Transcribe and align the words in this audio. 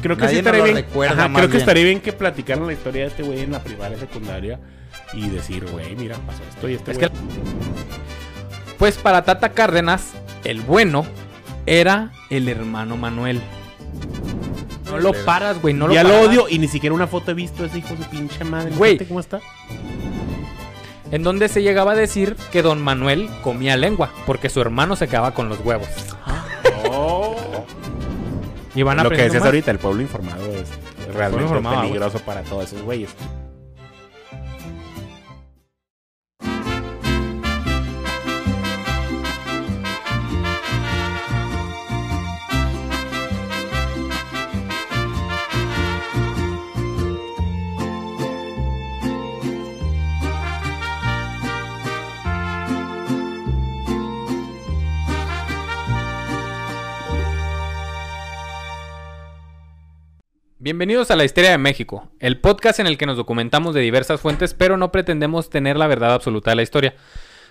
Creo 0.00 0.16
que 0.16 0.28
sí 0.28 0.36
estaría 0.38 0.58
lo 0.60 0.64
bien. 0.64 0.76
Ajá, 1.12 1.32
creo 1.34 1.48
que 1.50 1.56
estaría 1.58 1.84
bien 1.84 2.00
que 2.00 2.12
platicaran 2.12 2.66
la 2.66 2.72
historia 2.72 3.02
de 3.02 3.08
este 3.08 3.22
güey 3.22 3.40
en 3.40 3.52
la 3.52 3.62
primaria, 3.62 3.98
secundaria 3.98 4.58
y 5.12 5.28
decir, 5.28 5.66
güey, 5.70 5.94
mira, 5.96 6.16
pasó 6.26 6.42
esto 6.48 6.68
y 6.68 6.74
este 6.74 6.92
Es 6.92 6.98
que- 6.98 7.10
Pues 8.78 8.96
para 8.96 9.22
Tata 9.24 9.50
Cárdenas, 9.50 10.12
el 10.44 10.60
bueno 10.60 11.06
era 11.66 12.12
el 12.30 12.48
hermano 12.48 12.96
Manuel. 12.96 13.40
No 14.90 14.98
lo 14.98 15.12
paras, 15.24 15.60
güey, 15.60 15.74
no 15.74 15.88
lo 15.88 15.94
ya 15.94 16.02
lo 16.04 16.10
paras. 16.10 16.26
odio 16.28 16.46
y 16.48 16.58
ni 16.58 16.68
siquiera 16.68 16.94
una 16.94 17.06
foto 17.06 17.30
he 17.30 17.34
visto 17.34 17.64
ese 17.64 17.78
hijo 17.78 17.94
de 17.94 18.04
pinche 18.06 18.44
madre. 18.44 18.70
Güey. 18.76 18.98
¿Cómo 18.98 19.20
está? 19.20 19.40
En 21.10 21.22
donde 21.22 21.48
se 21.48 21.62
llegaba 21.62 21.92
a 21.92 21.94
decir 21.94 22.36
que 22.50 22.62
don 22.62 22.82
Manuel 22.82 23.28
comía 23.42 23.76
lengua, 23.76 24.10
porque 24.26 24.48
su 24.48 24.60
hermano 24.60 24.96
se 24.96 25.06
quedaba 25.06 25.32
con 25.32 25.48
los 25.48 25.60
huevos. 25.60 25.88
Y 28.74 28.82
van 28.82 28.96
Lo 29.02 29.10
que 29.10 29.16
decías 29.16 29.34
más. 29.42 29.46
ahorita, 29.46 29.70
el 29.70 29.78
pueblo 29.78 30.02
informado 30.02 30.44
es 30.46 30.68
realmente 31.14 31.44
informado, 31.44 31.76
güey. 31.76 31.88
peligroso 31.88 32.18
para 32.20 32.42
todos 32.42 32.64
esos 32.64 32.82
güeyes. 32.82 33.10
Bienvenidos 60.64 61.10
a 61.10 61.16
La 61.16 61.26
Histeria 61.26 61.50
de 61.50 61.58
México, 61.58 62.08
el 62.20 62.40
podcast 62.40 62.80
en 62.80 62.86
el 62.86 62.96
que 62.96 63.04
nos 63.04 63.18
documentamos 63.18 63.74
de 63.74 63.82
diversas 63.82 64.22
fuentes, 64.22 64.54
pero 64.54 64.78
no 64.78 64.90
pretendemos 64.92 65.50
tener 65.50 65.76
la 65.76 65.86
verdad 65.86 66.14
absoluta 66.14 66.52
de 66.52 66.56
la 66.56 66.62
historia. 66.62 66.94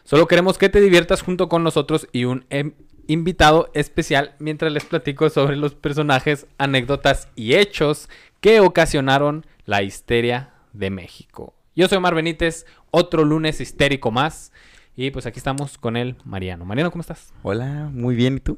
Solo 0.03 0.27
queremos 0.27 0.57
que 0.57 0.67
te 0.67 0.81
diviertas 0.81 1.21
junto 1.21 1.47
con 1.47 1.63
nosotros 1.63 2.07
y 2.11 2.25
un 2.25 2.47
em- 2.49 2.73
invitado 3.05 3.69
especial 3.75 4.33
mientras 4.39 4.73
les 4.73 4.85
platico 4.85 5.29
sobre 5.29 5.57
los 5.57 5.75
personajes, 5.75 6.47
anécdotas 6.57 7.29
y 7.35 7.53
hechos 7.53 8.09
que 8.41 8.61
ocasionaron 8.61 9.45
la 9.67 9.83
histeria 9.83 10.49
de 10.73 10.89
México. 10.89 11.53
Yo 11.75 11.87
soy 11.87 11.99
Omar 11.99 12.15
Benítez, 12.15 12.65
otro 12.89 13.25
lunes 13.25 13.61
histérico 13.61 14.09
más. 14.09 14.51
Y 14.95 15.11
pues 15.11 15.27
aquí 15.27 15.37
estamos 15.37 15.77
con 15.77 15.97
el 15.97 16.15
Mariano. 16.25 16.65
Mariano, 16.65 16.89
¿cómo 16.89 17.01
estás? 17.01 17.31
Hola, 17.43 17.91
muy 17.93 18.15
bien, 18.15 18.37
¿y 18.37 18.39
tú? 18.39 18.57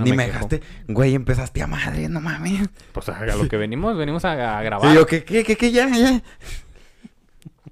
No 0.00 0.04
Ni 0.06 0.10
me 0.12 0.16
me 0.18 0.26
dejaste. 0.26 0.60
Güey, 0.88 1.14
empezaste 1.14 1.62
a 1.62 1.66
madre, 1.66 2.08
no 2.08 2.20
mames. 2.20 2.68
Pues 2.92 3.08
a 3.08 3.24
lo 3.24 3.48
que 3.48 3.56
venimos, 3.56 3.96
venimos 3.96 4.24
a, 4.24 4.58
a 4.58 4.62
grabar. 4.62 4.90
Y 4.90 4.94
yo, 4.94 5.06
¿qué, 5.06 5.24
qué, 5.24 5.44
qué, 5.44 5.56
qué? 5.56 5.72
Ya, 5.72 5.88
ya. 5.88 6.22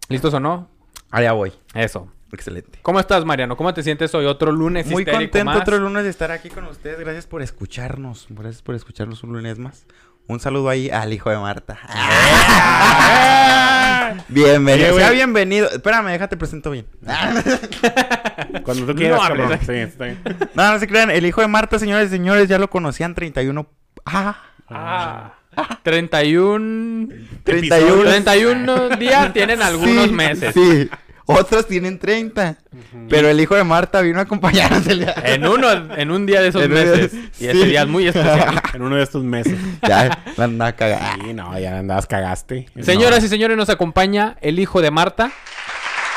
¿Listos 0.09 0.33
o 0.35 0.41
no? 0.41 0.69
Allá 1.11 1.33
voy. 1.33 1.53
Eso. 1.75 2.11
Excelente. 2.33 2.79
¿Cómo 2.83 3.01
estás, 3.01 3.25
Mariano? 3.25 3.57
¿Cómo 3.57 3.73
te 3.73 3.83
sientes 3.83 4.15
hoy? 4.15 4.27
Otro 4.27 4.53
lunes 4.53 4.87
Muy 4.87 5.05
contento 5.05 5.45
más. 5.47 5.61
otro 5.63 5.79
lunes 5.79 6.05
de 6.05 6.11
estar 6.11 6.31
aquí 6.31 6.51
con 6.51 6.67
ustedes. 6.67 7.01
Gracias 7.01 7.27
por 7.27 7.41
escucharnos. 7.41 8.27
Gracias 8.29 8.61
por 8.63 8.75
escucharnos 8.75 9.23
un 9.23 9.33
lunes 9.33 9.59
más. 9.59 9.87
Un 10.27 10.39
saludo 10.41 10.69
ahí 10.69 10.91
al 10.91 11.11
hijo 11.15 11.31
de 11.31 11.39
Marta. 11.39 11.79
Bienvenido. 14.29 14.89
Oye, 14.89 14.93
güey. 14.93 15.05
Sea 15.05 15.11
bienvenido. 15.13 15.71
Espérame, 15.71 16.09
déjate 16.09 16.37
presento 16.37 16.71
bien. 16.71 16.87
Cuando 18.69 18.87
tú 18.93 18.95
quieras, 18.99 19.19
No 19.19 19.25
hables. 19.25 19.43
cabrón. 19.49 19.67
Sí, 19.67 19.73
está 19.73 20.05
bien. 20.05 20.19
No, 20.55 20.73
no 20.73 20.79
se 20.79 20.87
crean. 20.87 21.11
El 21.11 21.25
hijo 21.27 21.41
de 21.41 21.49
Marta, 21.49 21.79
señores 21.79 22.09
y 22.09 22.11
señores, 22.11 22.49
ya 22.49 22.59
lo 22.59 22.69
conocían 22.71 23.15
31. 23.15 23.67
Ah, 24.05 24.43
Ah, 24.71 25.33
31... 25.83 27.09
31. 27.45 28.03
31 28.05 28.89
días 28.99 29.33
tienen 29.33 29.63
algunos 29.63 30.07
Sí, 30.07 30.13
meses. 30.13 30.55
Sí. 30.55 30.89
Otros 31.31 31.67
tienen 31.67 31.99
30. 31.99 32.57
Pero 33.09 33.29
el 33.29 33.39
hijo 33.41 33.55
de 33.55 33.65
Marta 33.65 34.01
vino 34.01 34.19
a 34.19 34.23
acompañarnos 34.23 34.87
el 34.87 35.01
día. 35.01 35.15
En 35.25 35.47
uno, 35.47 35.71
en 35.95 36.11
un 36.11 36.25
día 36.27 36.41
de 36.41 36.49
esos 36.49 36.63
En 36.63 36.73
meses. 36.73 37.13
Y 37.39 37.47
ese 37.47 37.53
sí. 37.63 37.67
día 37.69 37.83
es 37.83 37.89
muy 37.89 38.07
especial. 38.09 38.61
En 38.75 38.83
uno 38.83 38.97
de 38.97 39.03
estos 39.03 39.25
meses. 39.25 39.59
Ya, 39.87 40.23
la 40.37 40.45
andaba 40.45 40.73
cagada. 40.73 41.17
Sí, 41.23 41.35
no, 41.35 41.59
ya 41.59 41.79
andabas 41.79 42.07
cagaste. 42.07 42.67
Señoras 42.81 43.23
y 43.25 43.29
señores, 43.29 43.57
nos 43.57 43.69
acompaña 43.69 44.37
el 44.41 44.59
hijo 44.59 44.81
de 44.81 44.91
Marta. 44.91 45.31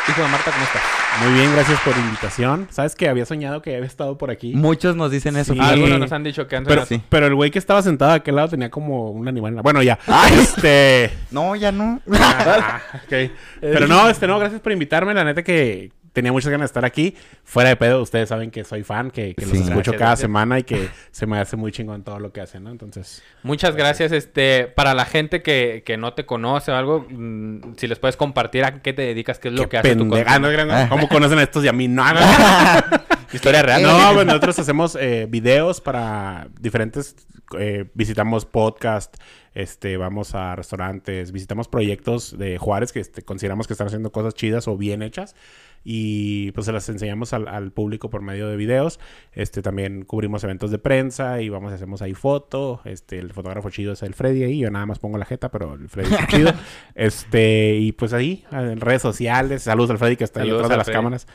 Hijo 0.09 0.21
de 0.23 0.27
Marta, 0.29 0.51
¿cómo 0.51 0.63
estás? 0.63 0.81
Muy 1.23 1.33
bien, 1.33 1.53
gracias 1.53 1.79
por 1.81 1.95
la 1.95 2.03
invitación. 2.03 2.67
¿Sabes 2.71 2.95
que 2.95 3.07
había 3.07 3.25
soñado 3.25 3.61
que 3.61 3.75
había 3.75 3.85
estado 3.87 4.17
por 4.17 4.31
aquí? 4.31 4.53
Muchos 4.55 4.95
nos 4.95 5.11
dicen 5.11 5.35
eso. 5.37 5.53
Sí. 5.53 5.59
Algunos 5.61 5.99
nos 5.99 6.11
han 6.11 6.23
dicho 6.23 6.47
que 6.47 6.55
han 6.55 6.63
Pero, 6.65 6.85
sí. 6.85 7.01
pero 7.07 7.27
el 7.27 7.35
güey 7.35 7.51
que 7.51 7.59
estaba 7.59 7.81
sentado 7.83 8.11
de 8.11 8.17
aquel 8.17 8.35
lado 8.35 8.49
tenía 8.49 8.69
como 8.71 9.11
un 9.11 9.27
animal. 9.27 9.49
en 9.51 9.55
la- 9.57 9.61
Bueno, 9.61 9.83
ya. 9.83 9.99
Ay. 10.07 10.33
Este. 10.39 11.11
No, 11.29 11.55
ya 11.55 11.71
no. 11.71 12.01
Ah, 12.13 12.81
ok. 12.95 13.31
Pero 13.61 13.87
no, 13.87 14.09
este, 14.09 14.25
no, 14.27 14.39
gracias 14.39 14.59
por 14.59 14.71
invitarme. 14.71 15.13
La 15.13 15.23
neta 15.23 15.43
que 15.43 15.91
tenía 16.13 16.31
muchas 16.31 16.51
ganas 16.51 16.65
de 16.65 16.71
estar 16.71 16.85
aquí. 16.85 17.15
Fuera 17.43 17.69
de 17.69 17.75
pedo, 17.75 18.01
ustedes 18.01 18.29
saben 18.29 18.51
que 18.51 18.63
soy 18.63 18.83
fan, 18.83 19.11
que, 19.11 19.33
que 19.35 19.45
los 19.45 19.51
Sí. 19.57 19.63
escucho 19.63 19.91
Gracias, 19.91 19.95
cada 19.97 20.09
gracias. 20.11 20.19
semana 20.19 20.59
y 20.59 20.63
que 20.63 20.89
se 21.11 21.25
me 21.25 21.39
hace 21.39 21.55
muy 21.57 21.71
chingón 21.71 22.03
todo 22.03 22.19
lo 22.19 22.31
que 22.31 22.41
hacen, 22.41 22.63
¿no? 22.63 22.71
Entonces, 22.71 23.23
Muchas 23.43 23.75
gracias. 23.75 24.11
Este, 24.11 24.67
para 24.67 24.93
la 24.93 25.05
gente 25.05 25.41
que, 25.41 25.83
que 25.85 25.97
no 25.97 26.13
te 26.13 26.25
conoce 26.25 26.71
o 26.71 26.75
algo, 26.75 27.05
mm, 27.09 27.75
si 27.77 27.87
les 27.87 27.99
puedes 27.99 28.17
compartir 28.17 28.63
a 28.63 28.81
qué 28.81 28.93
te 28.93 29.01
dedicas, 29.03 29.39
qué 29.39 29.47
es 29.49 29.53
lo 29.53 29.63
qué 29.63 29.69
que 29.69 29.77
hace 29.77 29.95
tu 29.95 30.09
pendeja. 30.09 30.35
Ah, 30.35 30.39
no, 30.39 30.51
no. 30.65 30.89
¿Cómo 30.89 31.07
conocen 31.07 31.39
a 31.39 31.43
estos 31.43 31.63
y 31.63 31.67
a 31.67 31.73
mí? 31.73 31.87
No, 31.87 32.03
no. 32.13 32.19
Historia 33.33 33.61
real. 33.61 33.81
No, 33.81 34.13
pues 34.13 34.25
nosotros 34.25 34.59
hacemos 34.59 34.97
eh, 34.99 35.25
videos 35.29 35.79
para 35.81 36.47
diferentes. 36.59 37.15
eh, 37.57 37.85
visitamos 37.93 38.45
podcast, 38.45 39.15
este, 39.53 39.97
vamos 39.97 40.35
a 40.35 40.55
restaurantes, 40.55 41.31
visitamos 41.31 41.67
proyectos 41.67 42.37
de 42.37 42.57
Juárez 42.57 42.91
que 42.93 42.99
este, 42.99 43.21
consideramos 43.23 43.67
que 43.67 43.73
están 43.73 43.87
haciendo 43.87 44.11
cosas 44.11 44.33
chidas 44.33 44.67
o 44.67 44.77
bien 44.77 45.01
hechas. 45.01 45.35
Y 45.83 46.51
pues 46.51 46.65
se 46.65 46.71
las 46.71 46.87
enseñamos 46.89 47.33
al, 47.33 47.47
al 47.47 47.71
público 47.71 48.09
por 48.09 48.21
medio 48.21 48.47
de 48.47 48.55
videos. 48.55 48.99
Este, 49.31 49.61
también 49.61 50.03
cubrimos 50.05 50.43
eventos 50.43 50.69
de 50.71 50.77
prensa 50.77 51.41
y 51.41 51.49
vamos, 51.49 51.73
hacemos 51.73 52.01
ahí 52.01 52.13
foto. 52.13 52.81
Este, 52.85 53.19
el 53.19 53.33
fotógrafo 53.33 53.69
chido 53.69 53.93
es 53.93 54.03
el 54.03 54.13
Freddy 54.13 54.43
ahí. 54.43 54.59
Yo 54.59 54.69
nada 54.69 54.85
más 54.85 54.99
pongo 54.99 55.17
la 55.17 55.25
jeta, 55.25 55.49
pero 55.49 55.73
el 55.73 55.89
Freddy 55.89 56.13
está 56.13 56.27
chido. 56.29 56.53
Este, 56.95 57.77
y 57.77 57.91
pues 57.93 58.13
ahí, 58.13 58.45
en 58.51 58.79
redes 58.79 59.01
sociales. 59.01 59.63
Saludos 59.63 59.91
al 59.91 59.97
Freddy 59.97 60.17
que 60.17 60.23
está 60.23 60.41
ahí 60.41 60.49
detrás 60.51 60.69
de 60.69 60.77
las 60.77 60.85
Freddy. 60.85 60.97
cámaras. 60.97 61.27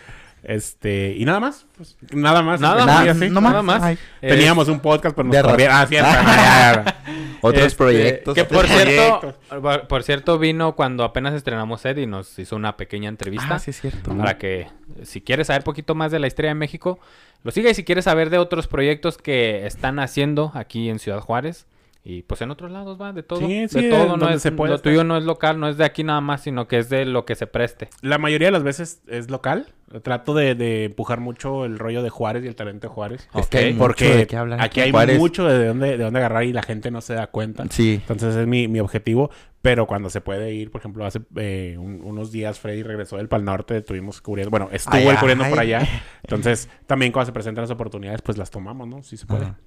Este, 0.48 1.12
y 1.18 1.24
nada 1.24 1.40
más. 1.40 1.66
Pues, 1.76 1.96
nada 2.12 2.40
más. 2.40 2.60
Nada 2.60 2.84
Pues, 2.84 2.86
más, 2.86 3.02
sí, 3.02 3.08
así. 3.08 3.30
no 3.30 3.40
nada 3.40 3.62
más. 3.62 3.82
Ay, 3.82 3.98
Teníamos 4.20 4.68
un 4.68 4.78
podcast, 4.78 5.16
pero 5.16 5.26
nos 5.26 5.36
ra- 5.36 5.42
corrieron. 5.50 5.76
Ah, 5.76 5.86
cierto. 5.88 6.08
ya. 6.24 7.02
Otros 7.40 7.64
Este, 7.64 7.76
proyectos. 7.76 8.34
Que 8.36 8.44
por 8.44 8.66
cierto, 8.68 9.34
por- 9.60 9.88
por 9.88 10.02
cierto, 10.04 10.38
vino 10.38 10.76
cuando 10.76 11.02
apenas 11.02 11.34
estrenamos 11.34 11.84
Ed 11.84 11.96
y 11.96 12.06
nos 12.06 12.38
hizo 12.38 12.54
una 12.54 12.76
pequeña 12.76 13.08
entrevista. 13.08 13.56
Ah, 13.56 13.58
sí, 13.58 13.70
es 13.72 13.80
cierto. 13.80 14.16
Para 14.16 14.38
que, 14.38 14.68
si 15.02 15.20
quieres 15.20 15.48
saber 15.48 15.64
poquito 15.64 15.96
más 15.96 16.12
de 16.12 16.20
la 16.20 16.28
historia 16.28 16.50
de 16.52 16.54
México, 16.54 17.00
lo 17.42 17.50
siga. 17.50 17.68
Y 17.70 17.74
si 17.74 17.82
quieres 17.82 18.04
saber 18.04 18.30
de 18.30 18.38
otros 18.38 18.68
proyectos 18.68 19.18
que 19.18 19.66
están 19.66 19.98
haciendo 19.98 20.52
aquí 20.54 20.88
en 20.88 21.00
Ciudad 21.00 21.18
Juárez. 21.20 21.66
Y 22.08 22.22
pues 22.22 22.40
en 22.40 22.52
otros 22.52 22.70
lados 22.70 23.00
va, 23.02 23.12
de 23.12 23.24
todo. 23.24 23.40
Sí, 23.40 23.66
sí, 23.68 23.82
de 23.82 23.90
todo, 23.90 24.04
no 24.10 24.16
donde 24.18 24.36
es, 24.36 24.42
se 24.42 24.52
puede 24.52 24.70
lo 24.70 24.76
estar. 24.76 24.92
tuyo 24.92 25.02
no 25.02 25.16
es 25.16 25.24
local, 25.24 25.58
no 25.58 25.68
es 25.68 25.76
de 25.76 25.84
aquí 25.84 26.04
nada 26.04 26.20
más, 26.20 26.40
sino 26.42 26.68
que 26.68 26.78
es 26.78 26.88
de 26.88 27.04
lo 27.04 27.24
que 27.24 27.34
se 27.34 27.48
preste. 27.48 27.88
La 28.00 28.18
mayoría 28.18 28.46
de 28.46 28.52
las 28.52 28.62
veces 28.62 29.02
es 29.08 29.28
local. 29.28 29.74
Trato 30.02 30.32
de, 30.34 30.54
de 30.54 30.84
empujar 30.84 31.18
mucho 31.18 31.64
el 31.64 31.80
rollo 31.80 32.04
de 32.04 32.10
Juárez 32.10 32.44
y 32.44 32.46
el 32.46 32.54
talento 32.54 32.86
de 32.88 32.94
Juárez. 32.94 33.28
Es 33.34 33.48
que 33.48 33.58
hay 33.58 33.64
Ok, 33.66 33.70
mucho 33.72 33.78
Porque 33.86 34.14
de 34.16 34.26
qué 34.28 34.36
hablar 34.36 34.60
aquí 34.62 34.80
hay 34.80 34.92
Juárez. 34.92 35.18
mucho 35.18 35.46
de 35.48 35.66
dónde, 35.66 35.96
de 35.96 36.04
dónde 36.04 36.18
agarrar 36.20 36.44
y 36.44 36.52
la 36.52 36.62
gente 36.62 36.92
no 36.92 37.00
se 37.00 37.14
da 37.14 37.26
cuenta. 37.26 37.64
Sí. 37.70 37.94
Entonces 37.94 38.36
es 38.36 38.46
mi, 38.46 38.68
mi 38.68 38.78
objetivo. 38.78 39.30
Pero 39.62 39.88
cuando 39.88 40.08
se 40.08 40.20
puede 40.20 40.54
ir, 40.54 40.70
por 40.70 40.80
ejemplo, 40.80 41.04
hace 41.06 41.22
eh, 41.34 41.74
un- 41.76 42.00
unos 42.04 42.30
días 42.30 42.60
Freddy 42.60 42.84
regresó 42.84 43.16
del 43.16 43.26
Pal 43.28 43.44
Norte, 43.44 43.78
estuvimos 43.78 44.20
cubriendo, 44.20 44.50
bueno, 44.50 44.68
estuvo 44.70 44.94
Ay, 44.94 45.08
él 45.08 45.16
cubriendo 45.18 45.42
ay. 45.42 45.50
por 45.50 45.58
allá. 45.58 45.82
Entonces, 46.22 46.68
también 46.86 47.10
cuando 47.10 47.26
se 47.26 47.32
presentan 47.32 47.62
las 47.62 47.70
oportunidades, 47.72 48.22
pues 48.22 48.38
las 48.38 48.48
tomamos, 48.52 48.86
¿no? 48.86 49.02
Sí 49.02 49.16
se 49.16 49.26
puede. 49.26 49.46
Ajá. 49.46 49.58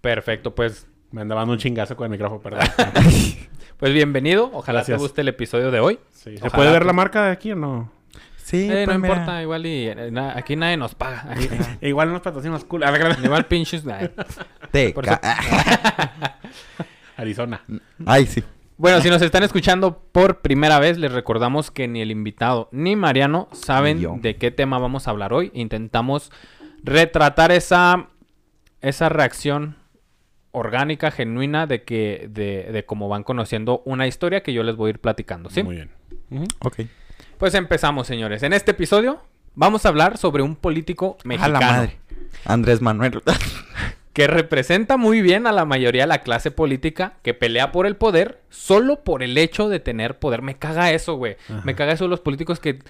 Perfecto, 0.00 0.54
pues, 0.54 0.88
Me 1.12 1.22
andaba 1.22 1.40
dando 1.40 1.54
un 1.54 1.58
chingazo 1.58 1.96
con 1.96 2.04
el 2.04 2.10
micrófono, 2.10 2.40
perdón. 2.40 2.60
pues 3.78 3.92
bienvenido. 3.92 4.50
Ojalá 4.52 4.78
Gracias. 4.80 4.98
te 4.98 5.02
guste 5.02 5.20
el 5.22 5.28
episodio 5.28 5.70
de 5.70 5.80
hoy. 5.80 5.98
Sí. 6.12 6.36
¿Se 6.36 6.46
Ojalá 6.46 6.50
puede 6.54 6.70
ver 6.72 6.86
la 6.86 6.92
marca 6.92 7.24
de 7.24 7.32
aquí 7.32 7.52
o 7.52 7.56
no? 7.56 7.90
Sí, 8.36 8.68
Eh, 8.70 8.80
no 8.80 8.84
pues, 8.86 8.98
mira. 9.00 9.14
importa, 9.14 9.42
igual 9.42 9.66
y 9.66 9.88
eh, 9.88 10.10
na- 10.10 10.36
aquí 10.36 10.56
nadie 10.56 10.76
nos 10.76 10.94
paga. 10.94 11.34
Igual 11.80 12.08
unos 12.10 12.20
patrocinos 12.22 12.64
cool. 12.64 12.82
Ah, 12.84 12.90
la 12.90 12.98
gran- 12.98 13.24
igual 13.24 13.46
pinches. 13.46 13.84
Te 14.72 14.94
Arizona. 17.16 17.60
Ay, 18.06 18.26
sí. 18.26 18.42
Bueno, 18.76 19.00
si 19.02 19.10
nos 19.10 19.20
están 19.20 19.42
escuchando 19.42 20.02
por 20.10 20.40
primera 20.40 20.78
vez, 20.78 20.96
les 20.98 21.12
recordamos 21.12 21.70
que 21.70 21.86
ni 21.86 22.00
el 22.00 22.10
invitado 22.10 22.68
ni 22.72 22.96
Mariano 22.96 23.48
yo. 23.52 23.56
saben 23.56 24.20
de 24.22 24.36
qué 24.36 24.50
tema 24.50 24.78
vamos 24.78 25.06
a 25.06 25.10
hablar 25.10 25.32
hoy. 25.32 25.50
Intentamos 25.54 26.32
retratar 26.82 27.52
esa, 27.52 28.08
esa 28.80 29.08
reacción 29.10 29.76
orgánica, 30.52 31.10
genuina, 31.10 31.66
de 31.66 31.82
que 31.84 32.28
de, 32.30 32.70
de 32.72 32.84
cómo 32.84 33.08
van 33.08 33.22
conociendo 33.22 33.82
una 33.84 34.06
historia 34.06 34.42
que 34.42 34.52
yo 34.52 34.62
les 34.62 34.76
voy 34.76 34.88
a 34.88 34.90
ir 34.90 34.98
platicando, 34.98 35.50
¿sí? 35.50 35.62
Muy 35.62 35.76
bien. 35.76 35.90
Ok. 36.60 36.80
Pues 37.38 37.54
empezamos, 37.54 38.06
señores. 38.06 38.42
En 38.42 38.52
este 38.52 38.72
episodio 38.72 39.20
vamos 39.54 39.84
a 39.86 39.88
hablar 39.88 40.18
sobre 40.18 40.42
un 40.42 40.56
político 40.56 41.16
A 41.24 41.28
mexicano. 41.28 41.60
la 41.60 41.66
madre. 41.66 41.98
Andrés 42.44 42.80
Manuel. 42.80 43.22
que 44.12 44.26
representa 44.26 44.96
muy 44.96 45.22
bien 45.22 45.46
a 45.46 45.52
la 45.52 45.64
mayoría 45.64 46.02
de 46.02 46.08
la 46.08 46.22
clase 46.22 46.50
política 46.50 47.14
que 47.22 47.32
pelea 47.32 47.70
por 47.72 47.86
el 47.86 47.96
poder 47.96 48.40
solo 48.50 49.04
por 49.04 49.22
el 49.22 49.38
hecho 49.38 49.68
de 49.68 49.80
tener 49.80 50.18
poder. 50.18 50.42
Me 50.42 50.56
caga 50.56 50.90
eso, 50.92 51.14
güey. 51.14 51.36
Me 51.64 51.74
caga 51.74 51.92
eso 51.92 52.04
de 52.04 52.10
los 52.10 52.20
políticos 52.20 52.60
que 52.60 52.80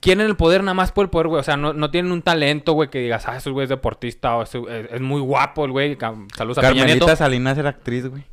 quieren 0.00 0.26
el 0.26 0.36
poder 0.36 0.62
nada 0.62 0.74
más 0.74 0.92
por 0.92 1.04
el 1.04 1.10
poder, 1.10 1.28
güey. 1.28 1.40
O 1.40 1.44
sea, 1.44 1.56
no, 1.56 1.72
no 1.72 1.90
tienen 1.90 2.12
un 2.12 2.22
talento, 2.22 2.72
güey, 2.72 2.88
que 2.90 2.98
digas, 3.00 3.26
ah, 3.28 3.36
ese 3.36 3.50
güey 3.50 3.64
es 3.64 3.68
deportista 3.70 4.36
o 4.36 4.42
ese- 4.42 4.58
es, 4.68 4.92
es 4.92 5.00
muy 5.00 5.20
guapo 5.20 5.64
el 5.64 5.72
güey. 5.72 5.96
Saludos 6.36 6.58
a 6.58 6.60
Peña 6.62 6.84
Nieto. 6.84 7.06
Carmelita 7.06 7.16
Salinas 7.16 7.58
era 7.58 7.70
actriz, 7.70 8.06
güey. 8.08 8.24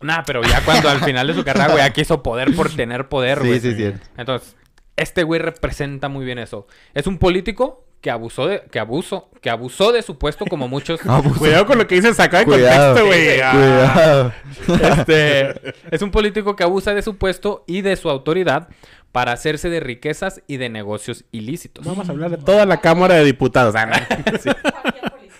Nah, 0.00 0.22
pero 0.26 0.42
ya 0.42 0.62
cuando 0.64 0.88
al 0.90 1.00
final 1.00 1.26
de 1.26 1.34
su 1.34 1.42
carrera, 1.44 1.68
güey, 1.68 1.78
ya 1.78 1.90
quiso 1.92 2.22
poder 2.22 2.54
por 2.54 2.70
tener 2.74 3.08
poder, 3.08 3.40
Sí, 3.40 3.46
güey. 3.48 3.60
sí, 3.60 3.74
cierto. 3.74 4.06
Entonces, 4.18 4.54
este 4.96 5.22
güey 5.22 5.40
representa 5.40 6.08
muy 6.08 6.24
bien 6.24 6.38
eso. 6.38 6.66
Es 6.94 7.06
un 7.06 7.18
político 7.18 7.82
que 8.02 8.10
abusó 8.10 8.46
de, 8.46 8.62
que 8.70 8.78
abuso, 8.78 9.30
que 9.40 9.48
abusó 9.48 9.90
de 9.92 10.02
su 10.02 10.18
puesto 10.18 10.44
como 10.44 10.68
muchos. 10.68 11.00
Abuso. 11.06 11.38
Cuidado 11.38 11.64
con 11.66 11.78
lo 11.78 11.86
que 11.86 11.94
dices, 11.96 12.14
saca 12.16 12.40
de 12.40 12.44
Cuidado. 12.44 12.94
contexto, 12.94 13.06
güey. 13.06 13.40
Ah. 13.40 14.32
Cuidado. 14.66 14.98
Este, 14.98 15.74
es 15.90 16.02
un 16.02 16.10
político 16.10 16.54
que 16.56 16.62
abusa 16.64 16.94
de 16.94 17.02
su 17.02 17.16
puesto 17.16 17.64
y 17.66 17.80
de 17.80 17.96
su 17.96 18.10
autoridad 18.10 18.68
para 19.16 19.32
hacerse 19.32 19.70
de 19.70 19.80
riquezas 19.80 20.42
y 20.46 20.58
de 20.58 20.68
negocios 20.68 21.24
ilícitos. 21.32 21.86
Vamos 21.86 22.06
a 22.06 22.12
hablar 22.12 22.32
de 22.32 22.36
toda 22.36 22.66
la 22.66 22.82
Cámara 22.82 23.14
de 23.14 23.24
Diputados. 23.24 23.74
Ah, 23.74 23.90
sí, 24.42 24.50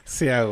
sí, 0.06 0.28
ah. 0.30 0.46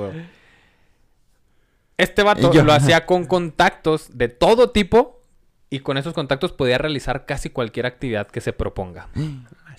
Este 1.97 2.23
vato 2.23 2.53
yo- 2.53 2.63
lo 2.65 2.75
hacía 2.75 3.07
con 3.07 3.25
contactos 3.25 4.11
de 4.19 4.29
todo 4.29 4.73
tipo 4.73 5.23
y 5.71 5.79
con 5.79 5.97
esos 5.97 6.13
contactos 6.13 6.53
podía 6.53 6.77
realizar 6.77 7.25
casi 7.25 7.49
cualquier 7.49 7.87
actividad 7.87 8.27
que 8.27 8.43
se 8.43 8.53
proponga. 8.53 9.09
Ah. 9.17 9.75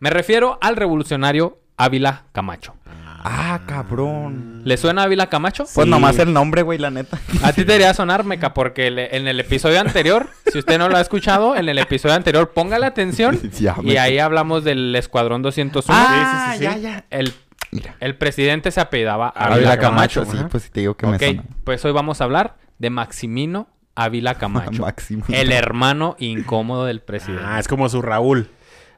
Me 0.00 0.10
refiero 0.10 0.58
al 0.60 0.74
revolucionario 0.74 1.60
Ávila 1.76 2.24
Camacho. 2.32 2.74
Ah, 3.22 3.60
cabrón. 3.66 4.62
¿Le 4.64 4.76
suena 4.76 5.02
Ávila 5.02 5.28
Camacho? 5.28 5.64
Pues 5.74 5.84
Sí. 5.84 5.90
nomás 5.90 6.18
el 6.18 6.32
nombre, 6.32 6.62
güey, 6.62 6.78
la 6.78 6.90
neta. 6.90 7.18
A 7.42 7.52
ti 7.52 7.62
te 7.64 7.72
debería 7.72 7.92
sonar, 7.94 8.24
Meca, 8.24 8.54
porque 8.54 8.90
le- 8.90 9.14
en 9.16 9.28
el 9.28 9.38
episodio 9.40 9.78
anterior, 9.80 10.28
si 10.50 10.58
usted 10.58 10.78
no 10.78 10.88
lo 10.88 10.96
ha 10.96 11.00
escuchado, 11.00 11.54
en 11.56 11.68
el 11.68 11.78
episodio 11.78 12.14
anterior, 12.14 12.52
póngale 12.52 12.86
atención. 12.86 13.38
Ya, 13.60 13.76
y 13.82 13.96
ahí 13.98 14.18
hablamos 14.18 14.64
del 14.64 14.94
Escuadrón 14.96 15.42
201. 15.42 15.98
Ah, 16.02 16.48
sí, 16.52 16.58
sí, 16.58 16.64
ya, 16.64 16.72
sí. 16.74 16.80
ya. 16.80 17.04
El, 17.10 17.34
Mira. 17.72 17.94
el 18.00 18.16
presidente 18.16 18.70
se 18.70 18.80
apellidaba 18.80 19.28
Ávila 19.28 19.54
Ávila 19.56 19.78
Camacho, 19.78 20.22
Camacho. 20.22 20.38
sí, 20.42 20.44
pues 20.50 20.62
sí 20.64 20.70
te 20.70 20.80
digo 20.80 20.94
que 20.96 21.06
ok, 21.06 21.12
me 21.12 21.18
suena. 21.18 21.44
pues 21.64 21.84
hoy 21.84 21.92
vamos 21.92 22.20
a 22.20 22.24
hablar 22.24 22.56
de 22.78 22.90
Maximino 22.90 23.68
Ávila 23.94 24.34
Camacho. 24.38 24.82
Máximo. 24.82 25.24
el 25.28 25.52
hermano 25.52 26.16
incómodo 26.18 26.86
del 26.86 27.00
presidente. 27.00 27.44
Ah, 27.46 27.58
es 27.58 27.68
como 27.68 27.88
su 27.90 28.00
Raúl. 28.02 28.48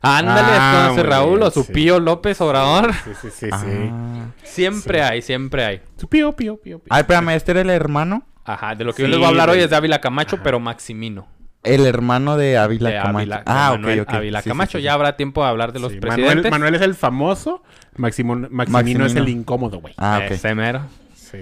Ándale, 0.02 0.48
Ah, 0.50 0.72
es 0.82 0.88
como 0.88 0.98
su 0.98 1.00
muy 1.04 1.10
Raúl 1.10 1.38
bien, 1.38 1.42
o 1.48 1.50
su 1.52 1.62
sí. 1.64 1.72
Pío 1.72 2.00
López 2.00 2.40
Obrador. 2.40 2.92
Sí, 2.92 3.10
sí, 3.20 3.28
sí, 3.30 3.46
sí. 3.46 3.48
Ah. 3.52 4.26
Siempre 4.42 5.02
hay, 5.02 5.22
siempre 5.22 5.64
hay. 5.64 5.80
Su 5.96 6.08
pío, 6.08 6.32
pío, 6.32 6.56
pío, 6.56 6.78
pío. 6.80 6.86
Ay, 6.90 7.00
espérame, 7.02 7.30
¿este 7.30 7.52
era 7.52 7.60
el 7.60 7.70
hermano? 7.70 8.26
Ajá, 8.44 8.74
de 8.74 8.84
lo 8.84 8.92
que 8.92 9.02
yo 9.02 9.08
les 9.08 9.16
voy 9.18 9.26
a 9.26 9.28
hablar 9.28 9.48
hoy 9.50 9.60
es 9.60 9.70
de 9.70 9.76
Ávila 9.76 10.00
Camacho, 10.00 10.38
pero 10.42 10.58
Maximino. 10.60 11.28
El 11.62 11.86
hermano 11.86 12.36
de 12.36 12.58
Ávila 12.58 12.90
de 12.90 12.96
Camacho. 12.96 13.42
Ah, 13.46 13.68
Manuel 13.70 14.00
ok, 14.00 14.08
ok. 14.08 14.14
Ávila 14.16 14.42
Camacho. 14.42 14.72
sí, 14.72 14.78
sí. 14.78 14.82
Ya 14.84 14.94
habrá 14.94 15.16
tiempo 15.16 15.44
de 15.44 15.48
hablar 15.48 15.72
de 15.72 15.78
los 15.78 15.92
Sí, 15.92 16.00
presidentes. 16.00 16.36
Manuel, 16.36 16.50
Manuel 16.50 16.74
es 16.74 16.80
el 16.82 16.94
famoso. 16.96 17.62
Maximo- 17.96 18.34
Maximino, 18.50 19.06
es 19.06 19.14
Maximino. 19.14 19.22
el 19.22 19.28
incómodo, 19.28 19.78
güey. 19.80 19.94
Ah, 19.96 20.22
ok. 20.24 20.32
Ese 20.32 20.54
mero. 20.56 20.82
Sí. 21.14 21.38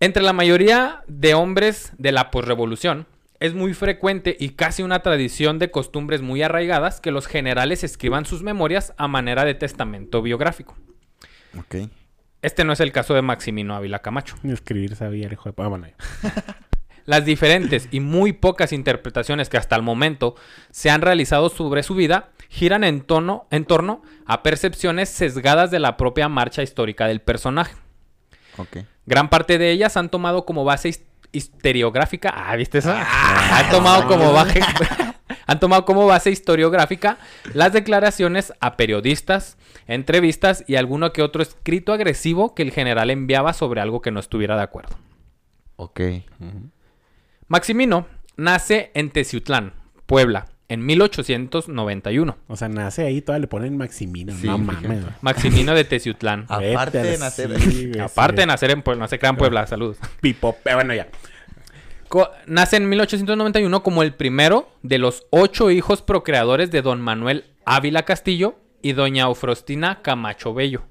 Entre 0.00 0.22
la 0.22 0.34
mayoría 0.34 1.02
de 1.06 1.32
hombres 1.32 1.92
de 1.96 2.12
la 2.12 2.30
posrevolución, 2.30 3.06
es 3.44 3.52
muy 3.52 3.74
frecuente 3.74 4.34
y 4.40 4.50
casi 4.50 4.82
una 4.82 5.00
tradición 5.00 5.58
de 5.58 5.70
costumbres 5.70 6.22
muy 6.22 6.42
arraigadas 6.42 7.02
que 7.02 7.10
los 7.10 7.26
generales 7.26 7.84
escriban 7.84 8.24
sus 8.24 8.42
memorias 8.42 8.94
a 8.96 9.06
manera 9.06 9.44
de 9.44 9.52
testamento 9.52 10.22
biográfico. 10.22 10.74
Ok. 11.58 11.90
Este 12.40 12.64
no 12.64 12.72
es 12.72 12.80
el 12.80 12.90
caso 12.90 13.12
de 13.12 13.20
Maximino 13.20 13.76
Ávila 13.76 13.98
Camacho. 13.98 14.36
Ni 14.42 14.54
escribir 14.54 14.96
sabía 14.96 15.26
el 15.26 15.34
hijo 15.34 15.50
de... 15.50 15.62
Ah, 15.62 15.68
bueno, 15.68 15.86
ya. 15.86 15.94
Las 17.04 17.26
diferentes 17.26 17.88
y 17.90 18.00
muy 18.00 18.32
pocas 18.32 18.72
interpretaciones 18.72 19.50
que 19.50 19.58
hasta 19.58 19.76
el 19.76 19.82
momento 19.82 20.36
se 20.70 20.88
han 20.88 21.02
realizado 21.02 21.50
sobre 21.50 21.82
su 21.82 21.94
vida 21.94 22.30
giran 22.48 22.82
en, 22.82 23.02
tono, 23.02 23.46
en 23.50 23.66
torno 23.66 24.00
a 24.24 24.42
percepciones 24.42 25.10
sesgadas 25.10 25.70
de 25.70 25.80
la 25.80 25.98
propia 25.98 26.30
marcha 26.30 26.62
histórica 26.62 27.06
del 27.06 27.20
personaje. 27.20 27.74
Ok. 28.56 28.78
Gran 29.04 29.28
parte 29.28 29.58
de 29.58 29.70
ellas 29.70 29.98
han 29.98 30.08
tomado 30.08 30.46
como 30.46 30.64
base 30.64 30.88
historiográfica. 31.34 32.32
Ah, 32.34 32.56
¿viste 32.56 32.78
eso? 32.78 32.92
han 32.92 33.70
tomado 33.70 34.06
como 34.06 34.32
base. 34.34 34.60
han 35.46 35.60
tomado 35.60 35.84
como 35.84 36.06
base 36.06 36.30
historiográfica 36.30 37.18
las 37.52 37.72
declaraciones 37.72 38.52
a 38.60 38.76
periodistas, 38.76 39.58
entrevistas 39.86 40.64
y 40.66 40.76
alguno 40.76 41.12
que 41.12 41.22
otro 41.22 41.42
escrito 41.42 41.92
agresivo 41.92 42.54
que 42.54 42.62
el 42.62 42.70
general 42.70 43.10
enviaba 43.10 43.52
sobre 43.52 43.80
algo 43.80 44.00
que 44.00 44.10
no 44.10 44.20
estuviera 44.20 44.56
de 44.56 44.62
acuerdo. 44.62 44.96
Ok. 45.76 46.00
Maximino 47.48 48.06
nace 48.36 48.90
en 48.94 49.10
Teciutlán, 49.10 49.74
Puebla, 50.06 50.46
en 50.68 50.84
1891. 50.86 52.36
O 52.48 52.56
sea, 52.56 52.68
nace 52.68 53.04
ahí, 53.04 53.20
todavía 53.20 53.42
le 53.42 53.46
ponen 53.48 53.76
Maximino. 53.76 54.32
Sí, 54.34 54.46
no 54.46 54.58
mames, 54.58 54.82
güey. 55.02 55.14
Maximino 55.20 55.74
de 55.74 55.84
Teciutlán. 55.84 56.46
Ah, 56.48 56.60
Aparte 56.72 56.98
a 56.98 57.02
de 57.02 57.18
nacer- 57.18 57.58
sí, 57.58 57.88
güey, 57.88 58.00
Aparte 58.00 58.40
de 58.42 58.46
nacer 58.46 58.70
en 58.70 58.82
Puebla, 58.82 59.04
no 59.04 59.08
se 59.08 59.18
crean 59.18 59.36
Puebla, 59.36 59.66
saludos. 59.66 59.98
Pipo, 60.20 60.56
bueno, 60.64 60.94
ya. 60.94 61.08
Co- 62.08 62.30
Nace 62.46 62.76
en 62.76 62.88
1891 62.88 63.82
como 63.82 64.02
el 64.02 64.14
primero 64.14 64.70
de 64.82 64.98
los 64.98 65.26
ocho 65.30 65.70
hijos 65.70 66.02
procreadores 66.02 66.70
de 66.70 66.82
don 66.82 67.00
Manuel 67.00 67.44
Ávila 67.64 68.04
Castillo 68.04 68.56
y 68.82 68.92
doña 68.92 69.24
Eufrostina 69.24 70.00
Camacho 70.02 70.54
Bello. 70.54 70.82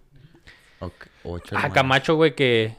Ok. 0.79 0.93
Ocho 1.23 1.45
Ah, 1.55 1.59
hermanos. 1.59 1.73
Camacho, 1.73 2.15
güey, 2.15 2.35
que... 2.35 2.75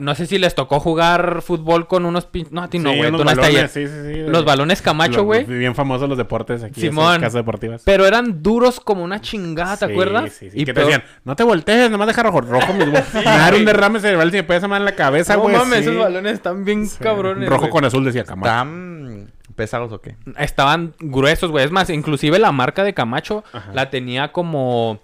No 0.00 0.14
sé 0.14 0.26
si 0.26 0.38
les 0.38 0.54
tocó 0.54 0.80
jugar 0.80 1.42
fútbol 1.42 1.86
con 1.86 2.04
unos 2.04 2.24
pin... 2.26 2.48
No, 2.50 2.62
a 2.62 2.68
ti 2.68 2.78
no, 2.78 2.90
güey. 2.90 3.08
unos 3.08 3.20
Tú 3.20 3.24
no 3.24 3.30
estás 3.30 3.70
sí, 3.70 3.86
sí, 3.86 3.92
sí. 4.14 4.20
Los 4.26 4.44
balones 4.44 4.82
Camacho, 4.82 5.22
güey. 5.24 5.44
Bien 5.44 5.74
famosos 5.74 6.08
los 6.08 6.18
deportes 6.18 6.62
aquí. 6.62 6.80
Simón. 6.80 7.04
Esas 7.12 7.18
casas 7.18 7.34
deportivas. 7.34 7.82
Pero 7.84 8.06
eran 8.06 8.42
duros 8.42 8.80
como 8.80 9.04
una 9.04 9.20
chingada, 9.20 9.76
¿te 9.76 9.86
Sí, 9.86 9.92
acuerdas? 9.92 10.32
Sí, 10.32 10.50
sí. 10.50 10.60
Y 10.62 10.64
que 10.64 10.72
te 10.74 10.80
decían, 10.80 11.04
no 11.24 11.36
te 11.36 11.44
voltees, 11.44 11.90
nomás 11.90 12.06
deja 12.08 12.22
rojo, 12.22 12.40
rojo 12.40 12.72
mis 12.72 12.88
a 13.14 13.22
dar 13.24 13.54
un 13.54 13.64
derrame 13.64 14.00
cerebral 14.00 14.30
si 14.30 14.38
me 14.38 14.42
puedes 14.44 14.62
amar 14.64 14.80
en 14.80 14.86
la 14.86 14.94
cabeza, 14.96 15.34
No 15.36 15.42
güey. 15.42 15.56
mames, 15.56 15.78
sí. 15.84 15.90
esos 15.90 15.96
balones 15.96 16.32
están 16.32 16.64
bien 16.64 16.86
Sí. 16.86 16.96
cabrones. 17.00 17.48
Rojo 17.48 17.60
güey. 17.62 17.70
con 17.70 17.84
azul 17.84 18.04
decía 18.04 18.24
Camacho. 18.24 18.48
¿Están 18.50 19.30
pesados 19.54 19.92
o 19.92 20.00
qué? 20.00 20.16
Estaban 20.38 20.94
gruesos, 21.00 21.50
güey. 21.50 21.64
Es 21.64 21.70
más, 21.70 21.90
inclusive 21.90 22.38
la 22.38 22.52
marca 22.52 22.84
de 22.84 22.94
Camacho 22.94 23.44
Ajá. 23.52 23.70
la 23.74 23.90
tenía 23.90 24.32
como 24.32 25.00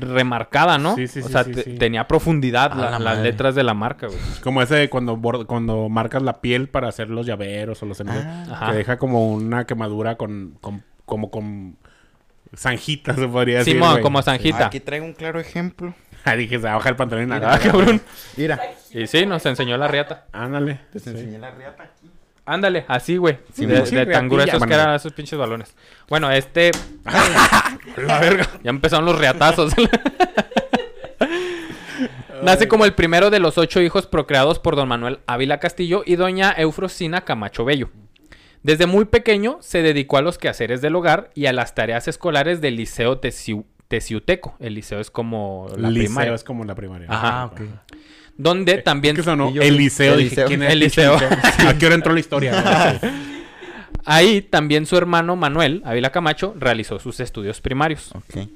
remarcada, 0.00 0.78
¿no? 0.78 0.94
Sí, 0.96 1.06
sí, 1.08 1.20
o 1.20 1.26
sí, 1.26 1.32
sea, 1.32 1.44
sí, 1.44 1.52
te- 1.52 1.62
sí. 1.64 1.74
tenía 1.78 2.06
profundidad 2.08 2.72
A 2.72 2.76
la- 2.76 2.90
la 2.92 2.98
las 2.98 3.18
letras 3.18 3.54
de 3.54 3.62
la 3.64 3.74
marca, 3.74 4.06
güey. 4.06 4.18
Como 4.42 4.62
ese 4.62 4.74
de 4.76 4.88
cuando, 4.90 5.20
cuando 5.46 5.88
marcas 5.88 6.22
la 6.22 6.40
piel 6.40 6.68
para 6.68 6.88
hacer 6.88 7.10
los 7.10 7.26
llaveros 7.26 7.82
o 7.82 7.86
los 7.86 8.00
anillos. 8.00 8.24
Ah. 8.26 8.46
Ajá. 8.50 8.70
que 8.70 8.76
deja 8.78 8.96
como 8.98 9.32
una 9.32 9.64
quemadura 9.66 10.16
con, 10.16 10.56
con- 10.60 10.82
como 11.04 11.30
con 11.30 11.76
zanjitas, 12.56 13.16
se 13.16 13.28
podría 13.28 13.58
decir. 13.58 13.74
Simón, 13.74 14.00
como 14.02 14.22
zanjita. 14.22 14.66
Aquí 14.66 14.80
traigo 14.80 15.04
un 15.04 15.12
claro 15.14 15.40
ejemplo. 15.40 15.94
Ah, 16.24 16.34
dije, 16.34 16.58
se 16.58 16.66
baja 16.66 16.88
el 16.88 16.96
pantalón 16.96 17.24
y 17.24 17.28
nada. 17.28 17.58
cabrón. 17.62 18.00
Mira. 18.36 18.58
Y 18.92 19.06
sí, 19.06 19.26
nos 19.26 19.44
enseñó 19.46 19.76
la 19.76 19.88
riata. 19.88 20.26
Ándale. 20.32 20.80
Te 20.92 20.98
Sí. 20.98 21.10
enseñé 21.10 21.38
la 21.38 21.50
riata 21.52 21.84
aquí. 21.84 22.10
Ándale, 22.46 22.84
así, 22.88 23.16
güey. 23.16 23.38
Sí, 23.52 23.66
de, 23.66 23.84
sí, 23.86 23.96
de 23.96 24.06
tan 24.06 24.28
gruesos 24.28 24.64
que 24.64 24.72
eran 24.74 24.94
esos 24.94 25.12
pinches 25.12 25.38
balones. 25.38 25.74
Bueno, 26.08 26.30
este. 26.30 26.70
la 27.96 28.18
verga. 28.20 28.48
Ya 28.62 28.70
empezaron 28.70 29.04
los 29.04 29.18
riatazos. 29.18 29.72
Nace 32.42 32.68
como 32.68 32.84
el 32.84 32.94
primero 32.94 33.30
de 33.30 33.40
los 33.40 33.58
ocho 33.58 33.80
hijos 33.80 34.06
procreados 34.06 34.58
por 34.58 34.76
don 34.76 34.88
Manuel 34.88 35.20
Ávila 35.26 35.58
Castillo 35.58 36.02
y 36.06 36.16
doña 36.16 36.52
Eufrosina 36.52 37.22
Camacho 37.24 37.64
Bello. 37.64 37.88
Desde 38.62 38.86
muy 38.86 39.06
pequeño 39.06 39.58
se 39.60 39.82
dedicó 39.82 40.18
a 40.18 40.22
los 40.22 40.38
quehaceres 40.38 40.82
del 40.82 40.94
hogar 40.96 41.30
y 41.34 41.46
a 41.46 41.52
las 41.52 41.74
tareas 41.74 42.08
escolares 42.08 42.60
del 42.60 42.76
Liceo 42.76 43.20
Teciu- 43.20 43.64
Teciuteco. 43.88 44.56
El 44.58 44.74
liceo 44.74 44.98
es 45.00 45.10
como 45.12 45.68
la 45.76 45.88
Liceo 45.88 46.06
primaria. 46.08 46.34
es 46.34 46.42
como 46.44 46.64
la 46.64 46.74
primaria. 46.74 47.06
Ajá. 47.08 47.42
Ah, 47.42 47.46
ok. 47.46 47.60
Donde 48.38 48.78
también 48.78 49.16
yo- 49.50 49.62
el 49.62 49.78
dije. 49.78 50.44
¿quién 50.46 50.62
es 50.62 50.72
El 50.72 50.80
pinche 50.80 51.02
liceo. 51.02 51.16
¿A 51.68 51.74
qué 51.78 51.86
hora 51.86 51.94
entró 51.94 52.12
la 52.12 52.20
historia? 52.20 53.00
ahí 54.04 54.42
también 54.42 54.86
su 54.86 54.96
hermano 54.96 55.36
Manuel 55.36 55.82
Ávila 55.84 56.10
Camacho 56.10 56.54
realizó 56.58 56.98
sus 56.98 57.18
estudios 57.20 57.60
primarios. 57.60 58.10
Ok. 58.14 58.48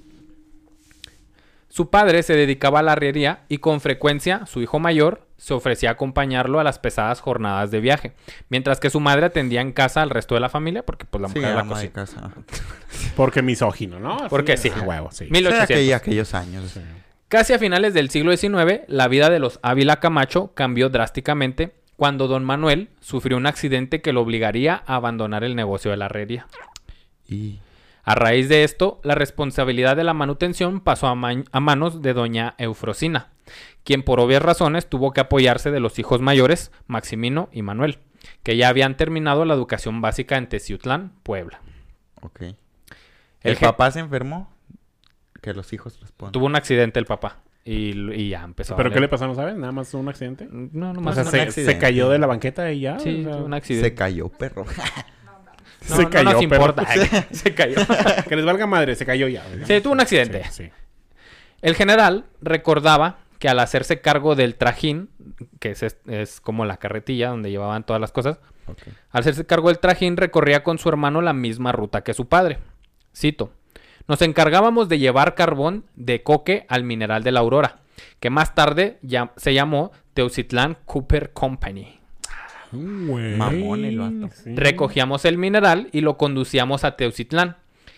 Su 1.68 1.88
padre 1.88 2.22
se 2.24 2.34
dedicaba 2.34 2.80
a 2.80 2.82
la 2.82 2.92
arriería 2.92 3.42
y 3.48 3.58
con 3.58 3.80
frecuencia 3.80 4.44
su 4.46 4.60
hijo 4.60 4.80
mayor 4.80 5.26
se 5.38 5.54
ofrecía 5.54 5.90
a 5.90 5.92
acompañarlo 5.92 6.58
a 6.60 6.64
las 6.64 6.78
pesadas 6.80 7.20
jornadas 7.20 7.70
de 7.70 7.80
viaje, 7.80 8.12
mientras 8.50 8.80
que 8.80 8.90
su 8.90 8.98
madre 9.00 9.26
atendía 9.26 9.60
en 9.62 9.72
casa 9.72 10.02
al 10.02 10.10
resto 10.10 10.34
de 10.34 10.40
la 10.40 10.48
familia 10.50 10.82
porque 10.84 11.06
pues 11.06 11.22
la 11.22 11.28
Sí, 11.28 11.34
mujer 11.36 11.44
era 11.50 11.54
la 11.54 11.60
ama 11.62 11.80
de 11.80 11.90
casa. 11.90 12.30
Porque 13.16 13.40
misógino, 13.40 13.98
¿no? 14.00 14.18
Porque 14.28 14.56
sí. 14.56 14.70
a 14.74 14.82
huevo, 14.82 15.10
sí. 15.12 15.26
1800. 15.30 15.66
Sí, 15.68 15.72
aquella- 15.72 15.96
aquellos 15.96 16.34
años. 16.34 16.78
Casi 17.30 17.52
a 17.54 17.58
finales 17.58 17.94
del 17.94 18.10
siglo 18.10 18.36
XIX, 18.36 18.82
la 18.88 19.08
vida 19.08 19.30
de 19.30 19.38
los 19.38 19.58
Ávila 19.62 20.00
Camacho 20.00 20.52
cambió 20.54 20.88
drásticamente 20.90 21.72
cuando 21.96 22.26
don 22.28 22.44
Manuel 22.44 22.90
sufrió 23.00 23.36
un 23.36 23.46
accidente 23.46 24.02
que 24.02 24.12
lo 24.12 24.20
obligaría 24.20 24.82
a 24.86 24.96
abandonar 24.96 25.44
el 25.44 25.54
negocio 25.56 25.90
de 25.90 25.96
la 25.96 26.06
herrería. 26.06 26.46
Y... 27.28 27.60
A 28.02 28.14
raíz 28.14 28.48
de 28.48 28.64
esto, 28.64 28.98
la 29.04 29.14
responsabilidad 29.14 29.94
de 29.94 30.04
la 30.04 30.14
manutención 30.14 30.80
pasó 30.80 31.06
a, 31.06 31.14
ma- 31.14 31.44
a 31.52 31.60
manos 31.60 32.00
de 32.02 32.14
doña 32.14 32.54
Eufrosina, 32.58 33.28
quien 33.84 34.02
por 34.02 34.18
obvias 34.20 34.42
razones 34.42 34.88
tuvo 34.88 35.12
que 35.12 35.20
apoyarse 35.20 35.70
de 35.70 35.80
los 35.80 35.98
hijos 35.98 36.20
mayores, 36.20 36.72
Maximino 36.86 37.50
y 37.52 37.60
Manuel, 37.62 37.98
que 38.42 38.56
ya 38.56 38.68
habían 38.68 38.96
terminado 38.96 39.44
la 39.44 39.52
educación 39.54 40.00
básica 40.00 40.38
en 40.38 40.48
Teciutlán, 40.48 41.12
Puebla. 41.22 41.60
Ok. 42.22 42.40
El 42.40 42.56
¿El 43.42 43.56
je- 43.58 43.60
papá 43.66 43.90
se 43.90 44.00
enfermó? 44.00 44.50
Que 45.40 45.54
los 45.54 45.72
hijos 45.72 45.98
respondan. 46.00 46.32
Tuvo 46.32 46.46
un 46.46 46.56
accidente 46.56 46.98
el 46.98 47.06
papá 47.06 47.38
y, 47.64 47.90
y 48.14 48.28
ya 48.30 48.42
empezó 48.42 48.74
a 48.74 48.76
¿Pero 48.76 48.90
qué 48.90 49.00
le 49.00 49.08
pasó? 49.08 49.26
¿No 49.26 49.34
sabes? 49.34 49.56
¿Nada 49.56 49.72
más 49.72 49.92
un 49.94 50.08
accidente? 50.08 50.48
No, 50.50 50.90
O 50.90 50.94
nomás 50.94 51.14
sea, 51.14 51.24
un 51.24 51.30
se, 51.52 51.64
se 51.64 51.78
cayó 51.78 52.08
de 52.10 52.18
la 52.18 52.26
banqueta 52.26 52.70
y 52.72 52.80
ya. 52.80 52.98
Sí, 52.98 53.24
o 53.26 53.32
sea, 53.32 53.42
un 53.42 53.50
Se 53.52 53.56
accidente. 53.56 53.94
cayó, 53.94 54.28
perro. 54.28 54.64
No, 55.88 55.96
se 55.96 56.02
no 56.02 56.10
cayó, 56.10 56.24
nos 56.32 56.34
perro. 56.46 56.54
importa. 56.56 56.86
se 57.30 57.54
cayó. 57.54 57.76
que 58.28 58.36
les 58.36 58.44
valga 58.44 58.66
madre, 58.66 58.94
se 58.96 59.06
cayó 59.06 59.28
ya. 59.28 59.42
¿verdad? 59.48 59.66
Sí, 59.66 59.80
tuvo 59.80 59.94
un 59.94 60.00
accidente. 60.00 60.44
Sí, 60.50 60.64
sí. 60.64 60.70
El 61.62 61.74
general 61.74 62.26
recordaba 62.42 63.20
que 63.38 63.48
al 63.48 63.58
hacerse 63.58 64.02
cargo 64.02 64.34
del 64.34 64.56
trajín, 64.56 65.08
que 65.58 65.70
es, 65.70 65.82
es 66.06 66.40
como 66.42 66.66
la 66.66 66.76
carretilla 66.76 67.30
donde 67.30 67.50
llevaban 67.50 67.84
todas 67.84 67.98
las 67.98 68.12
cosas, 68.12 68.38
al 69.10 69.20
hacerse 69.20 69.46
cargo 69.46 69.68
del 69.68 69.78
trajín 69.78 70.18
recorría 70.18 70.62
con 70.62 70.76
su 70.78 70.90
hermano 70.90 71.22
la 71.22 71.32
misma 71.32 71.72
ruta 71.72 72.02
que 72.04 72.12
su 72.12 72.28
padre. 72.28 72.58
Cito, 73.16 73.50
nos 74.08 74.22
encargábamos 74.22 74.88
de 74.88 74.98
llevar 74.98 75.34
carbón 75.34 75.84
de 75.96 76.22
coque 76.22 76.66
al 76.68 76.84
mineral 76.84 77.22
de 77.22 77.32
la 77.32 77.40
Aurora, 77.40 77.78
que 78.20 78.30
más 78.30 78.54
tarde 78.54 78.98
ya- 79.02 79.32
se 79.36 79.54
llamó 79.54 79.92
Teucitlán 80.14 80.76
Cooper 80.84 81.32
Company. 81.32 81.98
Mamón 82.72 83.84
el 83.84 83.98
vato. 83.98 84.34
Sí. 84.34 84.54
Recogíamos 84.54 85.24
el 85.24 85.38
mineral 85.38 85.88
y 85.92 86.00
lo 86.02 86.16
conducíamos 86.16 86.84
a 86.84 86.96
Teucitlán. 86.96 87.56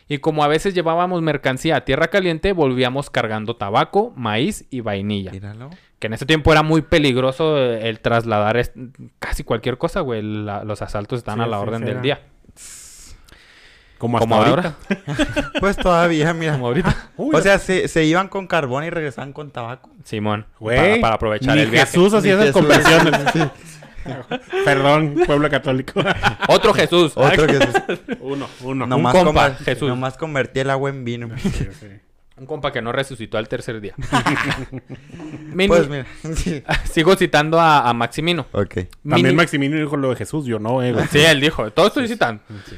Y 0.08 0.18
como 0.18 0.44
a 0.44 0.48
veces 0.48 0.74
llevábamos 0.74 1.22
mercancía 1.22 1.76
a 1.76 1.84
tierra 1.84 2.08
caliente, 2.08 2.52
volvíamos 2.52 3.08
cargando 3.08 3.56
tabaco, 3.56 4.12
maíz 4.16 4.66
y 4.70 4.80
vainilla. 4.80 5.30
Míralo. 5.30 5.70
Que 5.98 6.08
en 6.08 6.14
ese 6.14 6.26
tiempo 6.26 6.52
era 6.52 6.62
muy 6.62 6.82
peligroso 6.82 7.56
el 7.58 8.00
trasladar 8.00 8.60
casi 9.20 9.44
cualquier 9.44 9.78
cosa, 9.78 10.00
güey. 10.00 10.20
La- 10.22 10.64
los 10.64 10.82
asaltos 10.82 11.18
están 11.18 11.36
Sí, 11.36 11.40
a 11.42 11.46
la 11.46 11.58
sí, 11.58 11.62
orden 11.62 11.84
del 11.84 12.02
día. 12.02 12.20
Como 14.02 14.16
hasta 14.18 14.28
Como 14.28 14.42
ahora. 14.42 14.74
Pues 15.60 15.76
todavía, 15.76 16.34
mira. 16.34 16.54
Como 16.54 16.66
ahorita. 16.66 17.10
Uy, 17.16 17.36
O 17.36 17.40
sea, 17.40 17.60
se, 17.60 17.86
se 17.86 18.04
iban 18.04 18.26
con 18.26 18.48
carbón 18.48 18.82
y 18.82 18.90
regresaban 18.90 19.32
con 19.32 19.52
tabaco. 19.52 19.90
Simón. 20.02 20.44
Güey, 20.58 20.76
Para, 20.76 21.00
para 21.00 21.14
aprovechar 21.14 21.54
ni 21.54 21.62
el 21.62 21.70
viaje. 21.70 21.86
Jesús 21.92 22.12
hacía 22.12 22.32
esas 22.32 22.46
Jesús. 22.46 22.60
conversiones. 22.62 23.50
Perdón, 24.64 25.14
pueblo 25.24 25.48
católico. 25.48 26.00
Otro 26.48 26.74
Jesús. 26.74 27.12
Otro 27.14 27.46
que 27.46 27.60
uno, 28.18 28.48
uno. 28.62 28.86
nomás, 28.88 29.14
compa, 29.14 29.50
conver- 29.52 29.56
Jesús. 29.58 29.88
nomás 29.88 30.16
convertía 30.16 30.62
el 30.62 30.70
agua 30.70 30.90
en 30.90 31.04
vino. 31.04 31.28
Sí, 31.38 31.48
sí. 31.78 31.86
Un 32.38 32.46
compa 32.46 32.72
que 32.72 32.82
no 32.82 32.90
resucitó 32.90 33.38
al 33.38 33.46
tercer 33.46 33.80
día. 33.80 33.94
Pues 35.68 35.88
mira. 35.88 36.06
sí. 36.34 36.64
Sigo 36.90 37.14
citando 37.14 37.60
a, 37.60 37.88
a 37.88 37.94
Maximino. 37.94 38.46
Ok. 38.50 38.78
Mi 39.04 39.12
También 39.12 39.36
Maximino 39.36 39.76
dijo 39.76 39.96
lo 39.96 40.10
de 40.10 40.16
Jesús, 40.16 40.44
yo 40.46 40.58
no, 40.58 40.82
eh, 40.82 40.92
güey. 40.92 41.06
Sí, 41.06 41.20
él 41.20 41.40
dijo. 41.40 41.70
Todo 41.70 41.86
estoy 41.86 42.08
citando. 42.08 42.42
Sí. 42.68 42.74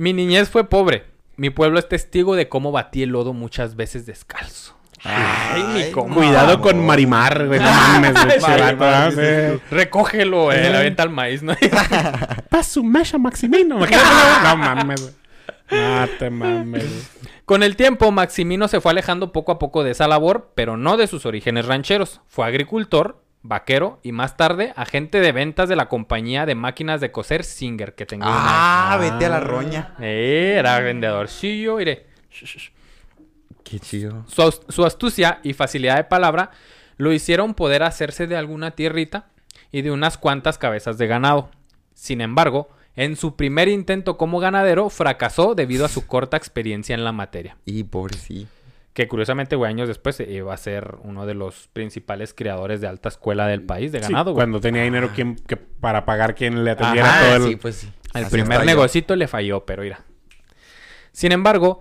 Mi 0.00 0.14
niñez 0.14 0.48
fue 0.48 0.66
pobre. 0.66 1.04
Mi 1.36 1.50
pueblo 1.50 1.78
es 1.78 1.86
testigo 1.86 2.34
de 2.34 2.48
cómo 2.48 2.72
batí 2.72 3.02
el 3.02 3.10
lodo 3.10 3.34
muchas 3.34 3.76
veces 3.76 4.06
descalzo. 4.06 4.74
Ay, 5.04 5.62
mi 5.74 5.82
Ay, 5.82 5.90
compa. 5.90 6.14
Cuidado 6.14 6.62
con 6.62 6.86
Marimar, 6.86 7.46
güey. 7.46 7.60
Güey. 8.00 8.40
Marimar, 8.40 8.76
ah, 8.80 9.10
sí, 9.10 9.16
sí. 9.18 9.60
Recógelo, 9.70 10.52
eh, 10.52 10.70
la 10.70 10.80
venta 10.80 11.02
al 11.02 11.10
maíz, 11.10 11.42
¿no? 11.42 11.54
Pa' 12.48 12.62
su 12.62 12.82
mecha, 12.82 13.18
Maximino. 13.18 13.78
No 14.42 14.56
mames, 14.56 15.02
güey. 15.02 15.14
No 15.70 16.08
te 16.18 16.30
mames, 16.30 16.82
güey. 16.82 17.30
Con 17.44 17.62
el 17.62 17.76
tiempo, 17.76 18.10
Maximino 18.10 18.68
se 18.68 18.80
fue 18.80 18.92
alejando 18.92 19.32
poco 19.32 19.52
a 19.52 19.58
poco 19.58 19.84
de 19.84 19.90
esa 19.90 20.08
labor, 20.08 20.52
pero 20.54 20.78
no 20.78 20.96
de 20.96 21.08
sus 21.08 21.26
orígenes 21.26 21.66
rancheros. 21.66 22.22
Fue 22.26 22.46
agricultor, 22.46 23.22
vaquero 23.42 24.00
y 24.02 24.12
más 24.12 24.36
tarde 24.36 24.72
agente 24.76 25.20
de 25.20 25.32
ventas 25.32 25.68
de 25.68 25.76
la 25.76 25.88
compañía 25.88 26.46
de 26.46 26.54
máquinas 26.54 27.00
de 27.00 27.10
coser 27.10 27.44
Singer 27.44 27.94
que 27.94 28.06
tengo. 28.06 28.24
Ah, 28.26 28.96
vete 29.00 29.26
a 29.26 29.30
la 29.30 29.40
roña. 29.40 29.94
Eh, 30.00 30.56
era 30.58 30.80
vendedorcillo, 30.80 31.76
mire. 31.76 32.06
Qué 33.64 33.78
chido. 33.78 34.24
Su, 34.26 34.52
su 34.68 34.84
astucia 34.84 35.40
y 35.42 35.52
facilidad 35.52 35.96
de 35.96 36.04
palabra 36.04 36.50
lo 36.96 37.12
hicieron 37.12 37.54
poder 37.54 37.82
hacerse 37.82 38.26
de 38.26 38.36
alguna 38.36 38.72
tierrita 38.72 39.30
y 39.72 39.82
de 39.82 39.90
unas 39.90 40.18
cuantas 40.18 40.58
cabezas 40.58 40.98
de 40.98 41.06
ganado. 41.06 41.50
Sin 41.94 42.20
embargo, 42.20 42.68
en 42.96 43.16
su 43.16 43.36
primer 43.36 43.68
intento 43.68 44.16
como 44.16 44.40
ganadero 44.40 44.90
fracasó 44.90 45.54
debido 45.54 45.84
a 45.84 45.88
su 45.88 46.06
corta 46.06 46.36
experiencia 46.36 46.94
en 46.94 47.04
la 47.04 47.12
materia. 47.12 47.56
Y 47.64 47.84
pobrecito. 47.84 48.50
Que 49.00 49.08
curiosamente, 49.08 49.56
güey, 49.56 49.70
años 49.70 49.88
después 49.88 50.20
eh, 50.20 50.30
iba 50.30 50.52
a 50.52 50.56
ser 50.58 50.96
uno 51.04 51.24
de 51.24 51.32
los 51.32 51.68
principales 51.68 52.34
criadores 52.34 52.82
de 52.82 52.86
alta 52.86 53.08
escuela 53.08 53.46
del 53.46 53.62
país 53.62 53.92
de 53.92 54.00
Sí, 54.00 54.12
ganado, 54.12 54.32
güey. 54.32 54.42
cuando 54.42 54.60
tenía 54.60 54.82
dinero 54.82 55.12
quien, 55.14 55.36
que, 55.36 55.56
para 55.56 56.04
pagar 56.04 56.34
quien 56.34 56.64
le 56.64 56.72
atendiera 56.72 57.08
Ajá, 57.08 57.24
todo 57.24 57.36
el... 57.36 57.42
sí, 57.52 57.56
pues 57.56 57.76
sí. 57.76 57.92
El 58.12 58.24
Así 58.26 58.32
primer 58.32 58.66
negocito 58.66 59.16
le 59.16 59.26
falló, 59.26 59.64
pero 59.64 59.84
mira. 59.84 60.00
Sin 61.12 61.32
embargo, 61.32 61.80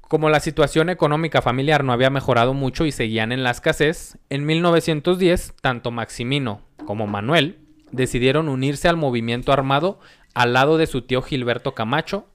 como 0.00 0.30
la 0.30 0.40
situación 0.40 0.88
económica 0.88 1.42
familiar 1.42 1.84
no 1.84 1.92
había 1.92 2.08
mejorado 2.08 2.54
mucho 2.54 2.86
y 2.86 2.90
seguían 2.90 3.30
en 3.32 3.42
la 3.42 3.50
escasez, 3.50 4.16
en 4.30 4.46
1910 4.46 5.52
tanto 5.60 5.90
Maximino 5.90 6.62
como 6.86 7.06
Manuel 7.06 7.58
decidieron 7.92 8.48
unirse 8.48 8.88
al 8.88 8.96
movimiento 8.96 9.52
armado 9.52 10.00
al 10.32 10.54
lado 10.54 10.78
de 10.78 10.86
su 10.86 11.02
tío 11.02 11.20
Gilberto 11.20 11.74
Camacho 11.74 12.26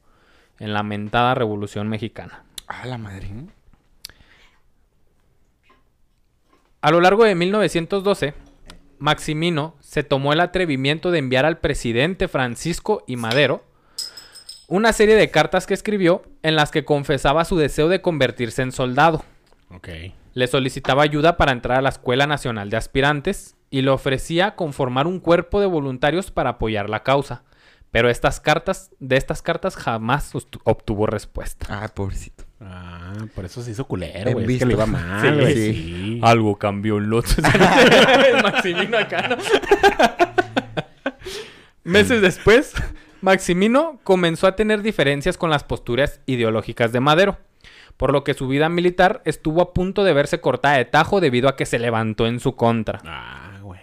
en 0.60 0.76
la 0.76 0.84
mentada 0.84 1.34
Revolución 1.34 1.90
Mexicana. 1.90 2.44
Ah, 2.68 2.86
la 2.86 3.00
madre. 3.00 3.32
A 6.82 6.90
lo 6.90 7.00
largo 7.00 7.24
de 7.26 7.36
1912, 7.36 8.34
Maximino 8.98 9.76
se 9.82 10.04
tomó 10.04 10.34
el 10.34 10.40
atrevimiento 10.40 11.12
de 11.12 11.20
enviar 11.20 11.46
al 11.46 11.60
presidente 11.60 12.28
Francisco 12.28 13.04
y 13.06 13.18
Madero 13.18 13.64
una 14.68 14.92
serie 14.92 15.16
de 15.16 15.30
cartas 15.30 15.68
que 15.68 15.76
escribió 15.76 16.24
en 16.42 16.56
las 16.56 16.72
que 16.72 16.84
confesaba 16.84 17.46
su 17.46 17.56
deseo 17.56 17.88
de 17.88 18.02
convertirse 18.02 18.64
en 18.64 18.72
soldado. 18.72 19.24
Le 20.34 20.48
solicitaba 20.48 21.04
ayuda 21.04 21.38
para 21.38 21.52
entrar 21.52 21.78
a 21.78 21.82
la 21.84 21.90
Escuela 21.90 22.26
Nacional 22.26 22.72
de 22.72 22.78
Aspirantes 22.78 23.58
y 23.70 23.84
le 23.84 23.92
ofrecía 23.92 24.56
conformar 24.56 25.06
un 25.06 25.20
cuerpo 25.20 25.60
de 25.60 25.68
voluntarios 25.68 26.32
para 26.32 26.52
apoyar 26.52 26.90
la 26.90 27.04
causa. 27.04 27.44
Pero 27.92 28.10
estas 28.10 28.40
cartas, 28.40 28.90
de 29.00 29.18
estas 29.18 29.44
cartas 29.44 29.76
jamás 29.76 30.32
obtuvo 30.64 31.06
respuesta. 31.06 31.68
Ah, 31.70 31.90
pobrecito. 31.94 32.46
Ah, 32.64 33.14
por 33.34 33.46
eso 33.46 33.62
se 33.64 33.72
hizo 33.72 33.86
culero, 33.86 34.32
güey. 34.34 34.54
Es 34.54 34.60
que 34.60 34.66
le 34.66 34.74
iba 34.74 34.86
mal, 34.88 35.40
güey. 35.42 35.54
sí. 35.56 35.74
Sí. 35.74 36.20
Algo 36.24 36.58
cambió 36.58 36.98
en 36.98 37.10
los... 37.10 37.26
Maximino 38.44 38.98
acá, 38.98 39.28
¿no? 39.30 39.38
Meses 41.84 42.22
después, 42.22 42.74
Maximino 43.22 44.00
comenzó 44.04 44.48
a 44.48 44.56
tener 44.56 44.82
diferencias 44.84 45.38
con 45.38 45.50
las 45.50 45.64
posturas 45.64 46.22
ideológicas 46.28 46.92
de 46.92 47.00
Madero, 47.00 47.38
por 47.98 48.12
lo 48.12 48.24
que 48.24 48.36
su 48.36 48.48
vida 48.48 48.70
militar 48.70 49.22
estuvo 49.26 49.62
a 49.62 49.74
punto 49.74 50.04
de 50.04 50.14
verse 50.14 50.40
cortada 50.42 50.78
de 50.78 50.86
tajo 50.86 51.20
debido 51.20 51.50
a 51.50 51.56
que 51.56 51.66
se 51.66 51.80
levantó 51.80 52.28
en 52.28 52.40
su 52.40 52.56
contra. 52.56 53.02
Ah, 53.06 53.58
güey. 53.62 53.82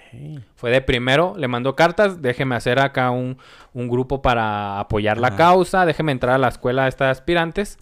Fue 0.55 0.71
de 0.71 0.81
primero, 0.81 1.35
le 1.37 1.49
mandó 1.49 1.75
cartas, 1.75 2.23
déjeme 2.23 2.55
hacer 2.55 2.79
acá 2.79 3.11
un, 3.11 3.39
un 3.73 3.89
grupo 3.89 4.23
para 4.23 4.79
apoyar 4.79 5.19
la 5.19 5.35
causa, 5.37 5.85
déjeme 5.85 6.13
entrar 6.13 6.37
a 6.37 6.39
la 6.39 6.49
escuela 6.49 6.87
esta 6.87 7.07
de 7.07 7.11
aspirantes. 7.11 7.79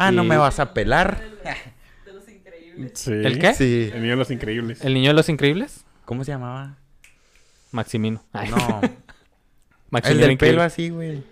Ah, 0.00 0.10
no 0.12 0.24
me 0.24 0.36
vas 0.36 0.58
a 0.60 0.72
pelar. 0.74 1.20
De 2.04 2.12
los 2.12 2.28
increíbles. 2.28 2.92
Sí. 2.94 3.12
¿El 3.12 3.38
qué? 3.38 3.54
Sí. 3.54 3.90
El 3.92 4.00
niño 4.02 4.12
de 4.12 4.16
los 4.16 4.30
increíbles. 4.30 4.84
¿El 4.84 4.94
niño 4.94 5.08
de 5.10 5.14
los 5.14 5.28
increíbles? 5.28 5.84
¿Cómo 6.04 6.24
se 6.24 6.32
llamaba? 6.32 6.76
Maximino. 7.72 8.22
Ay, 8.32 8.50
No. 8.50 8.80
el 8.82 8.90
Maximiliano 9.90 10.22
del 10.26 10.32
Increíble. 10.32 10.36
pelo 10.56 10.62
así, 10.62 10.88
güey. 10.90 11.22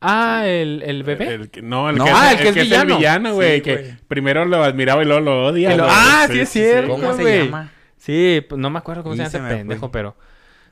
Ah, 0.00 0.42
el, 0.46 0.82
el 0.84 1.02
bebé. 1.04 1.34
El 1.34 1.50
no, 1.62 1.90
el 1.90 1.96
No. 1.96 2.04
que, 2.04 2.10
Ah, 2.14 2.32
es, 2.32 2.38
el 2.38 2.42
que 2.42 2.48
es 2.50 2.56
el 2.56 2.62
villano. 2.64 2.96
villano, 2.96 3.34
güey. 3.34 3.56
Sí, 3.56 3.62
que 3.62 3.96
primero 4.08 4.44
lo 4.44 4.62
admiraba 4.62 5.02
y 5.02 5.06
luego 5.06 5.20
lo 5.20 5.46
odia. 5.46 5.76
Lo-. 5.76 5.86
Ah, 5.88 6.26
sí 6.30 6.40
es 6.40 6.48
cierto. 6.48 6.92
¿Cómo 6.92 7.14
se 7.16 7.22
güey. 7.22 7.44
llama? 7.46 7.72
Sí, 7.98 8.42
pues 8.48 8.58
no 8.58 8.70
me 8.70 8.78
acuerdo 8.78 9.02
cómo 9.02 9.14
Y 9.14 9.18
se 9.18 9.24
llama 9.24 9.48
se 9.48 9.54
ese 9.54 9.56
pendejo, 9.58 9.80
fue. 9.80 9.90
pero. 9.92 10.16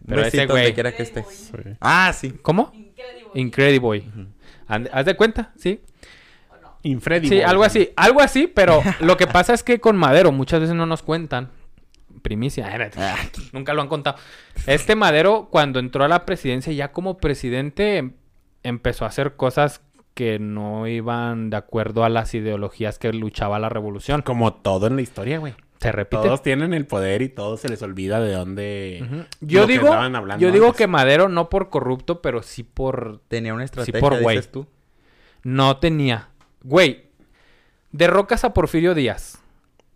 Pero 0.06 0.20
ese 0.22 0.36
besito 0.38 0.52
güey. 0.54 0.72
quiera 0.74 0.92
que 0.96 1.02
esté. 1.02 1.24
Sí. 1.28 1.52
Ah, 1.80 2.12
sí. 2.14 2.32
¿Cómo? 2.40 2.70
Increíble. 2.74 3.30
Incrediboy. 3.34 4.04
And- 4.66 4.88
¿Haz 4.92 5.04
de 5.06 5.14
cuenta? 5.16 5.52
Sí. 5.58 5.80
Infredi. 6.82 7.28
Sí, 7.28 7.42
algo 7.42 7.64
así. 7.64 7.90
Algo 7.97 8.20
así, 8.20 8.47
pero 8.47 8.80
lo 9.00 9.16
que 9.16 9.26
pasa 9.26 9.54
es 9.54 9.62
que 9.62 9.80
con 9.80 9.97
Madero 9.97 10.32
muchas 10.32 10.61
veces 10.61 10.75
no 10.75 10.87
nos 10.87 11.02
cuentan. 11.02 11.50
Primicia. 12.23 12.68
Ah, 12.97 13.16
Nunca 13.52 13.75
lo 13.75 13.82
han 13.82 13.88
contado. 13.88 14.16
Este 14.66 14.97
Madero, 14.97 15.49
cuando 15.50 15.78
entró 15.78 16.04
a 16.04 16.08
la 16.08 16.26
presidencia, 16.26 16.73
ya 16.73 16.90
como 16.92 17.18
presidente, 17.18 17.99
em- 17.99 18.12
empezó 18.64 19.04
a 19.04 19.08
hacer 19.08 19.37
cosas 19.37 19.82
que 20.14 20.40
no 20.40 20.88
iban 20.88 21.49
de 21.49 21.56
acuerdo 21.56 22.02
a 22.04 22.08
las 22.08 22.35
ideologías 22.35 22.99
que 22.99 23.12
luchaba 23.12 23.58
la 23.61 23.68
revolución. 23.68 24.23
Como 24.23 24.52
todo 24.52 24.88
en 24.88 24.97
la 24.97 25.02
historia, 25.02 25.38
güey. 25.38 25.54
Se 25.80 25.92
repite. 25.92 26.20
Todos 26.25 26.42
tienen 26.42 26.75
el 26.75 26.87
poder 26.87 27.23
y 27.23 27.28
todos 27.28 27.61
se 27.61 27.68
les 27.68 27.80
olvida 27.82 28.20
de 28.20 28.32
dónde. 28.32 29.00
Ujú. 29.06 29.25
Yo 29.42 29.61
lo 29.61 29.66
que 29.68 29.73
digo, 29.75 29.87
estaban 29.87 30.16
hablando 30.16 30.44
yo 30.44 30.50
digo 30.50 30.73
que 30.73 30.88
Madero 30.88 31.28
no 31.28 31.49
por 31.49 31.70
corrupto, 31.70 32.20
pero 32.20 32.42
sí 32.42 32.64
por 32.64 33.20
Tenía 33.28 33.54
una 33.54 33.62
estrategia, 33.64 34.00
por 34.00 34.20
güey. 34.20 34.38
dices 34.38 34.50
tú. 34.50 34.66
no 35.44 35.76
tenía. 35.76 36.30
Güey, 36.62 37.06
derrocas 37.92 38.44
a 38.44 38.52
Porfirio 38.54 38.94
Díaz. 38.94 39.38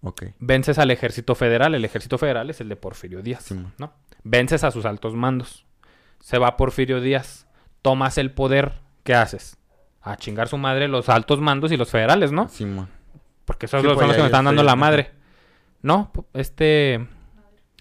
Ok. 0.02 0.24
Vences 0.38 0.78
al 0.78 0.90
ejército 0.90 1.34
federal. 1.34 1.74
El 1.74 1.84
ejército 1.84 2.18
federal 2.18 2.50
es 2.50 2.60
el 2.60 2.68
de 2.68 2.76
Porfirio 2.76 3.22
Díaz, 3.22 3.44
Sí. 3.44 3.60
¿no? 3.78 3.92
Vences 4.24 4.64
a 4.64 4.70
sus 4.70 4.84
altos 4.84 5.14
mandos. 5.14 5.64
Se 6.20 6.38
va 6.38 6.56
Porfirio 6.56 7.00
Díaz. 7.00 7.46
Tomas 7.82 8.18
el 8.18 8.30
poder. 8.30 8.74
¿Qué 9.04 9.14
haces? 9.14 9.56
A 10.00 10.16
chingar 10.16 10.48
su 10.48 10.56
madre 10.58 10.88
los 10.88 11.08
altos 11.08 11.40
mandos 11.40 11.72
y 11.72 11.76
los 11.76 11.90
federales, 11.90 12.32
¿no? 12.32 12.48
Simón. 12.48 12.88
Porque 13.44 13.66
esos 13.66 13.80
Sí, 13.80 13.86
son 13.86 13.94
pues, 13.96 14.06
los 14.06 14.16
que 14.16 14.22
me 14.22 14.26
están 14.26 14.44
dando 14.44 14.62
la 14.62 14.76
madre. 14.76 15.10
No, 15.82 16.12
este... 16.34 17.06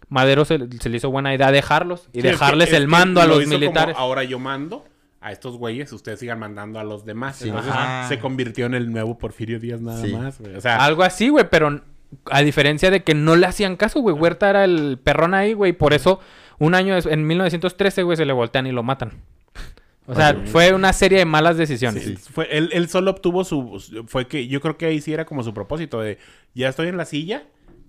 Madero 0.09 0.43
se, 0.43 0.59
se 0.79 0.89
le 0.89 0.97
hizo 0.97 1.09
buena 1.09 1.33
idea 1.33 1.51
dejarlos 1.51 2.09
y 2.11 2.21
Sí, 2.21 2.27
es 2.27 2.33
dejarles 2.33 2.69
que- 2.69 2.75
es 2.75 2.81
el 2.81 2.87
mando 2.89 3.21
a 3.21 3.25
lo 3.25 3.35
los 3.39 3.47
militares. 3.47 3.95
ahora 3.97 4.23
yo 4.23 4.39
mando 4.39 4.83
a 5.21 5.31
estos 5.31 5.57
güeyes, 5.57 5.93
ustedes 5.93 6.19
sigan 6.19 6.39
mandando 6.39 6.79
a 6.79 6.83
los 6.83 7.05
demás. 7.05 7.37
Sí, 7.37 7.47
Entonces 7.49 7.71
ajá. 7.71 8.07
se 8.09 8.19
convirtió 8.19 8.65
en 8.65 8.73
el 8.73 8.91
nuevo 8.91 9.17
Porfirio 9.17 9.59
Díaz 9.59 9.79
nada 9.79 10.01
Sí. 10.01 10.11
más, 10.13 10.39
güey. 10.39 10.55
O 10.55 10.61
sea, 10.61 10.83
Algo 10.83 11.03
así, 11.03 11.29
güey, 11.29 11.47
pero 11.49 11.81
a 12.25 12.41
diferencia 12.41 12.89
de 12.91 13.03
que 13.03 13.13
no 13.13 13.35
le 13.35 13.45
hacían 13.45 13.75
caso, 13.77 14.01
güey. 14.01 14.15
Huerta 14.15 14.49
era 14.49 14.65
el 14.65 14.99
perrón 15.01 15.33
ahí, 15.33 15.53
güey. 15.53 15.73
Por 15.73 15.93
eso, 15.93 16.19
un 16.59 16.73
año 16.75 16.95
en 16.97 17.27
1913, 17.27 18.03
güey, 18.03 18.17
se 18.17 18.25
le 18.25 18.33
voltean 18.33 18.67
y 18.67 18.71
lo 18.71 18.83
matan. 18.83 19.11
O 20.07 20.15
sea, 20.15 20.31
Oye, 20.31 20.47
fue 20.47 20.73
una 20.73 20.91
serie 20.93 21.19
de 21.19 21.25
malas 21.25 21.55
decisiones. 21.57 22.03
sí, 22.03 22.15
fue, 22.17 22.47
él, 22.57 22.69
él 22.73 22.89
solo 22.89 23.11
obtuvo 23.11 23.43
su... 23.45 23.79
Fue 24.07 24.27
que 24.27 24.47
yo 24.47 24.59
creo 24.59 24.75
que 24.75 24.87
ahí 24.87 24.99
sí 24.99 25.13
era 25.13 25.25
como 25.25 25.43
su 25.43 25.53
propósito 25.53 26.01
de... 26.01 26.17
Ya 26.55 26.67
estoy 26.69 26.87
en 26.87 26.97
la 26.97 27.05
silla, 27.05 27.43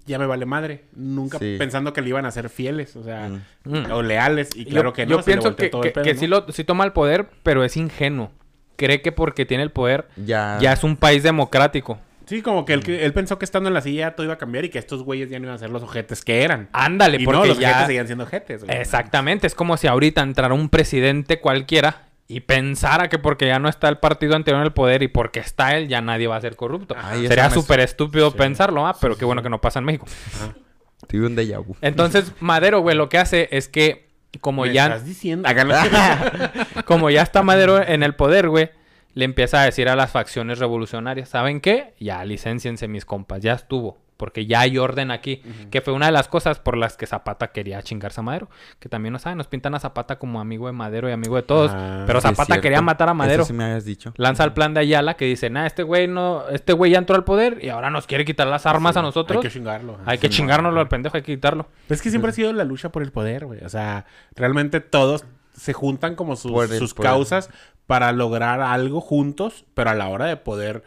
ya 0.06 0.18
me 0.18 0.26
vale 0.26 0.46
madre. 0.46 0.84
Nunca 0.94 1.38
Sí. 1.38 1.56
pensando 1.58 1.92
que 1.92 2.02
le 2.02 2.08
iban 2.08 2.26
a 2.26 2.30
ser 2.30 2.48
fieles, 2.48 2.96
o 2.96 3.02
sea... 3.04 3.28
Mm. 3.64 3.90
O 3.92 4.02
leales. 4.02 4.50
Y 4.54 4.64
claro 4.66 4.90
yo, 4.90 4.92
que 4.92 5.06
no, 5.06 5.18
yo 5.18 5.24
pienso 5.24 5.56
que, 5.56 5.68
todo 5.68 5.82
que- 5.82 5.88
el 5.88 5.94
pedo, 5.94 6.04
que 6.04 6.14
¿no? 6.14 6.20
sí, 6.20 6.26
lo, 6.26 6.46
sí 6.52 6.64
toma 6.64 6.84
el 6.84 6.92
poder, 6.92 7.28
pero 7.42 7.64
es 7.64 7.76
ingenuo. 7.76 8.30
Cree 8.76 9.02
que 9.02 9.12
porque 9.12 9.44
tiene 9.46 9.62
el 9.62 9.70
poder 9.70 10.08
Ya. 10.16 10.58
ya 10.60 10.72
es 10.72 10.82
un 10.84 10.96
país 10.96 11.22
democrático. 11.22 11.98
Sí, 12.26 12.40
como 12.40 12.64
que 12.64 12.72
él, 12.72 12.82
que 12.84 13.04
él 13.04 13.12
pensó 13.12 13.38
que 13.38 13.44
estando 13.44 13.68
en 13.68 13.74
la 13.74 13.80
silla 13.80 14.14
todo 14.14 14.24
iba 14.24 14.34
a 14.34 14.38
cambiar 14.38 14.64
y 14.64 14.70
que 14.70 14.78
estos 14.78 15.02
güeyes 15.02 15.28
ya 15.28 15.38
no 15.38 15.44
iban 15.46 15.56
a 15.56 15.58
ser 15.58 15.70
los 15.70 15.82
ojetes 15.82 16.24
que 16.24 16.42
eran. 16.42 16.68
Ándale, 16.72 17.18
y 17.20 17.24
porque 17.24 17.40
no, 17.40 17.44
los 17.46 17.58
ya... 17.58 17.70
ojetes 17.70 17.86
seguían 17.88 18.06
siendo 18.06 18.24
ojetes. 18.24 18.64
güey. 18.64 18.76
Exactamente, 18.78 19.46
es 19.46 19.54
como 19.54 19.76
si 19.76 19.86
ahorita 19.88 20.22
entrara 20.22 20.54
un 20.54 20.68
presidente 20.68 21.40
cualquiera 21.40 22.06
y 22.36 22.40
pensara 22.40 23.08
que 23.08 23.18
porque 23.18 23.46
ya 23.46 23.58
no 23.58 23.68
está 23.68 23.88
el 23.88 23.98
partido 23.98 24.34
anterior 24.36 24.60
en 24.60 24.66
el 24.66 24.72
poder 24.72 25.02
y 25.02 25.08
porque 25.08 25.40
está 25.40 25.76
él 25.76 25.88
ya 25.88 26.00
nadie 26.00 26.26
va 26.26 26.36
a 26.36 26.40
ser 26.40 26.56
corrupto. 26.56 26.94
Ay, 26.98 27.26
Sería 27.28 27.48
me- 27.48 27.54
súper 27.54 27.80
estúpido 27.80 28.30
Sí. 28.30 28.36
pensarlo, 28.38 28.86
ah, 28.86 28.96
pero 29.00 29.16
qué 29.16 29.24
bueno 29.24 29.42
que 29.42 29.48
no 29.50 29.60
pasa 29.60 29.78
en 29.78 29.84
México. 29.84 30.06
Tuve 31.08 31.26
un 31.26 31.36
déjà 31.36 31.58
vu. 31.64 31.76
Entonces, 31.80 32.32
Madero, 32.40 32.80
güey, 32.80 32.96
lo 32.96 33.08
que 33.08 33.18
hace 33.18 33.48
es 33.52 33.68
que 33.68 34.08
como 34.40 34.62
¿Me 34.62 34.72
ya, 34.72 34.86
estás 34.86 35.04
diciendo? 35.04 35.46
Como 36.86 37.10
ya 37.10 37.22
está 37.22 37.42
Madero 37.42 37.82
en 37.86 38.02
el 38.02 38.14
poder, 38.14 38.48
güey, 38.48 38.70
le 39.14 39.24
empieza 39.26 39.60
a 39.60 39.64
decir 39.66 39.88
a 39.90 39.96
las 39.96 40.10
facciones 40.10 40.58
revolucionarias, 40.58 41.28
¿saben 41.28 41.60
qué? 41.60 41.92
Ya, 42.00 42.24
licénciense 42.24 42.88
mis 42.88 43.04
compas, 43.04 43.40
ya 43.42 43.52
estuvo. 43.52 43.98
Porque 44.16 44.46
ya 44.46 44.60
hay 44.60 44.78
orden 44.78 45.10
aquí. 45.10 45.42
Que 45.70 45.80
fue 45.80 45.92
una 45.92 46.06
de 46.06 46.12
las 46.12 46.28
cosas 46.28 46.58
por 46.58 46.76
las 46.76 46.96
que 46.96 47.06
Zapata 47.06 47.48
quería 47.48 47.82
chingarse 47.82 48.20
a 48.20 48.22
Madero. 48.22 48.48
Que 48.78 48.88
también 48.88 49.12
no 49.12 49.18
saben, 49.18 49.38
nos 49.38 49.48
pintan 49.48 49.74
a 49.74 49.80
Zapata 49.80 50.18
como 50.18 50.40
amigo 50.40 50.66
de 50.66 50.72
Madero 50.72 51.08
y 51.08 51.12
amigo 51.12 51.36
de 51.36 51.42
todos. 51.42 51.70
Ah, 51.74 52.04
pero 52.06 52.20
Zapata 52.20 52.60
quería 52.60 52.82
matar 52.82 53.08
a 53.08 53.14
Madero. 53.14 53.42
Eso 53.42 53.48
sí 53.48 53.52
me 53.52 53.64
habías 53.64 53.84
dicho. 53.84 54.12
Lanza 54.16 54.44
el 54.44 54.52
plan 54.52 54.74
de 54.74 54.80
Ayala 54.80 55.14
que 55.14 55.24
dice, 55.24 55.50
nah, 55.50 55.66
este 55.66 55.82
güey 55.82 56.06
no, 56.06 56.48
este 56.48 56.72
güey 56.72 56.92
ya 56.92 56.98
entró 56.98 57.16
al 57.16 57.24
poder 57.24 57.58
y 57.62 57.68
ahora 57.68 57.90
nos 57.90 58.06
quiere 58.06 58.24
quitar 58.24 58.46
las 58.46 58.66
armas 58.66 58.96
a 58.96 59.02
nosotros. 59.02 59.38
Hay 59.38 59.48
que 59.48 59.52
chingarlo. 59.52 59.98
Hay 60.06 60.18
que 60.18 60.28
chingárnoslo 60.28 60.74
no. 60.74 60.80
al 60.80 60.88
pendejo, 60.88 61.16
hay 61.16 61.22
que 61.22 61.34
quitarlo. 61.34 61.66
Es 61.88 62.02
que 62.02 62.10
siempre 62.10 62.30
ha 62.30 62.34
sido 62.34 62.52
la 62.52 62.64
lucha 62.64 62.90
por 62.90 63.02
el 63.02 63.12
poder, 63.12 63.46
güey. 63.46 63.64
O 63.64 63.68
sea, 63.68 64.06
realmente 64.34 64.80
todos 64.80 65.24
se 65.56 65.72
juntan 65.72 66.14
como 66.14 66.36
sus, 66.36 66.94
causas 66.94 67.50
para 67.86 68.12
lograr 68.12 68.60
algo 68.60 69.00
juntos, 69.00 69.64
pero 69.74 69.90
a 69.90 69.94
la 69.94 70.08
hora 70.08 70.26
de 70.26 70.36
poder 70.36 70.82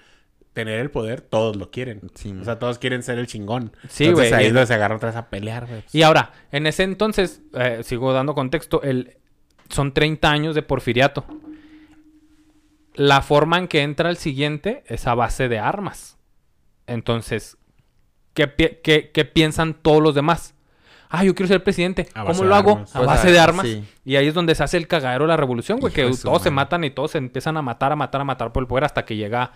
tener 0.55 0.79
el 0.79 0.89
poder, 0.89 1.21
todos 1.21 1.55
lo 1.57 1.69
quieren. 1.69 2.01
Sí, 2.15 2.33
o 2.41 2.43
sea, 2.43 2.57
todos 2.57 2.79
quieren 2.79 3.03
ser 3.03 3.19
el 3.19 3.27
chingón. 3.27 3.71
Sí, 3.87 4.11
güey, 4.11 4.33
ahí 4.33 4.47
es 4.47 4.53
donde 4.53 4.65
se 4.65 4.73
agarran 4.73 4.95
otra 4.97 5.09
vez 5.09 5.15
a 5.17 5.29
pelear, 5.29 5.67
güey. 5.67 5.83
Y 5.93 6.01
ahora, 6.01 6.31
en 6.51 6.65
ese 6.65 6.81
entonces, 6.83 7.41
eh, 7.53 7.81
sigo 7.83 8.11
dando 8.13 8.33
contexto, 8.33 8.81
el, 8.81 9.17
son 9.69 9.93
30 9.93 10.31
años 10.31 10.55
de 10.55 10.63
porfiriato. 10.63 11.25
La 12.95 13.21
forma 13.21 13.57
en 13.57 13.67
que 13.67 13.81
entra 13.81 14.09
el 14.09 14.17
siguiente 14.17 14.83
es 14.87 15.05
a 15.05 15.13
base 15.15 15.49
de 15.49 15.59
armas. 15.59 16.17
Entonces, 16.87 17.57
¿qué, 18.33 18.47
pi- 18.47 18.77
qué- 18.83 19.11
qué 19.13 19.25
piensan 19.25 19.73
todos 19.73 20.01
los 20.01 20.15
demás? 20.15 20.53
Ah, 21.09 21.23
yo 21.23 21.35
quiero 21.35 21.47
ser 21.47 21.63
presidente. 21.63 22.07
¿Cómo 22.25 22.43
lo 22.45 22.55
hago? 22.55 22.71
armas. 22.73 22.95
A 22.95 23.01
base 23.01 23.31
de 23.31 23.39
armas. 23.39 23.67
sí. 23.67 23.83
Y 24.05 24.15
ahí 24.15 24.27
es 24.27 24.33
donde 24.33 24.55
se 24.55 24.63
hace 24.63 24.77
el 24.77 24.87
cagadero 24.87 25.25
de 25.25 25.29
la 25.29 25.37
revolución, 25.37 25.79
güey. 25.79 25.93
Que 25.93 26.09
todos 26.23 26.41
se 26.41 26.51
matan 26.51 26.83
y 26.83 26.89
todos 26.91 27.11
se 27.11 27.17
empiezan 27.17 27.57
a 27.57 27.61
matar, 27.61 27.91
a 27.91 27.95
matar, 27.95 28.21
a 28.21 28.23
matar 28.23 28.51
por 28.53 28.63
el 28.63 28.67
poder 28.67 28.85
hasta 28.85 29.03
que 29.05 29.15
llega 29.17 29.51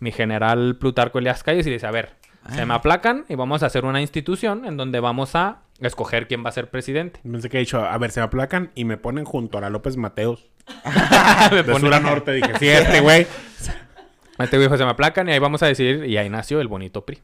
mi 0.00 0.12
general 0.12 0.76
Plutarco 0.78 1.18
Elias 1.18 1.42
Calles 1.42 1.66
y 1.66 1.70
dice, 1.70 1.86
a 1.86 1.90
ver, 1.90 2.10
se 2.54 2.62
Ah. 2.62 2.66
me 2.66 2.74
aplacan 2.74 3.24
y 3.28 3.34
vamos 3.36 3.62
a 3.62 3.66
hacer 3.66 3.84
una 3.84 4.00
institución 4.00 4.64
en 4.66 4.76
donde 4.76 5.00
vamos 5.00 5.34
a 5.34 5.58
escoger 5.80 6.28
quién 6.28 6.44
va 6.44 6.50
a 6.50 6.52
ser 6.52 6.68
presidente. 6.70 7.20
Pensé 7.22 7.48
que 7.48 7.56
he 7.56 7.60
dicho, 7.60 7.84
a 7.84 7.96
ver, 7.98 8.10
se 8.10 8.20
me 8.20 8.24
aplacan 8.26 8.70
y 8.74 8.84
me 8.84 8.96
ponen 8.96 9.24
junto 9.24 9.58
a 9.58 9.60
la 9.60 9.70
López 9.70 9.96
Mateos. 9.96 10.46
Me 11.50 11.56
De 11.62 11.64
pone- 11.64 11.80
sur 11.80 11.94
a 11.94 12.00
norte. 12.00 12.32
Dije, 12.32 12.52
sí, 12.58 12.68
este 12.68 13.00
güey. 13.00 13.26
Este 14.38 14.56
güey 14.56 14.62
dijo, 14.68 14.76
se 14.76 14.84
me 14.84 14.90
aplacan 14.90 15.28
y 15.28 15.32
ahí 15.32 15.38
vamos 15.38 15.62
a 15.62 15.66
decidir. 15.66 16.04
Y 16.06 16.16
ahí 16.16 16.28
nació 16.28 16.60
el 16.60 16.68
bonito 16.68 17.04
PRI. 17.04 17.20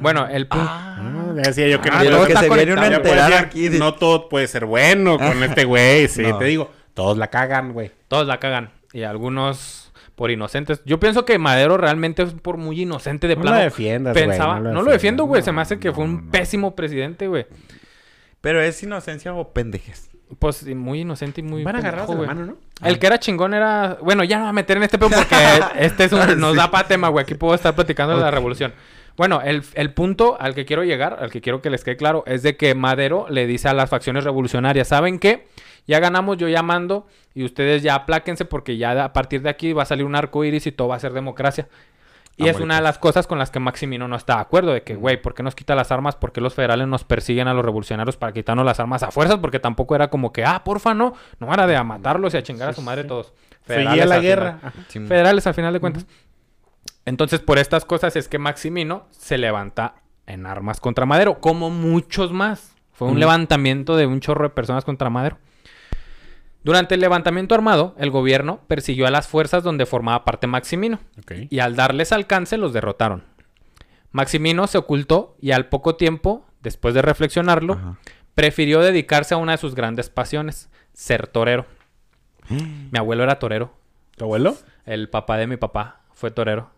Bueno, 0.00 0.26
el 0.28 0.46
punto... 0.46 0.64
Ah, 0.68 1.32
ya 1.36 1.42
decía 1.42 1.68
yo 1.68 1.80
que 1.80 1.90
Ah, 1.92 2.02
no 2.04 2.24
que 2.26 2.36
se 2.36 2.48
viene 2.48 2.72
una 2.72 2.88
decir, 2.88 3.34
aquí. 3.34 3.68
de- 3.68 3.78
No 3.78 3.94
todo 3.94 4.28
puede 4.28 4.46
ser 4.48 4.64
bueno 4.64 5.18
con 5.18 5.42
este 5.42 5.64
güey. 5.64 6.08
Sí, 6.08 6.22
No. 6.28 6.38
te 6.38 6.44
digo. 6.46 6.72
Todos 6.94 7.18
la 7.18 7.28
cagan, 7.28 7.72
güey. 7.72 7.90
Todos 8.08 8.26
la 8.26 8.38
cagan. 8.38 8.70
Y 8.92 9.02
algunos 9.02 9.79
por 10.20 10.30
inocentes. 10.30 10.82
Yo 10.84 11.00
pienso 11.00 11.24
que 11.24 11.38
Madero 11.38 11.78
realmente 11.78 12.22
es 12.22 12.34
por 12.34 12.58
muy 12.58 12.82
inocente 12.82 13.26
de 13.26 13.36
No 13.36 13.40
plano. 13.40 13.56
lo 13.56 13.62
defiendas, 13.62 14.12
güey, 14.12 14.26
Pensaba... 14.26 14.56
no 14.56 14.60
No 14.60 14.68
lo 14.68 14.70
lo, 14.70 14.74
defiendas. 14.74 14.92
defiendo, 14.92 15.24
güey. 15.24 15.40
Se 15.42 15.50
me 15.50 15.62
hace 15.62 15.78
que 15.78 15.88
No, 15.88 15.94
fue 15.94 16.04
un 16.04 16.26
no. 16.26 16.30
pésimo 16.30 16.76
presidente, 16.76 17.26
güey. 17.26 17.46
Pero 18.42 18.60
es 18.60 18.82
inocencia 18.82 19.32
o 19.32 19.54
pendejes. 19.54 20.10
Pues 20.38 20.66
muy 20.76 21.00
inocente 21.00 21.40
y 21.40 21.44
muy 21.44 21.64
Van 21.64 21.76
agarrados 21.76 22.08
de 22.10 22.14
la 22.16 22.18
güey. 22.18 22.28
mano, 22.28 22.44
¿no? 22.44 22.86
El 22.86 22.98
que 22.98 23.06
era 23.06 23.18
chingón 23.18 23.54
era... 23.54 23.96
Bueno, 24.02 24.22
ya 24.22 24.36
no 24.36 24.42
voy 24.42 24.50
a 24.50 24.52
meter 24.52 24.76
en 24.76 24.82
este 24.82 24.98
pedo 24.98 25.08
porque 25.08 25.34
este 25.78 26.04
es 26.04 26.12
un... 26.12 26.38
nos 26.38 26.54
da 26.54 26.70
para 26.70 26.86
tema, 26.86 27.08
güey. 27.08 27.22
Aquí 27.22 27.32
puedo 27.34 27.54
estar 27.54 27.74
platicando 27.74 28.14
de 28.14 28.20
la 28.20 28.30
revolución. 28.30 28.74
Bueno, 29.16 29.40
el, 29.42 29.62
el 29.74 29.92
punto 29.92 30.36
al 30.40 30.54
que 30.54 30.64
quiero 30.64 30.84
llegar, 30.84 31.18
al 31.20 31.30
que 31.30 31.40
quiero 31.40 31.60
que 31.62 31.70
les 31.70 31.84
quede 31.84 31.96
claro, 31.96 32.24
es 32.26 32.42
de 32.42 32.56
que 32.56 32.74
Madero 32.74 33.26
le 33.28 33.46
dice 33.46 33.68
a 33.68 33.74
las 33.74 33.90
facciones 33.90 34.24
revolucionarias, 34.24 34.88
¿saben 34.88 35.18
qué? 35.18 35.46
Ya 35.86 35.98
ganamos, 36.00 36.36
yo 36.36 36.48
ya 36.48 36.62
mando 36.62 37.06
y 37.34 37.44
ustedes 37.44 37.82
ya 37.82 37.94
apláquense 37.94 38.44
porque 38.44 38.76
ya 38.76 39.04
a 39.04 39.12
partir 39.12 39.42
de 39.42 39.50
aquí 39.50 39.72
va 39.72 39.82
a 39.82 39.86
salir 39.86 40.04
un 40.04 40.14
arco 40.14 40.44
iris 40.44 40.66
y 40.66 40.72
todo 40.72 40.88
va 40.88 40.96
a 40.96 41.00
ser 41.00 41.12
democracia. 41.12 41.68
Y 42.36 42.48
es 42.48 42.58
una 42.58 42.76
de 42.76 42.80
paz. 42.80 42.84
las 42.84 42.98
cosas 42.98 43.26
con 43.26 43.38
las 43.38 43.50
que 43.50 43.60
Maximino 43.60 44.08
no 44.08 44.16
está 44.16 44.36
de 44.36 44.40
acuerdo, 44.40 44.72
de 44.72 44.82
que, 44.82 44.94
güey, 44.94 45.20
¿por 45.20 45.34
qué 45.34 45.42
nos 45.42 45.54
quita 45.54 45.74
las 45.74 45.92
armas? 45.92 46.16
¿Por 46.16 46.32
qué 46.32 46.40
los 46.40 46.54
federales 46.54 46.88
nos 46.88 47.04
persiguen 47.04 47.48
a 47.48 47.54
los 47.54 47.62
revolucionarios 47.62 48.16
para 48.16 48.32
quitarnos 48.32 48.64
las 48.64 48.80
armas 48.80 49.02
a 49.02 49.10
fuerzas? 49.10 49.38
Porque 49.38 49.58
tampoco 49.58 49.94
era 49.94 50.08
como 50.08 50.32
que, 50.32 50.42
ah, 50.42 50.64
porfa, 50.64 50.94
no, 50.94 51.12
no 51.38 51.52
era 51.52 51.66
de 51.66 51.76
a 51.76 51.84
matarlos 51.84 52.32
y 52.32 52.38
a 52.38 52.42
chingar 52.42 52.70
a 52.70 52.72
su 52.72 52.80
madre 52.80 53.04
todos. 53.04 53.34
Seguía 53.66 53.90
Federales 53.90 54.08
la 54.08 54.14
al 54.14 54.22
guerra. 54.22 54.58
final. 54.88 55.08
Federales 55.08 55.46
al 55.46 55.54
final 55.54 55.72
de 55.74 55.80
cuentas. 55.80 56.06
Entonces, 57.04 57.40
por 57.40 57.58
estas 57.58 57.84
cosas 57.84 58.16
es 58.16 58.28
que 58.28 58.38
Maximino 58.38 59.06
se 59.10 59.38
levanta 59.38 59.94
en 60.26 60.46
armas 60.46 60.80
contra 60.80 61.06
Madero, 61.06 61.40
como 61.40 61.70
muchos 61.70 62.32
más. 62.32 62.74
Fue 62.92 63.08
un 63.08 63.18
levantamiento 63.18 63.96
de 63.96 64.06
un 64.06 64.20
chorro 64.20 64.44
de 64.44 64.50
personas 64.54 64.84
contra 64.84 65.08
Madero. 65.10 65.38
Durante 66.62 66.94
el 66.94 67.00
levantamiento 67.00 67.54
armado, 67.54 67.94
el 67.98 68.10
gobierno 68.10 68.60
persiguió 68.66 69.06
a 69.06 69.10
las 69.10 69.26
fuerzas 69.26 69.62
donde 69.62 69.86
formaba 69.86 70.24
parte 70.24 70.46
Maximino 70.46 70.98
y 71.50 71.60
al 71.60 71.74
darles 71.74 72.12
alcance 72.12 72.58
los 72.58 72.74
derrotaron. 72.74 73.24
Maximino 74.12 74.66
se 74.66 74.76
ocultó 74.76 75.36
y 75.40 75.52
al 75.52 75.68
poco 75.68 75.96
tiempo, 75.96 76.44
después 76.60 76.92
de 76.94 77.00
reflexionarlo, 77.00 77.74
Ajá. 77.74 77.98
prefirió 78.34 78.80
dedicarse 78.80 79.32
a 79.34 79.38
una 79.38 79.52
de 79.52 79.58
sus 79.58 79.74
grandes 79.74 80.10
pasiones, 80.10 80.68
ser 80.92 81.28
torero. 81.28 81.64
Mi 82.50 82.98
abuelo 82.98 83.22
era 83.22 83.38
torero, 83.38 83.72
¿Tu 84.16 84.24
abuelo? 84.24 84.54
el 84.84 85.08
papá 85.08 85.38
de 85.38 85.46
mi 85.46 85.56
papá 85.56 86.02
fue 86.12 86.30
torero. 86.30 86.70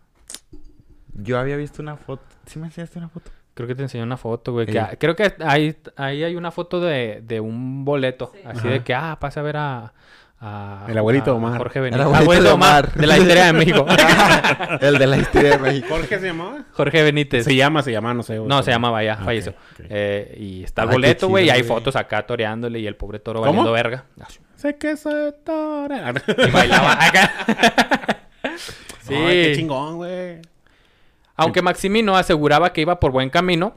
Yo 1.15 1.37
había 1.39 1.55
visto 1.57 1.81
una 1.81 1.95
foto. 1.97 2.23
¿Sí 2.45 2.59
me 2.59 2.67
enseñaste 2.67 2.99
una 2.99 3.09
foto? 3.09 3.31
Creo 3.53 3.67
que 3.67 3.75
te 3.75 3.83
enseñé 3.83 4.03
una 4.03 4.17
foto, 4.17 4.51
güey. 4.53 4.65
que 4.65 4.77
Eh. 4.77 4.97
creo 4.99 5.15
que 5.15 5.33
ahí, 5.45 5.75
ahí 5.95 6.23
hay 6.23 6.35
una 6.35 6.49
foto 6.51 6.79
de, 6.81 7.21
de 7.23 7.39
un 7.39 7.85
boleto. 7.85 8.31
Sí. 8.33 8.39
Así 8.45 8.59
Ajá. 8.59 8.69
de 8.69 8.83
que, 8.83 8.93
ah, 8.95 9.17
pasa 9.19 9.41
a 9.41 9.43
ver 9.43 9.57
a... 9.57 9.93
a- 10.39 10.85
El 10.89 10.97
abuelito 10.97 11.29
a 11.31 11.35
Omar. 11.35 11.57
Jorge 11.59 11.77
El 11.79 11.83
Benítez. 11.83 12.01
abuelito 12.03 12.23
Abuelito 12.23 12.47
de 12.47 12.53
Omar, 12.53 12.85
Omar. 12.85 12.93
de 12.99 13.07
la 13.07 13.17
historia 13.19 13.45
de 13.45 13.53
México. 13.53 13.85
El 14.81 14.97
de 14.97 15.07
la 15.07 15.17
historia 15.17 15.49
de 15.51 15.57
México. 15.59 15.87
¿Jorge 15.89 16.19
se 16.19 16.25
llamaba? 16.25 16.65
Jorge 16.71 17.03
Benítez. 17.03 17.43
Se 17.45 17.55
llama, 17.55 17.83
se 17.83 17.91
llama, 17.91 18.13
no 18.15 18.23
sé. 18.23 18.37
güey. 18.39 18.49
No, 18.49 18.63
se 18.63 18.71
llamaba 18.71 19.03
ya, 19.03 19.17
falleció. 19.17 19.53
Eh, 19.87 20.35
y 20.39 20.63
está 20.63 20.83
el 20.83 20.89
boleto, 20.89 21.27
güey, 21.29 21.45
y 21.45 21.49
hay 21.51 21.61
güey. 21.61 21.67
fotos 21.69 21.95
acá 21.95 22.25
toreándole 22.25 22.79
y 22.79 22.87
el 22.87 22.95
pobre 22.95 23.19
toro 23.19 23.39
¿Cómo? 23.41 23.51
valiendo 23.51 23.71
verga. 23.71 24.05
Sé 24.55 24.77
que 24.77 24.97
se 24.97 25.31
tora. 25.45 26.11
Y 26.47 26.49
bailaba 26.51 26.93
acá. 27.05 27.31
sí. 29.01 29.13
Ay, 29.13 29.43
qué 29.43 29.53
chingón, 29.57 29.97
güey. 29.97 30.41
Aunque 31.35 31.61
Maximino 31.61 32.15
aseguraba 32.15 32.73
que 32.73 32.81
iba 32.81 32.99
por 32.99 33.11
buen 33.11 33.29
camino, 33.29 33.75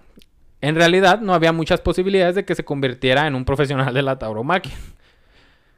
en 0.60 0.74
realidad 0.74 1.20
no 1.20 1.34
había 1.34 1.52
muchas 1.52 1.80
posibilidades 1.80 2.34
de 2.34 2.44
que 2.44 2.54
se 2.54 2.64
convirtiera 2.64 3.26
en 3.26 3.34
un 3.34 3.44
profesional 3.44 3.92
de 3.92 4.02
la 4.02 4.18
tauromaquia. 4.18 4.74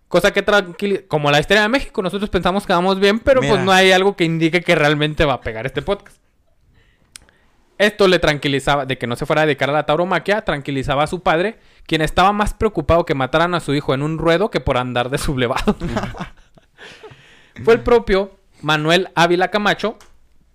Cosa 0.09 0.33
que 0.33 0.43
tranquiliza, 0.43 1.03
como 1.07 1.31
la 1.31 1.39
historia 1.39 1.63
de 1.63 1.69
México, 1.69 2.01
nosotros 2.03 2.31
pensamos 2.31 2.67
que 2.67 2.73
vamos 2.73 2.99
bien, 2.99 3.19
pero 3.19 3.41
pues 3.41 3.61
no 3.63 3.73
hay 3.73 3.93
algo 3.93 4.17
que 4.17 4.25
indique 4.25 4.63
que 4.63 4.75
realmente 4.75 5.25
va 5.25 5.35
a 5.35 5.41
pegar 5.41 5.67
este 5.67 5.83
podcast. 5.83 6.17
Esto 7.77 8.09
le 8.09 8.19
tranquilizaba, 8.19 8.87
de 8.87 8.99
que 8.99 9.07
no 9.07 9.15
se 9.15 9.27
fuera 9.27 9.43
a 9.43 9.47
dedicar 9.47 9.71
a 9.71 9.73
la 9.73 9.87
tauromaquia, 9.87 10.43
tranquilizaba 10.43 11.05
a 11.05 11.07
su 11.07 11.23
padre, 11.23 11.59
quien 11.87 12.01
estaba 12.01 12.33
más 12.33 12.55
preocupado 12.55 13.05
que 13.05 13.15
mataran 13.15 13.55
a 13.55 13.61
su 13.61 13.75
hijo 13.75 13.95
en 13.95 14.03
un 14.03 14.19
ruedo 14.19 14.51
que 14.51 14.61
por 14.61 14.79
andar 14.79 15.11
de 15.11 15.19
sublevado. 15.19 15.77
Fue 17.65 17.75
el 17.75 17.81
propio 17.81 18.37
Manuel 18.63 19.11
Ávila 19.15 19.49
Camacho 19.49 19.99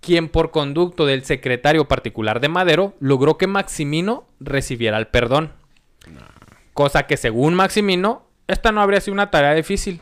quien 0.04 0.28
por 0.28 0.50
conducto 0.50 1.06
del 1.06 1.24
secretario 1.24 1.86
particular 1.86 2.40
de 2.40 2.48
Madero 2.48 2.94
logró 3.00 3.38
que 3.38 3.46
Maximino 3.46 4.26
recibiera 4.40 4.98
el 4.98 5.06
perdón. 5.06 5.52
Cosa 6.72 7.04
que 7.06 7.16
según 7.16 7.54
Maximino, 7.54 8.26
esta 8.48 8.72
no 8.72 8.80
habría 8.82 9.00
sido 9.00 9.14
una 9.14 9.30
tarea 9.30 9.54
difícil. 9.54 10.00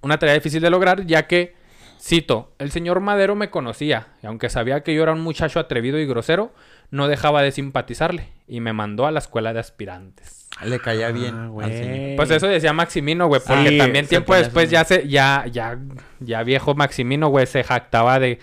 Una 0.00 0.18
tarea 0.18 0.34
difícil 0.34 0.62
de 0.62 0.70
lograr, 0.70 1.04
ya 1.06 1.26
que, 1.26 1.54
cito, 2.00 2.52
el 2.58 2.70
señor 2.70 3.00
Madero 3.00 3.34
me 3.34 3.50
conocía, 3.50 4.08
y 4.22 4.26
aunque 4.26 4.48
sabía 4.48 4.82
que 4.82 4.94
yo 4.94 5.02
era 5.02 5.12
un 5.12 5.20
muchacho 5.20 5.58
atrevido 5.60 5.98
y 5.98 6.06
grosero, 6.06 6.52
no 6.90 7.08
dejaba 7.08 7.42
de 7.42 7.50
simpatizarle, 7.52 8.28
y 8.46 8.60
me 8.60 8.72
mandó 8.72 9.06
a 9.06 9.10
la 9.10 9.18
escuela 9.18 9.52
de 9.52 9.60
aspirantes. 9.60 10.48
Le 10.64 10.78
caía 10.78 11.10
bien 11.10 11.34
Ah, 11.34 11.42
al 11.44 11.50
güey. 11.50 11.70
señor. 11.76 12.16
Pues 12.16 12.30
eso 12.30 12.46
decía 12.46 12.72
Maximino, 12.72 13.26
güey, 13.26 13.40
porque 13.46 13.70
Sí, 13.70 13.78
también 13.78 14.06
tiempo 14.06 14.34
después 14.34 14.70
ya 14.70 14.84
se, 14.84 15.08
ya, 15.08 15.44
ya, 15.50 15.78
ya 16.20 16.42
viejo 16.44 16.74
Maximino, 16.74 17.28
güey, 17.28 17.46
se 17.46 17.64
jactaba 17.64 18.18
de, 18.20 18.38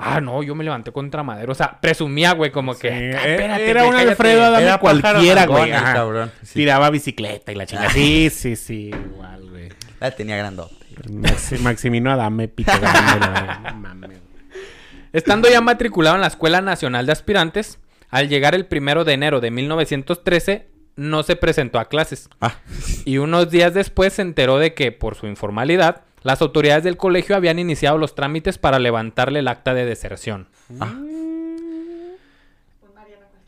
ah, 0.00 0.20
no, 0.20 0.42
yo 0.42 0.54
me 0.54 0.64
levanté 0.64 0.90
contra 0.92 1.22
Madero, 1.22 1.52
o 1.52 1.54
sea, 1.54 1.78
presumía, 1.80 2.32
güey, 2.32 2.50
como 2.50 2.76
que, 2.78 2.88
Sí, 2.88 2.94
"Ah, 2.94 3.26
e- 3.28 3.32
espérate, 3.34 3.70
era 3.70 3.84
un 3.84 3.90
cállate". 3.92 4.10
Alfredo 4.10 4.44
Adame 4.44 4.64
Era 4.64 4.78
cualquiera, 4.78 5.46
güey. 5.46 5.70
cabrón. 5.70 6.32
Sí. 6.42 6.54
Tiraba 6.54 6.90
bicicleta 6.90 7.52
y 7.52 7.54
la 7.54 7.66
chingada. 7.66 7.90
Sí, 7.90 8.30
sí, 8.30 8.56
sí, 8.56 8.90
igual, 8.94 9.48
güey. 9.50 9.68
La 10.00 10.10
tenía 10.10 10.36
grandote. 10.36 10.74
Maxi- 11.08 11.58
Maximino 11.60 12.10
Adame, 12.10 12.48
pito 12.48 12.72
grande. 12.80 14.18
Estando 15.12 15.48
ya 15.50 15.60
matriculado 15.60 16.14
en 16.16 16.20
la 16.22 16.28
Escuela 16.28 16.60
Nacional 16.60 17.06
de 17.06 17.12
Aspirantes, 17.12 17.78
al 18.10 18.28
llegar 18.28 18.54
el 18.54 18.66
primero 18.66 19.04
de 19.04 19.12
enero 19.14 19.40
de 19.40 19.50
1913, 19.50 20.68
no 20.96 21.22
se 21.22 21.36
presentó 21.36 21.78
a 21.78 21.88
clases. 21.88 22.28
Ah, 22.40 22.54
Y 23.04 23.18
unos 23.18 23.50
días 23.50 23.74
después 23.74 24.12
se 24.12 24.22
enteró 24.22 24.58
de 24.58 24.74
que, 24.74 24.92
por 24.92 25.14
su 25.16 25.26
informalidad, 25.26 26.02
las 26.22 26.42
autoridades 26.42 26.84
del 26.84 26.96
colegio 26.96 27.36
habían 27.36 27.58
iniciado 27.58 27.98
los 27.98 28.14
trámites 28.14 28.58
para 28.58 28.78
levantarle 28.78 29.38
el 29.40 29.48
acta 29.48 29.74
de 29.74 29.84
deserción. 29.86 30.48
ah, 30.80 30.94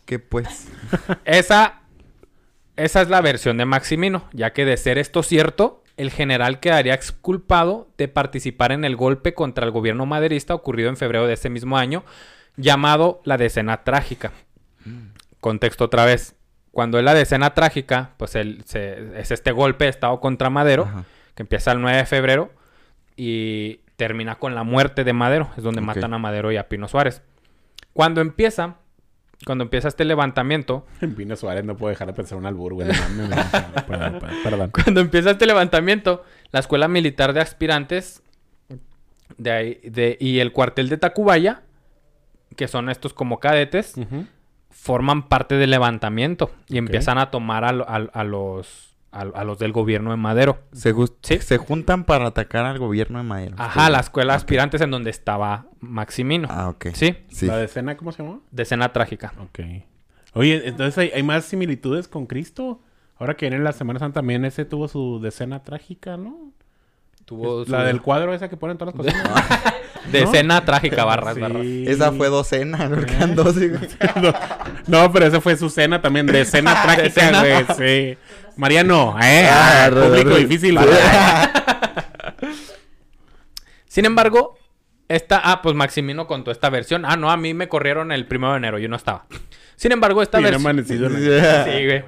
que 0.07 0.19
pues. 0.19 0.69
Esa, 1.25 1.81
esa 2.77 3.03
es 3.03 3.09
la 3.09 3.21
versión 3.21 3.57
de 3.57 3.65
Maximino, 3.65 4.25
ya 4.33 4.53
que 4.53 4.65
de 4.65 4.77
ser 4.77 4.99
esto 4.99 5.23
cierto, 5.23 5.83
el 5.97 6.11
general 6.11 6.59
quedaría 6.61 6.95
exculpado 6.95 7.89
de 7.99 8.09
participar 8.09 8.73
en 8.73 8.85
el 8.85 8.97
golpe 8.97 9.35
contra 9.35 9.65
el 9.65 9.71
gobierno 9.71 10.07
maderista 10.07 10.55
ocurrido 10.55 10.89
en 10.89 10.97
febrero 10.97 11.27
de 11.27 11.35
ese 11.35 11.51
mismo 11.51 11.79
año, 11.79 12.05
llamado 12.57 13.21
la 13.25 13.37
Decena 13.39 13.85
Trágica. 13.85 14.33
Contexto 15.41 15.85
otra 15.85 16.05
vez. 16.05 16.35
Cuando 16.73 16.99
es 16.99 17.05
la 17.05 17.15
Decena 17.15 17.55
Trágica, 17.55 18.11
pues 18.17 18.35
el- 18.35 18.65
se- 18.65 19.21
es 19.21 19.31
este 19.31 19.53
golpe 19.53 19.85
de 19.85 19.91
Estado 19.91 20.19
contra 20.21 20.51
Madero, 20.51 20.85
Ajá. 20.85 21.05
que 21.35 21.43
empieza 21.43 21.73
el 21.73 21.81
9 21.81 21.99
de 21.99 22.07
febrero 22.07 22.51
y 23.17 23.81
termina 23.97 24.37
con 24.37 24.55
la 24.55 24.63
muerte 24.65 25.05
de 25.05 25.13
Madero, 25.13 25.51
es 25.57 25.63
donde 25.63 25.81
matan 25.81 26.15
a 26.15 26.19
Madero 26.19 26.51
y 26.53 26.57
a 26.57 26.69
Pino 26.69 26.89
Suárez. 26.89 27.23
Cuando 27.93 28.21
empieza, 28.21 28.77
cuando 29.47 29.65
empieza 29.65 29.89
este 29.89 30.05
levantamiento, 30.05 30.87
Pino 31.17 31.37
Suárez 31.37 31.65
no 31.65 31.77
puedo 31.77 31.91
dejar 31.91 32.07
de 32.09 32.15
pensar 32.15 32.39
un 32.39 32.47
albur, 32.47 32.75
güey. 32.75 32.89
Perdón, 33.87 34.21
perdón. 34.43 34.71
Cuando 34.71 35.01
empieza 35.01 35.31
este 35.33 35.47
levantamiento, 35.47 36.25
la 36.51 36.61
Escuela 36.61 36.89
Militar 36.89 37.33
de 37.33 37.41
Aspirantes 37.41 38.23
de 39.39 39.51
ahí- 39.51 39.81
de- 39.85 40.17
y 40.21 40.41
el 40.41 40.53
cuartel 40.53 40.89
de 40.89 40.97
Tacubaya, 40.99 41.63
que 42.57 42.69
son 42.69 42.89
estos 42.91 43.15
como 43.15 43.41
cadetes, 43.41 43.95
forman 44.71 45.29
parte 45.29 45.57
del 45.57 45.71
levantamiento 45.71 46.51
y 46.69 46.79
empiezan 46.79 47.19
a 47.19 47.31
tomar 47.31 47.65
a, 47.65 47.73
lo- 47.73 47.89
a- 47.89 48.09
a 48.13 48.25
los, 48.25 48.92
a, 49.13 49.21
a 49.21 49.45
los 49.45 49.59
del 49.59 49.73
gobierno 49.73 50.11
de 50.11 50.17
Madero. 50.17 50.59
Se, 50.73 50.93
gus- 50.93 51.13
Sí. 51.23 51.39
se 51.41 51.59
juntan 51.59 52.05
para 52.05 52.27
atacar 52.27 52.65
al 52.65 52.79
gobierno 52.79 53.19
de 53.19 53.25
Madero. 53.25 53.55
Ajá, 53.59 53.91
la 53.91 54.01
Escuela. 54.01 54.35
Aspirantes 54.35 54.81
en 54.81 54.91
donde 54.91 55.11
estaba 55.11 55.67
Maximino. 55.81 56.49
Ah, 56.51 56.69
ok. 56.71 56.87
Sí, 56.95 57.17
Sí. 57.29 57.47
¿La 57.47 57.59
decena 57.59 57.97
cómo 57.97 58.11
se 58.13 58.23
llama? 58.23 58.41
decena 58.51 58.93
trágica. 58.93 59.33
Ok. 59.41 59.61
Oye, 60.35 60.63
entonces 60.67 60.97
hay, 60.99 61.11
hay 61.15 61.23
más 61.23 61.45
similitudes 61.45 62.09
con 62.09 62.27
Cristo. 62.27 62.81
Ahora 63.19 63.35
que 63.37 63.49
viene 63.49 63.63
la 63.63 63.73
Semana 63.73 63.99
Santa 63.99 64.21
también 64.21 64.45
ese 64.47 64.65
tuvo 64.65 64.89
su 64.89 65.21
decena 65.21 65.63
trágica, 65.63 66.17
¿no? 66.17 66.51
Tuvo 67.27 67.61
La 67.69 67.81
su- 67.81 67.87
del 67.87 68.01
cuadro 68.03 68.33
esa 68.35 68.49
que 68.49 68.57
ponen 68.57 68.79
todas 68.79 68.95
las 68.97 69.05
cosas. 69.15 69.63
decena 70.11 70.65
trágica, 70.65 71.05
barras, 71.05 71.35
Sí. 71.35 71.41
barras. 71.41 71.65
Esa 71.65 72.13
fue 72.13 72.29
docena, 72.29 72.89
doce, 72.89 73.69
güey. 73.69 73.81
no, 74.23 74.33
no, 75.05 75.13
pero 75.13 75.27
esa 75.27 75.41
fue 75.41 75.57
su 75.57 75.71
cena 75.71 76.01
también, 76.03 76.27
de 76.27 76.45
cena 76.45 76.75
trágica, 76.83 77.41
güey. 77.41 77.65
Sí. 77.77 78.19
Mariano, 78.57 79.17
eh. 79.23 79.47
Ah, 79.51 79.87
ah, 79.87 79.91
público 79.91 80.37
difícil, 80.37 80.79
Sí. 80.79 80.85
¿verdad? 80.85 81.51
Sin 83.87 84.05
embargo, 84.05 84.59
esta, 85.09 85.41
ah, 85.45 85.61
pues 85.63 85.75
Maximino 85.75 86.27
contó 86.27 86.51
esta 86.51 86.71
versión. 86.71 87.05
Ah, 87.05 87.17
no, 87.17 87.31
a 87.31 87.37
mí 87.37 87.55
me 87.55 87.69
corrieron 87.69 88.13
el 88.13 88.27
primero 88.27 88.53
de 88.53 88.59
enero, 88.59 88.79
yo 88.79 88.89
no 88.89 88.97
estaba. 88.97 89.27
Sin 89.77 89.93
embargo, 89.93 90.23
esta 90.23 90.41
versión. 90.41 90.85
Sí, 90.87 91.87
güey. 91.87 92.05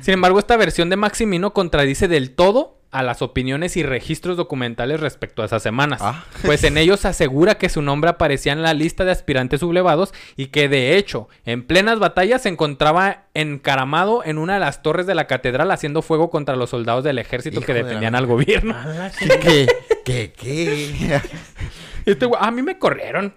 Sin 0.00 0.14
embargo, 0.14 0.38
esta 0.38 0.56
versión 0.56 0.88
de 0.88 0.96
Maximino 0.96 1.52
contradice 1.52 2.08
del 2.08 2.30
todo 2.30 2.78
a 2.94 3.02
las 3.02 3.20
opiniones 3.22 3.76
y 3.76 3.82
registros 3.82 4.36
documentales 4.36 5.00
respecto 5.00 5.42
a 5.42 5.46
esas 5.46 5.62
semanas. 5.62 6.00
Ah. 6.02 6.24
Pues 6.44 6.64
en 6.64 6.78
ellos 6.78 7.04
asegura 7.04 7.56
que 7.56 7.68
su 7.68 7.82
nombre 7.82 8.08
aparecía 8.10 8.52
en 8.52 8.62
la 8.62 8.72
lista 8.72 9.04
de 9.04 9.10
aspirantes 9.10 9.60
sublevados 9.60 10.14
y 10.36 10.46
que 10.46 10.68
de 10.68 10.96
hecho, 10.96 11.28
en 11.44 11.66
plenas 11.66 11.98
batallas 11.98 12.42
se 12.42 12.48
encontraba 12.48 13.24
encaramado 13.34 14.24
en 14.24 14.38
una 14.38 14.54
de 14.54 14.60
las 14.60 14.82
torres 14.82 15.06
de 15.06 15.14
la 15.14 15.26
catedral 15.26 15.70
haciendo 15.70 16.02
fuego 16.02 16.30
contra 16.30 16.56
los 16.56 16.70
soldados 16.70 17.04
del 17.04 17.18
ejército 17.18 17.58
Hijo 17.58 17.66
que 17.66 17.74
defendían 17.74 18.14
al 18.14 18.26
gobierno. 18.26 18.74
¿Qué? 19.18 19.66
¿Qué? 20.04 20.32
¿Qué? 20.36 21.20
Este 22.06 22.26
güey, 22.26 22.38
a 22.42 22.50
mí 22.50 22.62
me 22.62 22.78
corrieron. 22.78 23.32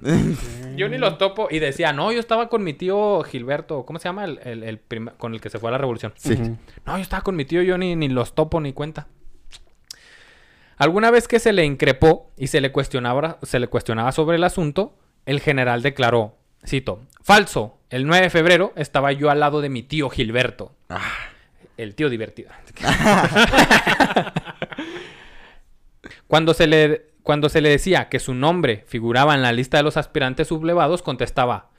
Yo 0.76 0.90
ni 0.90 0.98
los 0.98 1.18
topo. 1.18 1.48
Y 1.50 1.60
decía, 1.60 1.94
no, 1.94 2.12
yo 2.12 2.20
estaba 2.20 2.50
con 2.50 2.64
mi 2.64 2.74
tío 2.74 3.24
Gilberto. 3.24 3.86
¿Cómo 3.86 3.98
se 3.98 4.10
llama? 4.10 4.26
El, 4.26 4.40
el- 4.44 4.64
el 4.64 4.78
prim- 4.78 5.10
con 5.18 5.34
el 5.34 5.42
que 5.42 5.50
se 5.50 5.58
fue 5.58 5.70
a 5.70 5.72
la 5.72 5.78
revolución. 5.78 6.14
Sí. 6.18 6.36
No, 6.86 6.98
yo 6.98 7.02
estaba 7.02 7.24
con 7.24 7.36
mi 7.36 7.46
tío, 7.46 7.62
yo 7.62 7.78
ni, 7.78 7.96
ni 7.96 8.10
los 8.10 8.36
topo 8.36 8.60
ni 8.60 8.74
cuenta. 8.74 9.08
Alguna 10.78 11.10
vez 11.10 11.28
que 11.28 11.40
se 11.40 11.54
le 11.54 11.66
increpó 11.66 12.32
y 12.38 12.48
se 12.48 12.62
le 12.62 12.72
cuestionaba, 12.72 13.40
se 13.42 13.60
le 13.60 13.68
cuestionaba 13.68 14.12
sobre 14.12 14.38
el 14.38 14.44
asunto, 14.44 14.96
el 15.26 15.40
general 15.40 15.82
declaró, 15.82 16.38
cito, 16.66 17.02
falso, 17.24 17.80
el 17.90 18.06
9 18.06 18.26
de 18.26 18.30
febrero 18.30 18.74
estaba 18.76 19.12
yo 19.12 19.30
al 19.32 19.40
lado 19.40 19.62
de 19.62 19.70
mi 19.70 19.82
tío 19.82 20.10
Gilberto. 20.10 20.76
Ah. 20.90 21.02
El 21.78 21.96
tío 21.96 22.10
divertido. 22.10 22.50
cuando, 26.28 26.54
se 26.54 26.68
le, 26.68 27.08
cuando 27.24 27.50
se 27.50 27.62
le 27.62 27.70
decía 27.70 28.10
que 28.10 28.20
su 28.20 28.34
nombre 28.34 28.84
figuraba 28.88 29.36
en 29.36 29.42
la 29.42 29.52
lista 29.52 29.78
de 29.78 29.84
los 29.84 29.98
aspirantes 29.98 30.48
sublevados, 30.48 31.02
contestaba, 31.02 31.70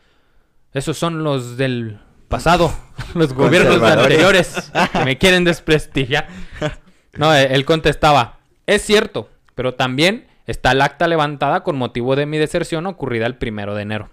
esos 0.73 0.99
son 0.99 1.25
los 1.25 1.57
del 1.57 1.99
pasado, 2.29 2.73
los 3.15 3.33
gobiernos 3.33 3.83
anteriores 3.83 4.71
que 4.93 5.05
me 5.05 5.19
quieren 5.19 5.45
desprestigiar. 5.45 6.29
No, 7.17 7.35
él 7.35 7.65
contestaba, 7.65 8.38
es 8.69 8.83
cierto, 8.83 9.29
pero 9.55 9.75
también 9.75 10.27
está 10.47 10.73
el 10.73 10.81
acta 10.83 11.09
levantada 11.09 11.65
con 11.65 11.77
motivo 11.77 12.15
de 12.17 12.27
mi 12.27 12.39
deserción 12.39 12.87
ocurrida 12.87 13.27
el 13.27 13.37
primero 13.37 13.75
de 13.75 13.83
enero. 13.83 14.11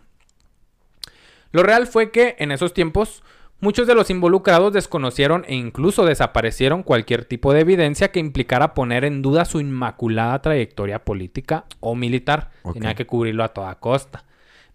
Lo 1.51 1.63
real 1.63 1.87
fue 1.87 2.11
que 2.11 2.35
en 2.39 2.51
esos 2.51 2.73
tiempos 2.73 3.23
muchos 3.61 3.87
de 3.87 3.95
los 3.95 4.09
involucrados 4.09 4.73
desconocieron 4.73 5.45
e 5.47 5.55
incluso 5.55 6.05
desaparecieron 6.05 6.83
cualquier 6.83 7.23
tipo 7.25 7.53
de 7.53 7.61
evidencia 7.61 8.11
que 8.11 8.19
implicara 8.19 8.73
poner 8.73 9.05
en 9.05 9.21
duda 9.21 9.45
su 9.45 9.59
inmaculada 9.59 10.41
trayectoria 10.41 11.03
política 11.05 11.65
o 11.79 11.95
militar. 11.95 12.51
Tenía 12.73 12.95
que 12.95 13.05
cubrirlo 13.05 13.43
a 13.43 13.49
toda 13.49 13.75
costa. 13.75 14.25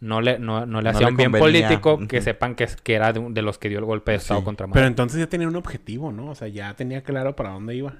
No 0.01 0.23
le, 0.23 0.38
no, 0.38 0.64
no 0.64 0.81
le 0.81 0.85
No 0.85 0.97
hacía 0.97 1.07
le 1.09 1.11
un 1.12 1.16
bien 1.19 1.33
político 1.33 1.99
que 2.09 2.23
sepan 2.23 2.55
que, 2.55 2.66
que 2.83 2.95
era 2.95 3.12
de, 3.12 3.21
de 3.29 3.43
los 3.43 3.59
que 3.59 3.69
dio 3.69 3.79
el 3.81 3.85
golpe 3.85 4.12
de 4.12 4.16
Estado 4.16 4.40
Sí. 4.40 4.45
contra 4.47 4.66
Madero. 4.66 4.75
Pero 4.81 4.87
entonces 4.87 5.21
ya 5.21 5.27
tenía 5.27 5.47
un 5.47 5.57
objetivo, 5.57 6.11
¿no? 6.11 6.31
O 6.31 6.35
sea, 6.35 6.49
ya 6.49 6.73
tenía 6.75 7.03
claro 7.03 7.37
para 7.37 7.51
dónde 7.51 7.75
iba. 7.77 7.93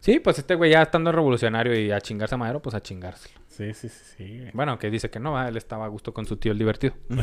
Sí, 0.00 0.18
pues 0.18 0.38
este 0.38 0.54
güey 0.54 0.70
ya 0.72 0.82
estando 0.82 1.12
revolucionario 1.12 1.78
y 1.78 1.90
a 1.92 2.00
chingarse 2.00 2.34
a 2.34 2.38
Madero, 2.38 2.60
pues 2.62 2.74
a 2.74 2.80
chingárselo. 2.80 3.38
Sí, 3.48 3.74
sí, 3.74 3.88
sí. 3.88 4.04
sí. 4.16 4.44
Bueno, 4.54 4.78
que 4.78 4.90
dice 4.90 5.10
que 5.10 5.20
no, 5.20 5.32
¿va? 5.32 5.48
él 5.48 5.56
estaba 5.58 5.84
a 5.84 5.88
gusto 5.88 6.14
con 6.14 6.24
su 6.26 6.36
tío 6.36 6.52
el 6.52 6.58
divertido. 6.58 6.94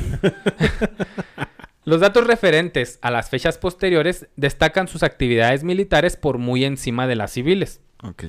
Los 1.86 2.02
datos 2.02 2.28
referentes 2.28 3.00
a 3.02 3.12
las 3.12 3.30
fechas 3.30 3.58
posteriores 3.58 4.28
destacan 4.36 4.90
sus 4.90 5.04
actividades 5.04 5.64
militares 5.64 6.18
por 6.18 6.38
muy 6.38 6.66
encima 6.66 7.08
de 7.08 7.16
las 7.16 7.32
civiles. 7.32 7.82
Ok. 8.04 8.26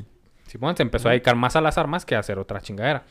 Simón 0.46 0.76
se 0.76 0.82
empezó 0.84 1.08
a 1.08 1.10
dedicar 1.10 1.34
más 1.34 1.56
a 1.56 1.60
las 1.60 1.76
armas 1.76 2.06
que 2.06 2.14
a 2.14 2.20
hacer 2.20 2.38
otra 2.38 2.60
chingadera. 2.60 3.04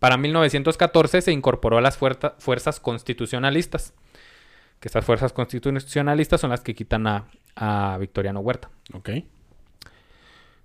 Para 0.00 0.16
1914 0.16 1.22
se 1.22 1.32
incorporó 1.32 1.78
a 1.78 1.80
las 1.80 1.96
fuerza- 1.96 2.34
fuerzas 2.38 2.80
constitucionalistas. 2.80 3.94
Que 4.80 4.88
estas 4.88 5.04
fuerzas 5.04 5.32
constitucionalistas 5.32 6.40
son 6.40 6.50
las 6.50 6.60
que 6.60 6.74
quitan 6.74 7.06
a, 7.06 7.26
a 7.54 7.96
Victoriano 7.98 8.40
Huerta. 8.40 8.70
Ok. 8.92 9.10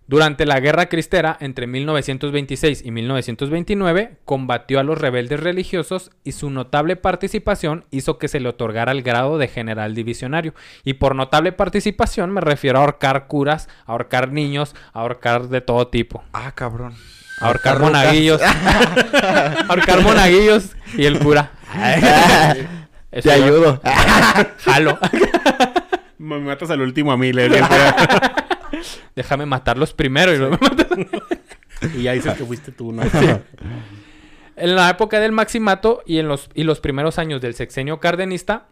Durante 0.06 0.46
la 0.46 0.60
Guerra 0.60 0.88
Cristera 0.88 1.38
entre 1.40 1.66
1926 1.66 2.84
y 2.84 2.92
1929 2.92 4.18
combatió 4.26 4.82
a 4.82 4.84
los 4.84 4.98
rebeldes 4.98 5.40
religiosos 5.40 6.12
y 6.26 6.34
su 6.34 6.50
notable 6.50 6.98
participación 6.98 7.86
hizo 7.90 8.18
que 8.18 8.28
se 8.28 8.42
le 8.42 8.50
otorgara 8.50 8.92
el 8.92 9.02
grado 9.02 9.38
de 9.38 9.48
general 9.48 9.96
divisionario. 9.96 10.54
Y 10.84 10.96
por 10.96 11.16
notable 11.16 11.54
participación 11.54 12.32
me 12.32 12.42
refiero 12.42 12.80
a 12.80 12.82
ahorcar 12.82 13.28
curas, 13.28 13.70
a 13.86 13.94
ahorcar 13.94 14.32
niños, 14.32 14.76
a 14.92 15.00
ahorcar 15.00 15.48
de 15.48 15.62
todo 15.62 15.88
tipo. 15.88 16.24
Ah, 16.34 16.52
cabrón. 16.54 16.96
A 17.40 17.48
ahorcar 17.48 17.80
monaguillos. 17.80 18.42
ahorcar 19.70 20.02
monaguillos 20.02 20.76
y 20.98 21.06
el 21.06 21.20
cura. 21.20 21.52
Eso 23.12 23.30
Te 23.30 23.32
ayudo. 23.32 23.80
Jalo. 24.66 25.00
Me 26.18 26.40
matas 26.40 26.70
al 26.72 26.82
último 26.82 27.12
a 27.12 27.18
mí, 27.18 27.32
le 27.32 27.50
Déjame 29.16 29.46
matarlos 29.46 29.94
primero 29.94 30.34
y 30.34 30.38
luego 30.38 30.58
me. 30.62 31.08
Y 31.98 32.04
ya 32.04 32.14
dices 32.14 32.36
que 32.36 32.46
fuiste 32.46 32.72
tú, 32.72 32.92
¿no? 32.92 33.04
En 34.56 34.76
la 34.76 34.90
época 34.90 35.20
del 35.20 35.32
maximato 35.32 36.04
y 36.06 36.20
en 36.20 36.28
los, 36.28 36.50
y 36.54 36.64
los 36.64 36.80
primeros 36.80 37.18
años 37.18 37.42
del 37.42 37.56
sexenio 37.56 38.00
cardenista, 38.00 38.68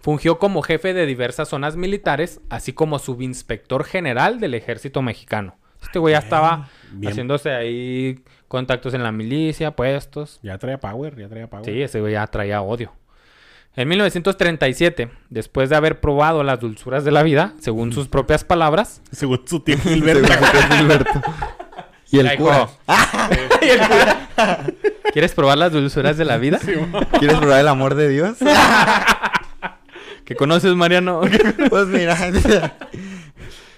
fungió 0.00 0.38
como 0.38 0.62
jefe 0.62 0.94
de 0.94 1.04
diversas 1.04 1.48
zonas 1.48 1.76
militares, 1.76 2.40
así 2.48 2.72
como 2.72 2.98
subinspector 2.98 3.84
general 3.84 4.40
del 4.40 4.54
ejército 4.54 5.02
mexicano. 5.02 5.58
Este 5.82 5.98
güey 5.98 6.12
ya 6.12 6.18
estaba 6.18 6.70
bien. 6.90 7.12
haciéndose 7.12 7.50
ahí 7.50 8.24
contactos 8.48 8.94
en 8.94 9.02
la 9.02 9.12
milicia, 9.12 9.72
puestos. 9.72 10.40
Ya 10.42 10.58
traía 10.58 10.78
power, 10.78 11.16
ya 11.16 11.28
traía 11.28 11.48
power. 11.48 11.64
Sí, 11.64 11.82
ese 11.82 12.00
güey 12.00 12.14
ya 12.14 12.26
traía 12.26 12.62
odio. 12.62 12.92
En 13.78 13.86
1937, 13.86 15.08
después 15.30 15.70
de 15.70 15.76
haber 15.76 16.00
probado 16.00 16.42
las 16.42 16.58
dulzuras 16.58 17.04
de 17.04 17.12
la 17.12 17.22
vida, 17.22 17.54
según 17.60 17.92
sus 17.92 18.08
propias 18.08 18.42
palabras, 18.42 19.02
Según 19.12 19.42
su 19.46 19.60
tío 19.60 19.78
Gilberto. 19.82 20.28
Y 22.10 22.16
Ya, 22.20 22.32
el 22.32 22.38
cura. 22.38 22.68
Y 23.62 23.66
el 23.68 23.78
cura, 23.78 24.66
¿Quieres 25.12 25.32
probar 25.32 25.58
las 25.58 25.70
dulzuras 25.70 26.16
de 26.16 26.24
la 26.24 26.38
vida? 26.38 26.58
¿Quieres 27.20 27.36
probar 27.36 27.60
el 27.60 27.68
amor 27.68 27.94
de 27.94 28.08
Dios? 28.08 28.38
¿Que 30.24 30.34
conoces, 30.34 30.74
Mariano? 30.74 31.20
Pues 31.70 31.86
mira. 31.86 32.16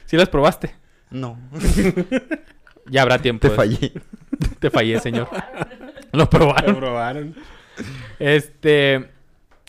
¿Sí 0.07 0.17
las 0.17 0.31
probaste? 0.31 0.75
No. 1.11 1.39
Ya 2.87 3.03
habrá 3.03 3.19
tiempo. 3.19 3.47
Te 3.47 3.55
fallé. 3.55 3.93
Te 4.61 4.71
fallé, 4.71 4.99
señor. 5.01 5.29
Lo 6.13 6.21
Lo 6.21 6.31
probaron. 6.31 6.77
probaron. 6.77 7.35
Este. 8.19 9.11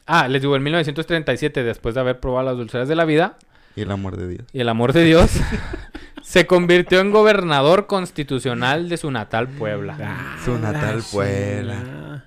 Ah, 0.05 0.27
les 0.27 0.41
digo, 0.41 0.55
en 0.55 0.63
1937, 0.63 1.63
después 1.63 1.95
de 1.95 2.01
haber 2.01 2.19
probado 2.19 2.47
las 2.47 2.57
dulzuras 2.57 2.87
de 2.87 2.95
la 2.95 3.05
vida 3.05 3.37
Y 3.75 3.81
el 3.81 3.91
amor 3.91 4.17
de 4.17 4.27
Dios. 4.27 4.43
y 4.51 4.59
el 4.59 4.69
amor 4.69 4.93
de 4.93 5.03
Dios, 5.03 5.31
se 6.21 6.47
convirtió 6.47 6.99
en 6.99 7.11
gobernador 7.11 7.87
constitucional 7.87 8.89
de 8.89 8.97
su 8.97 9.11
natal 9.11 9.47
Puebla. 9.47 10.37
Su 10.43 10.57
natal. 10.57 11.03
Puebla. 11.11 12.25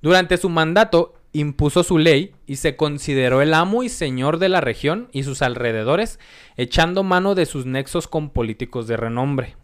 Durante 0.00 0.36
su 0.36 0.48
mandato, 0.48 1.14
impuso 1.32 1.82
su 1.82 1.98
ley 1.98 2.32
y 2.46 2.56
se 2.56 2.76
consideró 2.76 3.42
el 3.42 3.54
amo 3.54 3.82
y 3.82 3.88
señor 3.88 4.38
de 4.38 4.48
la 4.48 4.60
región 4.60 5.08
y 5.12 5.24
sus 5.24 5.42
alrededores, 5.42 6.20
echando 6.56 7.02
mano 7.02 7.34
de 7.34 7.46
sus 7.46 7.66
nexos 7.66 8.06
con 8.06 8.30
políticos 8.30 8.86
de 8.86 8.96
renombre. 8.96 9.56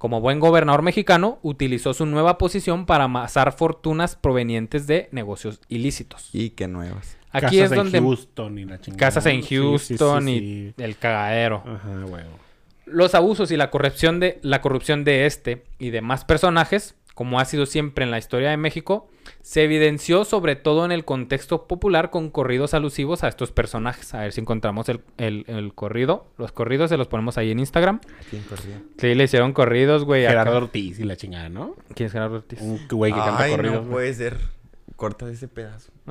Como 0.00 0.22
buen 0.22 0.40
gobernador 0.40 0.80
mexicano, 0.80 1.38
utilizó 1.42 1.92
su 1.92 2.06
nueva 2.06 2.38
posición 2.38 2.86
para 2.86 3.04
amasar 3.04 3.52
fortunas 3.52 4.16
provenientes 4.16 4.86
de 4.86 5.10
negocios 5.12 5.60
ilícitos. 5.68 6.30
Y 6.32 6.50
qué 6.50 6.68
nuevas. 6.68 7.18
Aquí 7.32 7.58
Casas 7.58 7.72
es 7.72 7.76
donde 7.76 7.98
en 7.98 8.04
Houston 8.04 8.58
y 8.58 8.64
la 8.64 8.80
chingada. 8.80 8.98
casas 8.98 9.26
en 9.26 9.42
Sí, 9.42 9.48
sí, 9.48 9.56
Houston 9.56 10.24
sí, 10.24 10.74
y 10.78 10.82
el 10.82 10.96
cagadero. 10.96 11.62
Ajá, 11.66 12.06
huevo. 12.06 12.30
Los 12.86 13.14
abusos 13.14 13.50
y 13.50 13.58
la 13.58 13.68
corrupción 13.70 14.20
de 14.20 14.38
la 14.40 14.62
corrupción 14.62 15.04
de 15.04 15.26
este 15.26 15.64
y 15.78 15.90
demás 15.90 16.24
personajes, 16.24 16.94
como 17.12 17.38
ha 17.38 17.44
sido 17.44 17.66
siempre 17.66 18.02
en 18.02 18.10
la 18.10 18.16
historia 18.16 18.48
de 18.48 18.56
México, 18.56 19.10
se 19.42 19.64
evidenció 19.64 20.24
sobre 20.24 20.54
todo 20.56 20.84
en 20.84 20.92
el 20.92 21.04
contexto 21.04 21.66
popular 21.66 22.10
con 22.10 22.30
corridos 22.30 22.74
alusivos 22.74 23.24
a 23.24 23.28
estos 23.28 23.50
personajes. 23.52 24.12
A 24.14 24.20
ver 24.20 24.32
si 24.32 24.40
encontramos 24.40 24.88
el, 24.88 25.00
el- 25.16 25.44
el 25.48 25.74
corrido. 25.74 26.26
Los 26.38 26.52
corridos 26.52 26.90
se 26.90 26.96
los 26.96 27.08
ponemos 27.08 27.38
ahí 27.38 27.50
en 27.50 27.58
Instagram. 27.58 28.00
¿Quién 28.28 28.42
corría? 28.42 28.82
Sí, 28.98 29.14
le 29.14 29.24
hicieron 29.24 29.52
corridos, 29.52 30.04
güey. 30.04 30.24
acá. 30.26 30.30
Gerardo 30.40 30.56
Ortiz 30.58 30.98
y 31.00 31.04
la 31.04 31.16
chingada, 31.16 31.48
¿no? 31.48 31.74
¿Quién 31.94 32.08
es 32.08 32.12
Gerardo 32.12 32.36
Ortiz? 32.36 32.60
Un 32.60 32.80
güey 32.90 33.12
que 33.12 33.18
canta 33.18 33.42
Ay, 33.44 33.50
corridos. 33.52 33.74
no 33.76 33.80
güey. 33.82 33.92
puede 33.92 34.14
ser. 34.14 34.36
Corta 34.96 35.30
ese 35.30 35.48
pedazo. 35.48 35.90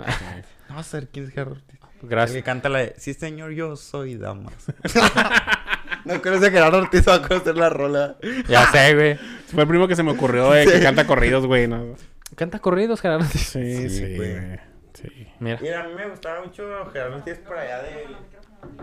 No 0.70 0.76
vas 0.76 0.94
a 0.94 0.98
ver 1.00 1.08
quién 1.10 1.26
es 1.26 1.32
Gerardo 1.32 1.54
Ortiz. 1.54 1.80
El 1.96 2.00
que 2.02 2.08
Gracias. 2.08 2.44
canta 2.44 2.70
la 2.70 2.80
de 2.80 2.94
Sí, 2.98 3.14
señor, 3.14 3.52
yo 3.52 3.76
soy 3.76 4.16
damas. 4.18 4.54
no 6.06 6.22
conoce 6.22 6.48
a 6.48 6.52
Gerardo 6.52 6.78
Ortiz, 6.78 7.08
va 7.08 7.16
a 7.16 7.22
conocer 7.22 7.58
la 7.58 7.70
rola. 7.70 8.18
Ya 8.48 8.72
sé, 8.72 8.94
güey. 8.96 9.18
Fue 9.48 9.64
el 9.64 9.68
primo 9.68 9.88
que 9.88 9.96
se 9.96 10.04
me 10.04 10.12
ocurrió 10.12 10.52
de 10.52 10.66
que 10.66 10.80
canta 10.82 11.06
corridos, 11.08 11.46
güey. 11.46 11.68
¿no? 11.68 11.96
Canta 12.36 12.60
corridos, 12.60 13.02
Gerardo 13.02 13.26
Ortiz. 13.26 13.42
Sí, 13.42 13.76
Sí, 13.76 13.90
sí, 13.90 14.16
güey. 14.16 14.60
Sí. 14.94 15.28
Mira. 15.40 15.60
Mira, 15.62 15.84
a 15.84 15.88
mí 15.88 15.94
me 15.96 16.08
gustaba 16.10 16.42
mucho 16.44 16.64
Gerardo 16.92 17.18
Ortiz 17.18 17.38
por 17.40 17.58
allá 17.58 17.82
del. 17.84 18.16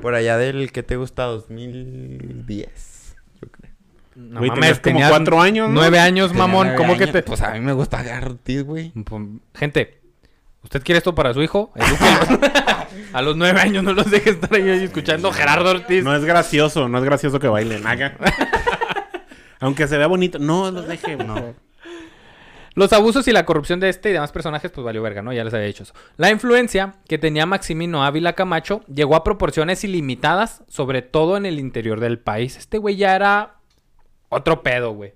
Por 0.01 0.15
allá 0.15 0.39
del 0.39 0.73
que 0.73 0.83
te 0.83 0.97
gusta, 0.97 1.25
2010. 1.25 3.17
Yo 3.43 3.49
creo. 3.51 3.73
No 4.15 4.39
Güey, 4.41 4.51
mames, 4.51 4.81
tenías 4.81 5.09
como 5.11 5.17
cuatro 5.19 5.41
años, 5.41 5.69
¿no? 5.69 5.75
Nueve 5.75 5.99
años, 5.99 6.29
Tenía 6.31 6.47
mamón. 6.47 6.67
nueve 6.69 6.79
¿Cómo 6.83 6.97
que 6.99 7.07
te...? 7.07 7.23
Pues 7.23 7.43
a 7.43 7.53
mí 7.53 7.61
me 7.61 7.73
gusta 7.75 7.99
Gerardo 7.99 8.31
Ortiz, 8.31 8.63
güey. 8.63 8.91
Pues, 9.05 9.23
Gente, 9.55 10.01
¿usted 10.63 10.83
quiere 10.83 10.99
esto 10.99 11.15
para 11.15 11.35
su 11.35 11.43
hijo? 11.43 11.73
Edúquelo. 11.75 12.41
A 13.13 13.21
los 13.23 13.37
nueve 13.37 13.61
años 13.61 13.85
no 13.85 13.93
los 13.93 14.11
deje 14.11 14.31
estar 14.31 14.55
ahí 14.55 14.69
escuchando 14.71 15.31
Gerardo 15.33 15.71
Ortiz. 15.71 16.03
No 16.03 16.17
es 16.17 16.25
gracioso, 16.25 16.89
no 16.89 16.97
es 16.99 17.05
gracioso 17.05 17.39
que 17.39 17.49
bailen. 17.49 17.87
Haga. 17.87 18.17
Aunque 19.61 19.87
se 19.87 19.99
vea 19.99 20.07
bonito, 20.07 20.39
no 20.39 20.71
los 20.71 20.87
deje. 20.89 21.17
No. 21.17 21.55
Los 22.77 22.93
abusos 22.93 23.27
y 23.27 23.33
la 23.33 23.47
corrupción 23.47 23.81
de 23.81 23.89
este 23.89 24.11
y 24.11 24.13
demás 24.13 24.33
personajes, 24.33 24.71
pues 24.71 24.85
valió 24.85 25.01
verga, 25.01 25.23
¿no? 25.23 25.33
Ya 25.33 25.45
les 25.45 25.55
había 25.55 25.67
dicho 25.67 25.83
eso. 25.83 25.95
La 26.19 26.31
influencia 26.31 26.97
que 27.09 27.17
tenía 27.17 27.47
Maximino 27.47 28.05
Ávila 28.05 28.35
Camacho 28.35 28.83
llegó 28.87 29.17
a 29.17 29.25
proporciones 29.25 29.83
ilimitadas, 29.83 30.63
sobre 30.69 31.01
todo 31.01 31.39
en 31.39 31.47
el 31.47 31.59
interior 31.59 32.01
del 32.01 32.19
país. 32.19 32.59
Este 32.59 32.77
güey 32.77 32.97
ya 32.97 33.17
era 33.17 33.57
otro 34.29 34.63
pedo, 34.63 34.93
güey. 34.93 35.15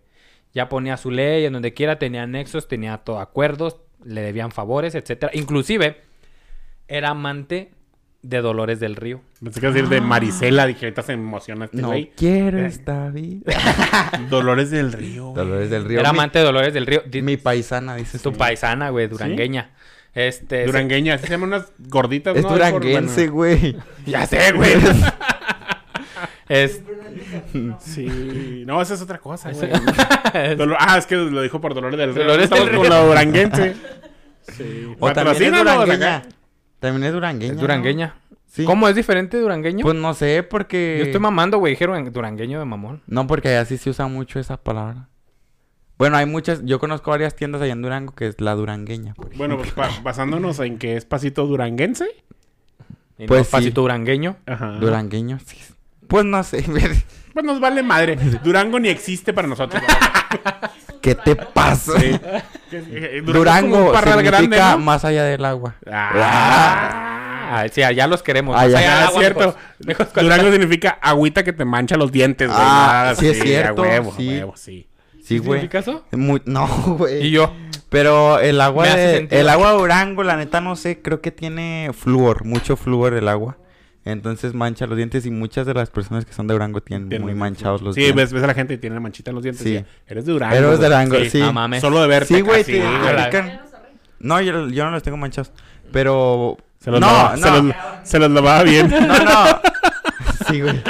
Ya 0.54 0.70
ponía 0.70 0.96
su 0.96 1.10
ley, 1.10 1.44
en 1.44 1.52
donde 1.52 1.74
quiera 1.74 1.98
tenía 1.98 2.26
nexos, 2.26 2.66
tenía 2.66 2.96
todo 2.96 3.20
acuerdos, 3.20 3.76
le 4.02 4.22
debían 4.22 4.52
favores, 4.52 4.94
etcétera. 4.94 5.30
Inclusive, 5.34 6.00
era 6.88 7.10
amante 7.10 7.72
de 8.22 8.40
Dolores 8.42 8.80
del 8.80 8.96
Río. 8.96 9.20
Pensé 9.42 9.60
que 9.60 9.68
decir 9.68 9.88
de 9.88 10.00
Marisela, 10.00 10.66
dije, 10.66 10.86
ahorita 10.86 11.02
se 11.02 11.12
emociona 11.14 11.64
este 11.66 11.78
No 11.80 11.88
güey. 11.88 12.12
quiero 12.16 12.58
Eh. 12.58 12.66
esta 12.66 13.08
vida. 13.08 13.50
Dolores 14.30 14.70
del 14.70 14.92
Río. 14.92 15.28
güey. 15.30 15.36
Dolores 15.46 15.70
del 15.70 15.84
Río. 15.86 16.00
Era 16.00 16.12
mi- 16.12 16.18
amante 16.18 16.38
de 16.38 16.44
Dolores 16.44 16.74
del 16.74 16.86
Río. 16.86 17.02
Di- 17.06 17.22
Mi 17.22 17.36
paisana, 17.38 17.96
dices 17.96 18.20
tu 18.22 18.32
tú. 18.32 18.38
paisana, 18.38 18.90
güey, 18.90 19.08
durangueña. 19.08 19.70
Este. 20.14 20.60
se- 20.62 20.66
Durangueña, 20.66 21.14
así 21.14 21.24
se 21.26 21.30
llaman 21.32 21.50
unas 21.50 21.72
gorditas, 21.78 22.36
Es 22.36 22.42
¿no? 22.42 22.50
duranguense, 22.50 23.28
güey. 23.28 23.76
Ya 24.06 24.26
sé, 24.26 24.52
güey. 24.52 24.72
es... 26.48 26.82
Sí. 27.80 28.64
No, 28.66 28.82
esa 28.82 28.94
es 28.94 29.00
otra 29.02 29.18
cosa, 29.18 29.50
güey. 29.52 29.70
Dolor- 30.56 30.76
Ah, 30.78 30.98
es 30.98 31.06
que 31.06 31.16
lo 31.16 31.40
dijo 31.42 31.60
por 31.60 31.74
Dolores 31.74 31.98
del 31.98 32.14
Río. 32.14 32.24
Dolores 32.24 32.44
Estamos 32.44 32.66
del 32.66 32.74
con 32.76 32.84
Río. 32.86 32.94
la 32.94 33.04
duranguense. 33.06 33.74
Sí. 34.42 34.94
O 34.98 35.12
también 35.12 35.36
es 35.36 35.38
Patrocínanos, 35.54 35.74
durangueña. 35.86 36.22
También 36.80 37.04
es 37.04 37.12
durangueña. 37.12 37.50
es 37.52 37.56
¿no? 37.56 37.60
durangueña. 37.62 38.14
Sí. 38.46 38.64
¿Cómo 38.64 38.88
es 38.88 38.96
diferente 38.96 39.38
durangueño? 39.38 39.84
Pues 39.84 39.94
no 39.94 40.12
sé, 40.14 40.42
porque. 40.42 40.96
Yo 40.98 41.04
estoy 41.04 41.20
mamando, 41.20 41.58
güey. 41.58 41.74
Dijeron 41.74 42.12
durangueño 42.12 42.58
de 42.58 42.64
mamón. 42.64 43.02
No, 43.06 43.26
porque 43.28 43.48
allá 43.50 43.64
sí 43.64 43.78
se 43.78 43.90
usa 43.90 44.08
mucho 44.08 44.40
esa 44.40 44.56
palabra. 44.56 45.08
Bueno, 45.98 46.16
hay 46.16 46.26
muchas. 46.26 46.64
Yo 46.64 46.78
conozco 46.80 47.10
varias 47.12 47.36
tiendas 47.36 47.62
allá 47.62 47.74
en 47.74 47.82
Durango 47.82 48.14
que 48.14 48.26
es 48.26 48.40
la 48.40 48.54
durangueña. 48.54 49.14
por 49.14 49.32
Bueno, 49.36 49.56
pues 49.58 49.70
pa- 49.72 49.90
basándonos 50.02 50.58
en 50.60 50.78
que 50.78 50.96
es 50.96 51.04
pasito 51.04 51.46
duranguense. 51.46 52.06
Y 53.18 53.26
Pues 53.26 53.40
no 53.40 53.44
sí. 53.44 53.50
pasito 53.52 53.82
durangueño. 53.82 54.36
Ajá. 54.46 54.78
Durangueño, 54.80 55.38
sí. 55.44 55.58
Pues 56.08 56.24
no 56.24 56.42
sé. 56.42 56.64
Pues 57.32 57.44
nos 57.44 57.60
vale 57.60 57.82
madre. 57.82 58.16
Durango 58.42 58.78
ni 58.80 58.88
existe 58.88 59.32
para 59.32 59.46
nosotros. 59.48 59.82
¿Qué 61.00 61.14
te 61.14 61.34
pasa? 61.36 61.98
Sí. 61.98 62.18
Eh, 62.72 63.22
Durango 63.24 63.92
parral 63.92 64.18
significa 64.18 64.38
grande, 64.38 64.58
¿no? 64.58 64.78
más 64.78 65.04
allá 65.04 65.24
del 65.24 65.44
agua. 65.44 65.74
Ah, 65.90 67.16
Ah, 67.52 67.66
sí, 67.72 67.82
allá 67.82 68.06
los 68.06 68.22
queremos. 68.22 68.56
Allá. 68.56 68.78
Allá 68.78 68.90
del 68.94 69.02
Ah, 69.04 69.08
agua, 69.08 69.20
cierto. 69.20 69.56
Hijos 69.88 70.06
con- 70.08 70.22
Durango 70.22 70.50
significa 70.52 70.98
agüita 71.02 71.42
que 71.42 71.52
te 71.52 71.64
mancha 71.64 71.96
los 71.96 72.12
dientes, 72.12 72.46
güey. 72.48 72.60
Ah, 72.62 73.00
Nada, 73.02 73.14
sí 73.16 73.26
es 73.28 73.40
cierto, 73.40 73.82
huevo, 73.82 74.14
sí. 74.16 74.28
huevo, 74.28 74.52
sí. 74.56 74.86
Sí, 75.24 75.38
güey. 75.38 75.60
¿Significa 75.60 75.78
eso? 75.80 76.04
Muy- 76.12 76.42
No, 76.44 76.68
güey. 76.98 77.26
Y 77.26 77.30
yo. 77.32 77.52
Pero 77.88 78.38
el 78.38 78.60
agua 78.60 78.86
de, 78.94 79.26
el 79.32 79.48
agua 79.48 79.72
de 79.72 79.78
Durango, 79.78 80.22
la 80.22 80.36
neta 80.36 80.60
no 80.60 80.76
sé, 80.76 81.02
creo 81.02 81.20
que 81.20 81.32
tiene 81.32 81.90
flúor, 81.92 82.44
mucho 82.44 82.76
flúor 82.76 83.14
el 83.14 83.26
agua. 83.26 83.56
Entonces 84.04 84.54
mancha 84.54 84.86
los 84.86 84.96
dientes 84.96 85.26
y 85.26 85.30
muchas 85.30 85.66
de 85.66 85.74
las 85.74 85.90
personas 85.90 86.24
que 86.24 86.32
son 86.32 86.46
de 86.46 86.54
Durango 86.54 86.80
tienen 86.80 87.08
Tiene- 87.10 87.24
muy 87.24 87.34
manchados 87.34 87.82
los 87.82 87.94
Sí, 87.94 88.00
dientes. 88.00 88.16
ves, 88.26 88.32
ves 88.32 88.42
a 88.44 88.46
la 88.46 88.54
gente 88.54 88.74
y 88.74 88.78
tiene 88.78 88.98
manchita 88.98 89.30
en 89.30 89.34
los 89.34 89.42
dientes. 89.42 89.62
Sí. 89.62 89.78
Sí. 89.78 89.84
Eres 90.06 90.24
de 90.24 90.32
Durango. 90.32 90.56
Eres 90.56 90.78
de. 90.80 90.86
Durango, 90.86 91.16
sí. 91.30 91.38
No 91.40 91.52
mames. 91.52 91.80
Solo 91.82 92.00
de 92.00 92.08
verte. 92.08 92.34
Sí, 92.34 92.40
güey, 92.40 92.64
te 92.64 92.80
sí, 92.80 92.82
pican. 93.26 93.60
No, 94.18 94.40
yo, 94.40 94.68
yo 94.68 94.84
no 94.84 94.90
los 94.92 95.02
tengo 95.02 95.16
manchados. 95.18 95.52
Pero 95.92 96.56
Se 96.78 96.90
los, 96.90 97.00
no, 97.00 97.06
lavaba, 97.06 97.36
no. 97.36 97.42
Se, 97.42 97.50
los, 97.62 97.74
se 98.04 98.18
los 98.18 98.30
lavaba 98.30 98.62
bien. 98.62 98.88
No, 98.90 99.18
no. 99.24 99.60
Sí, 100.48 100.60
güey. 100.62 100.82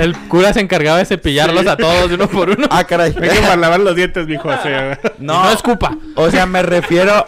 El 0.00 0.16
cura 0.28 0.52
se 0.52 0.60
encargaba 0.60 0.98
de 0.98 1.04
cepillarlos 1.06 1.66
a 1.66 1.76
todos 1.76 2.10
uno 2.10 2.28
por 2.28 2.50
uno. 2.50 2.66
Ah, 2.70 2.84
caray. 2.84 3.12
Venga 3.12 3.40
para 3.40 3.56
lavar 3.56 3.80
los 3.80 3.94
dientes, 3.94 4.26
mijo. 4.26 4.48
o 4.48 4.62
sea, 4.62 4.98
No, 5.18 5.48
escupa. 5.52 5.96
O 6.16 6.28
sea, 6.30 6.44
me 6.44 6.60
refiero. 6.62 7.24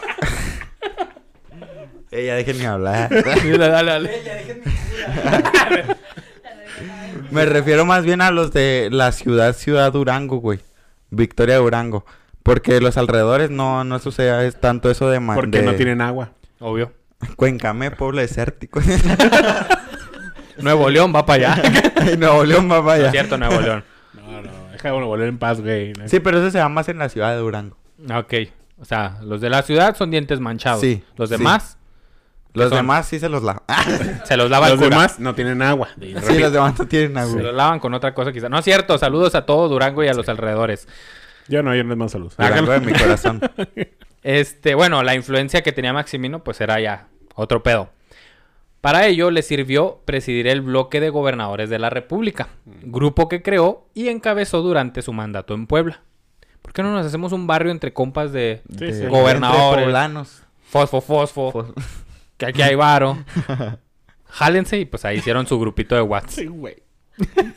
Ella, 2.17 2.35
déjenme 2.37 2.67
hablar. 2.67 3.11
Dale, 3.25 3.59
dale, 3.59 3.91
dale. 3.91 4.11
Me 7.31 7.45
refiero 7.45 7.85
más 7.85 8.05
bien 8.05 8.21
a 8.21 8.31
los 8.31 8.53
de 8.53 8.89
la 8.93 9.13
ciudad, 9.13 9.55
Ciudad 9.55 9.93
Durango, 9.93 10.37
güey. 10.39 10.61
Victoria 11.11 11.57
Durango. 11.59 12.05
Porque 12.43 12.81
los 12.81 12.97
alrededores 12.97 13.51
no, 13.51 13.85
no 13.85 13.99
sucede 13.99 14.47
es 14.47 14.61
tanto 14.61 14.91
eso 14.91 15.09
de... 15.11 15.21
porque 15.21 15.59
de- 15.61 15.65
no 15.65 15.75
tienen 15.75 16.01
agua. 16.01 16.31
Obvio. 16.61 16.93
Cuencame, 17.37 17.91
pueblo 17.91 18.21
desértico. 18.21 18.81
Nuevo 20.59 20.89
León 20.91 21.13
va 21.15 21.27
para 21.27 21.55
allá. 21.55 21.63
Nuevo 22.17 22.45
León 22.45 22.71
va 22.71 22.85
para 22.85 22.85
No 22.85 22.93
es 22.95 23.01
allá. 23.01 23.11
cierto, 23.11 23.37
Nuevo 23.39 23.61
León. 23.61 23.85
No, 24.15 24.43
no. 24.43 24.51
Déjalo 24.73 25.07
volver 25.07 25.29
en 25.29 25.39
paz, 25.39 25.61
güey. 25.61 25.93
Sí, 26.07 26.21
pero 26.21 26.39
eso 26.39 26.51
se 26.51 26.59
da 26.59 26.69
más 26.69 26.89
en 26.89 26.99
la 26.99 27.09
ciudad 27.09 27.33
de 27.33 27.39
Durango. 27.39 27.77
Ok. 28.15 28.35
O 28.79 28.85
sea, 28.85 29.19
los 29.23 29.41
de 29.41 29.51
la 29.51 29.63
ciudad 29.63 29.97
son 29.97 30.11
dientes 30.11 30.39
manchados. 30.39 30.81
Sí, 30.83 31.03
Los 31.17 31.31
sí. 31.31 31.37
Los 32.57 32.69
son? 32.71 32.79
demás 32.79 33.07
sí 33.07 33.19
se 33.19 33.29
los 33.29 33.43
lavan. 33.43 33.63
se 34.25 34.37
los 34.37 34.51
lava 34.51 34.69
Los 34.69 34.79
cura. 34.79 34.89
demás 34.91 35.19
no 35.21 35.35
tienen 35.35 35.63
agua. 35.63 35.89
sí, 35.99 36.39
los 36.39 36.53
demás 36.53 36.79
no 36.79 36.87
tienen 36.87 37.13
Se 37.15 37.19
agua. 37.21 37.43
los 37.43 37.55
lavan 37.55 37.79
con 37.81 37.95
otra 37.95 38.15
cosa 38.15 38.33
quizá. 38.33 38.49
No 38.49 38.59
es 38.59 38.65
cierto. 38.65 38.99
Saludos 38.99 39.35
a 39.35 39.47
todo 39.47 39.69
Durango 39.69 40.03
y 40.05 40.09
a 40.09 40.15
los 40.15 40.29
alrededores. 40.29 40.89
Yo 41.49 41.63
no, 41.63 41.75
yo 41.75 41.83
no 41.85 41.91
les 41.91 41.99
mando 41.99 42.09
saludos. 42.11 42.37
Durango 42.37 42.73
de 42.73 42.81
mi 42.81 42.93
corazón. 42.93 43.41
Este, 44.23 44.75
bueno, 44.75 45.05
la 45.05 45.15
influencia 45.15 45.63
que 45.63 45.71
tenía 45.71 45.93
Maximino, 45.93 46.43
pues 46.43 46.61
era 46.61 46.81
ya 46.81 47.07
otro 47.37 47.63
pedo. 47.63 47.91
Para 48.81 49.07
ello 49.07 49.31
le 49.31 49.43
sirvió 49.43 50.01
presidir 50.05 50.49
el 50.49 50.63
bloque 50.63 50.99
de 50.99 51.11
gobernadores 51.11 51.71
de 51.71 51.79
la 51.79 51.91
República, 51.91 52.49
grupo 52.83 53.29
que 53.29 53.43
creó 53.43 53.87
y 53.95 54.09
encabezó 54.09 54.63
durante 54.63 55.03
su 55.03 55.13
mandato 55.13 55.55
en 55.55 55.69
Puebla. 55.69 56.01
¿Por 56.61 56.73
qué 56.73 56.83
no 56.83 56.93
nos 56.93 57.07
hacemos 57.07 57.31
un 57.31 57.47
barrio 57.47 57.71
entre 57.71 57.93
compas 57.93 58.33
de 58.33 58.63
Sí, 58.69 58.79
sí. 58.79 59.01
De- 59.03 59.09
Gobernadores. 59.09 59.69
entre 59.71 59.85
poblanos. 59.85 60.43
fosfo, 60.69 61.01
fosfo, 61.01 61.53
Fos- 61.53 61.73
que 62.37 62.47
aquí 62.47 62.63
hay 62.63 62.75
varo? 62.75 63.19
Jálense 64.27 64.79
y 64.79 64.85
pues 64.85 65.05
ahí 65.05 65.19
hicieron 65.19 65.47
su 65.47 65.59
grupito 65.59 65.95
de 65.95 66.03
WhatsApp. 66.03 66.31
Sí, 66.31 66.47
güey. 66.47 66.77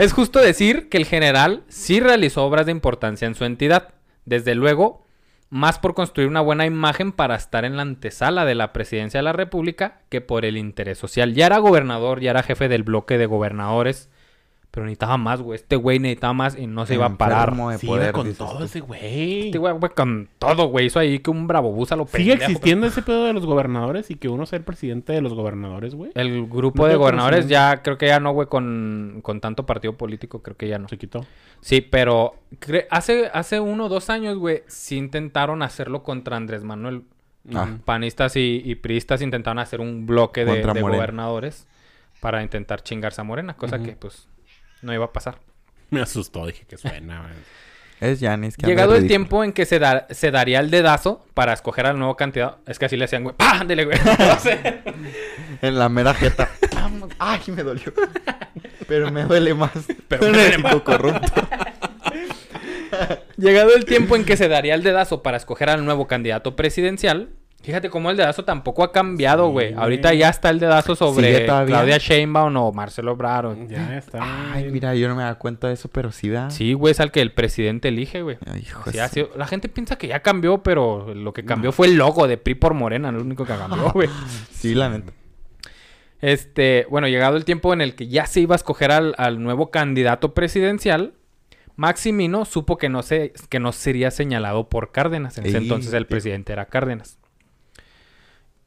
Es 0.00 0.14
justo 0.14 0.38
decir 0.38 0.88
que 0.88 0.96
el 0.96 1.04
general 1.04 1.62
sí 1.68 2.00
realizó 2.00 2.46
obras 2.46 2.64
de 2.64 2.72
importancia 2.72 3.28
en 3.28 3.34
su 3.34 3.44
entidad. 3.44 3.92
Desde 4.24 4.54
luego, 4.54 5.04
más 5.50 5.78
por 5.78 5.92
construir 5.92 6.26
una 6.26 6.40
buena 6.40 6.64
imagen 6.64 7.12
para 7.12 7.34
estar 7.34 7.66
en 7.66 7.76
la 7.76 7.82
antesala 7.82 8.46
de 8.46 8.54
la 8.54 8.72
presidencia 8.72 9.18
de 9.18 9.24
la 9.24 9.34
República 9.34 10.00
que 10.08 10.22
por 10.22 10.46
el 10.46 10.56
interés 10.56 10.96
social. 10.96 11.34
Ya 11.34 11.44
era 11.44 11.58
gobernador, 11.58 12.20
ya 12.20 12.30
era 12.30 12.42
jefe 12.42 12.68
del 12.70 12.82
bloque 12.82 13.18
de 13.18 13.26
gobernadores, 13.26 14.08
pero 14.70 14.86
necesitaba 14.86 15.16
más, 15.16 15.42
güey. 15.42 15.56
Este 15.56 15.74
güey 15.74 15.98
necesitaba 15.98 16.32
más 16.32 16.56
y 16.56 16.68
no 16.68 16.86
se 16.86 16.94
iba 16.94 17.06
a 17.06 17.16
parar. 17.18 17.56
De 17.56 17.78
Sí, 17.78 17.86
poder, 17.88 18.04
iba 18.04 18.12
con 18.12 18.34
todo 18.34 18.58
tú. 18.58 18.64
ese 18.64 18.78
güey. 18.80 19.46
Este 19.46 19.58
güey, 19.58 19.74
güey, 19.74 19.92
con 19.92 20.28
todo, 20.38 20.66
güey. 20.68 20.86
Hizo 20.86 21.00
ahí 21.00 21.18
que 21.18 21.30
un 21.30 21.48
bravo 21.48 21.72
bus 21.72 21.90
a 21.90 21.96
lo 21.96 22.06
Sigue 22.06 22.32
pendejo, 22.32 22.52
existiendo 22.52 22.86
ese 22.86 23.02
pedo 23.02 23.24
de 23.24 23.32
los 23.32 23.46
gobernadores 23.46 24.10
y 24.12 24.14
que 24.14 24.28
uno 24.28 24.46
sea 24.46 24.58
el 24.58 24.64
presidente 24.64 25.12
de 25.12 25.22
los 25.22 25.34
gobernadores, 25.34 25.96
güey. 25.96 26.12
El 26.14 26.46
grupo 26.46 26.84
No 26.84 26.88
de 26.88 26.94
gobernadores 26.94 27.48
ya 27.48 27.82
creo 27.82 27.98
que 27.98 28.06
ya 28.06 28.20
no, 28.20 28.32
güey, 28.32 28.46
con, 28.46 29.18
con 29.22 29.40
tanto 29.40 29.66
partido 29.66 29.96
político, 29.96 30.40
creo 30.40 30.56
que 30.56 30.68
ya 30.68 30.78
no. 30.78 30.88
Se 30.88 30.98
quitó. 30.98 31.26
Sí, 31.60 31.80
pero 31.80 32.34
hace, 32.90 33.28
hace 33.32 33.58
uno 33.58 33.86
o 33.86 33.88
dos 33.88 34.08
años, 34.08 34.38
güey, 34.38 34.62
sí 34.68 34.96
intentaron 34.96 35.62
hacerlo 35.62 36.04
contra 36.04 36.36
Andrés 36.36 36.62
Manuel. 36.62 37.02
Ah. 37.54 37.66
Panistas 37.84 38.36
y, 38.36 38.62
y 38.64 38.74
priistas 38.76 39.22
intentaron 39.22 39.58
hacer 39.58 39.80
un 39.80 40.06
bloque 40.06 40.44
de, 40.44 40.62
gobernadores 40.62 41.66
para 42.20 42.42
intentar 42.42 42.82
chingarse 42.82 43.20
a 43.20 43.24
Morena, 43.24 43.56
cosa 43.56 43.82
que 43.82 43.92
pues 43.92 44.28
no 44.82 44.92
iba 44.94 45.04
a 45.06 45.12
pasar. 45.12 45.38
Me 45.90 46.00
asustó, 46.00 46.46
dije 46.46 46.64
que 46.68 46.76
suena, 46.78 47.20
güey. 47.22 47.32
Es 48.00 48.18
Yanis 48.18 48.56
que 48.56 48.64
anda 48.64 48.70
Llegado 48.72 48.94
el 48.96 49.06
tiempo 49.06 49.44
en 49.44 49.52
que 49.52 49.66
se, 49.66 49.78
da- 49.78 50.06
se 50.08 50.30
daría 50.30 50.60
el 50.60 50.70
dedazo 50.70 51.26
para 51.34 51.52
escoger 51.52 51.84
al 51.84 51.98
nuevo 51.98 52.16
candidato, 52.16 52.58
es 52.66 52.78
que 52.78 52.86
así 52.86 52.96
le 52.96 53.04
hacían, 53.04 53.24
güey, 53.24 53.36
¡pah! 53.36 53.58
Ándele, 53.60 53.84
güey. 53.84 53.98
En 55.62 55.78
la 55.78 55.90
mera 55.90 56.14
jeta. 56.14 56.48
Ay, 57.18 57.40
me 57.48 57.62
dolió. 57.62 57.92
Pero 58.88 59.10
me 59.10 59.24
duele 59.24 59.52
más. 59.52 59.72
Pero 60.08 60.22
me 60.22 60.28
duele 60.32 60.56
más. 60.58 60.74
corrupto. 60.76 61.42
Llegado 63.36 63.74
el 63.74 63.84
tiempo 63.84 64.16
en 64.16 64.24
que 64.24 64.36
se 64.38 64.48
daría 64.48 64.74
el 64.74 64.82
dedazo 64.82 65.22
para 65.22 65.36
escoger 65.36 65.68
al 65.68 65.84
nuevo 65.84 66.06
candidato 66.06 66.56
presidencial, 66.56 67.28
fíjate 67.62 67.90
cómo 67.90 68.10
el 68.10 68.16
dedazo 68.16 68.44
tampoco 68.44 68.82
ha 68.82 68.92
cambiado, 68.92 69.46
Sí, 69.46 69.52
güey. 69.52 69.74
Ahorita 69.74 70.14
ya 70.14 70.28
está 70.28 70.50
el 70.50 70.58
dedazo 70.60 70.94
sobre. 70.96 71.44
Claudia 71.46 71.98
Sheinbaum 71.98 72.56
o 72.56 72.72
Marcelo 72.72 73.12
Ebrard. 73.12 73.46
o- 73.46 73.66
Ya 73.68 73.96
está. 73.96 74.52
Ay, 74.52 74.70
mira, 74.70 74.94
yo 74.94 75.08
no 75.08 75.16
me 75.16 75.22
da 75.22 75.34
cuenta 75.36 75.68
de 75.68 75.74
eso, 75.74 75.88
pero 75.88 76.12
sí 76.12 76.28
da. 76.28 76.50
Sí, 76.50 76.72
güey, 76.72 76.92
es 76.92 77.00
al 77.00 77.10
que 77.12 77.20
el 77.20 77.32
presidente 77.32 77.88
elige, 77.88 78.22
güey. 78.22 78.38
De 78.92 79.00
ha 79.00 79.08
sido. 79.08 79.30
La 79.36 79.46
gente 79.46 79.68
piensa 79.68 79.96
que 79.96 80.06
ya 80.08 80.20
cambió, 80.20 80.62
pero 80.62 81.14
lo 81.14 81.32
que 81.32 81.44
cambió 81.44 81.72
fue 81.72 81.86
el 81.88 81.96
logo 81.96 82.26
de 82.26 82.36
PRI 82.36 82.54
por 82.54 82.74
Morena, 82.74 83.12
lo 83.12 83.20
único 83.20 83.44
que 83.44 83.54
cambió, 83.54 83.90
güey. 83.92 84.08
Sí, 84.52 84.74
la 84.74 84.88
neta. 84.88 85.12
Este, 86.20 86.86
bueno, 86.90 87.08
llegado 87.08 87.36
el 87.36 87.44
tiempo 87.46 87.72
en 87.72 87.80
el 87.80 87.94
que 87.94 88.08
ya 88.08 88.26
se 88.26 88.40
iba 88.40 88.54
a 88.54 88.56
escoger 88.56 88.92
al, 88.92 89.14
al 89.16 89.42
nuevo 89.42 89.70
candidato 89.70 90.34
presidencial, 90.34 91.14
Maximino 91.76 92.44
supo 92.44 92.76
que 92.76 92.90
no, 92.90 93.02
se, 93.02 93.32
que 93.48 93.58
no 93.58 93.72
sería 93.72 94.10
señalado 94.10 94.68
por 94.68 94.92
Cárdenas. 94.92 95.38
En 95.38 95.46
ese 95.46 95.56
Ey, 95.56 95.62
entonces 95.62 95.94
el 95.94 96.06
presidente 96.06 96.52
era 96.52 96.66
Cárdenas. 96.66 97.18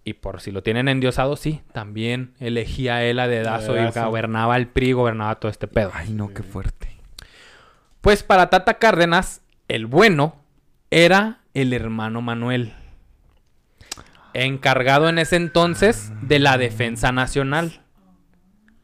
Y 0.05 0.13
por 0.15 0.41
si 0.41 0.51
lo 0.51 0.63
tienen 0.63 0.89
endiosado, 0.89 1.37
sí, 1.37 1.61
también 1.71 2.33
elegía 2.39 2.95
a 2.95 3.03
él 3.03 3.19
a 3.19 3.27
dedazo 3.27 3.73
y 3.73 3.79
Dedazo. 3.79 4.07
gobernaba 4.07 4.57
el 4.57 4.67
PRI, 4.67 4.91
gobernaba 4.91 5.35
todo 5.35 5.49
este 5.49 5.67
pedo. 5.67 5.91
Ay, 5.93 6.11
no, 6.11 6.33
qué 6.33 6.43
fuerte. 6.43 6.89
Pues 8.01 8.21
para 8.21 8.49
Tata 8.49 8.73
Cárdenas, 8.79 9.41
el 9.69 9.85
bueno 9.85 10.35
era 10.91 11.39
el 11.53 11.71
hermano 11.71 12.21
Manuel. 12.21 12.73
Encargado 14.33 15.07
en 15.07 15.19
ese 15.19 15.37
entonces 15.37 16.11
de 16.21 16.39
la 16.39 16.57
defensa 16.57 17.11
nacional. 17.13 17.81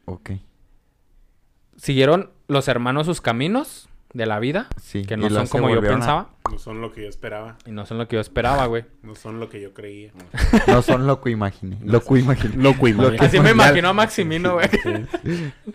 Ok. 0.06 0.32
Siguieron 1.76 2.32
los 2.48 2.68
hermanos 2.68 3.08
sus 3.08 3.20
caminos 3.20 3.89
de 4.14 4.26
la 4.26 4.40
vida, 4.40 4.68
Sí. 4.82 5.04
que 5.06 5.18
no 5.18 5.30
son 5.30 5.48
como 5.48 5.70
yo 5.70 5.82
pensaba 5.82 6.30
No 6.52 6.58
son 6.58 6.82
lo 6.82 6.92
que 6.92 7.04
yo 7.04 7.10
esperaba. 7.10 7.58
y 7.66 7.72
no 7.72 7.86
son 7.86 8.00
lo 8.00 8.08
que 8.08 8.16
yo 8.16 8.22
esperaba, 8.22 8.66
güey. 8.66 8.86
No 9.04 9.14
son 9.16 9.40
lo 9.40 9.50
que 9.50 9.62
yo 9.62 9.74
creía. 9.74 10.12
No 10.68 10.82
son 10.82 11.06
lo 11.06 11.22
que 11.22 11.30
imaginé. 11.30 11.78
Lo 11.86 12.02
que 12.04 12.20
imaginé. 12.20 12.56
Lo 12.58 12.76
que- 13.12 13.24
Así 13.24 13.40
me 13.40 13.52
imagino 13.52 13.90
a 13.90 13.94
Maximino, 13.94 14.54
güey. 14.56 14.68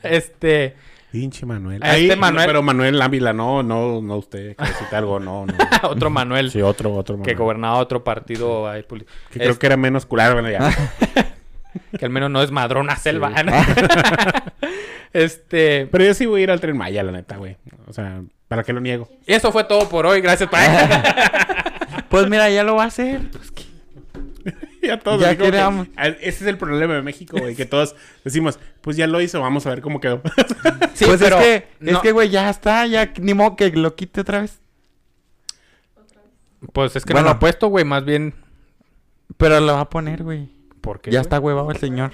Este, 0.02 0.74
Pinche 1.12 1.46
Manuel. 1.46 1.80
A 1.84 1.96
este 1.96 2.12
Ahí, 2.12 2.18
Manuel- 2.18 2.46
Pero 2.46 2.60
Manuel 2.62 3.00
Ávila, 3.00 3.32
no, 3.32 3.62
no, 3.62 4.02
no 4.02 4.16
usted. 4.16 4.56
Que 4.56 4.64
necesita 4.64 4.98
algo, 4.98 5.20
no, 5.20 5.46
no. 5.46 5.54
otro 5.88 6.10
Manuel 6.10 6.50
Sí, 6.50 6.60
otro, 6.60 6.92
otro 6.92 7.14
que 7.14 7.20
Manuel. 7.20 7.36
gobernaba 7.36 7.76
otro 7.78 8.02
partido 8.02 8.68
ahí 8.68 8.82
Que 9.30 9.38
creo 9.38 9.56
que 9.58 9.66
era 9.66 9.76
menos 9.76 10.06
cular, 10.06 10.32
bueno, 10.32 10.50
ya. 10.50 10.58
que 11.98 12.04
al 12.04 12.10
menos 12.10 12.32
no 12.32 12.42
es 12.42 12.50
madrona 12.50 12.96
selva. 12.96 13.30
este, 15.14 15.88
Pero 15.90 16.04
yo 16.04 16.12
sí 16.14 16.26
voy 16.26 16.42
a 16.42 16.44
ir 16.44 16.50
al 16.50 16.60
Tren 16.60 16.76
Maya, 16.76 17.02
la 17.02 17.12
neta, 17.12 17.38
güey. 17.38 17.56
O 17.86 17.92
sea, 17.94 18.22
¿para 18.48 18.62
qué 18.62 18.72
lo 18.74 18.80
niego? 18.80 19.08
y 19.26 19.32
eso 19.32 19.50
fue 19.50 19.64
todo 19.64 19.88
por 19.88 20.04
hoy, 20.04 20.20
gracias. 20.20 20.50
pa- 20.50 20.60
Pues 22.10 22.28
mira, 22.28 22.50
ya 22.50 22.62
lo 22.64 22.76
va 22.76 22.84
a 22.84 22.86
hacer. 22.88 23.30
Pues, 23.30 23.50
¿qué? 23.50 23.64
ya 24.86 24.98
todos. 24.98 25.20
Ya 25.22 25.36
que- 25.36 25.44
quedamos. 25.50 25.88
Ese 25.96 26.28
es 26.28 26.42
el 26.42 26.58
problema 26.58 26.94
de 26.94 27.02
México, 27.02 27.38
güey. 27.40 27.56
Que 27.56 27.64
todos 27.64 27.96
decimos, 28.24 28.58
pues 28.82 28.96
ya 28.96 29.06
lo 29.06 29.20
hizo, 29.20 29.40
vamos 29.40 29.64
a 29.66 29.70
ver 29.70 29.80
cómo 29.80 30.00
quedó. 30.00 30.20
Sí, 30.94 31.06
pues 31.06 31.20
pero 31.20 31.38
es 31.40 31.44
que, 31.44 31.68
no- 31.80 31.92
es 31.92 31.98
que, 31.98 32.12
güey, 32.12 32.28
ya 32.28 32.50
está. 32.50 32.86
Ya 32.86 33.12
ni 33.20 33.32
modo 33.34 33.56
que 33.56 33.70
lo 33.70 33.94
quite 33.96 34.20
otra 34.20 34.42
vez. 34.42 34.60
pues 36.72 36.96
es 36.96 37.04
que 37.04 37.12
Bueno. 37.12 37.28
no 37.28 37.32
lo 37.32 37.36
ha 37.36 37.38
puesto, 37.40 37.68
güey, 37.68 37.84
más 37.84 38.04
bien 38.04 38.34
Pero 39.36 39.60
lo 39.60 39.74
va 39.74 39.80
a 39.80 39.90
poner, 39.90 40.22
güey. 40.22 40.48
porque 40.80 41.10
Ya 41.10 41.20
está 41.20 41.38
huevado 41.40 41.70
el 41.70 41.76
señor. 41.78 42.12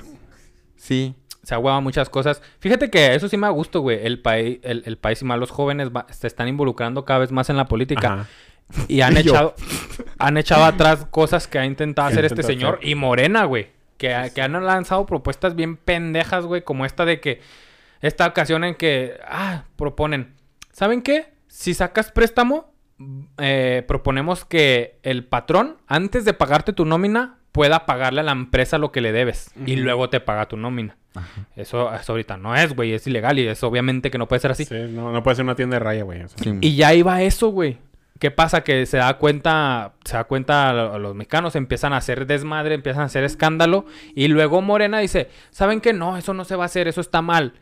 Sí. 0.76 1.14
Se 1.42 1.54
aguaba 1.54 1.80
muchas 1.80 2.08
cosas. 2.10 2.42
Fíjate 2.58 2.90
que 2.90 3.14
eso 3.14 3.28
sí 3.28 3.36
me 3.36 3.48
gusto, 3.50 3.80
güey. 3.80 4.04
El 4.06 4.20
país, 4.20 4.58
el, 4.62 4.82
el 4.86 4.98
país 4.98 5.22
y 5.22 5.24
más 5.24 5.38
los 5.38 5.50
jóvenes 5.50 5.90
va- 5.90 6.06
se 6.10 6.26
están 6.26 6.48
involucrando 6.48 7.04
cada 7.04 7.20
vez 7.20 7.32
más 7.32 7.48
en 7.50 7.56
la 7.56 7.66
política. 7.66 8.12
Ajá. 8.12 8.26
Y 8.88 9.00
han 9.00 9.16
Y 9.16 9.22
yo. 9.22 9.32
echado, 9.32 9.54
han 10.18 10.36
echado 10.36 10.64
atrás 10.64 11.06
cosas 11.10 11.46
que 11.48 11.58
ha 11.58 11.64
intentado 11.66 12.08
hacer 12.08 12.24
este 12.24 12.42
señor 12.42 12.76
hacer. 12.76 12.88
y 12.88 12.94
Morena, 12.94 13.44
güey. 13.44 13.68
Que, 13.96 14.30
que 14.34 14.40
han 14.42 14.52
lanzado 14.64 15.04
propuestas 15.06 15.54
bien 15.54 15.76
pendejas, 15.76 16.46
güey, 16.46 16.62
como 16.62 16.86
esta 16.86 17.04
de 17.04 17.20
que 17.20 17.40
esta 18.00 18.26
ocasión 18.26 18.64
en 18.64 18.74
que 18.74 19.18
ah, 19.26 19.64
proponen, 19.76 20.34
¿saben 20.72 21.02
qué? 21.02 21.34
Si 21.48 21.74
sacas 21.74 22.10
préstamo, 22.12 22.72
eh, 23.38 23.84
proponemos 23.86 24.44
que 24.46 24.98
el 25.02 25.24
patrón, 25.24 25.76
antes 25.86 26.24
de 26.24 26.32
pagarte 26.32 26.72
tu 26.72 26.86
nómina, 26.86 27.39
pueda 27.52 27.86
pagarle 27.86 28.20
a 28.20 28.24
la 28.24 28.32
empresa 28.32 28.78
lo 28.78 28.92
que 28.92 29.00
le 29.00 29.12
debes 29.12 29.52
y 29.66 29.76
luego 29.76 30.08
te 30.10 30.20
paga 30.20 30.46
tu 30.46 30.56
nómina. 30.56 30.96
Eso, 31.56 31.92
eso 31.92 32.12
ahorita 32.12 32.36
no 32.36 32.54
es, 32.54 32.74
güey, 32.74 32.92
es 32.92 33.06
ilegal 33.06 33.38
y 33.38 33.46
es 33.48 33.62
obviamente 33.64 34.10
que 34.10 34.18
no 34.18 34.28
puede 34.28 34.40
ser 34.40 34.52
así. 34.52 34.64
Sí, 34.64 34.74
no, 34.90 35.12
no 35.12 35.22
puede 35.22 35.34
ser 35.36 35.44
una 35.44 35.56
tienda 35.56 35.74
de 35.76 35.80
raya, 35.80 36.04
güey. 36.04 36.22
o 36.22 36.28
sea. 36.28 36.38
sí. 36.38 36.58
Y 36.60 36.76
ya 36.76 36.94
iba 36.94 37.20
eso, 37.22 37.48
güey. 37.48 37.78
¿Qué 38.20 38.30
pasa? 38.30 38.62
Que 38.62 38.84
se 38.86 38.98
da 38.98 39.16
cuenta, 39.16 39.94
se 40.04 40.16
da 40.16 40.24
cuenta 40.24 40.72
lo- 40.74 40.98
los 40.98 41.14
mexicanos, 41.14 41.56
empiezan 41.56 41.94
a 41.94 41.96
hacer 41.96 42.26
desmadre, 42.26 42.74
empiezan 42.74 43.02
a 43.02 43.06
hacer 43.06 43.24
escándalo. 43.24 43.86
Y 44.14 44.28
luego 44.28 44.60
Morena 44.62 44.98
dice, 45.00 45.28
¿saben 45.50 45.80
qué? 45.80 45.92
No, 45.94 46.16
eso 46.18 46.34
no 46.34 46.44
se 46.44 46.54
va 46.54 46.64
a 46.64 46.66
hacer, 46.66 46.86
eso 46.86 47.00
está 47.00 47.22
mal. 47.22 47.54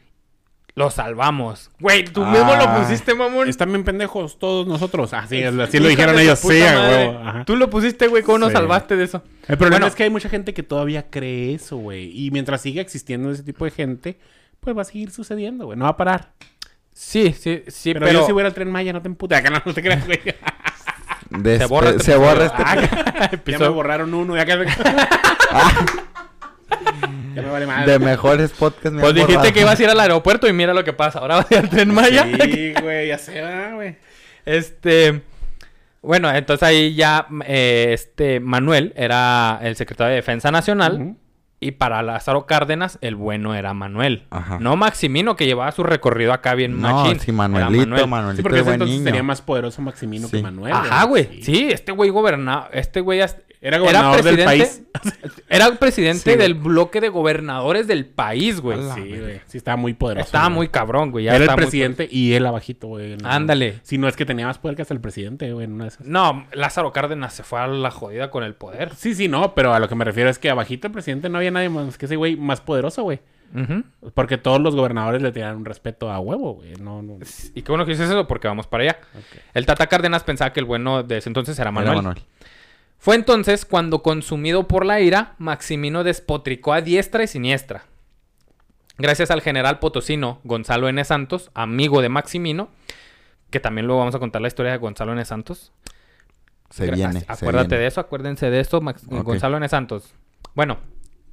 Lo 0.78 0.90
salvamos. 0.92 1.70
Güey, 1.80 2.04
tú 2.04 2.24
mismo 2.24 2.54
lo 2.54 2.62
Ah. 2.62 2.78
pusiste, 2.80 3.12
mamón. 3.14 3.48
Están 3.48 3.70
bien 3.70 3.82
pendejos 3.82 4.38
todos 4.38 4.64
nosotros. 4.66 5.12
Así, 5.12 5.42
así 5.42 5.56
Hijos 5.58 5.80
lo 5.82 5.88
dijeron 5.88 6.18
ellos. 6.20 6.38
Sí. 6.38 6.62
Ajá. 6.62 7.44
Tú 7.44 7.56
lo 7.56 7.68
pusiste, 7.68 8.06
güey. 8.06 8.22
¿Cómo 8.22 8.38
nos 8.38 8.50
Sí. 8.50 8.54
salvaste 8.54 8.94
de 8.96 9.02
eso? 9.04 9.22
El 9.48 9.58
problema 9.58 9.78
Bueno. 9.78 9.86
es 9.88 9.94
que 9.96 10.04
hay 10.04 10.10
mucha 10.10 10.28
gente 10.28 10.54
que 10.54 10.62
todavía 10.62 11.10
cree 11.10 11.54
eso, 11.54 11.78
güey. 11.78 12.10
Y 12.26 12.30
mientras 12.30 12.60
siga 12.60 12.80
existiendo 12.80 13.30
ese 13.32 13.42
tipo 13.42 13.64
de 13.64 13.72
gente, 13.72 14.18
pues 14.60 14.76
va 14.76 14.82
a 14.82 14.84
seguir 14.84 15.10
sucediendo, 15.10 15.66
güey. 15.66 15.76
No 15.76 15.84
va 15.86 15.90
a 15.90 15.96
parar. 15.96 16.30
Sí, 16.92 17.34
sí, 17.38 17.64
sí, 17.66 17.92
pero, 17.92 18.06
pero... 18.06 18.20
yo 18.20 18.26
si 18.26 18.32
voy 18.32 18.44
al 18.44 18.54
tren 18.54 18.70
Maya, 18.70 18.92
no 18.92 19.02
te 19.02 19.08
emputes. 19.08 19.36
Acá 19.40 19.50
no, 19.50 19.60
no 19.64 19.74
te 19.74 19.82
creas, 19.82 20.06
güey. 20.06 20.20
Despe- 21.30 21.58
Se 21.58 21.66
borra 21.66 21.90
este 21.90 22.04
se 22.04 22.16
borra 22.16 22.46
episodio. 22.46 22.88
este 23.32 23.52
ya 23.52 23.58
me 23.58 23.68
borraron 23.68 24.14
uno. 24.14 24.36
Ya, 24.36 24.46
que... 24.46 24.52
ya 27.34 27.42
me 27.42 27.48
vale 27.50 27.66
madre. 27.66 27.92
de 27.92 27.98
mejores 27.98 28.50
podcasts. 28.52 28.92
me 28.92 29.00
Pues 29.00 29.14
dijiste 29.14 29.36
borrado. 29.36 29.52
que 29.54 29.60
ibas 29.60 29.78
a 29.78 29.82
ir 29.82 29.88
al 29.90 30.00
aeropuerto 30.00 30.48
y 30.48 30.52
mira 30.52 30.74
lo 30.74 30.84
que 30.84 30.92
pasa. 30.92 31.18
Ahora 31.20 31.36
vas 31.38 31.50
a 31.50 31.54
ir 31.54 31.60
al 31.60 31.68
Tren 31.70 31.92
Maya. 31.94 32.26
Sí, 32.42 32.74
güey, 32.82 33.08
ya 33.08 33.18
se 33.18 33.40
va, 33.40 33.72
güey. 33.74 33.96
Este... 34.44 35.22
Bueno, 36.00 36.30
entonces 36.32 36.62
ahí 36.66 36.94
ya 36.94 37.26
eh, 37.44 37.88
este 37.92 38.38
Manuel 38.38 38.92
era 38.96 39.58
el 39.62 39.74
secretario 39.74 40.10
de 40.10 40.16
Defensa 40.16 40.52
Nacional 40.52 41.16
y 41.58 41.72
para 41.72 42.02
Lázaro 42.04 42.46
Cárdenas 42.46 42.98
el 43.00 43.16
bueno 43.16 43.56
era 43.56 43.74
Manuel. 43.74 44.22
Ajá. 44.30 44.58
No 44.60 44.76
Maximino 44.76 45.34
que 45.34 45.44
llevaba 45.44 45.72
su 45.72 45.82
recorrido 45.82 46.32
acá 46.32 46.54
bien 46.54 46.80
No, 46.80 47.02
machín. 47.02 47.18
sí, 47.18 47.32
Manuelito, 47.32 47.84
Manuel. 47.88 48.06
Manuelito 48.06 48.36
Sí, 48.36 48.42
porque 48.42 48.58
es 48.58 48.60
ese 48.60 48.64
buen 48.70 48.74
entonces 48.74 48.94
niño. 48.96 49.04
sería 49.06 49.22
más 49.24 49.42
poderoso 49.42 49.82
Maximino 49.82 50.30
que 50.30 50.36
Sí. 50.36 50.42
Manuel. 50.42 50.72
Ajá, 50.72 51.04
güey. 51.04 51.42
Sí. 51.42 51.68
este 51.68 51.90
güey 51.90 52.10
gobernaba. 52.10 52.70
Este 52.72 53.00
güey 53.00 53.20
Era 53.60 53.78
gobernador 53.78 54.22
del 54.22 54.44
país. 54.44 54.82
Era 55.48 55.74
presidente 55.74 56.32
Sí, 56.32 56.38
del 56.38 56.54
bloque 56.54 57.00
de 57.00 57.08
gobernadores 57.08 57.86
del 57.86 58.06
país, 58.06 58.60
güey. 58.60 58.78
Sí, 58.94 59.00
güey. 59.18 59.40
Sí, 59.46 59.58
estaba 59.58 59.76
muy 59.76 59.94
poderoso. 59.94 60.26
Estaba 60.26 60.46
güey. 60.46 60.54
muy 60.56 60.68
cabrón, 60.68 61.10
güey. 61.10 61.24
ya 61.24 61.34
Era 61.34 61.44
el 61.44 61.54
presidente 61.56 62.08
y 62.10 62.34
él 62.34 62.46
abajito, 62.46 62.86
güey. 62.88 63.16
No- 63.16 63.28
Ándale. 63.28 63.80
Si 63.82 63.98
no 63.98 64.06
es 64.08 64.16
que 64.16 64.24
tenía 64.24 64.46
más 64.46 64.58
poder 64.58 64.76
que 64.76 64.82
hasta 64.82 64.94
el 64.94 65.00
presidente, 65.00 65.52
güey, 65.52 65.64
en 65.64 65.72
una 65.72 65.84
de 65.84 65.88
esas. 65.88 66.06
No, 66.06 66.46
Lázaro 66.52 66.92
Cárdenas 66.92 67.34
se 67.34 67.42
fue 67.42 67.58
a 67.60 67.66
la 67.66 67.90
jodida 67.90 68.30
con 68.30 68.44
el 68.44 68.54
poder. 68.54 68.94
Sí, 68.94 69.14
sí, 69.14 69.26
no, 69.28 69.54
pero 69.54 69.74
a 69.74 69.80
lo 69.80 69.88
que 69.88 69.94
me 69.94 70.04
refiero 70.04 70.30
es 70.30 70.38
que 70.38 70.50
abajito 70.50 70.86
el 70.86 70.92
presidente 70.92 71.28
no 71.28 71.38
había 71.38 71.50
nadie 71.50 71.68
más 71.68 71.98
que 71.98 72.06
ese 72.06 72.16
güey 72.16 72.36
más 72.36 72.60
poderoso, 72.60 73.02
güey. 73.02 73.20
Porque 74.14 74.36
todos 74.36 74.60
los 74.60 74.76
gobernadores 74.76 75.22
le 75.22 75.32
tenían 75.32 75.56
un 75.56 75.64
respeto 75.64 76.10
a 76.12 76.20
huevo, 76.20 76.54
güey. 76.54 76.74
No, 76.80 77.00
no. 77.02 77.18
Y 77.54 77.62
qué 77.62 77.72
bueno 77.72 77.86
que 77.86 77.92
dices 77.92 78.10
eso 78.10 78.26
porque 78.28 78.46
vamos 78.46 78.66
para 78.66 78.84
allá. 78.84 78.98
El 79.54 79.64
Tata 79.66 79.86
Cárdenas 79.86 80.22
pensaba 80.22 80.52
que 80.52 80.60
el 80.60 80.66
bueno 80.66 81.02
de 81.02 81.16
ese 81.16 81.30
entonces 81.30 81.58
era 81.58 81.70
Era 81.70 81.92
Manuel. 81.94 82.18
Fue 82.98 83.14
entonces 83.14 83.64
cuando, 83.64 84.02
consumido 84.02 84.66
por 84.68 84.84
la 84.84 85.00
ira, 85.00 85.34
Maximino 85.38 86.02
despotricó 86.04 86.72
a 86.72 86.80
diestra 86.80 87.22
y 87.22 87.28
siniestra. 87.28 87.84
Gracias 88.98 89.30
al 89.30 89.40
general 89.40 89.78
potosino 89.78 90.40
Gonzalo 90.42 90.88
N. 90.88 91.02
Santos, 91.04 91.50
amigo 91.54 92.02
de 92.02 92.08
Maximino, 92.08 92.68
que 93.50 93.60
también 93.60 93.86
luego 93.86 94.00
vamos 94.00 94.16
a 94.16 94.18
contar 94.18 94.42
la 94.42 94.48
historia 94.48 94.72
de 94.72 94.78
Gonzalo 94.78 95.12
N. 95.12 95.24
Santos. 95.24 95.72
Se 96.70 96.90
viene. 96.90 97.20
se 97.20 97.26
Acuérdate 97.28 97.68
viene. 97.68 97.82
de 97.82 97.86
eso, 97.86 98.00
acuérdense 98.00 98.50
de 98.50 98.60
eso, 98.60 98.80
Max- 98.80 99.04
Ok. 99.08 99.22
Gonzalo 99.22 99.56
N. 99.56 99.68
Santos. 99.68 100.12
Bueno, 100.54 100.78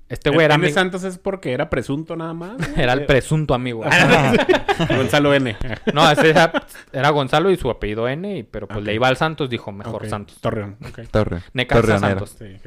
este 0.09 0.29
güey 0.29 0.45
era, 0.45 0.55
N. 0.55 0.69
Santos 0.71 1.03
es 1.03 1.17
porque 1.17 1.51
era 1.53 1.69
presunto 1.69 2.15
nada 2.15 2.33
más. 2.33 2.55
era 2.77 2.93
el 2.93 3.05
presunto 3.05 3.53
amigo. 3.53 3.83
Gonzalo 4.97 5.33
N. 5.33 5.55
no, 5.93 6.11
ese 6.11 6.29
era, 6.29 6.51
era 6.91 7.09
Gonzalo 7.09 7.49
y 7.51 7.57
su 7.57 7.69
apellido 7.69 8.07
N, 8.07 8.37
y- 8.37 8.43
pero 8.43 8.67
pues 8.67 8.83
le 8.83 8.93
iba 8.93 9.07
al 9.07 9.17
Santos, 9.17 9.49
dijo 9.49 9.71
mejor 9.71 10.07
Santos. 10.07 10.39
Torreón. 10.41 10.77
ok. 10.87 10.99
Torre. 11.11 11.41
Necaxa. 11.53 11.99
Santos. 11.99 12.35
Sí. 12.37 12.57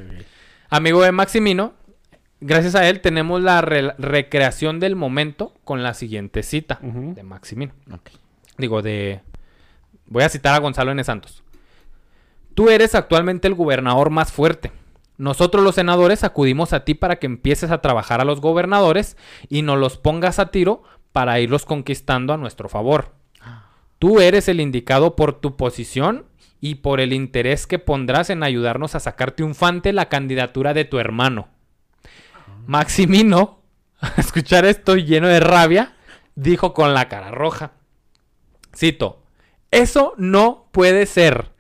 Amigo 0.71 1.03
de 1.03 1.13
Maximino, 1.13 1.75
gracias 2.41 2.75
a 2.75 2.89
él 2.89 3.01
tenemos 3.01 3.41
la 3.43 3.61
re- 3.61 3.95
recreación 3.99 4.81
del 4.81 4.97
momento 4.97 5.55
con 5.65 5.83
la 5.83 5.95
siguiente 5.95 6.43
cita 6.43 6.79
de 6.83 7.23
Maximino. 7.23 7.73
Ok. 7.93 8.11
Digo, 8.59 8.83
de... 8.83 9.21
Voy 10.07 10.25
a 10.25 10.29
citar 10.29 10.55
a 10.55 10.59
Gonzalo 10.59 10.91
N. 10.91 11.05
Santos. 11.05 11.43
Tú 12.55 12.71
eres 12.71 12.95
actualmente 12.97 13.47
el 13.47 13.55
gobernador 13.55 14.11
más 14.11 14.33
fuerte. 14.33 14.73
Nosotros 15.19 15.65
los 15.65 15.75
senadores 15.75 16.23
acudimos 16.23 16.73
a 16.73 16.85
ti 16.85 16.95
para 16.95 17.17
que 17.17 17.27
empieces 17.27 17.73
a 17.73 17.83
trabajar 17.83 18.21
a 18.21 18.25
los 18.25 18.41
gobernadores 18.41 19.17
y 19.49 19.63
nos 19.63 19.77
los 19.77 19.99
pongas 19.99 20.39
a 20.39 20.53
tiro 20.53 20.85
para 21.13 21.41
irlos 21.41 21.65
conquistando 21.65 22.33
a 22.33 22.37
nuestro 22.37 22.69
favor. 22.69 23.15
Tú 23.99 24.21
eres 24.21 24.49
el 24.49 24.61
indicado 24.61 25.17
por 25.17 25.41
tu 25.41 25.57
posición 25.57 26.27
y 26.61 26.77
por 26.77 27.01
el 27.01 27.13
interés 27.13 27.67
que 27.67 27.81
pondrás 27.81 28.31
en 28.31 28.45
ayudarnos 28.45 28.95
a 28.95 29.01
sacar 29.01 29.33
triunfante 29.33 29.93
la 29.93 30.09
candidatura 30.09 30.73
de 30.73 30.85
tu 30.85 31.01
hermano. 31.01 31.49
Maximino, 32.67 33.63
al 34.01 34.13
escuchar 34.19 34.65
esto 34.67 34.95
lleno 34.95 35.27
de 35.27 35.41
rabia, 35.41 35.97
dijo 36.37 36.75
con 36.75 36.95
la 36.95 37.09
cara 37.09 37.33
roja. 37.33 37.73
Cito, 38.77 39.25
eso 39.73 40.15
no 40.17 40.69
puede 40.71 41.07
ser. 41.07 41.51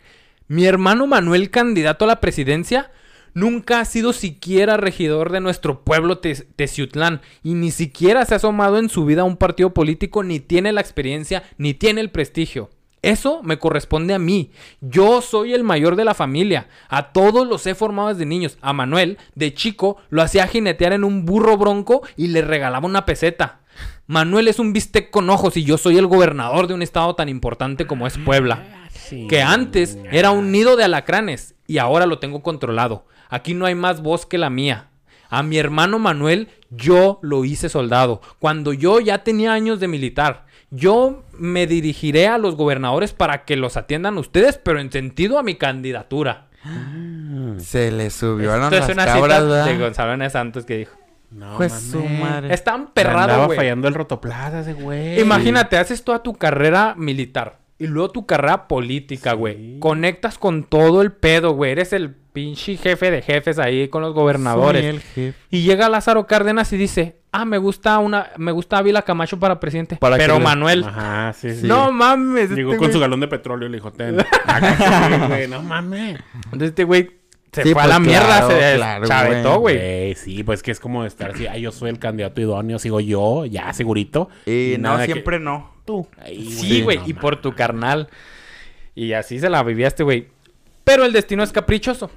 Mi 0.47 0.65
hermano 0.65 1.09
Manuel, 1.09 1.51
candidato 1.51 2.05
a 2.05 2.09
la 2.09 2.21
presidencia, 2.21 2.93
nunca 3.39 3.81
ha 3.81 3.85
sido 3.85 4.13
siquiera 4.13 4.77
regidor 4.77 5.31
de 5.33 5.41
nuestro 5.41 5.83
pueblo 5.85 6.19
Te- 6.19 6.35
Teciutlán 6.35 7.21
y 7.43 7.55
ni 7.55 7.71
siquiera 7.71 8.25
se 8.25 8.35
ha 8.35 8.37
asomado 8.39 8.79
en 8.79 8.89
su 8.89 9.05
vida 9.05 9.23
a 9.23 9.25
un 9.25 9.37
partido 9.37 9.73
político, 9.75 10.23
ni 10.23 10.41
tiene 10.41 10.73
la 10.73 10.81
experiencia, 10.81 11.43
ni 11.57 11.75
tiene 11.75 12.01
el 12.01 12.11
prestigio. 12.11 12.71
Eso 13.01 13.43
me 13.45 13.59
corresponde 13.59 14.13
a 14.13 14.19
mí. 14.19 14.51
Yo 14.81 15.21
soy 15.23 15.55
el 15.55 15.63
mayor 15.63 15.95
de 15.95 16.05
la 16.05 16.15
familia. 16.15 16.67
A 16.89 17.13
todos 17.13 17.47
los 17.47 17.65
he 17.69 17.77
formado 17.77 18.09
desde 18.09 18.27
niños. 18.27 18.59
A 18.61 18.73
Manuel, 18.73 19.19
de 19.37 19.55
chico, 19.55 19.99
lo 20.11 20.21
hacía 20.21 20.49
jinetear 20.49 20.93
en 20.93 21.05
un 21.05 21.25
burro 21.25 21.57
bronco 21.57 22.03
y 22.17 22.27
le 22.27 22.43
regalaba 22.43 22.87
una 22.87 23.07
peseta. 23.07 23.61
Manuel 24.09 24.49
es 24.49 24.59
un 24.59 24.73
bistec 24.73 25.11
con 25.11 25.31
ojos 25.31 25.57
y 25.57 25.63
yo 25.63 25.79
soy 25.79 25.97
el 25.97 26.09
gobernador 26.09 26.67
de 26.67 26.75
un 26.75 26.83
estado 26.83 27.15
tan 27.15 27.29
importante 27.29 27.87
como 27.87 28.07
es 28.09 28.19
Puebla. 28.19 28.89
Que 29.29 29.43
antes 29.43 29.97
era 30.11 30.33
un 30.33 30.51
nido 30.51 30.75
de 30.77 30.83
alacranes 30.85 31.55
y 31.69 31.79
ahora 31.79 32.05
lo 32.07 32.19
tengo 32.19 32.43
controlado. 32.43 33.07
Aquí 33.29 33.55
no 33.55 33.67
hay 33.67 33.75
más 33.75 34.03
voz 34.03 34.27
que 34.27 34.39
la 34.39 34.51
mía. 34.51 34.89
A 35.31 35.43
mi 35.43 35.59
hermano 35.59 35.99
Manuel 35.99 36.49
yo 36.71 37.19
lo 37.23 37.45
hice 37.45 37.69
soldado. 37.69 38.21
Cuando 38.39 38.73
yo 38.73 39.01
ya 39.01 39.19
tenía 39.25 39.53
años 39.53 39.81
de 39.81 39.89
militar. 39.89 40.47
Yo 40.71 41.23
me 41.33 41.67
dirigiré 41.67 42.29
a 42.29 42.37
los 42.39 42.55
gobernadores 42.57 43.13
para 43.15 43.45
que 43.45 43.57
los 43.57 43.77
atiendan 43.79 44.19
ustedes, 44.19 44.59
pero 44.59 44.81
en 44.81 44.93
sentido 44.93 45.39
a 45.39 45.43
mi 45.43 45.55
candidatura. 45.55 46.49
Se 47.59 47.91
le 47.91 48.11
subieron 48.11 48.65
Esto 48.65 48.77
es 48.77 48.81
las 48.83 48.91
una 48.91 49.05
cabras, 49.07 49.23
cita 49.39 49.41
¿verdad? 49.43 49.65
de 49.67 49.79
Gonzalo 49.79 50.13
N. 50.15 50.31
Santos 50.31 50.65
que 50.65 50.77
dijo. 50.79 50.97
No, 51.31 51.57
Pues 51.59 51.73
su 51.73 52.03
madre. 52.03 52.53
Está 52.55 52.75
emperrado, 52.75 53.47
güey. 53.47 53.57
fallando 53.57 53.87
el 53.89 53.95
rotoplaza 53.95 54.61
ese 54.61 54.73
güey. 54.75 55.21
Imagínate, 55.21 55.77
haces 55.77 56.03
toda 56.03 56.23
tu 56.23 56.35
carrera 56.35 56.95
militar 56.97 57.59
y 57.79 57.87
luego 57.87 58.11
tu 58.11 58.27
carrera 58.27 58.67
política, 58.69 59.33
güey. 59.35 59.79
Conectas 59.79 60.39
con 60.39 60.65
todo 60.65 61.01
el 61.03 61.13
pedo, 61.13 61.53
güey. 61.53 61.73
Eres 61.73 61.93
el 61.93 62.11
pinche 62.15 62.77
jefe 62.77 63.11
de 63.11 63.23
jefes 63.23 63.59
ahí 63.59 63.89
con 63.89 64.03
los 64.03 64.15
gobernadores. 64.15 64.83
Soy 64.83 64.91
el 64.91 65.01
jefe. 65.01 65.35
Y 65.51 65.63
llega 65.63 65.89
Lázaro 65.89 66.27
Cárdenas 66.27 66.73
y 66.73 66.77
dice, 66.77 67.17
ah, 67.33 67.45
me 67.45 67.59
gusta 67.59 67.99
una, 67.99 68.31
me 68.37 68.53
gusta 68.53 68.79
Ávila 68.79 69.03
Camacho 69.03 69.39
para 69.39 69.61
presidente. 69.61 69.97
Para 69.97 70.17
Pero 70.17 70.39
le- 70.39 70.45
Manuel, 70.45 70.85
Ajá, 70.85 71.33
sí, 71.33 71.55
sí. 71.55 71.67
no 71.67 71.91
mames. 71.93 72.51
Llegó 72.51 72.73
este 72.73 72.83
con 72.85 72.93
su 72.93 73.01
galón 73.01 73.21
de 73.21 73.29
petróleo 73.29 73.69
y 73.69 73.71
le 73.73 73.77
dijo, 73.79 73.93
ten. 73.93 74.19
Acá, 74.21 75.09
sí, 75.09 75.27
güey, 75.29 75.49
no 75.49 75.63
mames. 75.63 76.19
Entonces 76.45 76.71
este 76.71 76.85
güey 76.85 77.18
se 77.53 77.63
Sí, 77.63 77.73
fue 77.73 77.83
a 77.83 77.85
pues, 77.85 77.95
la 77.95 78.01
mierda, 78.01 78.27
claro, 78.27 78.51
se 78.51 78.77
claro, 78.77 79.07
chavetó, 79.07 79.59
güey. 79.61 79.77
Güey, 79.77 80.15
sí, 80.15 80.43
pues 80.43 80.63
que 80.63 80.71
es 80.71 80.81
como 80.81 81.05
estar 81.05 81.31
así, 81.31 81.47
ay, 81.47 81.63
yo 81.63 81.73
soy 81.73 81.91
el 81.91 81.99
candidato 81.99 82.41
idóneo, 82.41 82.79
sigo 82.79 83.01
yo, 83.01 83.45
ya, 83.47 83.73
segurito. 83.73 84.29
Y 84.47 84.77
no, 84.79 84.99
que- 84.99 85.05
siempre 85.07 85.39
no. 85.39 85.73
Tú. 85.85 86.07
Ay, 86.19 86.51
Sí, 86.51 86.83
güey, 86.83 86.99
no 86.99 87.09
y 87.09 87.15
por 87.15 87.41
tu 87.41 87.55
carnal. 87.55 88.09
Y 88.95 89.13
así 89.15 89.39
se 89.41 89.49
la 89.49 89.63
vivía 89.63 89.89
este 89.89 90.03
güey. 90.03 90.29
Pero 90.85 91.05
el 91.05 91.13
destino 91.13 91.43
es 91.43 91.53
caprichoso. 91.53 92.11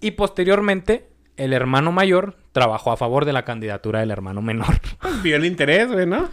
Y 0.00 0.12
posteriormente, 0.12 1.06
el 1.36 1.52
hermano 1.52 1.92
mayor 1.92 2.36
trabajó 2.52 2.90
a 2.90 2.96
favor 2.96 3.24
de 3.24 3.32
la 3.32 3.44
candidatura 3.44 4.00
del 4.00 4.10
hermano 4.10 4.42
menor. 4.42 4.80
Pues 5.00 5.22
vio 5.22 5.36
el 5.36 5.44
interés, 5.44 5.90
güey, 5.92 6.06
¿no? 6.06 6.28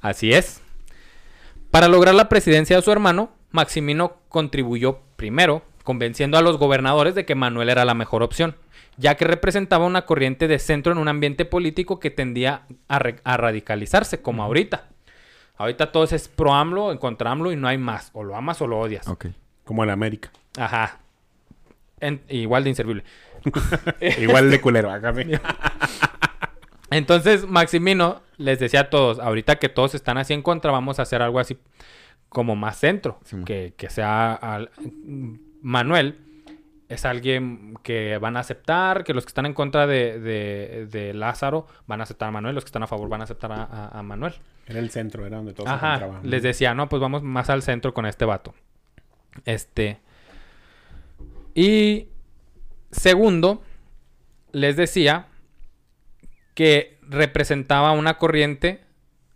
Así 0.00 0.32
es. 0.32 0.60
Para 1.70 1.88
lograr 1.88 2.14
la 2.14 2.28
presidencia 2.28 2.76
de 2.76 2.82
su 2.82 2.92
hermano, 2.92 3.30
Maximino 3.50 4.16
contribuyó 4.28 5.00
primero 5.16 5.62
convenciendo 5.82 6.38
a 6.38 6.42
los 6.42 6.58
gobernadores 6.58 7.14
de 7.14 7.24
que 7.24 7.34
Manuel 7.34 7.68
era 7.68 7.84
la 7.84 7.94
mejor 7.94 8.22
opción, 8.22 8.56
ya 8.96 9.16
que 9.16 9.24
representaba 9.24 9.86
una 9.86 10.06
corriente 10.06 10.48
de 10.48 10.58
centro 10.58 10.92
en 10.92 10.98
un 10.98 11.08
ambiente 11.08 11.44
político 11.44 11.98
que 12.00 12.10
tendía 12.10 12.62
a, 12.88 12.98
radicalizarse, 13.36 14.22
como 14.22 14.42
ahorita. 14.42 14.88
Ahorita 15.56 15.92
todo 15.92 16.04
es 16.04 16.28
pro 16.28 16.52
AMLO, 16.54 16.92
en 16.92 16.98
contra 16.98 17.30
AMLO 17.30 17.52
y 17.52 17.56
no 17.56 17.68
hay 17.68 17.78
más. 17.78 18.10
O 18.14 18.24
lo 18.24 18.36
amas 18.36 18.60
o 18.62 18.66
lo 18.66 18.78
odias. 18.78 19.06
Ok. 19.08 19.26
Como 19.64 19.84
el 19.84 19.90
América. 19.90 20.30
Ajá. 20.58 20.98
En- 22.00 22.22
igual 22.28 22.64
de 22.64 22.70
inservible. 22.70 23.04
Igual 24.18 24.50
de 24.50 24.60
culero, 24.60 24.90
sí. 25.14 25.32
Entonces 26.90 27.46
Maximino 27.48 28.22
les 28.36 28.58
decía 28.58 28.80
a 28.80 28.90
todos, 28.90 29.18
ahorita 29.18 29.58
que 29.58 29.68
todos 29.68 29.94
están 29.94 30.18
así 30.18 30.34
en 30.34 30.42
contra, 30.42 30.70
vamos 30.70 30.98
a 30.98 31.02
hacer 31.02 31.22
algo 31.22 31.40
así 31.40 31.58
como 32.28 32.54
más 32.56 32.78
centro, 32.78 33.18
Sí, 33.24 33.36
que, 33.44 33.74
que 33.76 33.90
sea 33.90 34.34
al- 34.34 34.70
Manuel 35.62 36.18
es 36.88 37.04
alguien 37.06 37.78
que 37.82 38.18
van 38.18 38.36
a 38.36 38.40
aceptar, 38.40 39.02
que 39.04 39.14
los 39.14 39.24
que 39.24 39.30
están 39.30 39.46
en 39.46 39.54
contra 39.54 39.86
de, 39.86 40.20
de- 40.20 40.86
de 40.90 41.14
Lázaro 41.14 41.66
van 41.86 42.00
a 42.00 42.02
aceptar 42.02 42.28
a 42.28 42.32
Manuel, 42.32 42.54
los 42.54 42.64
que 42.64 42.68
están 42.68 42.82
a 42.82 42.86
favor 42.86 43.08
van 43.08 43.22
a 43.22 43.24
aceptar 43.24 43.50
a, 43.52 43.62
a- 43.64 43.98
a 43.98 44.02
Manuel. 44.02 44.34
Era 44.66 44.78
el 44.78 44.90
centro, 44.90 45.24
era 45.26 45.38
donde 45.38 45.54
todos 45.54 45.68
se 45.70 45.74
Ajá, 45.74 46.20
les 46.22 46.42
decía, 46.42 46.74
no, 46.74 46.88
pues 46.88 47.00
vamos 47.00 47.22
más 47.22 47.48
al 47.50 47.62
centro 47.62 47.94
con 47.94 48.04
este 48.06 48.24
vato. 48.26 48.54
Este. 49.46 50.00
Y 51.54 52.08
segundo, 52.90 53.62
les 54.52 54.76
decía 54.76 55.26
que 56.54 56.98
representaba 57.02 57.92
una 57.92 58.18
corriente. 58.18 58.80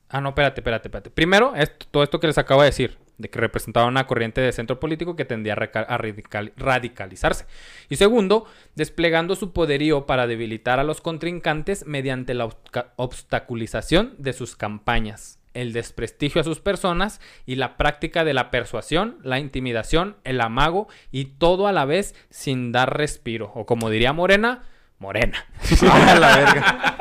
Ah, 0.09 0.21
no, 0.21 0.31
espérate, 0.31 0.61
espérate, 0.61 0.89
espérate. 0.89 1.11
Primero, 1.11 1.55
esto- 1.57 1.87
todo 1.91 2.03
esto 2.03 2.21
que 2.21 2.27
les 2.27 2.39
acabo 2.39 2.61
de 2.63 2.67
decir, 2.67 2.99
de 3.19 3.31
que 3.31 3.39
representaba 3.41 3.87
una 3.87 4.07
corriente 4.07 4.41
de 4.41 4.53
centro 4.53 4.79
político 4.79 5.17
que 5.17 5.25
tendía 5.25 5.55
a, 5.55 5.57
radical- 5.99 6.53
radicalizarse. 6.57 7.47
Y 7.89 7.97
segundo, 7.97 8.47
desplegando 8.75 9.37
su 9.37 9.53
poderío 9.53 10.07
para 10.07 10.27
debilitar 10.27 10.79
a 10.79 10.85
los 10.85 11.01
contrincantes 11.01 11.87
mediante 11.87 12.35
la 12.35 12.47
obsta- 12.47 12.93
obstaculización 12.97 14.15
de 14.19 14.33
sus 14.33 14.57
campañas, 14.57 15.39
el 15.55 15.73
desprestigio 15.73 16.41
a 16.43 16.45
sus 16.45 16.61
personas 16.61 17.21
y 17.47 17.55
la 17.55 17.77
práctica 17.79 18.25
de 18.25 18.35
la 18.35 18.51
persuasión, 18.51 19.17
la 19.23 19.39
intimidación, 19.39 20.17
el 20.25 20.41
amago 20.43 20.89
y 21.11 21.25
todo 21.39 21.67
a 21.67 21.73
la 21.73 21.87
vez 21.87 22.15
sin 22.31 22.73
dar 22.73 22.97
respiro. 22.99 23.51
O 23.55 23.65
como 23.65 23.89
diría 23.89 24.13
Morena, 24.13 24.65
Morena. 24.99 25.47
La 25.83 26.37
verga. 26.37 26.97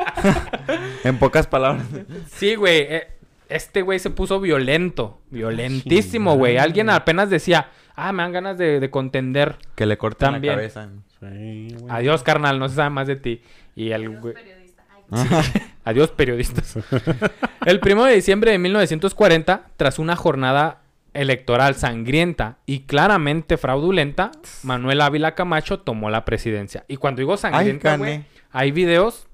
en 1.04 1.18
pocas 1.18 1.46
palabras. 1.46 1.86
Sí, 2.30 2.54
güey. 2.54 2.80
eh, 2.88 3.08
este 3.48 3.82
güey 3.82 3.98
se 3.98 4.10
puso 4.10 4.40
violento. 4.40 5.20
Violentísimo, 5.30 6.36
güey. 6.36 6.58
Alguien 6.58 6.90
apenas 6.90 7.30
decía, 7.30 7.70
ah, 7.94 8.12
me 8.12 8.22
dan 8.22 8.32
ganas 8.32 8.58
de, 8.58 8.80
de 8.80 8.90
contender. 8.90 9.56
Que 9.74 9.86
le 9.86 9.96
cortan 9.98 10.34
También. 10.34 10.52
la 10.54 10.58
cabeza. 10.58 10.88
Sí, 11.20 11.68
güey. 11.78 11.90
Adiós, 11.90 12.22
carnal, 12.22 12.58
no 12.58 12.68
se 12.68 12.76
sabe 12.76 12.90
más 12.90 13.06
de 13.06 13.16
ti. 13.16 13.42
Y 13.74 13.90
el 13.90 14.06
Adiós, 14.06 14.22
güey- 14.22 14.34
periodista. 14.34 14.84
Ay, 15.10 15.62
Adiós, 15.84 16.10
periodistas. 16.10 16.76
el 17.66 17.80
1 17.84 18.04
de 18.04 18.14
diciembre 18.14 18.50
de 18.50 18.58
1940, 18.58 19.66
tras 19.76 19.98
una 19.98 20.16
jornada 20.16 20.82
electoral 21.14 21.74
sangrienta 21.76 22.58
y 22.66 22.80
claramente 22.80 23.56
fraudulenta, 23.56 24.32
Manuel 24.62 25.00
Ávila 25.00 25.34
Camacho 25.34 25.80
tomó 25.80 26.10
la 26.10 26.24
presidencia. 26.24 26.84
Y 26.88 26.96
cuando 26.96 27.20
digo 27.20 27.36
sangrienta, 27.36 27.96
güey, 27.96 28.24
hay 28.50 28.70
videos, 28.70 29.26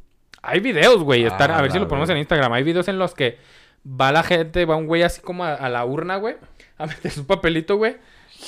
hay 0.42 0.60
videos, 0.60 1.02
güey. 1.02 1.26
Ah, 1.26 1.36
a 1.36 1.62
ver 1.62 1.72
si 1.72 1.78
lo 1.78 1.88
ponemos 1.88 2.08
en. 2.10 2.18
Instagram. 2.18 2.52
Hay 2.52 2.62
videos 2.62 2.86
en 2.88 2.98
los 2.98 3.14
que 3.14 3.38
va 3.86 4.12
la 4.12 4.22
gente, 4.22 4.64
va 4.64 4.76
un 4.76 4.86
güey 4.86 5.02
así 5.02 5.20
como 5.20 5.44
a, 5.44 5.54
a 5.54 5.68
la 5.68 5.84
urna, 5.84 6.16
güey, 6.16 6.36
a 6.78 6.86
meter 6.86 7.10
su 7.10 7.26
papelito, 7.26 7.76
güey. 7.76 7.96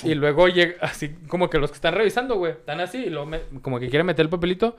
Y 0.02 0.14
luego 0.14 0.48
llega 0.48 0.74
así 0.80 1.10
como 1.28 1.48
que 1.48 1.58
los 1.58 1.70
que 1.70 1.76
están 1.76 1.94
revisando, 1.94 2.34
güey, 2.36 2.52
están 2.52 2.80
así 2.80 2.98
y 2.98 3.10
lo 3.10 3.28
como 3.62 3.78
que 3.78 3.88
quieren 3.88 4.06
meter 4.06 4.24
el 4.24 4.30
papelito. 4.30 4.76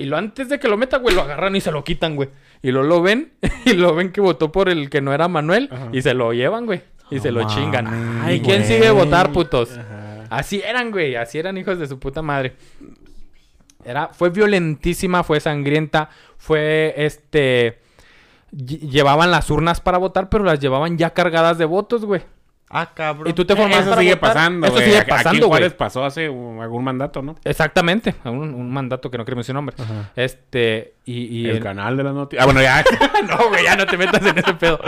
Y 0.00 0.04
lo 0.04 0.16
antes 0.16 0.48
de 0.48 0.60
que 0.60 0.68
lo 0.68 0.76
meta, 0.76 0.98
güey, 0.98 1.14
lo 1.14 1.22
agarran 1.22 1.56
y 1.56 1.60
se 1.60 1.72
lo 1.72 1.82
quitan, 1.82 2.14
güey. 2.14 2.28
Y 2.62 2.70
luego 2.70 2.86
lo 2.86 3.02
ven 3.02 3.32
y 3.64 3.72
lo 3.72 3.94
ven 3.94 4.12
que 4.12 4.20
votó 4.20 4.52
por 4.52 4.68
el 4.68 4.90
que 4.90 5.00
no 5.00 5.12
era 5.12 5.26
Manuel 5.26 5.68
Ajá. 5.72 5.88
y 5.92 6.02
se 6.02 6.14
lo 6.14 6.32
llevan, 6.32 6.66
güey. 6.66 6.82
Y 7.10 7.18
se 7.20 7.32
lo 7.32 7.48
chingan. 7.48 8.22
Ay, 8.22 8.40
¿quién 8.40 8.62
güey. 8.62 8.68
sigue 8.68 8.90
votar, 8.90 9.32
putos? 9.32 9.76
Ajá. 9.76 10.26
Así 10.30 10.60
eran, 10.60 10.90
güey. 10.90 11.16
Así 11.16 11.38
eran 11.38 11.56
hijos 11.56 11.78
de 11.78 11.86
su 11.86 11.98
puta 11.98 12.20
madre. 12.20 12.52
Era, 13.84 14.08
fue 14.08 14.28
violentísima, 14.28 15.24
fue 15.24 15.40
sangrienta, 15.40 16.10
fue 16.36 16.92
este. 16.96 17.78
Lle- 18.52 18.80
Llevaban 18.90 19.30
las 19.30 19.50
urnas 19.50 19.80
para 19.80 19.98
votar, 19.98 20.28
pero 20.28 20.44
las 20.44 20.60
llevaban 20.60 20.96
ya 20.98 21.10
cargadas 21.10 21.58
de 21.58 21.64
votos, 21.64 22.04
güey. 22.04 22.22
Ah, 22.70 22.92
cabrón. 22.94 23.28
Y 23.28 23.32
tú 23.32 23.46
te 23.46 23.56
formas 23.56 23.78
Eso 23.80 23.88
para 23.88 24.02
sigue 24.02 24.14
votar. 24.16 24.34
pasando, 24.34 24.66
Eso 24.66 24.76
sigue 24.76 24.88
Aquí- 24.98 24.98
Aquí 24.98 25.08
pasando, 25.10 25.30
en 25.30 25.38
güey. 25.38 25.48
Juárez 25.48 25.72
pasó 25.72 26.04
hace 26.04 26.26
algún 26.26 26.84
mandato, 26.84 27.22
¿no? 27.22 27.34
Exactamente. 27.42 28.14
Un, 28.26 28.52
un 28.52 28.70
mandato 28.70 29.10
que 29.10 29.16
no 29.16 29.24
queremos 29.24 29.46
su 29.46 29.54
nombre. 29.54 29.74
Ajá. 29.78 30.10
Este. 30.14 30.92
Y. 31.06 31.24
y 31.38 31.44
el 31.48 31.56
el- 31.56 31.62
canal 31.62 31.96
de 31.96 32.02
las 32.04 32.12
noticias. 32.12 32.42
Ah, 32.42 32.44
bueno, 32.44 32.60
ya. 32.60 32.84
no, 33.26 33.48
güey, 33.48 33.64
ya 33.64 33.74
no 33.74 33.86
te 33.86 33.96
metas 33.96 34.20
en 34.26 34.36
ese 34.38 34.52
pedo. 34.54 34.80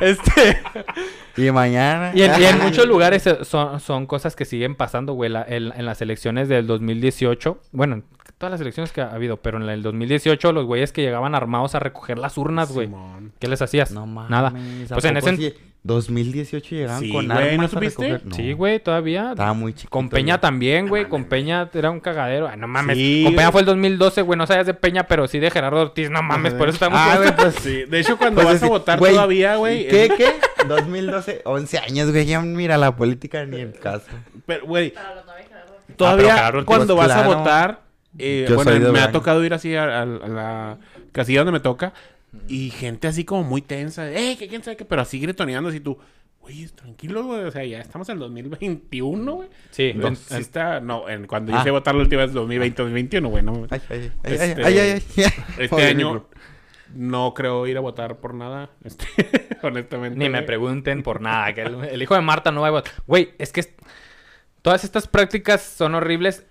Este. 0.00 0.62
Y 1.36 1.50
mañana. 1.50 2.12
Y 2.14 2.22
en, 2.22 2.40
y 2.40 2.44
en 2.44 2.60
muchos 2.60 2.86
lugares 2.86 3.26
eh, 3.26 3.38
son, 3.42 3.80
son 3.80 4.06
cosas 4.06 4.36
que 4.36 4.44
siguen 4.44 4.76
pasando, 4.76 5.14
güey. 5.14 5.28
La- 5.28 5.44
en, 5.48 5.72
en 5.76 5.84
las 5.84 6.00
elecciones 6.00 6.48
del 6.48 6.68
2018, 6.68 7.58
bueno, 7.72 7.94
en 7.96 8.04
todas 8.44 8.52
las 8.52 8.60
elecciones 8.60 8.92
que 8.92 9.00
ha 9.00 9.10
habido, 9.10 9.38
pero 9.38 9.56
en 9.56 9.66
el 9.70 9.82
2018 9.82 10.52
los 10.52 10.66
güeyes 10.66 10.92
que 10.92 11.00
llegaban 11.00 11.34
armados 11.34 11.74
a 11.74 11.78
recoger 11.78 12.18
las 12.18 12.36
urnas, 12.36 12.70
güey. 12.72 12.90
¿Qué 13.38 13.48
les 13.48 13.62
hacías? 13.62 13.90
No 13.90 14.06
mames. 14.06 14.30
Nada. 14.30 14.48
¿a 14.48 14.92
Pues 14.92 15.04
en 15.06 15.16
ese... 15.16 15.36
sí? 15.36 15.54
2018 15.86 16.74
llegaban 16.76 17.00
Sí, 17.00 17.10
con 17.12 17.26
güey, 17.26 17.38
armas 17.50 17.58
¿no 17.58 17.64
a 17.64 17.68
supiste? 17.68 18.02
recoger? 18.08 18.26
No. 18.26 18.34
Sí, 18.36 18.52
güey, 18.54 18.80
todavía. 18.80 19.30
Estaba 19.32 19.52
muy 19.52 19.72
chiquito. 19.74 19.90
Con 19.90 20.08
Peña 20.08 20.40
también, 20.40 20.88
güey. 20.88 21.06
Con 21.10 21.24
Peña 21.26 21.68
era 21.74 21.90
un 21.90 22.00
cagadero. 22.00 22.48
Ay, 22.48 22.58
no 22.58 22.66
mames. 22.68 22.96
Sí, 22.96 23.22
Con 23.24 23.34
Peña 23.36 23.52
fue 23.52 23.60
el 23.60 23.66
2012, 23.66 24.22
güey. 24.22 24.38
No 24.38 24.46
sabías 24.46 24.66
de 24.66 24.72
Peña, 24.74 25.04
pero 25.06 25.26
sí 25.28 25.38
de 25.38 25.50
Gerardo 25.50 25.80
Ortiz. 25.82 26.10
No 26.10 26.22
mames, 26.22 26.54
por 26.54 26.68
eso 26.68 26.76
estamos... 26.76 26.98
Ah, 27.02 27.16
güey, 27.18 27.36
pues... 27.36 27.54
Sí, 27.56 27.84
de 27.84 28.00
hecho, 28.00 28.16
cuando 28.16 28.42
Pues 28.42 28.54
vas 28.60 28.62
a 28.62 28.68
votar 28.72 28.98
güey, 28.98 29.12
todavía, 29.12 29.56
güey. 29.56 29.86
¿Qué, 29.88 30.04
es- 30.06 30.12
qué? 30.12 30.26
2012, 30.68 31.42
11 31.44 31.78
años, 31.78 32.10
güey. 32.10 32.24
Ya 32.26 32.40
mira 32.40 32.78
la 32.78 32.96
política 32.96 33.44
ni 33.44 33.60
el 33.60 33.78
caso. 33.78 34.06
Pero, 34.46 34.64
güey, 34.66 34.94
todavía 35.96 36.48
Ortiz, 36.48 36.64
cuando 36.64 36.96
vas 36.96 37.10
a 37.10 37.26
votar, 37.26 37.80
eh, 38.18 38.46
Yo 38.48 38.56
bueno, 38.56 38.92
me 38.92 39.00
ha 39.00 39.10
tocado 39.12 39.44
ir 39.44 39.54
así 39.54 39.74
a, 39.74 39.84
a- 39.84 40.02
a 40.02 40.06
la 40.06 40.78
casilla 41.12 41.40
donde 41.40 41.52
me 41.52 41.60
toca 41.60 41.92
y 42.48 42.70
gente 42.70 43.06
así 43.08 43.24
como 43.24 43.44
muy 43.44 43.62
tensa, 43.62 44.10
eh, 44.10 44.36
que 44.38 44.48
quién 44.48 44.62
sabe 44.62 44.76
qué, 44.76 44.84
pero 44.84 45.02
así 45.02 45.18
gritoneando 45.20 45.68
así 45.68 45.80
tú, 45.80 45.98
güey, 46.40 46.66
tranquilo, 46.68 47.24
güey, 47.24 47.42
o 47.44 47.50
sea, 47.50 47.64
ya 47.64 47.80
estamos 47.80 48.08
en 48.08 48.14
el 48.14 48.18
2021, 48.20 49.32
güey. 49.34 49.48
Sí, 49.70 49.92
No, 49.94 50.08
en- 50.08 50.18
está, 50.30 50.80
no, 50.80 51.08
en- 51.08 51.26
cuando 51.26 51.54
Ah. 51.56 51.60
hice 51.60 51.70
votar 51.70 51.94
la 51.94 52.02
última 52.02 52.22
vez 52.22 52.32
2020-2021, 52.34 53.28
güey, 53.28 53.42
no, 53.42 53.66
Ay, 53.70 53.80
ay, 53.88 54.10
ay, 54.24 54.32
Este- 54.34 54.42
ay, 54.42 54.54
ay, 54.64 54.78
ay, 54.78 55.02
ay. 55.16 55.32
este 55.58 55.82
año 55.86 56.26
no 56.94 57.34
creo 57.34 57.66
ir 57.66 57.76
a 57.76 57.80
votar 57.80 58.18
por 58.18 58.34
nada, 58.34 58.70
este, 58.84 59.06
honestamente. 59.62 60.18
Ni 60.18 60.28
me 60.28 60.42
pregunten 60.42 61.02
por 61.02 61.20
nada. 61.20 61.52
Que 61.54 61.62
el, 61.62 61.84
el 61.84 62.02
hijo 62.02 62.14
de 62.14 62.20
Marta 62.20 62.52
no 62.52 62.60
va 62.60 62.68
a 62.68 62.72
votar. 62.72 62.92
Güey, 63.06 63.30
es 63.38 63.52
que 63.52 63.60
es- 63.60 63.74
todas 64.62 64.84
estas 64.84 65.08
prácticas 65.08 65.62
son 65.62 65.94
horribles. 65.94 66.46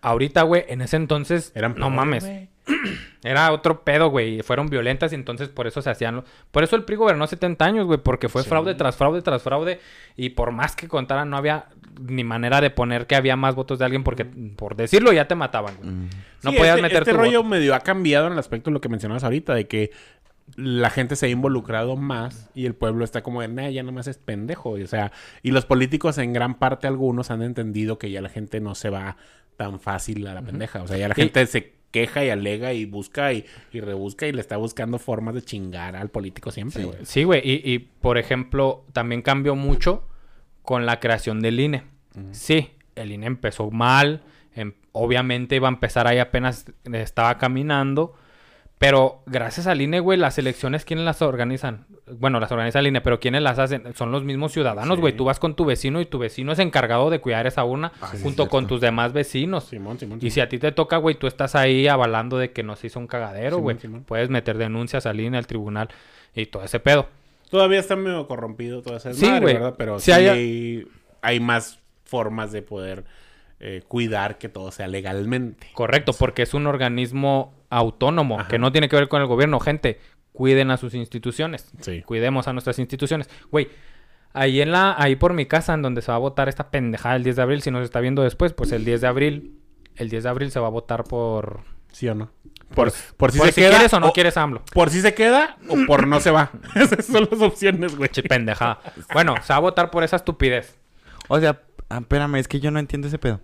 Ahorita, 0.00 0.42
güey, 0.42 0.64
en 0.68 0.80
ese 0.80 0.96
entonces, 0.96 1.52
Eran 1.54 1.74
no 1.76 1.90
mames. 1.90 2.28
Era 3.24 3.50
otro 3.52 3.82
pedo, 3.82 4.10
güey. 4.10 4.38
y 4.38 4.42
Fueron 4.42 4.68
violentas 4.68 5.12
y 5.12 5.14
entonces 5.14 5.48
por 5.48 5.66
eso 5.66 5.82
se 5.82 5.90
hacían. 5.90 6.16
lo- 6.16 6.24
Por 6.50 6.62
eso 6.62 6.76
el 6.76 6.84
PRI 6.84 6.96
gobernó 6.96 7.26
70 7.26 7.64
años, 7.64 7.86
güey. 7.86 7.98
Porque 7.98 8.28
fue 8.28 8.42
Sí. 8.42 8.48
fraude 8.48 8.74
tras 8.74 8.96
fraude 8.96 9.22
tras 9.22 9.42
fraude. 9.42 9.80
Y 10.16 10.30
por 10.30 10.52
más 10.52 10.76
que 10.76 10.86
contaran, 10.86 11.30
no 11.30 11.36
había 11.36 11.66
ni 12.00 12.22
manera 12.24 12.60
de 12.60 12.70
poner 12.70 13.06
que 13.06 13.16
había 13.16 13.36
más 13.36 13.54
votos 13.54 13.78
de 13.78 13.84
alguien. 13.86 14.04
Porque 14.04 14.24
por 14.24 14.76
decirlo 14.76 15.12
ya 15.12 15.26
te 15.26 15.34
mataban, 15.34 15.76
güey. 15.78 15.90
Mm. 15.90 16.08
No 16.42 16.50
Sí, 16.52 16.56
podías 16.58 16.76
este, 16.76 16.82
meter 16.82 16.98
este 17.02 17.10
tu 17.12 17.16
rollo 17.18 17.38
voto. 17.38 17.48
medio 17.48 17.74
ha 17.74 17.80
cambiado 17.80 18.26
en 18.26 18.34
el 18.34 18.38
aspecto 18.38 18.70
de 18.70 18.74
lo 18.74 18.80
que 18.80 18.88
mencionabas 18.88 19.24
ahorita, 19.24 19.54
de 19.54 19.66
que 19.66 19.90
la 20.56 20.88
gente 20.90 21.16
se 21.16 21.26
ha 21.26 21.28
involucrado 21.28 21.96
más 21.96 22.48
y 22.54 22.64
el 22.66 22.74
pueblo 22.74 23.04
está 23.04 23.22
como 23.22 23.40
de, 23.42 23.48
nah, 23.48 23.68
ya 23.68 23.82
nomás 23.82 24.06
es 24.06 24.16
pendejo. 24.18 24.70
O 24.70 24.86
sea, 24.86 25.10
y 25.42 25.50
los 25.50 25.66
políticos 25.66 26.18
en 26.18 26.32
gran 26.32 26.54
parte 26.54 26.86
algunos 26.86 27.30
han 27.30 27.42
entendido 27.42 27.98
que 27.98 28.10
ya 28.10 28.20
la 28.22 28.28
gente 28.28 28.60
no 28.60 28.74
se 28.74 28.88
va 28.90 29.16
tan 29.58 29.78
fácil 29.78 30.26
a 30.26 30.32
la 30.32 30.40
pendeja. 30.40 30.82
O 30.82 30.86
sea, 30.88 30.96
ya 30.96 31.08
la 31.08 31.14
Y- 31.14 31.20
gente 31.20 31.44
se 31.46 31.74
queja 31.90 32.24
y 32.24 32.30
alega 32.30 32.72
y 32.72 32.84
busca 32.86 33.32
y, 33.34 33.44
y 33.72 33.80
rebusca 33.80 34.26
y 34.26 34.32
le 34.32 34.40
está 34.40 34.56
buscando 34.56 34.98
formas 34.98 35.34
de 35.34 35.42
chingar 35.42 35.96
al 35.96 36.08
político 36.10 36.50
siempre, 36.50 36.84
güey. 36.84 36.98
Sí, 37.04 37.24
güey. 37.24 37.40
Y, 37.44 37.60
y, 37.70 37.78
por 37.80 38.16
ejemplo, 38.18 38.84
también 38.92 39.20
cambió 39.20 39.54
mucho 39.56 40.06
con 40.62 40.86
la 40.86 41.00
creación 41.00 41.40
del 41.40 41.60
INE. 41.60 41.82
Sí, 42.32 42.70
el 42.94 43.12
INE 43.12 43.26
empezó 43.26 43.70
mal. 43.70 44.22
em- 44.54 44.72
obviamente 44.92 45.54
iba 45.56 45.68
a 45.68 45.70
empezar 45.72 46.06
ahí 46.06 46.18
apenas 46.18 46.66
estaba 46.92 47.36
caminando. 47.38 48.14
Pero 48.78 49.22
gracias 49.26 49.66
al 49.66 49.80
INE, 49.80 49.98
güey, 49.98 50.16
las 50.18 50.38
elecciones, 50.38 50.84
¿quiénes 50.84 51.04
las 51.04 51.20
organizan? 51.20 51.86
Bueno, 52.06 52.38
las 52.38 52.52
organiza 52.52 52.78
el 52.78 52.86
INE, 52.86 53.00
pero 53.00 53.18
¿quiénes 53.18 53.42
las 53.42 53.58
hacen? 53.58 53.92
Son 53.96 54.12
los 54.12 54.22
mismos 54.22 54.52
ciudadanos, 54.52 54.96
Sí. 54.96 55.00
güey. 55.00 55.16
Tú 55.16 55.24
vas 55.24 55.40
con 55.40 55.56
tu 55.56 55.64
vecino 55.64 56.00
y 56.00 56.06
tu 56.06 56.18
vecino 56.18 56.52
es 56.52 56.60
encargado 56.60 57.10
de 57.10 57.18
cuidar 57.20 57.46
esa 57.48 57.64
urna 57.64 57.90
Ah, 58.00 58.10
sí, 58.12 58.22
junto 58.22 58.44
es 58.44 58.48
con 58.48 58.68
tus 58.68 58.80
demás 58.80 59.12
vecinos. 59.12 59.64
Simón, 59.64 59.98
Simón. 59.98 60.20
Y 60.22 60.30
si 60.30 60.40
a 60.40 60.48
ti 60.48 60.58
te 60.58 60.70
toca, 60.70 60.96
güey, 60.98 61.16
tú 61.16 61.26
estás 61.26 61.56
ahí 61.56 61.88
avalando 61.88 62.38
de 62.38 62.52
que 62.52 62.62
no 62.62 62.76
se 62.76 62.86
hizo 62.86 63.00
un 63.00 63.08
cagadero, 63.08 63.56
Simón, 63.56 63.62
güey. 63.62 63.78
Simón. 63.78 64.04
Puedes 64.04 64.30
meter 64.30 64.56
denuncias 64.58 65.06
al 65.06 65.18
INE, 65.20 65.38
al 65.38 65.46
tribunal 65.48 65.88
y 66.34 66.46
todo 66.46 66.62
ese 66.62 66.78
pedo. 66.78 67.08
Todavía 67.50 67.80
está 67.80 67.96
medio 67.96 68.28
corrompido 68.28 68.82
todo 68.82 68.96
ese 68.96 69.12
Sí, 69.12 69.22
desmadre, 69.22 69.40
güey. 69.40 69.54
¿verdad? 69.54 69.74
Pero 69.76 69.98
Sí 69.98 70.12
sí, 70.12 70.12
hay... 70.12 70.86
hay 71.20 71.40
más 71.40 71.80
formas 72.04 72.52
de 72.52 72.62
poder 72.62 73.04
eh, 73.60 73.82
cuidar 73.88 74.38
que 74.38 74.48
todo 74.48 74.70
sea 74.70 74.86
legalmente. 74.86 75.68
Correcto, 75.74 76.12
porque 76.12 76.42
es 76.42 76.54
un 76.54 76.66
organismo 76.66 77.54
autónomo 77.70 78.40
Ajá. 78.40 78.48
que 78.48 78.58
no 78.58 78.72
tiene 78.72 78.88
que 78.88 78.96
ver 78.96 79.08
con 79.08 79.20
el 79.20 79.26
gobierno. 79.28 79.58
Gente, 79.60 79.98
cuiden 80.32 80.70
a 80.70 80.76
sus 80.76 80.94
instituciones. 80.94 81.70
Sí. 81.80 82.02
Cuidemos 82.02 82.46
a 82.48 82.52
nuestras 82.52 82.78
instituciones. 82.78 83.28
Güey, 83.50 83.68
ahí 84.32 84.60
en 84.60 84.70
la, 84.72 84.94
ahí 84.98 85.16
por 85.16 85.32
mi 85.34 85.46
casa, 85.46 85.74
en 85.74 85.82
donde 85.82 86.02
se 86.02 86.10
va 86.12 86.16
a 86.16 86.20
votar 86.20 86.48
esta 86.48 86.70
pendejada 86.70 87.16
el 87.16 87.24
10 87.24 87.36
de 87.36 87.42
abril, 87.42 87.62
si 87.62 87.70
nos 87.70 87.82
está 87.84 88.00
viendo 88.00 88.22
después, 88.22 88.52
pues 88.52 88.70
el 88.72 88.84
10 88.84 89.00
de 89.00 89.06
abril, 89.06 89.58
el 89.96 90.08
10 90.08 90.22
de 90.24 90.28
abril 90.28 90.50
se 90.50 90.60
va 90.60 90.68
a 90.68 90.70
votar 90.70 91.04
por... 91.04 91.62
¿Sí 91.90 92.06
o 92.08 92.14
no? 92.14 92.30
Por, 92.74 92.92
Por, 92.92 92.92
por 93.16 93.32
si 93.32 93.38
por 93.38 93.46
se 93.48 93.52
si 93.54 93.60
queda 93.62 93.70
quieres 93.70 93.92
o 93.94 94.00
no 94.00 94.08
o- 94.08 94.12
quieres 94.12 94.36
AMLO. 94.36 94.62
Por 94.74 94.90
si 94.90 95.00
se 95.00 95.14
queda 95.14 95.56
o 95.68 95.76
por 95.86 96.06
no 96.06 96.20
se 96.20 96.30
va. 96.30 96.52
Esas 96.76 97.06
son 97.06 97.26
las 97.30 97.40
opciones, 97.40 97.96
güey. 97.96 98.10
Che, 98.10 98.22
pendejada. 98.22 98.78
Bueno, 99.14 99.34
se 99.42 99.52
va 99.52 99.56
a 99.56 99.60
votar 99.60 99.90
por 99.90 100.04
esa 100.04 100.16
estupidez. 100.16 100.78
O 101.28 101.40
sea, 101.40 101.62
espérame, 101.90 102.36
es 102.36 102.46
que 102.46 102.60
yo 102.60 102.70
no 102.70 102.78
entiendo 102.78 103.08
ese 103.08 103.18
pedo. 103.18 103.40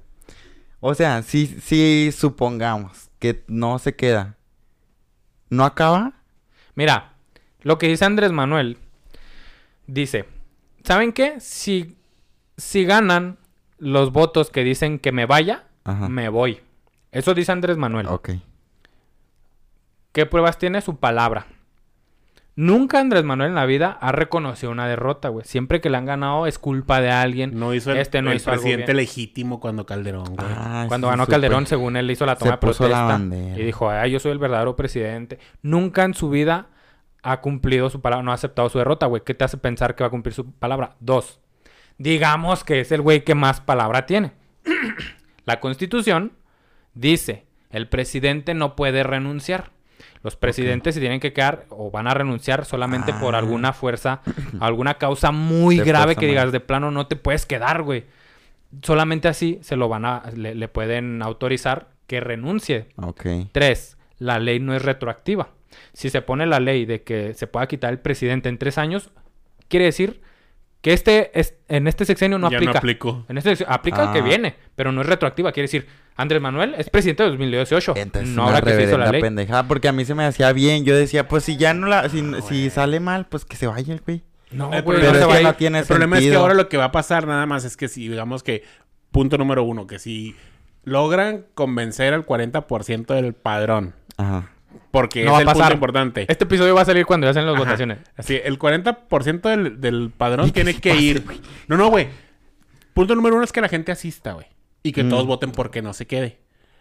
O 0.87 0.95
sea, 0.95 1.23
si, 1.23 1.47
si 1.47 2.13
supongamos 2.13 3.09
que 3.19 3.43
no 3.49 3.79
se 3.79 3.97
queda, 3.97 4.37
¿no 5.49 5.65
acaba? 5.65 6.13
Mira, 6.75 7.15
lo 7.63 7.79
que 7.79 7.89
dice 7.89 8.05
Andrés 8.05 8.33
Manuel, 8.33 8.77
dice, 9.87 10.27
¿saben 10.85 11.15
qué? 11.15 11.41
Si, 11.41 11.97
si 12.59 12.85
ganan 12.85 13.39
los 13.79 14.13
votos 14.13 14.51
que 14.51 14.63
dicen 14.63 14.99
que 14.99 15.11
me 15.11 15.25
vaya, 15.25 15.65
Ajá. 15.85 16.11
me 16.11 16.29
voy. 16.29 16.61
Eso 17.13 17.33
dice 17.33 17.51
Andrés 17.51 17.79
Manuel. 17.79 18.07
Ok. 18.09 18.33
¿Qué 20.13 20.27
pruebas 20.27 20.59
tiene 20.59 20.83
su 20.83 20.97
palabra? 20.99 21.47
Nunca 22.57 23.01
Andrés 23.01 23.25
Manuel 23.25 23.49
en 23.49 23.55
la 23.57 23.67
vida 23.67 23.99
ha 24.01 24.13
reconocido 24.13 24.71
una 24.71 24.87
derrota, 24.87 25.29
güey. 25.29 25.45
Siempre 25.45 25.81
que 25.81 25.91
le 25.91 25.97
han 25.97 26.05
ganado 26.07 26.47
es 26.47 26.59
culpa 26.61 27.01
de 27.01 27.11
alguien. 27.11 27.59
No 27.59 27.75
hizo 27.75 27.91
el, 27.91 27.99
Este 27.99 28.23
no 28.23 28.31
el 28.31 28.37
hizo 28.37 28.51
algo 28.51 28.63
presidente 28.63 28.93
bien. 28.93 28.97
legítimo 28.99 29.59
cuando 29.59 29.85
Calderón, 29.87 30.37
güey. 30.37 30.47
Ah, 30.49 30.85
Cuando 30.87 31.09
sí, 31.09 31.11
ganó. 31.11 31.27
Calderón, 31.27 31.67
según 31.67 31.97
él, 31.97 32.09
hizo 32.11 32.25
la 32.27 32.37
toma 32.37 32.53
Se 32.53 32.55
de 32.55 32.59
protesta. 32.59 33.21
Y 33.57 33.63
dijo, 33.65 33.91
ay, 33.91 34.13
yo 34.13 34.21
soy 34.21 34.31
el 34.31 34.39
verdadero 34.39 34.77
presidente. 34.77 35.41
Nunca 35.63 36.05
en 36.05 36.15
su 36.15 36.31
vida 36.31 36.69
ha 37.25 37.41
cumplido 37.41 37.91
su 37.91 38.01
palabra, 38.01 38.23
no 38.23 38.31
ha 38.31 38.35
aceptado 38.35 38.69
su 38.69 38.79
derrota, 38.79 39.07
güey. 39.07 39.23
¿Qué 39.25 39.35
te 39.35 39.43
hace 39.45 39.57
pensar 39.57 39.97
que 39.97 40.05
va 40.05 40.09
a 40.09 40.11
cumplir 40.11 40.33
su 40.35 40.53
palabra? 40.53 40.95
Dos, 41.01 41.41
digamos 41.99 42.63
que 42.63 42.81
es 42.81 42.93
el 42.93 43.01
güey 43.01 43.25
que 43.25 43.35
más 43.35 43.61
palabra 43.61 44.07
tiene. 44.07 44.33
la 45.45 45.59
constitución 45.59 46.33
dice, 46.95 47.47
el 47.71 47.89
presidente 47.89 48.55
no 48.55 48.77
puede 48.77 49.03
renunciar. 49.03 49.74
Los 50.25 50.35
presidentes 50.37 50.95
se 50.95 51.01
tienen 51.01 51.21
que 51.21 51.33
quedar 51.33 51.67
o 51.69 51.91
van 51.93 52.09
a 52.09 52.15
renunciar 52.15 52.65
solamente 52.65 53.13
por 53.15 53.37
Ah. 53.37 53.39
alguna 53.39 53.73
fuerza, 53.73 54.23
alguna 54.61 54.95
causa 54.95 55.31
muy 55.31 55.77
De 55.77 55.85
grave 55.85 56.17
que 56.17 56.27
digas 56.27 56.51
de 56.51 56.59
plano 56.61 56.91
no 56.91 57.07
te 57.07 57.15
puedes 57.15 57.47
quedar, 57.47 57.83
güey. 57.83 58.05
Solamente 58.83 59.29
así 59.29 59.59
se 59.63 59.77
lo 59.77 59.89
van 59.89 60.05
a, 60.05 60.23
le, 60.35 60.55
le 60.57 60.67
pueden 60.69 61.23
autorizar 61.23 61.89
que 62.09 62.19
renuncie. 62.21 62.87
Ok. 62.97 63.27
Tres, 63.53 63.97
la 64.19 64.39
ley 64.41 64.59
no 64.59 64.75
es 64.75 64.83
retroactiva. 64.83 65.51
Si 65.93 66.11
se 66.11 66.23
pone 66.23 66.47
la 66.47 66.59
ley 66.59 66.85
de 66.87 67.03
que 67.03 67.35
se 67.35 67.47
pueda 67.47 67.67
quitar 67.69 67.93
el 67.93 67.99
presidente 68.01 68.49
en 68.49 68.59
tres 68.59 68.79
años, 68.79 69.11
quiere 69.69 69.85
decir 69.87 70.21
que 70.85 70.93
este 70.93 71.31
es, 71.41 71.55
en 71.69 71.89
este 71.89 72.05
sexenio 72.05 72.39
no 72.39 72.51
ya 72.51 72.59
aplica. 72.59 72.73
no 72.75 72.79
aplicó. 72.79 73.25
En 73.31 73.39
este 73.39 73.49
sexenio 73.57 73.73
aplica 73.73 74.03
el 74.05 74.13
que 74.13 74.19
Ah. 74.19 74.23
viene, 74.23 74.55
pero 74.77 74.93
no 74.93 75.01
es 75.01 75.07
retroactiva. 75.07 75.51
Quiere 75.51 75.65
decir, 75.65 75.87
Andrés 76.15 76.43
Manuel 76.43 76.75
es 76.77 76.91
presidente 76.91 77.23
de 77.23 77.31
2018. 77.31 77.95
Entonces, 77.97 78.31
no 78.37 78.43
ahora 78.43 78.61
que 78.61 78.75
se 78.75 78.83
hizo 78.85 78.99
la 78.99 79.11
ley. 79.11 79.23
pendejada, 79.23 79.67
porque 79.67 79.89
a 79.89 79.93
mí 79.93 80.05
se 80.05 80.15
me 80.15 80.27
hacía 80.27 80.53
bien. 80.53 80.85
Yo 80.85 80.95
decía, 80.95 81.27
pues 81.27 81.43
si 81.45 81.57
ya 81.57 81.73
no 81.73 81.87
la... 81.87 82.07
Si, 82.11 82.23
si 82.47 82.69
sale 82.69 83.01
mal, 83.01 83.25
pues 83.27 83.47
que 83.47 83.57
se 83.57 83.67
vaya 83.67 83.95
el 83.95 84.01
güey. 84.03 84.23
No, 84.51 84.73
El 84.75 84.83
güey, 84.83 85.01
Pero 85.01 85.15
se 85.15 85.21
es 85.21 85.37
que 85.39 85.43
no 85.43 85.55
tiene 85.55 85.79
El 85.81 85.87
problema 85.87 86.19
es 86.19 86.25
que 86.25 86.35
ahora 86.37 86.53
lo 86.53 86.69
que 86.69 86.77
va 86.77 86.85
a 86.85 86.93
pasar 86.93 87.27
nada 87.27 87.47
más 87.47 87.65
es 87.65 87.79
que 87.79 87.89
si, 87.89 88.07
digamos 88.09 88.43
que, 88.43 88.63
punto 89.11 89.39
número 89.39 89.65
uno, 89.65 89.87
que 89.87 89.99
si 89.99 90.37
logran 90.85 91.47
convencer 91.55 92.13
al 92.13 92.27
40% 92.27 93.15
del 93.15 93.33
padrón, 93.33 93.95
Ajá. 94.19 94.51
Porque 94.91 95.25
No 95.25 95.31
es 95.31 95.33
va 95.35 95.39
a 95.39 95.41
el 95.41 95.47
pasar. 95.47 95.63
punto 95.63 95.75
importante. 95.75 96.27
Este 96.29 96.45
episodio 96.45 96.75
va 96.75 96.83
a 96.83 96.85
salir 96.85 97.07
cuando 97.07 97.27
ya 97.27 97.31
hacen 97.33 97.47
las 97.47 97.55
Ajá. 97.55 97.65
votaciones. 97.65 97.99
Así, 98.17 98.39
el 98.43 98.59
40% 98.59 99.41
del, 99.49 99.81
del 99.81 100.11
padrón 100.11 100.51
tiene 100.51 100.75
que 100.81 100.95
ir. 100.97 101.25
No, 101.69 101.77
no, 101.77 101.89
güey. 101.89 102.09
Punto 102.93 103.15
número 103.15 103.35
uno 103.37 103.45
es 103.45 103.53
que 103.53 103.61
la 103.61 103.69
gente 103.69 103.93
asista, 103.93 104.33
güey. 104.35 104.47
Y 104.83 104.93
que 104.93 105.05
Mm. 105.05 105.09
todos 105.11 105.27
voten 105.27 105.51
porque 105.53 105.83
no 105.83 105.93
se 105.95 106.07
quede. 106.07 106.39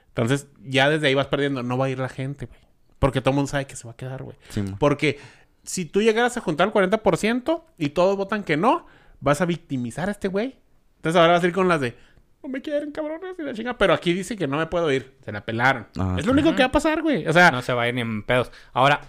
Entonces, 0.09 0.47
ya 0.63 0.89
desde 0.89 1.07
ahí 1.07 1.13
vas 1.15 1.27
perdiendo. 1.27 1.63
No 1.63 1.77
va 1.77 1.85
a 1.85 1.89
ir 1.89 1.99
la 1.99 2.09
gente, 2.09 2.45
güey. 2.45 2.59
Porque 2.99 3.19
todo 3.21 3.31
el 3.31 3.35
mundo 3.35 3.49
sabe 3.49 3.65
que 3.65 3.75
se 3.75 3.85
va 3.87 3.93
a 3.93 3.95
quedar, 3.97 4.21
güey. 4.23 4.37
Sí, 4.49 4.61
mo. 4.61 4.77
Porque 4.79 5.19
si 5.63 5.85
tú 5.85 6.01
llegaras 6.01 6.37
a 6.37 6.41
juntar 6.41 6.67
el 6.67 6.73
40% 6.73 7.63
y 7.77 7.89
todos 7.89 8.15
votan 8.17 8.43
que 8.43 8.57
no, 8.57 8.85
vas 9.21 9.41
a 9.41 9.45
victimizar 9.45 10.09
a 10.09 10.11
este 10.11 10.27
güey. 10.27 10.57
Entonces 10.97 11.19
ahora 11.19 11.33
vas 11.33 11.43
a 11.43 11.47
ir 11.47 11.53
con 11.53 11.67
las 11.67 11.81
de, 11.81 11.97
no 12.43 12.49
me 12.49 12.61
quieren, 12.61 12.91
cabrones, 12.91 13.35
y 13.39 13.41
la 13.41 13.53
chinga. 13.53 13.77
Pero 13.77 13.93
aquí 13.93 14.13
dice 14.13 14.35
que 14.35 14.47
no 14.47 14.57
me 14.57 14.65
puedo 14.67 14.91
ir. 14.91 15.15
Se 15.23 15.31
la 15.31 15.41
pelaron. 15.45 15.87
Ah, 15.97 16.15
es 16.19 16.25
lo 16.25 16.33
único 16.33 16.51
que 16.55 16.61
va 16.63 16.67
a 16.67 16.71
pasar, 16.71 17.01
güey. 17.01 17.25
O 17.27 17.33
sea, 17.33 17.49
No 17.51 17.61
se 17.61 17.73
va 17.73 17.83
a 17.83 17.87
ir 17.87 17.93
ni 17.95 18.01
en 18.01 18.23
pedos. 18.23 18.51
Ahora, 18.73 19.01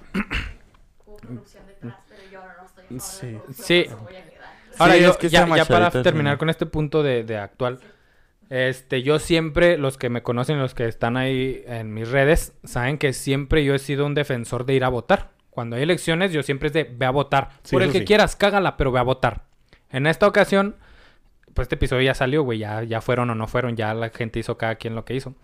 Hubo 1.05 1.17
producción 1.17 1.67
detrás, 1.67 1.97
pero 2.09 2.23
yo 2.31 2.41
ahora 2.41 2.57
no 2.61 2.67
estoy 2.67 2.85
a 2.85 2.89
favor 2.89 3.03
Sí. 3.11 3.27
de 3.27 3.33
la 3.33 3.39
producción, 3.43 3.67
Sí. 3.67 3.87
Ahora, 4.79 4.95
Sí, 4.95 5.01
yo, 5.03 5.11
es 5.11 5.17
que 5.19 5.29
ya, 5.29 5.57
ya 5.57 5.65
para 5.67 5.91
terminar 5.91 6.39
con 6.39 6.51
este 6.51 6.67
punto 6.67 7.03
de, 7.03 7.23
de 7.25 7.39
actual, 7.39 7.79
este, 8.51 9.03
yo 9.03 9.19
siempre, 9.19 9.79
los 9.79 9.97
que 9.99 10.11
me 10.11 10.23
conocen, 10.23 10.59
los 10.59 10.75
que 10.75 10.87
están 10.87 11.17
ahí 11.17 11.63
en 11.67 11.95
mis 11.95 12.09
redes, 12.11 12.53
saben 12.65 12.99
que 12.99 13.13
siempre 13.13 13.65
yo 13.65 13.75
he 13.75 13.79
sido 13.79 14.05
un 14.07 14.15
defensor 14.15 14.65
de 14.67 14.75
ir 14.75 14.85
a 14.85 14.89
votar. 14.89 15.31
Cuando 15.51 15.77
hay 15.77 15.83
elecciones, 15.83 16.33
yo 16.33 16.43
siempre 16.43 16.67
es 16.69 16.73
de 16.73 16.85
ve 16.85 17.07
a 17.07 17.11
votar. 17.11 17.51
Sí, 17.63 17.75
Por 17.77 17.83
el 17.85 17.93
que 17.93 18.01
sí. 18.01 18.05
quieras, 18.05 18.35
cágala, 18.37 18.77
pero 18.77 18.91
ve 18.91 18.99
a 18.99 19.03
votar. 19.05 19.45
En 19.91 20.07
esta 20.09 20.27
ocasión, 20.27 20.75
pues 21.55 21.67
este 21.67 21.77
episodio 21.77 22.03
ya 22.03 22.15
salió, 22.15 22.43
güey, 22.43 22.59
ya, 22.59 22.83
ya 22.83 23.01
fueron 23.01 23.31
o 23.31 23.35
no 23.35 23.47
fueron, 23.47 23.77
ya 23.77 23.95
la 23.95 24.11
gente 24.11 24.41
hizo 24.41 24.59
cada 24.59 24.75
quien 24.75 24.95
lo 24.95 25.05
que 25.05 25.15
hizo. 25.15 25.35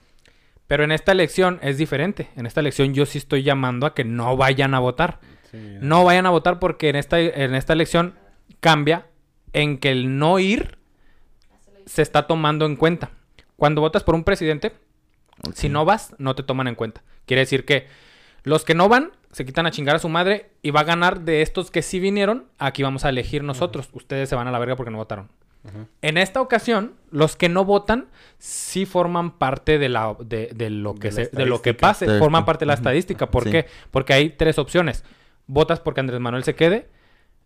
Pero 0.66 0.84
en 0.84 0.92
esta 0.92 1.12
elección 1.12 1.58
es 1.62 1.78
diferente. 1.78 2.28
En 2.36 2.46
esta 2.46 2.60
elección 2.60 2.94
yo 2.94 3.06
sí 3.06 3.18
estoy 3.18 3.42
llamando 3.42 3.86
a 3.86 3.94
que 3.94 4.04
no 4.04 4.36
vayan 4.36 4.74
a 4.74 4.78
votar. 4.78 5.18
No 5.52 6.04
vayan 6.04 6.26
a 6.26 6.30
votar 6.30 6.60
porque 6.60 6.90
en 6.90 6.96
esta, 6.96 7.18
en 7.18 7.56
esta 7.56 7.72
elección 7.72 8.14
cambia 8.60 9.06
en 9.52 9.78
que 9.78 9.90
el 9.90 10.18
no 10.18 10.38
ir 10.38 10.78
se 11.86 12.02
está 12.02 12.28
tomando 12.28 12.66
en 12.66 12.76
cuenta. 12.76 13.10
Cuando 13.56 13.80
votas 13.80 14.04
por 14.04 14.14
un 14.14 14.22
presidente, 14.22 14.72
si 15.54 15.68
no 15.68 15.84
vas, 15.84 16.14
no 16.18 16.36
te 16.36 16.44
toman 16.44 16.68
en 16.68 16.76
cuenta. 16.76 17.02
Quiere 17.26 17.40
decir 17.40 17.64
que 17.64 17.88
los 18.44 18.64
que 18.64 18.74
no 18.74 18.88
van 18.88 19.10
se 19.32 19.44
quitan 19.44 19.66
a 19.66 19.70
chingar 19.70 19.96
a 19.96 19.98
su 19.98 20.08
madre 20.08 20.50
y 20.62 20.70
va 20.70 20.80
a 20.80 20.84
ganar 20.84 21.22
de 21.22 21.42
estos 21.42 21.70
que 21.70 21.82
sí 21.82 21.98
vinieron. 21.98 22.46
Aquí 22.58 22.82
vamos 22.82 23.04
a 23.04 23.08
elegir 23.08 23.42
nosotros. 23.42 23.88
Ustedes 23.92 24.28
se 24.28 24.36
van 24.36 24.46
a 24.46 24.52
la 24.52 24.58
verga 24.58 24.76
porque 24.76 24.90
no 24.90 24.98
votaron. 24.98 25.30
En 26.00 26.16
esta 26.16 26.40
ocasión, 26.40 26.94
los 27.10 27.36
que 27.36 27.48
no 27.50 27.64
votan 27.64 28.08
sí 28.38 28.86
forman 28.86 29.32
parte 29.32 29.78
de, 29.78 29.88
la, 29.90 30.16
de, 30.18 30.50
de 30.54 30.70
lo, 30.70 30.94
que 30.94 31.10
De 31.10 31.24
la 31.24 31.30
se- 31.30 31.36
de 31.36 31.46
lo 31.46 31.60
que 31.60 31.70
estadística. 31.70 32.06
pase, 32.06 32.18
forman 32.18 32.44
parte 32.46 32.60
de 32.64 32.66
la 32.68 32.74
estadística. 32.74 33.30
¿Por 33.30 33.44
Sí. 33.44 33.50
qué? 33.50 33.66
Porque 33.90 34.14
hay 34.14 34.30
tres 34.30 34.58
opciones. 34.58 35.04
Votas 35.46 35.80
porque 35.80 36.00
Andrés 36.00 36.20
Manuel 36.20 36.44
se 36.44 36.54
quede 36.54 36.88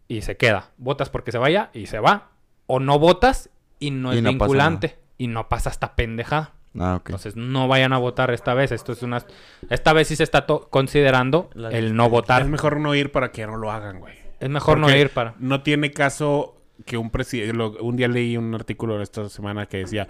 y 0.06 0.22
se 0.22 0.36
queda. 0.36 0.70
Votas 0.76 1.10
porque 1.10 1.32
se 1.32 1.38
vaya 1.38 1.70
y 1.72 1.86
se 1.86 1.98
va. 1.98 2.30
O 2.66 2.78
no 2.80 2.98
votas 2.98 3.50
y 3.80 3.90
no 3.90 4.12
Y 4.14 4.18
es 4.18 4.22
no 4.22 4.30
vinculante 4.30 4.96
y 5.18 5.26
no 5.26 5.48
pasa 5.48 5.70
esta 5.70 5.96
pendejada. 5.96 6.52
Ah. 6.78 7.00
Entonces 7.04 7.34
no 7.36 7.66
vayan 7.68 7.92
a 7.92 7.98
votar 7.98 8.30
esta 8.32 8.54
vez. 8.54 8.70
Esto 8.72 8.92
es 8.92 9.02
una 9.02 9.24
esta 9.70 9.92
vez 9.92 10.08
sí 10.08 10.16
se 10.16 10.22
está 10.24 10.46
considerando 10.46 11.50
La 11.54 11.70
el 11.70 11.94
no 11.96 12.08
votar. 12.08 12.42
Es 12.42 12.48
mejor 12.48 12.78
no 12.80 12.94
ir 12.94 13.10
para 13.12 13.32
que 13.32 13.46
no 13.46 13.56
lo 13.56 13.72
hagan, 13.72 13.98
güey. 14.00 14.14
Es 14.40 14.50
mejor 14.50 14.78
no 14.78 14.90
ir 14.94 15.10
para. 15.10 15.34
No 15.38 15.62
tiene 15.62 15.90
caso 15.92 16.53
que 16.84 16.96
un 16.96 17.10
presidente... 17.10 17.56
Un 17.80 17.96
día 17.96 18.08
leí 18.08 18.36
un 18.36 18.54
artículo 18.54 19.00
esta 19.02 19.28
semana 19.28 19.66
que 19.66 19.78
decía... 19.78 20.08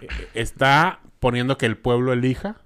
eh, 0.00 0.08
Está 0.34 1.00
poniendo 1.20 1.58
que 1.58 1.66
el 1.66 1.76
pueblo 1.76 2.12
elija, 2.12 2.62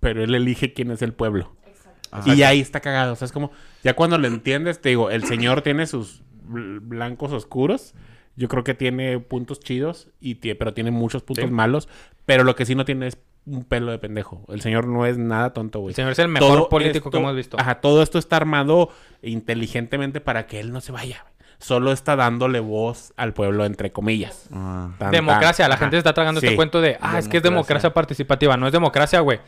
pero 0.00 0.22
él 0.22 0.34
elige 0.34 0.72
quién 0.72 0.90
es 0.90 1.02
el 1.02 1.12
pueblo. 1.12 1.54
Exacto. 1.66 2.32
Y 2.34 2.42
ahí 2.42 2.60
está 2.60 2.80
cagado. 2.80 3.12
O 3.12 3.16
sea, 3.16 3.26
es 3.26 3.32
como... 3.32 3.50
Ya 3.82 3.94
cuando 3.94 4.18
lo 4.18 4.26
entiendes, 4.26 4.80
te 4.80 4.88
digo, 4.90 5.10
el 5.10 5.24
señor 5.24 5.62
tiene 5.62 5.86
sus 5.86 6.22
bl- 6.48 6.80
blancos 6.80 7.32
oscuros. 7.32 7.94
Yo 8.36 8.48
creo 8.48 8.64
que 8.64 8.74
tiene 8.74 9.18
puntos 9.20 9.60
chidos, 9.60 10.10
y 10.20 10.34
pero 10.34 10.74
tiene 10.74 10.90
muchos 10.90 11.22
puntos 11.22 11.46
Sí. 11.46 11.50
malos. 11.50 11.88
Pero 12.26 12.44
lo 12.44 12.54
que 12.54 12.66
sí 12.66 12.74
no 12.74 12.84
tiene 12.84 13.06
es 13.06 13.18
un 13.46 13.64
pelo 13.64 13.92
de 13.92 13.98
pendejo. 13.98 14.44
El 14.48 14.60
señor 14.60 14.88
no 14.88 15.06
es 15.06 15.16
nada 15.18 15.54
tonto, 15.54 15.78
güey. 15.80 15.92
El 15.92 15.96
señor 15.96 16.12
es 16.12 16.18
el 16.18 16.28
mejor 16.28 16.48
Todo 16.58 16.68
político 16.68 17.10
que 17.10 17.16
hemos 17.16 17.34
visto. 17.36 17.56
Ajá, 17.58 17.76
todo 17.80 18.02
esto 18.02 18.18
está 18.18 18.36
armado 18.36 18.90
inteligentemente 19.22 20.20
para 20.20 20.46
que 20.46 20.60
él 20.60 20.72
no 20.72 20.80
se 20.80 20.92
vaya. 20.92 21.24
Solo 21.58 21.90
está 21.92 22.16
dándole 22.16 22.60
voz 22.60 23.12
al 23.16 23.32
pueblo, 23.32 23.64
entre 23.64 23.90
comillas. 23.92 24.48
Ah. 24.52 24.90
Tan, 24.98 25.10
democracia, 25.10 25.64
tan. 25.64 25.70
la 25.70 25.76
gente 25.78 25.96
está 25.98 26.12
tragando 26.12 26.40
Sí. 26.40 26.46
este 26.46 26.56
cuento 26.56 26.80
de, 26.80 26.98
ah, 27.00 27.18
es 27.18 27.28
que 27.28 27.38
es 27.38 27.42
Democracia. 27.42 27.92
participativa. 27.94 28.56
No 28.56 28.66
es 28.66 28.72
democracia, 28.72 29.20
güey. 29.20 29.40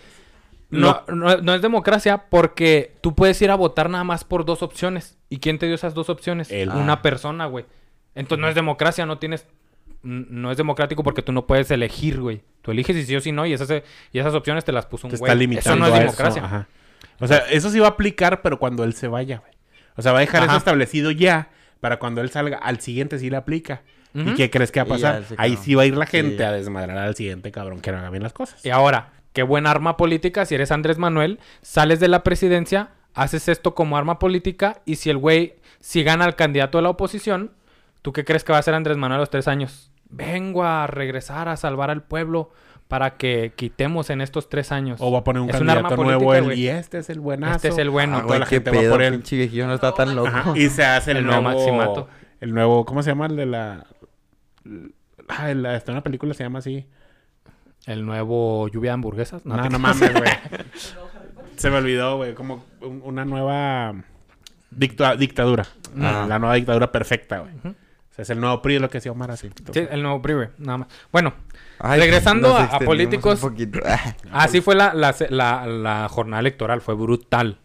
No, 0.70 1.02
no, 1.08 1.36
no 1.38 1.54
es 1.54 1.62
democracia 1.62 2.24
porque 2.28 2.94
tú 3.00 3.14
puedes 3.14 3.40
ir 3.40 3.50
a 3.50 3.54
votar 3.54 3.88
nada 3.88 4.04
más 4.04 4.24
por 4.24 4.44
dos 4.44 4.62
opciones. 4.62 5.16
¿Y 5.30 5.38
quién 5.38 5.58
te 5.58 5.66
dio 5.66 5.74
esas 5.74 5.94
dos 5.94 6.10
opciones? 6.10 6.50
Una 6.74 6.94
Ah. 6.94 7.02
persona, 7.02 7.46
güey. 7.46 7.64
Entonces 8.14 8.40
no 8.42 8.48
es 8.48 8.54
democracia, 8.54 9.06
no 9.06 9.18
tienes... 9.18 9.46
No 10.02 10.50
es 10.50 10.56
democrático 10.56 11.02
porque 11.02 11.22
tú 11.22 11.32
no 11.32 11.46
puedes 11.46 11.70
elegir, 11.70 12.20
güey. 12.20 12.42
Tú 12.62 12.70
eliges 12.70 12.94
si 12.96 13.04
sí 13.04 13.16
o 13.16 13.20
si 13.20 13.32
no 13.32 13.46
y 13.46 13.52
esas, 13.52 13.68
y 14.12 14.18
esas 14.18 14.32
opciones 14.34 14.64
te 14.64 14.72
las 14.72 14.86
puso 14.86 15.06
un 15.08 15.10
Te 15.10 15.16
güey. 15.18 15.28
está 15.28 15.34
limitando 15.38 15.70
Eso 15.70 15.78
no 15.78 15.86
es 15.86 16.00
democracia. 16.00 16.44
Ajá. 16.44 16.68
O 17.20 17.26
sea, 17.26 17.38
eso 17.50 17.68
sí 17.70 17.78
va 17.80 17.86
a 17.88 17.90
aplicar, 17.90 18.40
pero 18.42 18.58
cuando 18.58 18.84
él 18.84 18.94
se 18.94 19.08
vaya, 19.08 19.38
güey. 19.38 19.52
O 19.96 20.02
sea, 20.02 20.12
va 20.12 20.18
a 20.18 20.20
dejar 20.20 20.42
Ajá. 20.42 20.52
eso 20.52 20.58
establecido 20.58 21.10
ya 21.10 21.48
para 21.80 21.98
cuando 21.98 22.20
él 22.20 22.30
salga, 22.30 22.58
al 22.58 22.80
siguiente 22.80 23.18
sí 23.18 23.30
le 23.30 23.36
aplica. 23.36 23.82
¿Y 24.14 24.34
qué 24.34 24.50
crees 24.50 24.72
que 24.72 24.80
va 24.80 24.84
a 24.84 24.88
pasar? 24.88 25.22
Ahí 25.36 25.56
sí 25.56 25.74
va 25.74 25.82
a 25.82 25.86
ir 25.86 25.96
la 25.96 26.06
gente 26.06 26.38
Sí. 26.38 26.42
a 26.42 26.50
desmadrar 26.50 26.98
al 26.98 27.14
siguiente 27.14 27.52
cabrón 27.52 27.80
que 27.80 27.92
no 27.92 27.98
haga 27.98 28.10
bien 28.10 28.22
las 28.22 28.32
cosas. 28.32 28.64
Y 28.64 28.70
ahora, 28.70 29.12
qué 29.32 29.42
buen 29.44 29.66
arma 29.66 29.96
política 29.96 30.44
si 30.44 30.54
eres 30.56 30.72
Andrés 30.72 30.98
Manuel, 30.98 31.38
sales 31.62 32.00
de 32.00 32.08
la 32.08 32.24
presidencia, 32.24 32.90
haces 33.14 33.48
esto 33.48 33.74
como 33.74 33.96
arma 33.96 34.18
política 34.18 34.80
y 34.86 34.96
si 34.96 35.10
el 35.10 35.18
güey, 35.18 35.54
si 35.80 36.02
gana 36.02 36.24
el 36.24 36.34
candidato 36.34 36.78
de 36.78 36.82
la 36.82 36.90
oposición, 36.90 37.52
¿tú 38.02 38.12
qué 38.12 38.24
crees 38.24 38.42
que 38.44 38.52
va 38.52 38.56
a 38.56 38.60
hacer 38.60 38.74
Andrés 38.74 38.96
Manuel 38.96 39.18
a 39.18 39.20
los 39.20 39.30
tres 39.30 39.46
años? 39.46 39.92
Vengo 40.08 40.64
a 40.64 40.86
regresar 40.88 41.48
a 41.48 41.56
salvar 41.56 41.90
al 41.90 42.02
pueblo 42.02 42.50
para 42.88 43.16
que 43.16 43.52
quitemos 43.54 44.08
en 44.10 44.20
estos 44.22 44.48
tres 44.48 44.72
años. 44.72 44.98
O 45.00 45.12
va 45.12 45.18
a 45.20 45.24
poner 45.24 45.42
un 45.42 45.48
Es 45.50 45.56
candidato 45.56 45.78
arma 45.86 45.96
nuevo 46.02 46.20
política, 46.24 46.38
él 46.38 46.44
güey. 46.44 46.60
y 46.60 46.68
este 46.68 46.98
es 46.98 47.10
el 47.10 47.20
buenazo. 47.20 47.56
Este 47.56 47.68
es 47.68 47.78
el 47.78 47.90
bueno. 47.90 48.14
Ah, 48.16 48.20
toda 48.22 48.26
güey, 48.28 48.40
la 48.40 48.46
qué 48.46 48.56
gente 48.56 48.70
va 48.70 48.80
pedo, 48.80 48.92
por 48.92 49.02
él. 49.02 49.12
pinche 49.14 49.36
viejillo 49.36 49.66
no 49.66 49.74
está 49.74 49.92
tan 49.92 50.16
loco. 50.16 50.28
Ajá, 50.28 50.52
Y 50.58 50.68
se 50.70 50.84
hace 50.84 51.10
el, 51.12 51.18
El 51.18 51.26
nuevo. 51.26 51.42
Maximato. 51.42 52.08
El 52.40 52.54
nuevo... 52.54 52.84
¿Cómo 52.84 53.02
se 53.02 53.10
llama? 53.10 53.26
El 53.26 53.36
de 53.36 53.46
la... 53.46 53.86
Ah, 55.28 55.50
en 55.50 55.62
la, 55.62 55.76
está 55.76 55.92
una 55.92 56.02
película 56.02 56.32
se 56.34 56.42
llama 56.44 56.60
así. 56.60 56.86
El 57.86 58.04
nuevo 58.06 58.68
lluvia 58.68 58.90
de 58.90 58.94
hamburguesas. 58.94 59.44
No, 59.44 59.60
te 59.62 59.68
no, 59.68 59.78
mames, 59.78 60.12
güey. 60.12 60.24
Se 61.56 61.70
me 61.70 61.76
olvidó, 61.78 62.16
güey. 62.16 62.34
Como 62.34 62.64
un- 62.80 63.02
una 63.04 63.24
nueva 63.24 63.94
dicta- 64.70 65.16
dictadura. 65.16 65.66
Ah. 66.00 66.24
La 66.28 66.38
nueva 66.38 66.54
dictadura 66.54 66.90
perfecta, 66.92 67.40
güey. 67.40 67.52
O 67.64 67.74
sea, 68.18 68.22
es 68.24 68.30
el 68.30 68.40
nuevo 68.40 68.60
PRI, 68.62 68.78
lo 68.78 68.88
que 68.90 68.98
decía 68.98 69.12
Omar 69.12 69.30
así. 69.30 69.48
Sí, 69.72 69.86
el 69.90 70.02
nuevo 70.02 70.20
PRI, 70.22 70.34
güey, 70.34 70.48
nada 70.58 70.78
más. 70.78 70.88
Bueno, 71.12 71.34
Ay, 71.78 72.00
Regresando 72.00 72.56
a- 72.56 72.78
políticos. 72.80 73.42
un 73.42 73.50
poquito. 73.50 73.78
así 74.32 74.60
fue 74.60 74.74
la, 74.74 74.92
la, 74.94 75.14
la- 75.30 75.66
la 75.66 76.08
jornada 76.08 76.40
electoral, 76.40 76.80
fue 76.80 76.94
brutal. 76.94 77.58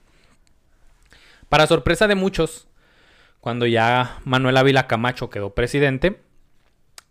Para 1.50 1.68
sorpresa 1.68 2.08
de 2.08 2.16
muchos, 2.16 2.68
cuando 3.40 3.66
ya 3.66 4.20
Manuel 4.24 4.58
Ávila 4.58 4.88
Camacho 4.88 5.30
quedó 5.30 5.54
presidente, 5.54 6.22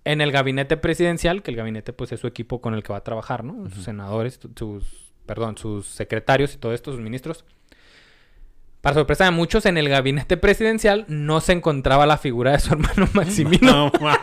en 0.04 0.20
el 0.20 0.32
gabinete 0.32 0.76
presidencial, 0.76 1.42
que 1.42 1.50
el 1.52 1.56
gabinete 1.56 1.92
pues 1.92 2.10
es 2.12 2.20
su 2.20 2.26
equipo 2.26 2.60
con 2.60 2.74
el 2.74 2.82
que 2.82 2.92
va 2.92 2.98
a 2.98 3.04
trabajar, 3.04 3.44
¿no? 3.44 3.68
Sus 3.70 3.84
senadores, 3.84 4.40
sus, 4.56 5.12
perdón, 5.26 5.56
sus 5.58 5.86
secretarios 5.86 6.54
y 6.54 6.58
todo 6.58 6.72
esto, 6.72 6.90
sus 6.90 7.00
ministros. 7.00 7.44
Para 8.82 8.94
sorpresa 8.94 9.24
de 9.24 9.30
muchos, 9.30 9.64
en 9.64 9.78
el 9.78 9.88
gabinete 9.88 10.36
presidencial 10.36 11.04
no 11.08 11.40
se 11.40 11.52
encontraba 11.52 12.04
la 12.04 12.18
figura 12.18 12.52
de 12.52 12.58
su 12.58 12.72
hermano 12.74 13.08
Maximino. 13.14 13.72
No, 13.72 13.92
ma- 14.00 14.20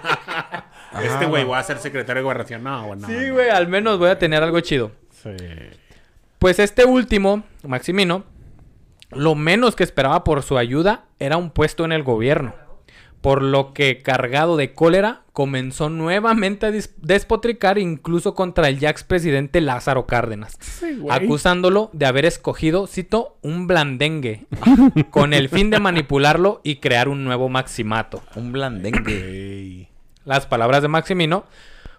este 1.04 1.26
güey 1.26 1.46
va 1.46 1.58
a 1.60 1.64
ser 1.64 1.80
secretario 1.80 2.20
de 2.20 2.24
gobernación. 2.26 2.64
No. 2.64 2.94
Sí, 3.08 3.30
güey, 3.32 3.50
al 3.50 3.68
menos 3.68 3.98
voy 3.98 4.10
a 4.10 4.20
tener 4.20 4.44
algo 4.44 4.60
chido. 4.60 4.92
Sí. 5.24 5.32
Pues 6.38 6.60
este 6.60 6.86
último, 6.86 7.44
Maximino, 7.66 8.24
lo 9.12 9.34
menos 9.36 9.76
que 9.76 9.84
esperaba 9.84 10.24
por 10.24 10.44
su 10.44 10.58
ayuda 10.58 11.06
era 11.20 11.38
un 11.38 11.50
puesto 11.52 11.84
en 11.86 11.92
el 11.92 12.04
gobierno. 12.04 12.54
Por 13.22 13.44
lo 13.44 13.74
que, 13.74 14.02
cargado 14.02 14.56
de 14.56 14.74
cólera, 14.74 15.24
comenzó 15.34 15.90
nuevamente 15.90 16.66
a 16.66 16.72
despotricar 16.72 17.78
incluso 17.78 18.34
contra 18.34 18.70
el 18.70 18.80
ya 18.80 18.90
expresidente 18.90 19.62
Lázaro 19.62 20.06
Cárdenas, 20.06 20.58
acusándolo 21.10 21.90
de 21.94 22.06
haber 22.06 22.26
escogido, 22.26 22.88
cito, 22.88 23.38
un 23.42 23.68
blandengue, 23.68 24.46
con 25.12 25.34
el 25.34 25.50
fin 25.50 25.70
de 25.70 25.80
manipularlo 25.80 26.62
y 26.64 26.78
crear 26.78 27.10
un 27.10 27.24
nuevo 27.24 27.50
maximato. 27.50 28.22
Un 28.36 28.52
blandengue. 28.52 29.90
Las 30.26 30.46
palabras 30.46 30.82
de 30.82 30.88
Maximino 30.88 31.46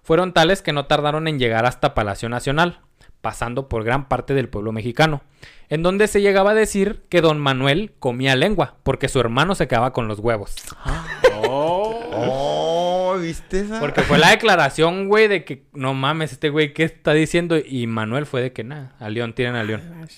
fueron 0.02 0.32
tales 0.32 0.62
que 0.62 0.72
no 0.72 0.86
tardaron 0.86 1.28
en 1.28 1.38
llegar 1.38 1.66
hasta 1.66 1.94
Palacio 1.94 2.28
Nacional, 2.28 2.80
pasando 3.20 3.68
por 3.68 3.84
gran 3.84 4.08
parte 4.08 4.34
del 4.34 4.48
pueblo 4.48 4.72
mexicano, 4.72 5.22
en 5.70 5.82
donde 5.84 6.08
se 6.08 6.20
llegaba 6.20 6.50
a 6.50 6.54
decir 6.54 7.04
que 7.08 7.20
don 7.20 7.38
Manuel 7.38 7.92
comía 8.00 8.34
lengua, 8.34 8.76
porque 8.82 9.08
su 9.08 9.20
hermano 9.20 9.54
se 9.54 9.68
quedaba 9.68 9.92
con 9.92 10.08
los 10.08 10.18
huevos. 10.18 10.56
Oh, 11.48 13.16
¿viste 13.20 13.60
esa? 13.60 13.78
Porque 13.78 14.02
fue 14.02 14.18
la 14.18 14.30
declaración, 14.30 15.08
güey, 15.08 15.28
de 15.28 15.44
que 15.44 15.64
no 15.72 15.94
mames, 15.94 16.32
este 16.32 16.50
güey, 16.50 16.74
¿qué 16.74 16.82
está 16.82 17.12
diciendo? 17.12 17.56
Y 17.56 17.86
Manuel 17.86 18.26
fue 18.26 18.42
de 18.42 18.52
que 18.52 18.64
nada, 18.64 18.96
a 18.98 19.08
León, 19.08 19.32
tienen 19.32 19.54
a 19.54 19.62
León. 19.62 20.08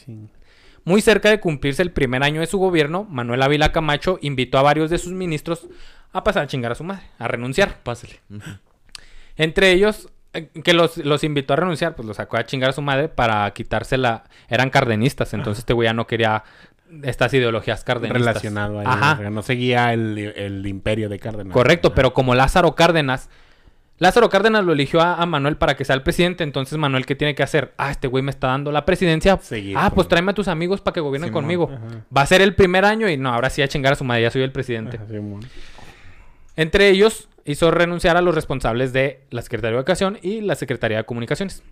Muy 0.84 1.02
cerca 1.02 1.28
de 1.28 1.38
cumplirse 1.38 1.82
el 1.82 1.92
primer 1.92 2.24
año 2.24 2.40
de 2.40 2.46
su 2.46 2.58
gobierno, 2.58 3.04
Manuel 3.04 3.42
Ávila 3.42 3.72
Camacho 3.72 4.18
invitó 4.22 4.58
a 4.58 4.62
varios 4.62 4.90
de 4.90 4.98
sus 4.98 5.12
ministros 5.12 5.68
a 6.12 6.24
pasar 6.24 6.44
a 6.44 6.46
chingar 6.46 6.72
a 6.72 6.76
su 6.76 6.84
madre, 6.84 7.04
a 7.18 7.28
renunciar. 7.28 7.82
Pásale. 7.82 8.20
Entre 9.36 9.70
ellos, 9.70 10.08
que 10.32 10.72
los, 10.72 10.96
los 10.98 11.24
invitó 11.24 11.52
a 11.52 11.56
renunciar, 11.56 11.94
pues 11.94 12.06
los 12.06 12.16
sacó 12.16 12.36
a 12.36 12.44
chingar 12.46 12.70
a 12.70 12.72
su 12.72 12.82
madre 12.82 13.08
para 13.08 13.50
quitarse 13.52 13.98
la... 13.98 14.24
Eran 14.48 14.70
cardenistas, 14.70 15.34
entonces 15.34 15.60
este 15.60 15.72
güey 15.74 15.88
ya 15.88 15.92
no 15.92 16.06
quería 16.06 16.44
estas 17.02 17.32
ideologías 17.34 17.84
cardenistas. 17.84 18.20
Relacionado 18.20 18.78
ahí. 18.80 18.86
Ajá. 18.88 19.30
no 19.30 19.42
seguía 19.42 19.92
el, 19.92 20.16
el 20.18 20.66
imperio 20.66 21.08
de 21.08 21.18
Cárdenas. 21.18 21.52
Correcto, 21.52 21.94
pero 21.94 22.14
como 22.14 22.34
Lázaro 22.34 22.74
Cárdenas... 22.74 23.28
Lázaro 23.98 24.28
Cárdenas 24.30 24.64
lo 24.64 24.72
eligió 24.72 25.00
a, 25.00 25.14
a 25.14 25.26
Manuel 25.26 25.56
para 25.56 25.76
que 25.76 25.84
sea 25.84 25.94
el 25.94 26.02
presidente, 26.02 26.42
entonces 26.42 26.76
Manuel, 26.76 27.06
¿qué 27.06 27.14
tiene 27.14 27.36
que 27.36 27.44
hacer? 27.44 27.72
Ah, 27.76 27.92
este 27.92 28.08
güey 28.08 28.22
me 28.24 28.30
está 28.30 28.48
dando 28.48 28.72
la 28.72 28.84
presidencia. 28.84 29.38
Seguir 29.40 29.76
ah, 29.78 29.92
pues 29.94 30.08
tráeme 30.08 30.32
a 30.32 30.34
tus 30.34 30.48
amigos 30.48 30.80
para 30.80 30.94
que 30.94 31.00
gobiernen 31.00 31.28
Simón, 31.28 31.44
conmigo. 31.44 31.70
ajá. 31.72 32.04
Va 32.16 32.22
a 32.22 32.26
ser 32.26 32.40
el 32.40 32.56
primer 32.56 32.84
año 32.84 33.08
y 33.08 33.16
no, 33.16 33.32
ahora 33.32 33.48
sí 33.48 33.62
a 33.62 33.68
chingar 33.68 33.92
a 33.92 33.96
su 33.96 34.02
madre, 34.02 34.22
ya 34.22 34.30
soy 34.30 34.42
el 34.42 34.50
presidente. 34.50 34.96
Ajá. 34.96 35.06
Entre 36.56 36.88
ellos, 36.88 37.28
hizo 37.44 37.70
renunciar 37.70 38.16
a 38.16 38.22
los 38.22 38.34
responsables 38.34 38.92
de 38.92 39.26
la 39.30 39.42
Secretaría 39.42 39.72
de 39.72 39.78
Educación 39.78 40.18
y 40.22 40.40
la 40.40 40.54
Secretaría 40.54 40.98
de 40.98 41.04
Comunicaciones. 41.04 41.62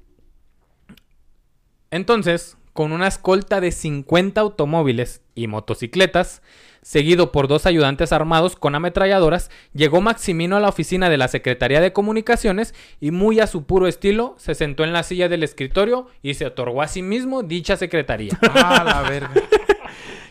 Entonces, 1.91 2.57
con 2.73 2.93
una 2.93 3.09
escolta 3.09 3.61
de 3.61 3.73
50 3.73 4.41
automóviles 4.41 5.23
y 5.35 5.49
motocicletas, 5.49 6.43
seguido 6.83 7.33
por 7.33 7.49
dos 7.49 7.67
ayudantes 7.67 8.13
armados 8.13 8.57
con 8.57 8.75
ametralladoras, 8.75 9.51
llegó 9.75 10.01
Maximino 10.01 10.57
a 10.57 10.61
la 10.61 10.69
oficina 10.69 11.11
de 11.11 11.19
la 11.19 11.29
Secretaría 11.29 11.81
de 11.81 11.93
Comunicaciones 11.93 12.75
y 13.01 13.11
muy 13.11 13.41
a 13.41 13.47
su 13.47 13.65
puro 13.65 13.87
estilo 13.87 14.35
se 14.39 14.55
sentó 14.55 14.85
en 14.85 14.93
la 14.93 15.03
silla 15.03 15.29
del 15.29 15.43
escritorio 15.43 16.07
y 16.23 16.35
se 16.35 16.47
otorgó 16.47 16.83
a 16.83 16.89
sí 16.89 17.03
mismo 17.03 17.43
dicha 17.43 17.77
secretaría, 17.77 18.39
la 18.43 19.05
verga. 19.09 19.35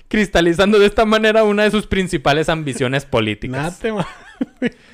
Cristalizando 0.10 0.78
de 0.80 0.86
esta 0.88 1.06
manera 1.06 1.44
una 1.46 1.64
de 1.64 1.72
sus 1.72 1.88
principales 1.88 2.50
ambiciones 2.50 3.06
políticas. 3.06 3.82
Nate, 3.82 3.94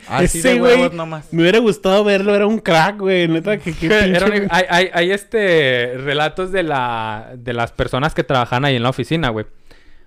Así 0.07 0.39
Ese 0.39 0.59
de 0.59 0.89
nomás. 0.91 1.31
Me 1.31 1.41
hubiera 1.41 1.59
gustado 1.59 2.03
verlo, 2.03 2.35
era 2.35 2.45
un 2.47 2.59
crack, 2.59 2.99
güey. 2.99 3.27
Neta, 3.27 3.57
que 3.57 3.73
qué 3.73 3.87
pinche- 3.89 4.41
un- 4.43 4.47
hay, 4.51 4.65
hay- 4.69 4.89
hay, 4.93 5.11
este 5.11 5.93
relatos 5.97 6.51
de 6.51 6.61
la 6.63 7.31
de 7.37 7.53
las 7.53 7.71
personas 7.71 8.13
que 8.13 8.23
trabajan 8.23 8.65
ahí 8.65 8.75
en 8.75 8.83
la 8.83 8.89
oficina, 8.89 9.29
güey. 9.29 9.45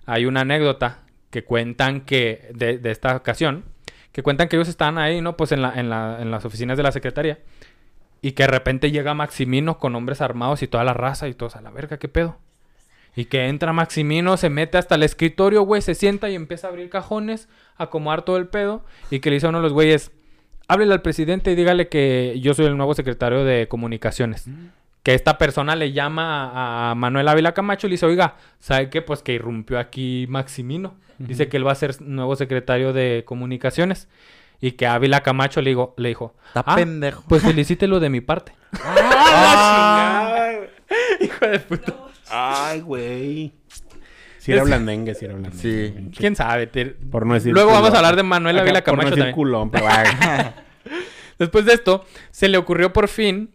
Hay 0.06 0.26
una 0.26 0.40
anécdota 0.42 1.00
que 1.30 1.44
cuentan 1.44 2.02
que 2.02 2.48
de, 2.54 2.78
de 2.78 2.90
esta 2.90 3.16
ocasión, 3.16 3.64
que 4.12 4.22
cuentan 4.22 4.48
que 4.48 4.56
ellos 4.56 4.68
estaban 4.68 4.98
ahí, 4.98 5.20
¿no? 5.20 5.36
Pues 5.36 5.52
en 5.52 5.62
la, 5.62 5.72
en 5.78 5.88
la, 5.90 6.18
en 6.20 6.30
las 6.30 6.44
oficinas 6.44 6.76
de 6.76 6.82
la 6.82 6.92
secretaría 6.92 7.38
y 8.20 8.32
que 8.32 8.42
de 8.44 8.48
repente 8.48 8.90
llega 8.90 9.14
Maximino 9.14 9.78
con 9.78 9.94
hombres 9.94 10.20
armados 10.20 10.62
y 10.62 10.66
toda 10.68 10.82
la 10.84 10.94
raza 10.94 11.28
y 11.28 11.34
todos 11.34 11.54
a 11.56 11.61
la 11.61 11.70
verga, 11.70 11.98
¿qué 11.98 12.09
pedo? 12.09 12.38
Y 13.18 13.24
que 13.24 13.48
entra 13.48 13.72
Maximino, 13.72 14.36
se 14.36 14.48
mete 14.48 14.78
hasta 14.78 14.94
el 14.94 15.02
escritorio, 15.02 15.62
güey, 15.62 15.82
se 15.82 15.96
sienta 15.96 16.30
y 16.30 16.36
empieza 16.36 16.68
a 16.68 16.70
abrir 16.70 16.88
cajones, 16.88 17.48
a 17.76 17.84
acomodar 17.84 18.22
todo 18.22 18.36
el 18.36 18.46
pedo. 18.46 18.84
Y 19.10 19.18
que 19.18 19.30
le 19.30 19.34
dice 19.34 19.46
a 19.46 19.48
uno 19.48 19.58
de 19.58 19.64
los 19.64 19.72
güeyes, 19.72 20.12
háblele 20.68 20.92
al 20.92 21.02
presidente 21.02 21.50
y 21.50 21.56
dígale 21.56 21.88
que 21.88 22.38
yo 22.40 22.54
soy 22.54 22.66
el 22.66 22.76
nuevo 22.76 22.94
secretario 22.94 23.42
de 23.42 23.66
comunicaciones. 23.66 24.46
Que 25.02 25.14
esta 25.14 25.36
persona 25.36 25.74
le 25.74 25.90
llama 25.90 26.90
a, 26.90 26.94
Manuel 26.94 27.26
Ávila 27.26 27.54
Camacho 27.54 27.88
y 27.88 27.90
le 27.90 27.94
dice, 27.94 28.06
oiga, 28.06 28.36
¿sabe 28.60 28.88
qué? 28.88 29.02
Pues 29.02 29.20
que 29.22 29.32
irrumpió 29.32 29.80
aquí 29.80 30.26
Maximino. 30.28 30.94
Dice 31.18 31.48
que 31.48 31.56
él 31.56 31.66
va 31.66 31.72
a 31.72 31.74
ser 31.74 32.00
nuevo 32.00 32.36
secretario 32.36 32.92
de 32.92 33.24
comunicaciones. 33.26 34.06
Y 34.60 34.72
que 34.72 34.86
Ávila 34.86 35.22
Camacho 35.24 35.60
le, 35.60 35.70
digo, 35.70 35.92
le 35.96 36.10
dijo, 36.10 36.36
Está 36.46 36.62
"Ah, 36.64 36.76
pendejo. 36.76 37.24
Pues 37.28 37.42
felicítelo 37.42 37.98
de 37.98 38.10
mi 38.10 38.20
parte. 38.20 38.52
¡Ah, 38.84 40.52
Hijo 41.20 41.46
de 41.46 41.58
puta. 41.58 42.07
Ay, 42.31 42.81
güey. 42.81 43.53
Si 44.39 44.53
era 44.53 44.62
blandengue, 44.64 45.14
si 45.14 45.24
era 45.26 45.35
blandengue. 45.35 45.61
Sí. 46.11 46.11
¿Quién 46.16 46.35
sabe? 46.37 46.66
Te- 46.66 46.87
Por 46.87 47.26
no 47.26 47.35
decir 47.35 47.53
Luego 47.53 47.70
vamos 47.72 47.93
a 47.93 47.97
hablar 47.99 48.16
de 48.16 48.22
Manuel 48.22 48.59
Ávila 48.59 48.83
por 48.83 48.95
no 48.95 48.99
Camacho 49.01 49.11
decir 49.11 49.18
también. 49.24 49.35
culón, 49.35 49.70
pero. 49.70 49.87
Después 51.39 51.64
de 51.66 51.74
esto, 51.74 52.05
se 52.31 52.49
le 52.49 52.59
ocurrió 52.59 52.93
por 52.93 53.09
fin 53.09 53.51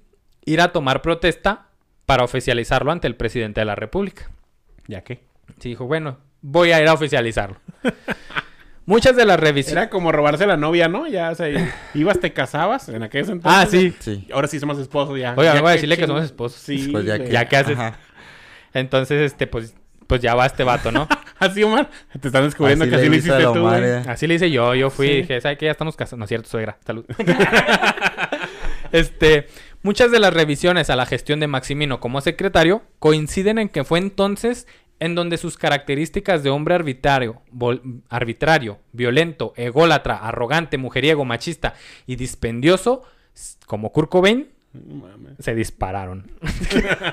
ir 0.46 0.62
a 0.62 0.72
tomar 0.72 1.02
protesta 1.02 1.68
para 2.06 2.24
oficializarlo 2.24 2.92
ante 2.92 3.08
el 3.08 3.16
presidente 3.16 3.62
de 3.62 3.66
la 3.66 3.76
República. 3.76 4.30
¿Ya 4.88 5.02
qué? 5.02 5.24
Sí, 5.60 5.70
dijo, 5.70 5.86
bueno, 5.86 6.18
voy 6.42 6.72
a 6.72 6.82
ir 6.82 6.88
a 6.88 6.94
oficializarlo. 6.94 7.58
Muchas 8.86 9.16
de 9.16 9.26
las 9.26 9.40
revisiones... 9.40 9.82
Era 9.84 9.90
como 9.90 10.12
robarse 10.12 10.46
la 10.46 10.58
novia, 10.58 10.90
¿no? 10.90 11.08
Ya, 11.08 11.32
o 11.32 11.36
sea, 11.36 11.48
ibas, 11.94 12.20
te 12.20 12.34
casabas 12.34 12.90
en 12.90 13.02
aquellos 13.02 13.30
entonces. 13.30 13.62
Ah, 13.62 13.66
sí. 13.70 13.96
Sí. 14.00 14.28
Ahora 14.34 14.48
sí 14.48 14.60
somos 14.60 14.78
esposos 14.78 15.18
ya. 15.18 15.34
Oiga, 15.38 15.52
Ya 15.52 15.54
vengo 15.56 15.68
a 15.70 15.72
decirle 15.72 15.98
que 15.98 16.06
somos 16.06 16.24
esposos. 16.26 16.60
Sí. 16.60 16.90
Pues 16.92 17.06
ya 17.06 17.18
que. 17.18 17.30
Ya 17.32 17.48
que 17.48 17.56
haces. 17.56 17.78
Ajá. 17.78 17.98
Entonces, 18.74 19.22
este, 19.32 19.48
pues, 19.48 19.76
pues 20.08 20.22
ya 20.22 20.36
va 20.36 20.46
este 20.46 20.64
vato, 20.64 20.92
¿no? 20.92 21.08
Así, 21.40 21.64
Omar. 21.64 21.90
Te 22.20 22.28
están 22.28 22.44
descubriendo 22.44 22.84
Así 22.86 22.92
que 22.92 22.96
le 22.98 23.02
así 23.02 23.10
lo 23.10 23.16
hizo 23.18 23.28
hiciste 23.38 23.54
tú, 23.54 23.62
güey. 23.68 23.84
eh. 23.84 24.04
Así 24.08 24.28
le 24.28 24.36
hice 24.36 24.50
yo, 24.52 24.76
yo 24.76 24.90
fui 24.90 25.08
y 25.08 25.16
dije, 25.22 25.42
¿sabe 25.42 25.58
qué? 25.58 25.66
Ya 25.66 25.72
estamos 25.72 25.96
casados. 25.96 26.20
No 26.20 26.26
es 26.26 26.30
cierto, 26.30 26.50
suegra. 26.50 26.78
Salud. 26.86 27.06
este, 28.92 29.48
muchas 29.82 30.12
de 30.12 30.20
las 30.20 30.34
revisiones 30.34 30.90
a 30.90 30.96
la 30.96 31.06
gestión 31.06 31.40
de 31.40 31.48
Maximino 31.48 32.00
como 32.00 32.22
secretario 32.22 32.84
coinciden 33.00 33.58
en 33.58 33.70
que 33.70 33.84
fue 33.84 34.00
entonces 34.00 34.68
en 35.00 35.16
donde 35.16 35.38
sus 35.38 35.58
características 35.58 36.44
de 36.44 36.50
hombre 36.50 36.76
arbitrario, 36.76 37.42
vol- 37.54 38.02
arbitrario, 38.10 38.80
violento, 38.94 39.54
ególatra, 39.58 40.16
arrogante, 40.18 40.78
mujeriego, 40.78 41.26
machista 41.26 41.74
y 42.06 42.16
dispendioso, 42.16 43.04
como 43.66 43.92
Kurt 43.92 44.10
Cobain, 44.10 44.50
No 44.74 44.96
mames. 44.96 45.34
se 45.40 45.54
dispararon. 45.56 46.32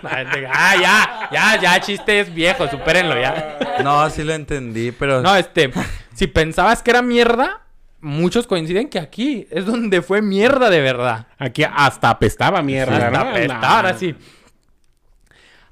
ah, 0.03 0.75
ya, 0.81 1.29
ya, 1.31 1.61
ya, 1.61 1.81
chistes 1.81 2.33
viejos, 2.35 2.71
supérenlo 2.71 3.21
ya. 3.21 3.59
No, 3.85 4.09
sí 4.11 4.25
lo 4.25 4.33
entendí, 4.33 4.93
pero. 4.93 5.21
No, 5.21 5.37
este, 5.37 5.71
si 6.15 6.27
pensabas 6.27 6.83
que 6.83 6.91
era 6.91 7.03
mierda, 7.03 7.61
muchos 8.01 8.47
coinciden 8.47 8.89
que 8.89 8.99
aquí 8.99 9.47
es 9.51 9.67
donde 9.67 10.01
fue 10.03 10.23
mierda 10.23 10.71
de 10.71 10.81
verdad. 10.81 11.27
Aquí 11.39 11.63
hasta 11.65 12.11
apestaba 12.11 12.63
mierda, 12.63 13.09
apestar, 13.09 13.61
Nah. 13.61 13.77
ahora 13.77 13.95
sí. 13.95 14.15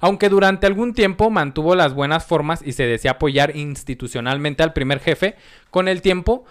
Aunque 0.01 0.29
durante 0.29 0.65
algún 0.65 0.93
tiempo 0.93 1.29
mantuvo 1.29 1.75
las 1.75 1.93
buenas 1.93 2.25
formas 2.25 2.61
y 2.65 2.71
se 2.71 2.83
decía 2.85 3.11
apoyar 3.11 3.55
institucionalmente 3.57 4.63
al 4.63 4.71
primer 4.73 4.99
jefe, 5.01 5.35
con 5.71 5.87
el 5.89 6.01
tiempo 6.01 6.45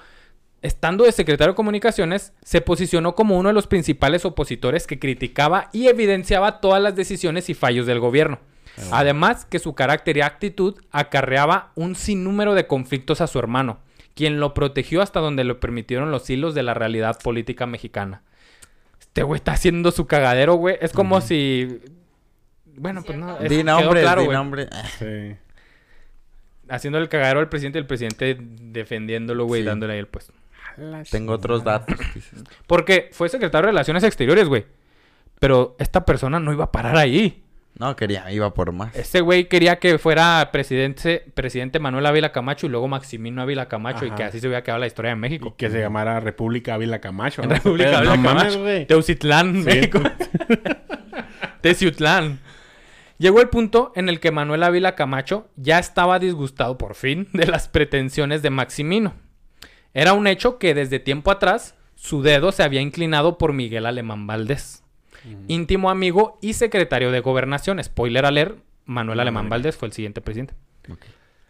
estando 0.62 1.04
de 1.04 1.12
secretario 1.12 1.52
de 1.52 1.56
Comunicaciones, 1.56 2.32
se 2.42 2.60
posicionó 2.60 3.14
como 3.14 3.38
uno 3.38 3.48
de 3.48 3.54
los 3.54 3.66
principales 3.66 4.24
opositores 4.24 4.86
que 4.86 4.98
criticaba 4.98 5.70
y 5.72 5.86
evidenciaba 5.86 6.60
todas 6.60 6.82
las 6.82 6.96
decisiones 6.96 7.48
y 7.48 7.54
fallos 7.54 7.86
del 7.86 8.00
gobierno. 8.00 8.40
Además, 8.92 9.44
que 9.44 9.58
su 9.58 9.74
carácter 9.74 10.16
y 10.16 10.20
actitud 10.20 10.76
acarreaba 10.92 11.72
un 11.74 11.96
sinnúmero 11.96 12.54
de 12.54 12.68
conflictos 12.68 13.20
a 13.20 13.26
su 13.26 13.38
hermano, 13.40 13.80
quien 14.14 14.38
lo 14.38 14.54
protegió 14.54 15.02
hasta 15.02 15.18
donde 15.20 15.42
le 15.44 15.54
permitieron 15.56 16.10
los 16.12 16.30
hilos 16.30 16.54
de 16.54 16.62
la 16.62 16.74
realidad 16.74 17.18
política 17.22 17.66
mexicana. 17.66 18.22
Este 19.00 19.24
güey 19.24 19.38
está 19.38 19.52
haciendo 19.52 19.90
su 19.90 20.06
cagadero, 20.06 20.54
güey. 20.54 20.76
Es 20.80 20.92
como 20.92 21.20
si. 21.20 21.80
Bueno, 22.76 23.02
pues 23.02 23.18
no. 23.18 23.36
es- 23.38 23.48
Di 23.50 23.56
quedó 23.64 23.80
nombres, 23.80 24.02
claro, 24.04 24.20
di 24.20 24.26
güey. 24.26 24.36
nombre. 24.38 24.68
Sí. 25.00 25.36
Haciendo 26.68 26.98
el 26.98 27.08
cagadero 27.08 27.40
al 27.40 27.48
presidente 27.48 27.78
y 27.78 27.82
el 27.82 27.86
presidente 27.86 28.36
defendiéndolo, 28.38 29.46
güey, 29.46 29.62
Sí. 29.62 29.66
dándole 29.66 29.94
ahí 29.94 29.98
el 29.98 30.06
puesto. 30.06 30.32
Tengo 31.10 31.32
otros 31.34 31.64
datos. 31.64 31.96
Porque 32.66 33.10
fue 33.12 33.28
secretario 33.28 33.66
de 33.66 33.72
Relaciones 33.72 34.04
Exteriores, 34.04 34.48
güey. 34.48 34.66
Pero 35.40 35.76
esta 35.78 36.04
persona 36.04 36.40
no 36.40 36.52
iba 36.52 36.64
a 36.64 36.72
parar 36.72 36.96
ahí. 36.96 37.44
No, 37.78 37.94
quería, 37.94 38.28
iba 38.32 38.52
por 38.54 38.72
más. 38.72 38.96
Este 38.96 39.20
güey 39.20 39.44
quería 39.48 39.78
que 39.78 39.98
fuera 39.98 40.48
presidente, 40.50 41.24
presidente 41.34 41.78
Manuel 41.78 42.06
Ávila 42.06 42.32
Camacho 42.32 42.66
y 42.66 42.70
luego 42.70 42.88
Maximino 42.88 43.40
Ávila 43.40 43.68
Camacho 43.68 44.04
y 44.04 44.10
que 44.10 44.24
así 44.24 44.40
se 44.40 44.48
hubiera 44.48 44.64
quedado 44.64 44.80
la 44.80 44.88
historia 44.88 45.12
de 45.12 45.16
Y 45.16 45.20
México. 45.20 45.54
que 45.56 45.70
se 45.70 45.78
llamara 45.78 46.18
República 46.18 46.74
Ávila 46.74 47.00
Camacho. 47.00 47.42
República. 47.42 47.98
Ávila 47.98 48.16
No 48.16 48.22
mames, 48.22 48.42
Camacho. 48.42 48.60
güey. 48.62 48.86
Teucitlán, 48.86 49.54
Sí. 49.62 49.64
México. 49.64 50.00
Teciutlán. 51.60 52.40
Llegó 53.18 53.40
el 53.40 53.48
punto 53.48 53.92
en 53.96 54.08
el 54.08 54.20
que 54.20 54.30
Manuel 54.30 54.62
Ávila 54.62 54.94
Camacho 54.94 55.48
ya 55.56 55.78
estaba 55.78 56.18
disgustado 56.18 56.78
por 56.78 56.94
fin 56.94 57.28
de 57.32 57.46
las 57.46 57.68
pretensiones 57.68 58.42
de 58.42 58.50
Maximino. 58.50 59.14
Era 59.94 60.12
un 60.12 60.26
hecho 60.26 60.58
que 60.58 60.74
desde 60.74 60.98
tiempo 60.98 61.30
atrás 61.30 61.74
su 61.94 62.22
dedo 62.22 62.52
se 62.52 62.62
había 62.62 62.80
inclinado 62.80 63.38
por 63.38 63.52
Miguel 63.52 63.86
Alemán 63.86 64.26
Valdés, 64.26 64.84
íntimo 65.48 65.90
amigo 65.90 66.38
y 66.40 66.52
secretario 66.52 67.10
de 67.10 67.20
Gobernación. 67.20 67.82
Spoiler 67.82 68.24
alert, 68.24 68.58
Manuel 68.84 69.20
Alemán 69.20 69.48
Valdés 69.48 69.76
fue 69.76 69.88
el 69.88 69.92
siguiente 69.92 70.20
presidente. 70.20 70.54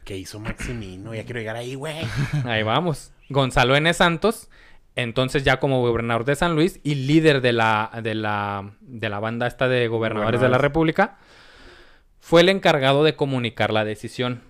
¿Qué 0.05 0.16
hizo 0.16 0.41
Maximino? 0.41 1.14
Ya 1.14 1.24
quiero 1.24 1.41
llegar 1.41 1.57
ahí, 1.57 1.74
güey. 1.74 1.99
Ahí 2.47 2.62
vamos. 2.62 3.12
Gonzalo 3.28 3.76
N. 3.76 3.93
Santos, 3.93 4.49
entonces 4.97 5.45
ya 5.45 5.61
como 5.61 5.82
gobernador 5.82 6.24
de 6.24 6.34
San 6.34 6.55
Luis 6.55 6.80
y 6.82 6.95
líder 6.95 7.43
de 7.43 7.53
la, 7.53 7.91
de 8.03 8.14
la, 8.14 8.72
de 8.80 9.09
la 9.11 9.20
banda 9.20 9.47
esta 9.47 9.68
de 9.68 9.86
gobernadores 9.86 10.41
de 10.41 10.49
la. 10.49 10.57
República, 10.57 11.18
fue 12.20 12.41
el 12.41 12.49
encargado 12.49 13.05
de 13.05 13.16
comunicar 13.16 13.70
la 13.70 13.84
decisión. 13.84 14.41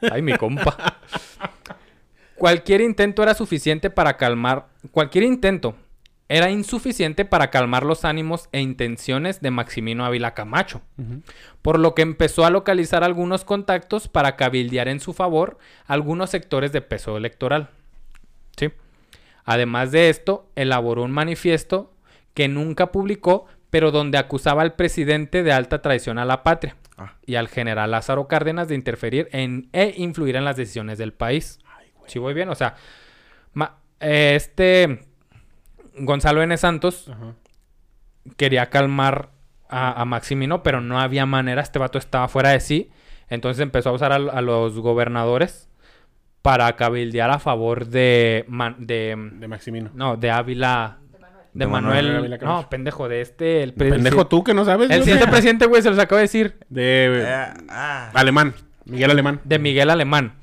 Ay, 0.10 0.22
mi 0.22 0.32
compa. 0.32 0.98
Cualquier 2.38 2.80
intento 2.80 3.22
era 3.22 3.34
suficiente 3.34 3.90
para 3.90 4.16
calmar. 4.16 4.66
Cualquier 4.92 5.24
intento 5.24 5.74
era 6.28 6.50
insuficiente 6.50 7.24
para 7.24 7.50
calmar 7.50 7.84
los 7.84 8.04
ánimos 8.04 8.48
e 8.52 8.60
intenciones 8.60 9.40
de 9.40 9.50
Maximino 9.50 10.04
Ávila 10.04 10.34
Camacho 10.34 10.82
por 11.62 11.78
lo 11.78 11.94
que 11.94 12.02
empezó 12.02 12.44
a 12.44 12.50
localizar 12.50 13.02
algunos 13.02 13.44
contactos 13.44 14.08
para 14.08 14.36
cabildear 14.36 14.88
en 14.88 15.00
su 15.00 15.14
favor 15.14 15.58
algunos 15.86 16.30
sectores 16.30 16.70
de 16.72 16.82
peso 16.82 17.16
electoral. 17.16 17.70
¿Sí? 18.56 18.70
Además 19.44 19.90
de 19.90 20.10
esto, 20.10 20.46
elaboró 20.54 21.02
un 21.02 21.10
manifiesto 21.10 21.92
que 22.34 22.48
nunca 22.48 22.92
publicó, 22.92 23.46
pero 23.70 23.90
donde 23.90 24.18
acusaba 24.18 24.62
al 24.62 24.74
presidente 24.74 25.42
de 25.42 25.52
alta 25.52 25.80
traición 25.80 26.18
a 26.18 26.24
la 26.24 26.42
patria 26.42 26.76
Ah. 26.98 27.14
y 27.24 27.36
al 27.36 27.46
general 27.46 27.92
Lázaro 27.92 28.26
Cárdenas 28.26 28.66
de 28.66 28.74
interferir 28.74 29.28
en, 29.30 29.68
e 29.72 29.94
influir 29.98 30.34
en 30.34 30.44
las 30.44 30.56
decisiones 30.56 30.98
del 30.98 31.12
país. 31.12 31.60
Si 32.08 32.18
voy 32.18 32.34
bien, 32.34 32.48
o 32.48 32.54
sea, 32.54 32.74
ma- 33.54 33.76
eh, 34.00 34.34
este 34.36 35.00
Gonzalo 35.98 36.42
N. 36.42 36.56
Santos 36.56 37.08
Ajá. 37.08 37.34
quería 38.36 38.70
calmar 38.70 39.30
a, 39.68 40.00
a 40.00 40.04
Maximino, 40.04 40.62
pero 40.62 40.80
no 40.80 41.00
había 41.00 41.26
manera. 41.26 41.60
Este 41.62 41.78
vato 41.78 41.98
estaba 41.98 42.28
fuera 42.28 42.50
de 42.50 42.60
sí. 42.60 42.90
Entonces 43.28 43.60
empezó 43.62 43.90
a 43.90 43.92
usar 43.92 44.12
a, 44.12 44.16
a 44.16 44.40
los 44.40 44.78
gobernadores 44.78 45.68
para 46.42 46.74
cabildear 46.76 47.30
a 47.30 47.38
favor 47.38 47.86
de, 47.88 48.44
Man- 48.48 48.76
de 48.78 49.16
De 49.34 49.48
Maximino. 49.48 49.90
no, 49.94 50.16
de 50.16 50.30
Ávila, 50.30 50.98
de 51.52 51.64
De 51.64 51.66
Manuel 51.66 52.38
no, 52.40 52.70
pendejo, 52.70 53.08
de 53.08 53.20
este, 53.20 53.62
el 53.64 53.74
Pendejo 53.74 54.28
tú 54.28 54.44
que 54.44 54.54
no 54.54 54.64
sabes. 54.64 54.88
el 54.90 55.02
siguiente 55.02 55.26
presidente, 55.26 55.66
güey, 55.66 55.82
se 55.82 55.90
los 55.90 55.98
acabo 55.98 56.16
de 56.18 56.22
decir, 56.22 56.56
De 56.70 57.24
Eh, 57.26 57.54
ah. 57.68 58.10
Alemán. 58.14 58.54
Miguel 58.84 59.10
Alemán. 59.10 59.40
de 59.44 59.58
Miguel 59.58 59.90
Alemán, 59.90 60.34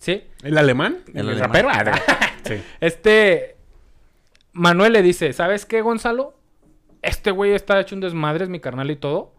¿sí? 0.00 0.24
¿El 0.42 0.58
alemán? 0.58 0.98
El 1.14 1.28
¿El, 1.28 1.42
alemán. 1.42 1.86
rapero? 1.86 1.92
Sí. 2.42 2.60
Este 2.80 3.56
Manuel 4.52 4.94
le 4.94 5.02
dice, 5.02 5.32
¿sabes 5.32 5.66
qué, 5.66 5.82
Gonzalo? 5.82 6.34
Este 7.02 7.30
güey 7.30 7.52
está 7.52 7.78
hecho 7.78 7.94
un 7.94 8.00
desmadre, 8.00 8.42
es 8.42 8.50
mi 8.50 8.58
carnal 8.58 8.90
y 8.90 8.96
todo. 8.96 9.34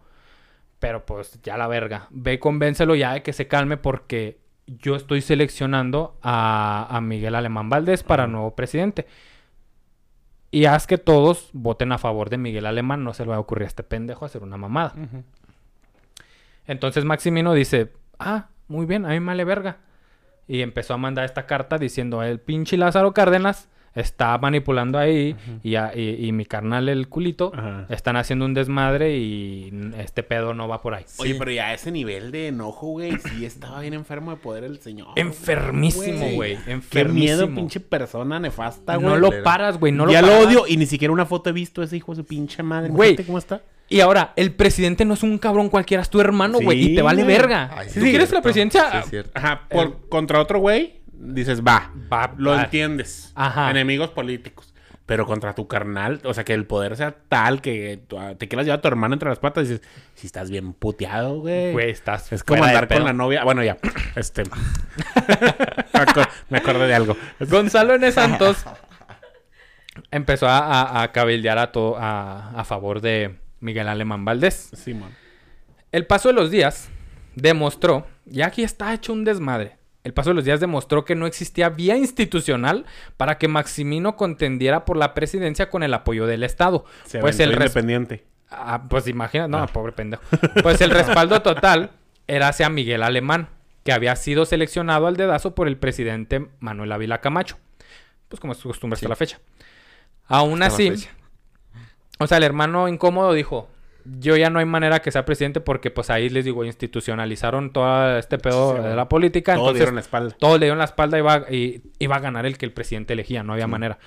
Pero 0.79 1.05
pues 1.05 1.41
ya 1.43 1.57
la 1.57 1.67
verga. 1.67 2.07
Ve, 2.11 2.33
y 2.33 2.37
convéncelo 2.37 2.95
ya 2.95 3.13
de 3.13 3.23
que 3.23 3.33
se 3.33 3.47
calme 3.47 3.75
porque 3.75 4.39
yo 4.67 4.95
estoy 4.95 5.21
seleccionando 5.21 6.17
a, 6.21 6.87
a 6.89 7.01
Miguel 7.01 7.35
Alemán 7.35 7.69
Valdés 7.69 8.03
para 8.03 8.27
nuevo 8.27 8.55
presidente. 8.55 9.07
Y 10.51 10.65
haz 10.65 10.87
que 10.87 10.97
todos 10.97 11.49
voten 11.53 11.91
a 11.91 11.97
favor 11.97 12.29
de 12.29 12.37
Miguel 12.37 12.65
Alemán. 12.65 13.03
No 13.03 13.13
se 13.13 13.23
le 13.23 13.29
va 13.31 13.35
a 13.35 13.39
ocurrir 13.39 13.63
a 13.63 13.67
este 13.67 13.83
pendejo 13.83 14.25
hacer 14.25 14.43
una 14.43 14.57
mamada. 14.57 14.93
Entonces 16.65 17.03
Maximino 17.03 17.53
dice, 17.53 17.91
ah, 18.19 18.47
muy 18.67 18.85
bien, 18.85 19.05
a 19.05 19.09
mí 19.09 19.19
me 19.19 19.27
vale 19.27 19.43
verga. 19.43 19.77
Y 20.47 20.61
empezó 20.61 20.93
a 20.93 20.97
mandar 20.97 21.25
esta 21.25 21.45
carta 21.45 21.77
diciendo, 21.77 22.23
el 22.23 22.39
pinche 22.39 22.75
Lázaro 22.77 23.13
Cárdenas 23.13 23.69
está 23.93 24.37
manipulando 24.37 24.97
ahí 24.97 25.35
y, 25.63 25.75
a- 25.75 25.91
y- 25.93 26.25
y 26.25 26.31
mi 26.31 26.45
carnal 26.45 26.87
el 26.87 27.09
culito 27.09 27.51
Ajá. 27.53 27.87
están 27.89 28.15
haciendo 28.15 28.45
un 28.45 28.53
desmadre 28.53 29.17
y 29.17 29.69
este 29.97 30.23
pedo 30.23 30.53
no 30.53 30.69
va 30.69 30.81
por 30.81 30.93
ahí. 30.93 31.03
Oye, 31.19 31.35
pero 31.35 31.51
ya 31.51 31.67
a 31.67 31.73
ese 31.73 31.91
nivel 31.91 32.31
de 32.31 32.47
enojo, 32.47 32.87
güey, 32.87 33.17
sí 33.17 33.45
estaba 33.45 33.81
bien 33.81 33.93
enfermo 33.93 34.31
de 34.31 34.37
poder 34.37 34.63
el 34.63 34.79
señor. 34.79 35.09
Enfermísimo, 35.17 36.29
güey. 36.31 36.57
Qué 36.63 36.71
Enfermísimo. 36.71 37.13
miedo, 37.47 37.53
pinche 37.53 37.79
persona 37.81 38.39
nefasta, 38.39 38.95
güey. 38.95 39.07
no 39.09 39.17
lo 39.17 39.43
paras, 39.43 39.77
güey. 39.77 39.91
No 39.91 40.05
lo 40.05 40.11
ya 40.13 40.21
lo 40.21 40.29
paras. 40.29 40.45
odio 40.45 40.63
y 40.67 40.77
ni 40.77 40.85
siquiera 40.85 41.11
una 41.13 41.25
foto 41.25 41.49
he 41.49 41.53
visto 41.53 41.83
ese 41.83 41.97
hijo 41.97 42.13
de 42.13 42.21
su 42.21 42.25
pinche 42.25 42.63
madre. 42.63 42.89
Güey. 42.91 43.17
¿Cómo 43.17 43.37
está? 43.37 43.61
Y 43.91 43.99
ahora, 43.99 44.33
el 44.37 44.53
presidente 44.53 45.03
no 45.05 45.13
es 45.15 45.23
un 45.23 45.37
cabrón 45.37 45.69
cualquiera, 45.69 46.01
es 46.01 46.09
tu 46.09 46.19
hermano, 46.21 46.59
Sí, 46.59 46.63
güey. 46.65 46.91
y 46.91 46.95
te 46.95 47.01
vale 47.01 47.23
verga. 47.23 47.69
Ay, 47.75 47.89
si 47.89 47.99
sí, 48.01 48.09
quieres 48.09 48.31
la 48.31 48.41
presidencia, 48.41 48.89
Sí, 48.91 48.97
es 48.97 49.09
cierto. 49.09 49.31
Ajá, 49.35 49.67
por, 49.69 50.07
contra 50.09 50.39
otro 50.39 50.59
güey, 50.59 51.01
dices, 51.13 51.61
va. 51.61 51.91
va, 52.11 52.33
Lo 52.37 52.51
va. 52.51 52.63
entiendes. 52.63 53.31
Ajá. 53.35 53.69
Enemigos 53.69 54.09
políticos. 54.11 54.73
Pero 55.05 55.25
contra 55.25 55.53
tu 55.55 55.67
carnal, 55.67 56.21
o 56.23 56.33
sea, 56.33 56.45
que 56.45 56.53
el 56.53 56.65
poder 56.65 56.95
sea 56.95 57.11
tal 57.27 57.59
que 57.59 58.01
tú- 58.07 58.17
te 58.37 58.47
quieras 58.47 58.65
llevar 58.65 58.79
a 58.79 58.81
tu 58.81 58.87
hermano 58.87 59.13
entre 59.13 59.27
las 59.27 59.39
patas, 59.39 59.67
dices, 59.67 59.85
si 60.15 60.25
estás 60.27 60.49
bien 60.49 60.71
puteado, 60.71 61.39
güey. 61.41 61.73
Güey, 61.73 61.89
estás 61.89 62.31
Es 62.31 62.45
como 62.45 62.63
andar 62.63 62.87
con 62.87 63.03
la 63.03 63.11
novia. 63.11 63.43
Bueno, 63.43 63.61
ya. 63.61 63.77
Este. 64.15 64.43
me 66.49 66.59
acordé 66.59 66.87
de 66.87 66.93
algo. 66.95 67.17
Gonzalo 67.41 67.95
N. 67.95 68.09
Santos 68.11 68.63
empezó 70.11 70.47
a, 70.47 70.59
a- 70.59 71.03
a 71.03 71.11
cabildear 71.11 71.57
a, 71.57 71.73
to- 71.73 71.97
a, 71.99 72.51
a 72.57 72.63
favor 72.63 73.01
de 73.01 73.37
Miguel 73.61 73.87
Alemán 73.87 74.25
Valdés. 74.25 74.71
Simón. 74.73 75.11
El 75.91 76.05
paso 76.05 76.29
de 76.29 76.33
los 76.33 76.51
días 76.51 76.89
demostró, 77.35 78.05
y 78.29 78.41
aquí 78.41 78.63
está 78.63 78.93
hecho 78.93 79.13
un 79.13 79.23
desmadre, 79.23 79.77
el 80.03 80.13
paso 80.13 80.31
de 80.31 80.35
los 80.35 80.45
días 80.45 80.59
demostró 80.59 81.05
que 81.05 81.15
no 81.15 81.27
existía 81.27 81.69
vía 81.69 81.95
institucional 81.95 82.85
para 83.17 83.37
que 83.37 83.47
Maximino 83.47 84.15
contendiera 84.15 84.83
por 84.83 84.97
la 84.97 85.13
presidencia 85.13 85.69
con 85.69 85.83
el 85.83 85.93
apoyo 85.93 86.25
del 86.25 86.43
Estado. 86.43 86.85
Se 87.05 87.19
pues 87.19 87.39
el 87.39 87.53
independiente. 87.53 88.25
Ah, 88.49 88.83
pues 88.89 89.07
imagina, 89.07 89.47
no, 89.47 89.65
pobre 89.67 89.91
pendejo. 89.93 90.23
Pues 90.63 90.81
el 90.81 90.89
respaldo 90.89 91.41
total 91.41 91.91
era 92.27 92.47
hacia 92.47 92.67
Miguel 92.69 93.03
Alemán, 93.03 93.49
que 93.83 93.93
había 93.93 94.15
sido 94.15 94.45
seleccionado 94.45 95.07
al 95.07 95.17
dedazo 95.17 95.53
por 95.55 95.67
el 95.67 95.77
presidente 95.77 96.47
Manuel 96.59 96.91
Ávila 96.91 97.21
Camacho. 97.21 97.57
Pues 98.27 98.39
como 98.39 98.53
es 98.53 98.59
su 98.59 98.69
costumbre 98.69 98.95
hasta 98.95 99.05
Sí. 99.05 99.09
la 99.09 99.15
fecha. 99.15 99.39
Aún 100.25 100.63
Hasta 100.63 100.75
así, 100.75 100.89
fecha. 100.91 101.09
O 102.21 102.27
sea, 102.27 102.37
el 102.37 102.43
hermano 102.43 102.87
incómodo 102.87 103.33
dijo, 103.33 103.67
yo 104.05 104.35
ya 104.35 104.49
no 104.49 104.59
hay 104.59 104.65
manera 104.65 105.01
que 105.01 105.11
sea 105.11 105.25
presidente 105.25 105.59
porque 105.59 105.91
pues 105.91 106.09
ahí 106.09 106.29
les 106.29 106.45
digo, 106.45 106.63
institucionalizaron 106.63 107.71
todo 107.71 108.17
este 108.17 108.37
pedo 108.37 108.75
Sí, 108.77 108.83
de 108.83 108.95
la 108.95 109.07
política. 109.09 109.53
Todos 109.53 109.67
entonces, 109.67 109.79
dieron 109.79 109.95
la 109.95 110.01
espalda. 110.01 110.35
todos 110.39 110.59
le 110.59 110.65
dieron 110.65 110.79
la 110.79 110.85
espalda 110.85 111.17
y 111.17 111.21
iba, 111.21 111.45
y, 111.49 111.81
iba 111.99 112.15
a 112.15 112.19
ganar 112.19 112.45
el 112.45 112.57
que 112.57 112.65
el 112.65 112.71
presidente 112.71 113.13
elegía, 113.13 113.43
no 113.43 113.53
había 113.53 113.67
manera. 113.67 113.99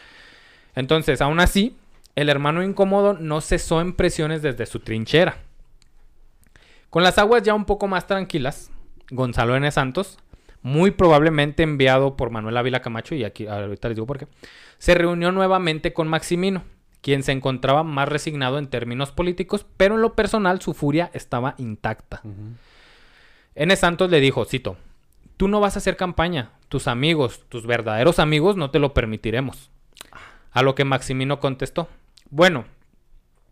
Entonces, 0.74 1.20
aún 1.20 1.40
así, 1.40 1.76
el 2.16 2.28
hermano 2.28 2.62
incómodo 2.62 3.14
no 3.14 3.40
cesó 3.40 3.80
en 3.80 3.92
presiones 3.92 4.42
desde 4.42 4.66
su 4.66 4.80
trinchera. 4.80 5.38
Con 6.90 7.02
las 7.02 7.18
aguas 7.18 7.42
ya 7.42 7.54
un 7.54 7.64
poco 7.64 7.88
más 7.88 8.06
tranquilas, 8.06 8.70
Gonzalo 9.10 9.56
N. 9.56 9.70
Santos, 9.70 10.18
muy 10.62 10.92
probablemente 10.92 11.62
enviado 11.62 12.16
por 12.16 12.30
Manuel 12.30 12.56
Ávila 12.56 12.80
Camacho, 12.80 13.14
y 13.14 13.24
aquí 13.24 13.46
ahorita 13.46 13.88
les 13.88 13.96
digo 13.96 14.06
por 14.06 14.18
qué, 14.18 14.28
se 14.78 14.94
reunió 14.94 15.32
nuevamente 15.32 15.92
con 15.92 16.08
Maximino, 16.08 16.62
quien 17.04 17.22
se 17.22 17.32
encontraba 17.32 17.82
más 17.82 18.08
resignado 18.08 18.56
en 18.58 18.68
términos 18.68 19.12
políticos, 19.12 19.66
pero 19.76 19.96
en 19.96 20.00
lo 20.00 20.14
personal 20.14 20.62
su 20.62 20.72
furia 20.72 21.10
estaba 21.12 21.54
intacta. 21.58 22.22
N. 23.54 23.76
Santos 23.76 24.10
le 24.10 24.20
dijo, 24.20 24.46
cito, 24.46 24.78
tú 25.36 25.46
no 25.46 25.60
vas 25.60 25.76
a 25.76 25.80
hacer 25.80 25.98
campaña, 25.98 26.52
tus 26.70 26.88
amigos, 26.88 27.44
tus 27.50 27.66
verdaderos 27.66 28.18
amigos, 28.18 28.56
no 28.56 28.70
te 28.70 28.78
lo 28.78 28.94
permitiremos. 28.94 29.70
A 30.50 30.62
lo 30.62 30.74
que 30.74 30.86
Maximino 30.86 31.40
contestó, 31.40 31.90
bueno, 32.30 32.64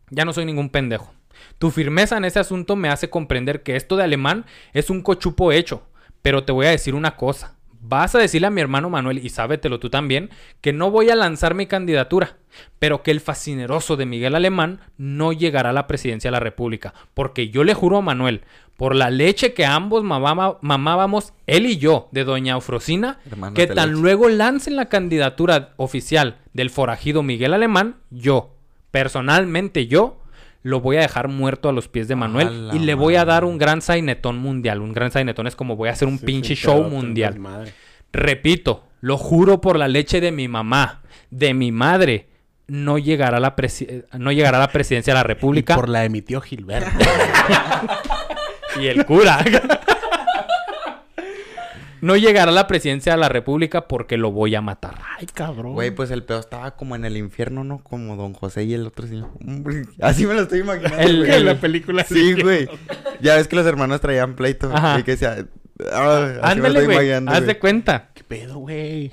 ya 0.08 0.24
no 0.24 0.32
soy 0.32 0.46
ningún 0.46 0.70
pendejo. 0.70 1.12
Tu 1.58 1.70
firmeza 1.70 2.16
en 2.16 2.24
ese 2.24 2.38
asunto 2.38 2.74
me 2.74 2.88
hace 2.88 3.10
comprender 3.10 3.62
que 3.62 3.76
esto 3.76 3.96
de 3.96 4.04
alemán 4.04 4.46
es 4.72 4.88
un 4.88 5.02
cochupo 5.02 5.52
hecho. 5.52 5.82
Pero 6.22 6.44
te 6.44 6.52
voy 6.52 6.64
a 6.64 6.70
decir 6.70 6.94
una 6.94 7.16
cosa. 7.16 7.56
Vas 7.84 8.14
a 8.14 8.18
decirle 8.20 8.46
a 8.46 8.50
mi 8.50 8.60
hermano 8.60 8.88
Manuel, 8.90 9.18
y 9.24 9.28
sábetelo 9.28 9.80
tú 9.80 9.90
también, 9.90 10.30
que 10.60 10.72
no 10.72 10.90
voy 10.92 11.10
a 11.10 11.16
lanzar 11.16 11.54
mi 11.54 11.66
candidatura, 11.66 12.36
pero 12.78 13.02
que 13.02 13.10
el 13.10 13.20
fascineroso 13.20 13.96
de 13.96 14.06
Miguel 14.06 14.36
Alemán 14.36 14.80
no 14.96 15.32
llegará 15.32 15.70
a 15.70 15.72
la 15.72 15.88
presidencia 15.88 16.28
de 16.28 16.32
la 16.32 16.40
República. 16.40 16.94
Porque 17.12 17.48
yo 17.50 17.64
le 17.64 17.74
juro 17.74 17.98
a 17.98 18.02
Manuel, 18.02 18.42
por 18.76 18.94
la 18.94 19.10
leche 19.10 19.52
que 19.52 19.66
ambos 19.66 20.04
mamaba- 20.04 20.58
mamábamos, 20.62 21.32
él 21.48 21.66
y 21.66 21.76
yo, 21.78 22.08
de 22.12 22.24
doña 22.24 22.56
Hermanos 22.56 23.54
que 23.56 23.66
tan 23.66 23.90
leche. 23.90 24.00
luego 24.00 24.28
lancen 24.28 24.76
la 24.76 24.86
candidatura 24.86 25.72
oficial 25.76 26.38
del 26.52 26.70
forajido 26.70 27.22
Miguel 27.24 27.52
Alemán, 27.52 27.96
yo, 28.10 28.54
personalmente 28.92 29.88
yo, 29.88 30.21
lo 30.62 30.80
voy 30.80 30.96
a 30.96 31.00
dejar 31.00 31.28
muerto 31.28 31.68
a 31.68 31.72
los 31.72 31.88
pies 31.88 32.06
de 32.08 32.14
Manuel 32.16 32.70
y 32.72 32.78
le 32.78 32.94
voy 32.94 33.16
a 33.16 33.24
dar 33.24 33.44
un 33.44 33.58
gran 33.58 33.82
sainetón 33.82 34.38
mundial. 34.38 34.80
Un 34.80 34.92
gran 34.92 35.10
sainetón 35.10 35.46
es 35.46 35.56
como 35.56 35.74
voy 35.76 35.88
a 35.88 35.92
hacer 35.92 36.06
un 36.08 36.18
Sí, 36.18 36.26
pinche 36.26 36.54
sí, 36.56 36.62
show 36.62 36.82
mundial. 36.84 37.38
Repito, 38.12 38.84
lo 39.00 39.18
juro 39.18 39.60
por 39.60 39.76
la 39.78 39.88
leche 39.88 40.20
de 40.20 40.30
mi 40.32 40.46
mamá, 40.48 41.02
de 41.30 41.54
mi 41.54 41.72
madre, 41.72 42.28
no 42.68 42.98
llegará 42.98 43.38
a 43.38 43.40
la, 43.40 43.56
presi- 43.56 44.04
no 44.18 44.30
llegará 44.32 44.58
a 44.58 44.60
la 44.60 44.68
presidencia 44.68 45.12
de 45.14 45.18
la 45.20 45.24
Y 45.24 45.28
República 45.28 45.74
por 45.74 45.88
la 45.88 46.00
de 46.00 46.08
mi 46.10 46.22
tío 46.22 46.40
Gilberto. 46.40 46.90
y 48.80 48.86
el 48.86 49.04
cura. 49.04 49.44
no 52.02 52.16
llegará 52.16 52.50
a 52.50 52.54
la 52.54 52.66
presidencia 52.66 53.12
de 53.12 53.18
la 53.18 53.30
República 53.30 53.88
porque 53.88 54.18
lo 54.18 54.30
voy 54.30 54.54
a 54.54 54.60
matar. 54.60 54.96
Ay, 55.18 55.26
cabrón. 55.32 55.72
Güey, 55.72 55.90
pues 55.92 56.10
el 56.10 56.24
pedo 56.24 56.40
estaba 56.40 56.76
como 56.76 56.94
en 56.96 57.06
el 57.06 57.16
infierno, 57.16 57.64
¿no? 57.64 57.82
Como 57.82 58.16
Don 58.16 58.34
José 58.34 58.64
y 58.64 58.74
el 58.74 58.86
otro 58.86 59.06
señor. 59.06 59.30
Hombre, 59.46 59.84
Así 60.00 60.26
me 60.26 60.34
lo 60.34 60.42
estoy 60.42 60.60
imaginando. 60.60 60.98
El- 60.98 61.24
en 61.30 61.46
la 61.46 61.54
película 61.60 62.04
Sí, 62.04 62.34
güey. 62.42 62.68
Ya 63.22 63.36
ves 63.36 63.48
que 63.48 63.56
los 63.56 63.64
hermanos 63.66 64.00
traían 64.02 64.34
pleito. 64.36 64.70
Ajá. 64.74 64.98
Y 65.00 65.04
que 65.04 65.12
decía... 65.12 65.46
ah, 65.90 66.32
Ándale, 66.42 66.84
güey. 66.84 66.96
imaginando, 66.96 67.30
Haz 67.30 67.38
güey. 67.38 67.46
de 67.46 67.58
cuenta. 67.58 68.10
¿Qué 68.12 68.24
pedo, 68.24 68.58
güey? 68.58 69.12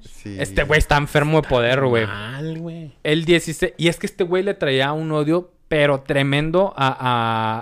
Sí. 0.00 0.36
Este 0.38 0.64
güey 0.64 0.78
está 0.78 0.96
enfermo 0.96 1.40
de 1.40 1.48
poder, 1.48 1.80
güey. 1.84 2.06
Mal, 2.06 2.58
güey. 2.58 2.92
El 3.02 3.24
16. 3.24 3.74
Y 3.78 3.88
es 3.88 3.98
que 3.98 4.06
este 4.06 4.24
güey 4.24 4.42
le 4.42 4.54
traía 4.54 4.92
un 4.92 5.10
odio, 5.12 5.52
pero 5.68 6.00
tremendo 6.00 6.72
a, 6.76 6.88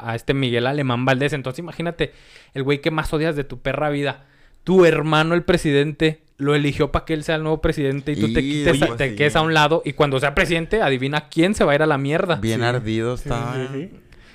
a- 0.07 0.11
a 0.11 0.15
este 0.15 0.33
Miguel 0.35 0.67
Alemán 0.67 1.05
Valdés. 1.05 1.33
Entonces, 1.33 1.59
imagínate, 1.59 2.13
el 2.55 2.63
güey 2.63 2.81
que 2.81 2.91
más 2.91 3.13
odias 3.13 3.37
de 3.37 3.45
tu 3.45 3.61
perra 3.61 3.91
vida. 3.91 4.25
Tu 4.65 4.85
hermano, 4.85 5.35
el 5.35 5.43
presidente, 5.45 6.23
lo 6.39 6.55
eligió 6.55 6.91
para 6.91 7.05
que 7.05 7.15
él 7.15 7.23
sea 7.25 7.37
el 7.37 7.43
nuevo 7.43 7.61
presidente 7.61 8.13
y 8.13 8.17
tú 8.21 8.33
te, 8.33 8.41
quites, 8.41 8.83
oye, 8.83 8.93
te 8.97 9.11
sí. 9.11 9.17
quedes 9.17 9.37
a 9.37 9.43
un 9.43 9.55
lado. 9.55 9.81
Y 9.85 9.93
cuando 9.93 10.19
sea 10.21 10.35
presidente, 10.35 10.83
adivina 10.83 11.29
quién 11.29 11.55
se 11.55 11.65
va 11.65 11.73
a 11.73 11.75
ir 11.77 11.83
a 11.83 11.87
la 11.87 11.99
mierda. 11.99 12.37
Bien 12.37 12.63
ardido 12.63 13.15
está. 13.15 13.55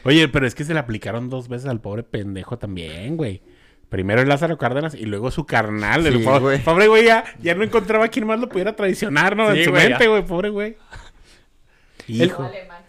Oye, 0.04 0.28
pero 0.30 0.48
es 0.48 0.56
que 0.56 0.64
se 0.64 0.74
le 0.74 0.80
aplicaron 0.80 1.30
dos 1.30 1.48
veces 1.48 1.68
al 1.70 1.80
pobre 1.82 2.04
pendejo 2.04 2.58
también, 2.58 3.18
güey. 3.18 3.42
Primero 3.90 4.22
el 4.22 4.30
Lázaro 4.30 4.58
Cárdenas 4.58 4.96
y 4.96 5.06
luego 5.06 5.32
su 5.32 5.46
carnal. 5.46 6.08
el 6.08 6.20
Sí, 6.20 6.24
pobre, 6.24 6.40
güey. 6.40 6.64
pobre 6.64 6.88
güey 6.88 7.06
ya, 7.06 7.26
ya 7.42 7.54
no 7.56 7.64
encontraba 7.64 8.08
quién 8.08 8.26
más 8.26 8.40
lo 8.40 8.48
pudiera 8.48 8.74
traicionar, 8.76 9.36
¿no? 9.36 9.52
Sí, 9.52 9.60
en 9.60 9.66
su 9.66 9.72
güey, 9.72 9.90
mente, 9.90 10.04
ya. 10.06 10.10
güey, 10.10 10.26
pobre 10.26 10.50
güey. 10.50 10.78
Hijo. 12.08 12.44
Alemán. 12.44 12.81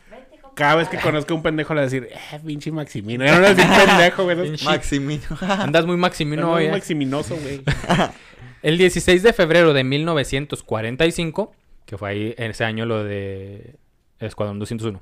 Cada 0.54 0.74
vez 0.76 0.88
que 0.88 0.98
conozco 0.98 1.32
a 1.32 1.36
un 1.36 1.42
pendejo 1.42 1.72
le 1.74 1.80
voy 1.80 1.86
a 1.88 1.90
decir, 1.90 2.08
eh, 2.12 2.40
pinche 2.44 2.70
Maximino. 2.70 3.24
Ya 3.24 3.32
no 3.32 3.40
le 3.40 3.52
voy 3.54 3.62
a 3.62 3.66
decir 3.66 3.86
pendejo, 3.86 4.24
güey. 4.24 4.50
Maximino. 4.64 5.22
Andas 5.40 5.86
muy 5.86 5.96
maximino 5.96 6.42
No, 6.42 6.52
hoy, 6.52 6.64
es 6.64 6.68
eh. 6.68 6.72
maximinoso, 6.72 7.36
güey. 7.36 7.62
El 8.62 8.78
16 8.78 9.22
de 9.22 9.32
febrero 9.32 9.72
de 9.72 9.82
1945, 9.84 11.52
que 11.86 11.98
fue 11.98 12.10
ahí 12.10 12.34
en 12.38 12.50
ese 12.52 12.64
año 12.64 12.86
lo 12.86 13.02
de 13.02 13.76
Escuadrón 14.20 14.58
201. 14.60 15.00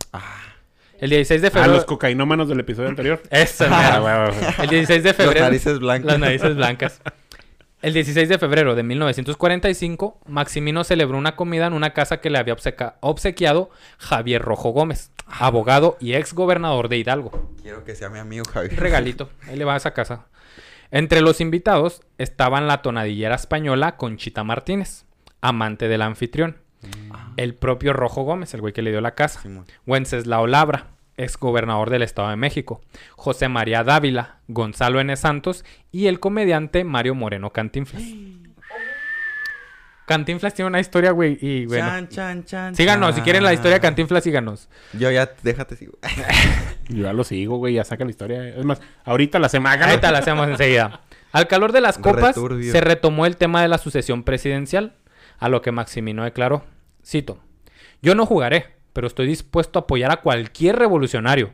El 0.99 1.11
16 1.11 1.43
de 1.43 1.49
A 1.49 1.51
febrero. 1.51 1.75
los 1.75 1.85
cocainómanos 1.85 2.49
del 2.49 2.61
episodio 2.61 2.89
anterior. 2.89 3.23
Ah, 3.31 3.45
mero. 4.01 4.33
güey. 4.33 4.55
El 4.63 4.69
16 4.71 5.03
de 5.03 5.09
Las 5.11 5.17
febrero. 5.17 5.45
narices 5.47 5.79
blancas. 5.79 6.07
Las 6.07 6.19
narices 6.19 6.57
blancas. 6.57 7.01
El 7.83 7.95
16 7.95 8.29
de 8.29 8.39
febrero 8.39 8.75
de 8.75 8.83
1945, 8.83 10.21
Maximino 10.27 10.85
celebró 10.85 11.17
una 11.17 11.35
comida 11.35 11.67
en 11.67 11.73
una 11.73 11.95
casa 11.95 12.21
que 12.21 12.29
le 12.29 12.39
había 12.39 12.55
obsequiado 13.01 13.71
Javier 13.97 14.43
Rojo 14.43 14.69
Gómez, 14.71 15.13
abogado 15.27 15.97
y 15.99 16.13
ex 16.13 16.35
gobernador 16.35 16.91
de 16.91 16.99
Hidalgo. 16.99 17.31
Quiero 17.63 17.83
que 17.85 17.95
sea 17.95 18.11
mi 18.11 18.19
amigo 18.19 18.45
Javier. 18.45 18.79
Regalito, 18.79 19.31
ahí 19.49 19.57
le 19.57 19.65
va 19.65 19.73
a 19.73 19.79
esa 19.79 19.95
casa. 19.95 20.27
Entre 20.91 21.23
los 21.23 21.41
invitados 21.41 22.03
estaban 22.19 22.67
la 22.67 22.83
tonadillera 22.83 23.37
española 23.37 23.97
Conchita 23.97 24.45
Martínez, 24.45 25.07
amante 25.41 25.89
del 25.89 26.03
anfitrión. 26.03 26.59
El 27.39 27.55
propio 27.55 27.95
Rojo 27.95 28.25
Gómez, 28.25 28.53
el 28.53 28.61
güey 28.61 28.75
que 28.75 28.83
le 28.83 28.91
dio 28.91 29.01
la 29.01 29.15
casa. 29.15 29.41
Simón. 29.41 29.65
Wenceslao 29.87 30.47
Labra, 30.47 30.89
ex 31.23 31.37
gobernador 31.37 31.91
del 31.91 32.03
Estado 32.03 32.31
de 32.31 32.37
México, 32.37 32.81
José 33.17 33.49
María 33.49 33.85
Dávila, 33.85 34.39
Gonzalo 34.49 35.01
N. 35.01 35.15
Santos 35.17 35.65
y 35.93 36.07
el 36.07 36.21
comediante 36.21 36.85
Mario 36.85 37.15
Moreno 37.15 37.51
Cantinflas. 37.51 38.03
Cantinflas 40.07 40.55
tiene 40.55 40.67
una 40.67 40.81
historia, 40.81 41.13
güey, 41.13 41.39
y 41.41 41.67
bueno. 41.67 41.87
Chan, 41.87 42.09
chan, 42.09 42.45
chan, 42.45 42.75
Síganos, 42.75 43.15
si 43.15 43.21
quieren 43.21 43.45
la 43.45 43.53
historia 43.53 43.75
de. 43.75 43.81
Cantinflas, 43.81 44.25
síganos. 44.25 44.69
Yo 44.93 45.09
ya, 45.13 45.31
déjate 45.45 45.77
sigo. 45.77 45.99
Yo 46.89 47.05
ya 47.05 47.13
lo 47.13 47.23
sigo, 47.23 47.59
güey. 47.59 47.75
Ya 47.75 47.85
saca 47.85 48.05
la 48.05 48.11
historia. 48.11 48.49
Es 48.49 48.65
más, 48.65 48.81
ahorita 49.05 49.39
la 49.39 49.49
semana. 49.49 49.87
Ahorita 49.87 50.11
la 50.11 50.19
hacemos 50.19 50.49
enseguida. 50.49 51.03
Al 51.31 51.47
calor 51.47 51.71
de 51.71 51.81
las 51.81 51.97
copas, 51.97 52.35
Returbio. 52.35 52.73
se 52.73 52.81
retomó 52.81 53.25
el 53.25 53.37
tema 53.37 53.63
de 53.63 53.69
la 53.69 53.79
sucesión 53.79 54.25
presidencial, 54.25 54.95
a 55.39 55.49
lo 55.49 55.63
que 55.63 55.71
Maximino 55.71 56.25
declaró, 56.25 56.65
cito, 57.07 57.39
yo 58.03 58.17
no 58.17 58.27
jugaré, 58.27 58.80
pero 58.93 59.07
estoy 59.07 59.27
dispuesto 59.27 59.79
a 59.79 59.83
apoyar 59.83 60.11
a 60.11 60.19
cualquier 60.19 60.77
revolucionario. 60.77 61.53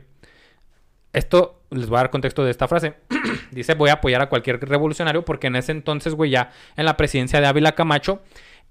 Esto, 1.13 1.61
les 1.71 1.87
voy 1.87 1.97
a 1.97 2.01
dar 2.01 2.09
contexto 2.09 2.43
de 2.43 2.51
esta 2.51 2.67
frase. 2.67 2.95
Dice, 3.51 3.73
voy 3.73 3.89
a 3.89 3.93
apoyar 3.93 4.21
a 4.21 4.29
cualquier 4.29 4.59
revolucionario 4.59 5.25
porque 5.25 5.47
en 5.47 5.55
ese 5.55 5.71
entonces, 5.71 6.13
güey, 6.13 6.31
ya 6.31 6.51
en 6.75 6.85
la 6.85 6.97
presidencia 6.97 7.41
de 7.41 7.47
Ávila 7.47 7.73
Camacho, 7.73 8.21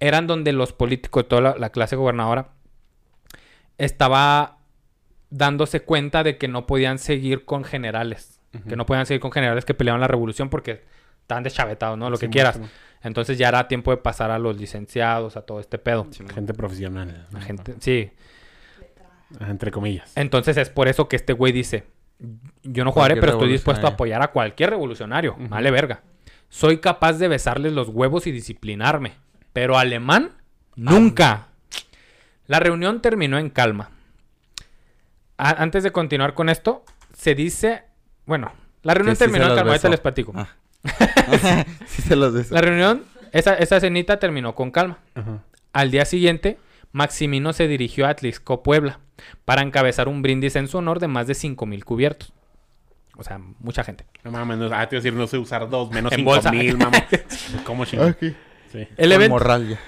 eran 0.01 0.27
donde 0.27 0.53
los 0.53 0.73
políticos, 0.73 1.27
toda 1.29 1.43
la, 1.43 1.57
la 1.59 1.71
clase 1.71 1.97
gobernadora, 1.97 2.51
estaba 3.79 4.59
dándose 5.31 5.81
cuenta 5.81 6.23
de 6.23 6.39
que 6.39 6.49
no 6.49 6.67
podían 6.67 6.99
seguir 6.99 7.45
con 7.45 7.65
generales. 7.65 8.41
Que 8.67 8.75
no 8.75 8.87
podían 8.87 9.05
seguir 9.05 9.21
con 9.21 9.33
generales 9.33 9.67
que 9.67 9.75
peleaban 9.75 10.01
la 10.01 10.09
revolución 10.09 10.49
porque 10.49 10.83
estaban 11.21 11.45
deschavetados, 11.45 11.99
¿no? 11.99 12.09
Lo 12.09 12.17
que 12.17 12.31
quieras. 12.31 12.59
Entonces 13.03 13.37
ya 13.37 13.49
era 13.49 13.69
tiempo 13.69 13.91
de 13.91 13.99
pasar 13.99 14.31
a 14.31 14.39
los 14.39 14.57
licenciados, 14.57 15.37
a 15.37 15.43
todo 15.43 15.61
este 15.61 15.77
pedo. 15.77 16.07
Gente 16.33 16.55
profesional. 16.55 17.27
La 17.33 17.41
gente, 17.43 17.75
sí. 17.81 18.11
Ah, 19.41 19.51
Entre 19.51 19.71
comillas. 19.71 20.13
Entonces 20.17 20.57
es 20.57 20.71
por 20.71 20.89
eso 20.89 21.09
que 21.09 21.17
este 21.17 21.33
güey 21.33 21.53
dice, 21.53 21.85
yo 22.63 22.85
no 22.85 22.93
jugaré, 22.93 23.17
pero 23.17 23.33
estoy 23.33 23.49
dispuesto 23.51 23.87
a 23.87 23.91
apoyar 23.91 24.23
a 24.23 24.29
cualquier 24.29 24.71
revolucionario. 24.71 25.37
Vale 25.39 25.71
verga. 25.71 26.03
Soy 26.49 26.79
capaz 26.79 27.15
de 27.15 27.29
besarles 27.29 27.73
los 27.73 27.89
huevos 27.89 28.27
y 28.27 28.33
disciplinarme. 28.33 29.15
Pero 29.53 29.79
alemán, 29.79 30.33
nunca. 30.77 31.49
La 32.47 32.61
reunión 32.61 33.03
terminó 33.03 33.39
en 33.39 33.51
calma. 33.51 33.91
A- 35.39 35.63
antes 35.63 35.83
de 35.83 35.91
continuar 35.91 36.35
con 36.35 36.49
esto, 36.49 36.85
se 37.13 37.35
dice... 37.35 37.83
Bueno, 38.27 38.53
la 38.83 38.95
reunión 38.95 39.17
sí 39.17 39.21
terminó 39.21 39.45
en 39.49 39.55
calma. 39.57 39.73
Ahorita 39.73 39.89
les 39.89 40.01
platico. 40.01 40.33
Ah. 40.35 40.49
sí 41.87 42.03
se 42.03 42.17
los 42.17 42.33
beso. 42.33 42.55
La 42.55 42.61
reunión, 42.61 43.03
esa, 43.33 43.55
esa 43.55 43.81
cenita 43.81 44.19
terminó 44.19 44.55
con 44.55 44.71
calma. 44.71 44.99
Al 45.73 45.91
día 45.91 46.05
siguiente, 46.05 46.59
Maximino 46.97 47.53
se 47.53 47.69
dirigió 47.69 48.07
a 48.07 48.09
Atlixco, 48.09 48.63
Puebla, 48.63 49.01
para 49.45 49.61
encabezar 49.61 50.09
un 50.09 50.23
brindis 50.23 50.57
en 50.57 50.67
su 50.67 50.79
honor 50.79 50.99
de 50.99 51.09
más 51.09 51.27
de 51.27 51.35
5.000 51.35 51.85
cubiertos. 51.85 52.33
O 53.19 53.23
sea, 53.23 53.39
mucha 53.59 53.85
gente. 53.85 54.07
No 54.25 54.31
mames, 54.31 54.57
no, 54.57 54.65
ah, 54.65 54.89
te 54.89 54.97
iba 54.97 55.01
a 55.01 55.03
decir, 55.03 55.13
no 55.13 55.27
sé 55.27 55.37
usar 55.37 55.69
dos, 55.69 55.91
menos 55.91 56.11
En 56.13 56.21
cinco 56.21 56.41
mil, 56.51 56.75
mamá. 56.79 56.97
¿Cómo 57.65 57.85
chingón? 57.85 58.17
Sí. 58.19 58.89
El, 58.97 59.13
evento- 59.13 59.35
morral 59.35 59.69
ya. 59.69 59.79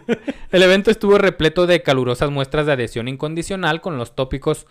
el 0.52 0.62
evento 0.62 0.90
estuvo 0.90 1.18
repleto 1.18 1.66
de 1.66 1.82
calurosas 1.82 2.30
muestras 2.30 2.64
de 2.64 2.72
adhesión 2.72 3.08
incondicional 3.08 3.82
con 3.82 3.98
los 3.98 4.16
tópicos, 4.16 4.66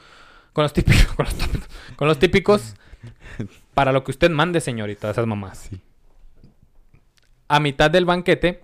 con 0.51 0.63
los 0.63 0.73
típicos, 0.73 1.05
con 1.15 1.25
los 1.27 1.35
tópicos, 1.35 1.69
con 1.95 2.07
los 2.07 2.17
típicos 2.17 2.75
para 3.75 3.91
lo 3.91 4.03
que 4.03 4.09
usted 4.09 4.31
mande, 4.31 4.61
señorita, 4.61 5.11
esas 5.11 5.27
mamás. 5.27 5.69
Sí. 5.69 5.79
A 7.49 7.59
mitad 7.59 7.91
del 7.91 8.05
banquete 8.05 8.63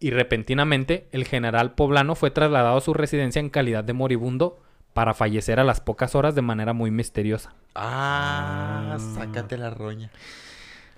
y 0.00 0.10
repentinamente, 0.10 1.08
el 1.12 1.24
general 1.24 1.72
poblano 1.72 2.14
fue 2.14 2.30
trasladado 2.30 2.76
a 2.78 2.80
su 2.80 2.94
residencia 2.94 3.40
en 3.40 3.50
calidad 3.50 3.84
de 3.84 3.92
moribundo 3.92 4.60
para 4.94 5.14
fallecer 5.14 5.60
a 5.60 5.64
las 5.64 5.80
pocas 5.80 6.14
horas 6.14 6.34
de 6.34 6.42
manera 6.42 6.72
muy 6.72 6.90
misteriosa. 6.90 7.54
Ah, 7.74 8.96
sácate 9.14 9.56
la 9.56 9.70
roña. 9.70 10.10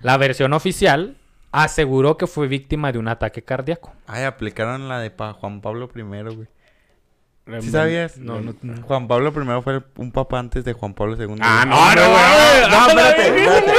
La 0.01 0.17
versión 0.17 0.53
oficial 0.53 1.17
aseguró 1.51 2.17
que 2.17 2.27
fue 2.27 2.47
víctima 2.47 2.91
de 2.91 2.99
un 2.99 3.07
ataque 3.07 3.43
cardíaco. 3.43 3.93
Ay, 4.07 4.23
aplicaron 4.23 4.87
la 4.89 4.99
de 4.99 5.11
pa 5.11 5.33
Juan 5.33 5.61
Pablo 5.61 5.89
I, 5.95 6.01
güey. 6.01 6.47
Em, 7.47 7.61
¿Sí 7.61 7.71
sabías? 7.71 8.17
No, 8.17 8.39
no, 8.39 8.55
no. 8.61 8.81
Juan 8.83 9.07
Pablo 9.07 9.29
I 9.29 9.61
fue 9.61 9.83
un 9.97 10.11
papa 10.11 10.39
antes 10.39 10.63
de 10.63 10.73
Juan 10.73 10.93
Pablo 10.93 11.15
II. 11.15 11.37
Ah, 11.41 11.65
no, 11.67 11.75
Ah, 11.75 11.93
no, 11.95 12.01
no, 12.01 12.09
güey. 12.11 12.71
No, 12.71 12.87
espérate, 12.87 13.27
espérate. 13.27 13.71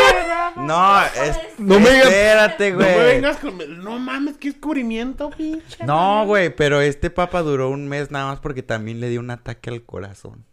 No, 0.57 1.03
es... 1.03 1.39
No 1.59 1.81
me 1.81 1.91
digas- 1.91 2.07
Espérate, 2.09 2.71
No 2.73 2.77
güey. 2.79 2.89
me 2.97 3.05
vengas 3.05 3.37
con... 3.39 3.85
No 3.85 3.99
mames, 3.99 4.37
qué 4.39 4.49
descubrimiento, 4.51 5.31
pinche. 5.31 5.85
No, 5.85 6.25
güey, 6.27 6.55
pero 6.55 6.81
este 6.81 7.11
papa 7.11 7.43
duró 7.43 7.71
un 7.71 7.89
mes 7.89 8.11
nada 8.11 8.27
más 8.27 8.41
porque 8.41 8.63
también 8.63 9.01
le 9.01 9.09
dio 9.09 9.21
un 9.21 9.31
ataque 9.31 9.71
al 9.71 9.83
corazón. 9.83 10.45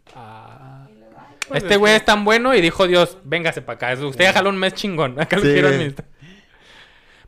Este 1.52 1.76
güey 1.76 1.94
es 1.96 2.04
tan 2.04 2.24
bueno 2.24 2.54
y 2.54 2.60
dijo 2.60 2.86
Dios, 2.86 3.18
véngase 3.24 3.60
para 3.62 3.76
acá. 3.92 4.04
Usted 4.04 4.24
ya 4.24 4.32
jaló 4.32 4.50
un 4.50 4.56
mes 4.58 4.74
chingón. 4.74 5.20
Acá 5.20 5.36
lo 5.36 5.42
quiero 5.42 5.68
administrar. 5.68 6.06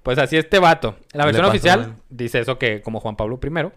Pues 0.03 0.19
así 0.19 0.37
este 0.37 0.59
vato. 0.59 0.97
La 1.13 1.25
versión 1.25 1.47
oficial 1.47 1.81
mal. 1.81 1.97
dice 2.09 2.41
eso 2.41 2.59
que 2.59 2.83
como 2.83 3.01
Juan 3.01 3.17
Pablo 3.17 3.39
I. 3.43 3.69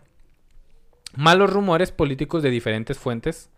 Malos 1.16 1.50
rumores 1.52 1.92
políticos 1.92 2.44
de 2.44 2.50
diferentes 2.50 2.98
fuentes. 2.98 3.50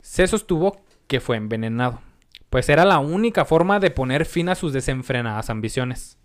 Se 0.00 0.26
sostuvo 0.26 0.80
que 1.06 1.20
fue 1.20 1.36
envenenado. 1.36 2.00
Pues 2.50 2.68
era 2.68 2.84
la 2.84 2.98
única 2.98 3.44
forma 3.44 3.78
de 3.80 3.90
poner 3.90 4.26
fin 4.26 4.48
a 4.48 4.54
sus 4.54 4.72
desenfrenadas 4.72 5.50
ambiciones. 5.50 6.18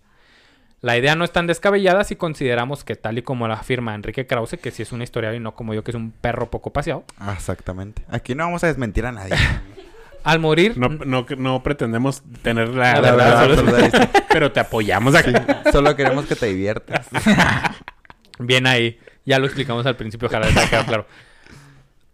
La 0.81 0.97
idea 0.97 1.15
no 1.15 1.23
es 1.23 1.31
tan 1.31 1.47
descabellada 1.47 2.03
si 2.03 2.15
consideramos 2.15 2.83
que 2.83 2.95
tal 2.95 3.17
y 3.17 3.21
como 3.21 3.47
la 3.47 3.55
afirma 3.55 3.95
Enrique 3.95 4.27
Krause, 4.27 4.57
que 4.61 4.71
sí 4.71 4.83
es 4.83 4.91
una 4.91 5.03
historia 5.03 5.33
y 5.33 5.39
no 5.39 5.55
como 5.55 5.73
yo 5.73 5.83
que 5.83 5.91
es 5.91 5.95
un 5.95 6.11
perro 6.11 6.51
poco 6.51 6.71
paseado, 6.73 7.05
Ah, 7.17 7.33
Exactamente. 7.33 8.03
Aquí 8.09 8.35
no 8.35 8.43
vamos 8.43 8.63
a 8.63 8.67
desmentir 8.67 9.05
a 9.05 9.11
nadie. 9.11 9.33
al 10.23 10.39
morir 10.39 10.77
No, 10.77 10.89
no, 10.89 11.25
no 11.37 11.63
pretendemos 11.63 12.23
tener 12.41 12.69
la, 12.69 12.95
La 12.95 13.01
la 13.01 13.11
verdad 13.15 13.47
verdad 13.47 13.83
absoluta, 13.83 14.25
pero 14.31 14.51
te 14.51 14.59
apoyamos 14.59 15.15
aquí. 15.15 15.31
Solo 15.71 15.95
queremos 15.95 16.25
que 16.25 16.35
te 16.35 16.47
diviertas. 16.47 17.07
Bien 18.39 18.67
ahí. 18.67 18.99
Ya 19.25 19.39
lo 19.39 19.45
explicamos 19.45 19.85
al 19.85 19.95
principio, 19.95 20.27
ojalá 20.27 20.47
les 20.47 20.57
haya 20.57 20.69
quedado 20.69 20.85
claro. 20.85 21.07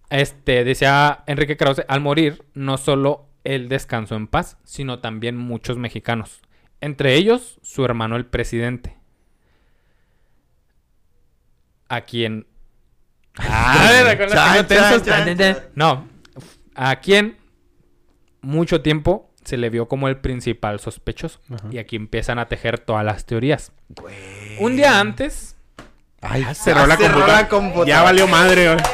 Este, 0.10 0.64
decía 0.64 1.24
Enrique 1.26 1.58
Krause, 1.58 1.84
al 1.88 2.00
morir, 2.02 2.44
no 2.54 2.78
solo 2.78 3.28
él 3.44 3.70
descansó 3.70 4.16
en 4.16 4.28
paz, 4.28 4.58
sino 4.64 5.00
también 5.00 5.38
muchos 5.38 5.78
mexicanos. 5.78 6.42
Entre 6.80 7.16
ellos, 7.16 7.60
su 7.62 7.86
hermano 7.86 8.16
el 8.16 8.26
presidente. 8.26 8.98
A 11.90 12.02
quien... 12.02 12.48
Ah. 13.38 13.90
No, 15.76 16.08
a 16.76 16.96
quien 16.98 17.38
mucho 18.42 18.82
tiempo 18.82 19.30
se 19.44 19.58
le 19.58 19.70
vio 19.70 19.88
como 19.88 20.08
el 20.08 20.18
principal 20.18 20.80
sospechoso. 20.80 21.40
Ajá. 21.50 21.68
Y 21.72 21.78
aquí 21.78 21.96
empiezan 21.96 22.40
a 22.40 22.48
tejer 22.48 22.80
todas 22.80 23.06
las 23.06 23.26
teorías. 23.26 23.72
Un 24.60 24.76
día 24.76 25.00
antes, 25.00 25.56
Ay, 26.22 26.46
Cerró 26.54 26.86
la 26.86 26.98
cerró 26.98 27.14
computadora. 27.16 27.42
la 27.42 27.50
computadora. 27.50 27.88
Ya 27.90 28.04
valió 28.04 28.28
madre. 28.28 28.74
güey. 28.74 28.86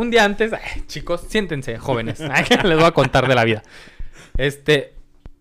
Un 0.00 0.10
día 0.10 0.24
antes, 0.24 0.54
ay, 0.54 0.84
chicos, 0.86 1.26
siéntense, 1.28 1.76
jóvenes. 1.76 2.22
Ay, 2.30 2.46
Les 2.64 2.78
voy 2.78 2.86
a 2.86 2.92
contar 2.92 3.28
de 3.28 3.34
la 3.34 3.44
vida. 3.44 3.62
Este, 4.38 4.94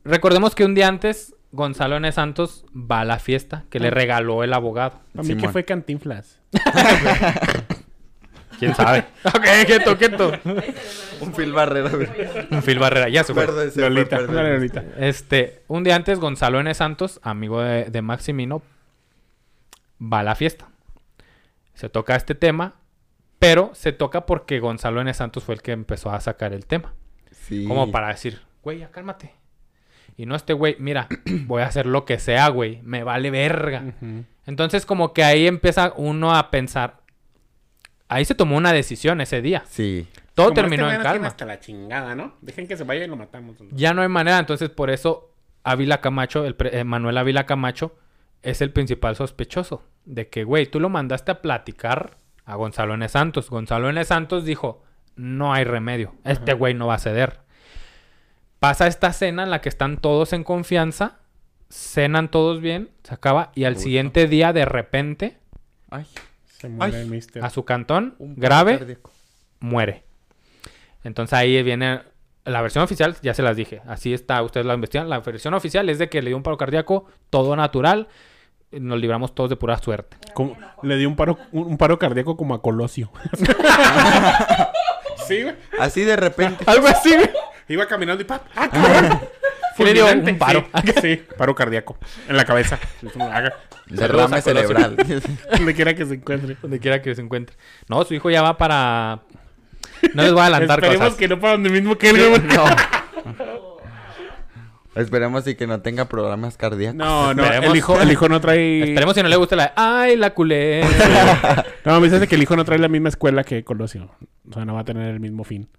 recordemos 0.03 0.53
que 0.53 0.65
un 0.65 0.75
día 0.75 0.89
antes 0.89 1.33
Gonzalo 1.53 1.95
N. 1.95 2.11
Santos 2.11 2.65
va 2.75 2.99
a 2.99 3.05
la 3.05 3.19
fiesta 3.19 3.63
que 3.69 3.79
le 3.79 3.89
regaló 3.89 4.43
el 4.43 4.51
abogado. 4.51 4.99
Para 5.15 5.25
mí 5.25 5.37
que 5.37 5.47
fue 5.47 5.63
Cantinflas. 5.63 6.41
¿Quién 8.59 8.75
sabe? 8.75 9.05
ok, 9.23 9.45
quieto, 9.65 9.97
quieto. 9.97 10.33
Un 11.21 11.31
Phil 11.33 11.53
Barrera. 11.53 11.91
Un 12.51 12.61
Phil 12.61 12.79
Barrera, 12.79 13.07
ya 13.07 13.23
se 13.23 13.33
fue. 13.33 13.71
Se 13.71 13.79
Lolita, 13.79 14.19
Lolita. 14.19 14.83
Este, 14.97 15.63
un 15.69 15.85
día 15.85 15.95
antes 15.95 16.19
Gonzalo 16.19 16.59
N. 16.59 16.73
Santos, 16.73 17.21
amigo 17.23 17.61
de, 17.61 17.85
de 17.85 18.01
Maximino, 18.01 18.61
va 20.01 20.19
a 20.19 20.23
la 20.23 20.35
fiesta. 20.35 20.67
Se 21.75 21.87
toca 21.87 22.17
este 22.17 22.35
tema, 22.35 22.75
pero 23.39 23.71
se 23.73 23.91
toca 23.93 24.25
porque 24.25 24.59
Gonzalo 24.59 25.01
N. 25.01 25.13
Santos 25.13 25.43
fue 25.43 25.55
el 25.55 25.61
que 25.61 25.71
empezó 25.71 26.11
a 26.11 26.19
sacar 26.19 26.53
el 26.53 26.65
tema. 26.65 26.93
Sí. 27.31 27.65
Como 27.65 27.91
para 27.91 28.09
decir, 28.09 28.41
güey, 28.61 28.79
ya 28.79 28.91
cálmate. 28.91 29.33
Y 30.17 30.25
no 30.25 30.35
este 30.35 30.53
güey, 30.53 30.75
mira, 30.79 31.07
voy 31.45 31.61
a 31.61 31.67
hacer 31.67 31.85
lo 31.85 32.03
que 32.05 32.19
sea, 32.19 32.49
güey. 32.49 32.81
Me 32.83 33.03
vale 33.03 33.31
verga. 33.31 33.93
Entonces 34.45 34.85
como 34.85 35.13
que 35.13 35.23
ahí 35.23 35.47
empieza 35.47 35.93
uno 35.95 36.35
a 36.35 36.51
pensar. 36.51 36.97
Ahí 38.09 38.25
se 38.25 38.35
tomó 38.35 38.57
una 38.57 38.73
decisión 38.73 39.21
ese 39.21 39.41
día. 39.41 39.63
Sí. 39.67 40.07
Todo 40.33 40.47
Como 40.47 40.55
terminó 40.55 40.85
este 40.85 40.95
en 40.97 41.03
calma. 41.03 41.27
hasta 41.27 41.45
la 41.45 41.59
chingada, 41.59 42.15
¿no? 42.15 42.33
Dejen 42.41 42.67
que 42.67 42.75
se 42.75 42.83
vaya 42.83 43.03
y 43.05 43.07
lo 43.07 43.15
matamos. 43.15 43.55
Ya 43.71 43.93
no 43.93 44.01
hay 44.01 44.07
manera. 44.09 44.39
Entonces 44.39 44.69
por 44.69 44.89
eso 44.89 45.31
Ávila 45.63 46.01
Camacho, 46.01 46.45
el 46.45 46.55
pre- 46.55 46.79
eh, 46.79 46.83
Manuel 46.83 47.17
Ávila 47.17 47.45
Camacho, 47.45 47.95
es 48.41 48.61
el 48.61 48.71
principal 48.71 49.15
sospechoso. 49.15 49.83
De 50.05 50.27
que, 50.27 50.43
güey, 50.43 50.65
tú 50.65 50.79
lo 50.79 50.89
mandaste 50.89 51.31
a 51.31 51.41
platicar 51.41 52.17
a 52.49 52.55
Gonzalo 52.55 52.95
N. 52.95 53.07
Santos. 53.07 53.49
Gonzalo 53.49 53.89
N. 53.89 54.03
Santos 54.03 54.43
dijo, 54.43 54.81
no 55.15 55.53
hay 55.53 55.65
remedio. 55.65 56.15
Este 56.23 56.53
güey 56.53 56.73
no 56.73 56.87
va 56.87 56.95
a 56.95 56.99
ceder. 56.99 57.41
Pasa 58.59 58.87
esta 58.87 59.13
cena 59.13 59.43
en 59.43 59.51
la 59.51 59.61
que 59.61 59.69
están 59.69 59.97
todos 59.97 60.33
en 60.33 60.43
confianza. 60.43 61.19
Cenan 61.69 62.31
todos 62.31 62.59
bien. 62.59 62.89
Se 63.03 63.13
acaba. 63.13 63.51
Y 63.53 63.65
al 63.65 63.77
siguiente 63.77 64.27
día, 64.27 64.51
de 64.51 64.65
repente, 64.65 65.37
Ay. 65.91 66.07
Se 66.45 66.67
muere 66.69 66.97
Ay. 66.97 67.03
el 67.03 67.09
mister. 67.09 67.43
a 67.45 67.51
su 67.51 67.63
cantón, 67.65 68.15
un 68.17 68.35
grave, 68.35 68.79
cardíaco. 68.79 69.11
muere. 69.59 70.03
Entonces 71.03 71.33
ahí 71.33 71.61
viene 71.61 72.01
la 72.45 72.61
versión 72.61 72.83
oficial, 72.83 73.15
ya 73.21 73.33
se 73.35 73.43
las 73.43 73.55
dije. 73.55 73.81
Así 73.85 74.11
está, 74.11 74.41
ustedes 74.41 74.65
la 74.65 74.73
investigan. 74.73 75.07
La 75.07 75.19
versión 75.19 75.53
oficial 75.53 75.87
es 75.87 75.99
de 75.99 76.09
que 76.09 76.21
le 76.23 76.31
dio 76.31 76.37
un 76.37 76.43
paro 76.43 76.57
cardíaco, 76.57 77.05
todo 77.29 77.55
natural. 77.55 78.07
Nos 78.71 78.99
libramos 78.99 79.33
todos 79.33 79.49
de 79.49 79.55
pura 79.55 79.77
suerte. 79.79 80.17
Como- 80.33 80.55
le 80.83 80.95
dio 80.97 81.07
un 81.09 81.15
paro, 81.15 81.37
un, 81.51 81.67
un 81.67 81.77
paro 81.77 81.97
cardíaco 81.97 82.37
como 82.37 82.53
a 82.53 82.61
Colosio. 82.61 83.11
sí, 85.27 85.41
güey. 85.43 85.55
Así 85.79 86.01
de 86.03 86.15
repente. 86.15 86.63
Algo 86.67 86.87
así, 86.87 87.13
güey. 87.15 87.29
Iba 87.67 87.85
caminando 87.87 88.21
y 88.21 88.25
¡pap! 88.25 88.43
¡Ah, 88.55 88.69
cabrón! 88.71 89.19
Le 89.79 89.93
dio 89.93 90.05
un 90.11 90.37
paro. 90.37 90.65
Sí, 90.83 90.93
sí, 91.01 91.23
paro 91.37 91.55
cardíaco. 91.55 91.97
En 92.27 92.35
la 92.35 92.43
cabeza. 92.45 92.77
Derrame 93.87 94.41
cerebral. 94.41 94.97
Donde 95.57 95.73
quiera 95.73 95.93
que 95.95 96.05
se 96.05 96.15
encuentre. 96.15 96.57
Donde 96.61 96.79
quiera 96.79 97.01
que 97.01 97.15
se 97.15 97.21
encuentre. 97.21 97.55
No, 97.87 98.03
su 98.03 98.13
hijo 98.13 98.29
ya 98.29 98.41
va 98.41 98.57
para... 98.57 99.21
No 100.13 100.23
les 100.23 100.31
voy 100.33 100.41
a 100.41 100.45
adelantar 100.45 100.79
Esperemos 100.79 101.05
cosas. 101.05 101.17
que 101.19 101.27
no 101.29 101.39
para 101.39 101.53
donde 101.53 101.69
mismo 101.69 101.97
que 101.97 102.09
él, 102.09 102.17
güey. 102.29 102.41
no. 102.41 102.65
Esperemos 104.95 105.45
y 105.47 105.55
que 105.55 105.67
no 105.67 105.81
tenga 105.81 106.05
problemas 106.05 106.57
cardíacos. 106.57 106.95
No, 106.95 107.33
no, 107.33 107.43
Esperemos. 107.43 107.69
el 107.71 107.77
hijo, 107.77 108.01
el 108.01 108.11
hijo 108.11 108.27
no 108.27 108.41
trae. 108.41 108.83
Esperemos 108.83 109.15
si 109.15 109.21
no 109.23 109.29
le 109.29 109.35
gusta 109.35 109.55
la... 109.55 109.73
¡Ay, 109.75 110.15
la 110.17 110.33
culé! 110.33 110.81
No, 111.85 111.99
me 112.01 112.09
dice 112.09 112.27
que 112.27 112.35
el 112.35 112.43
hijo 112.43 112.55
no 112.55 112.65
trae 112.65 112.77
la 112.79 112.87
misma 112.89 113.09
escuela 113.09 113.43
que 113.43 113.63
Colosio. 113.63 114.11
O 114.49 114.53
sea, 114.53 114.65
no 114.65 114.73
va 114.75 114.81
a 114.81 114.85
tener 114.85 115.07
el 115.09 115.19
mismo 115.19 115.43
fin. 115.43 115.69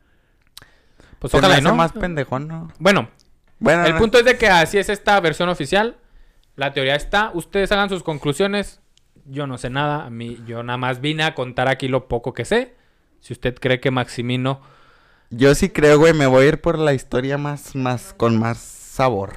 Pues 1.18 1.30
Se 1.32 1.36
ojalá 1.38 1.54
hace 1.54 1.62
no. 1.62 1.74
más 1.76 1.92
pendejón, 1.92 2.48
¿no? 2.48 2.72
Bueno, 2.78 3.10
Bueno, 3.58 3.84
El 3.84 3.92
no. 3.92 3.98
punto 3.98 4.18
es 4.18 4.24
de 4.24 4.36
que 4.38 4.48
así 4.48 4.78
es 4.78 4.88
esta 4.88 5.20
versión 5.20 5.48
oficial. 5.48 5.98
La 6.56 6.72
teoría 6.72 6.94
está. 6.96 7.30
Ustedes 7.34 7.70
hagan 7.72 7.88
sus 7.90 8.02
conclusiones. 8.02 8.80
Yo 9.26 9.46
no 9.46 9.58
sé 9.58 9.70
nada. 9.70 10.06
A 10.06 10.10
mí, 10.10 10.38
yo 10.46 10.62
nada 10.62 10.78
más 10.78 11.00
vine 11.00 11.24
a 11.24 11.34
contar 11.34 11.68
aquí 11.68 11.86
lo 11.88 12.08
poco 12.08 12.32
que 12.32 12.44
sé. 12.44 12.74
Si 13.20 13.32
usted 13.34 13.54
cree 13.60 13.80
que 13.80 13.90
Maximino. 13.90 14.62
Yo 15.28 15.54
sí 15.54 15.68
creo, 15.68 15.98
güey, 15.98 16.14
me 16.14 16.26
voy 16.26 16.46
a 16.46 16.48
ir 16.48 16.60
por 16.60 16.78
la 16.78 16.92
historia 16.94 17.38
más, 17.38 17.76
más, 17.76 18.14
con 18.16 18.38
más 18.38 18.79
sabor. 18.90 19.32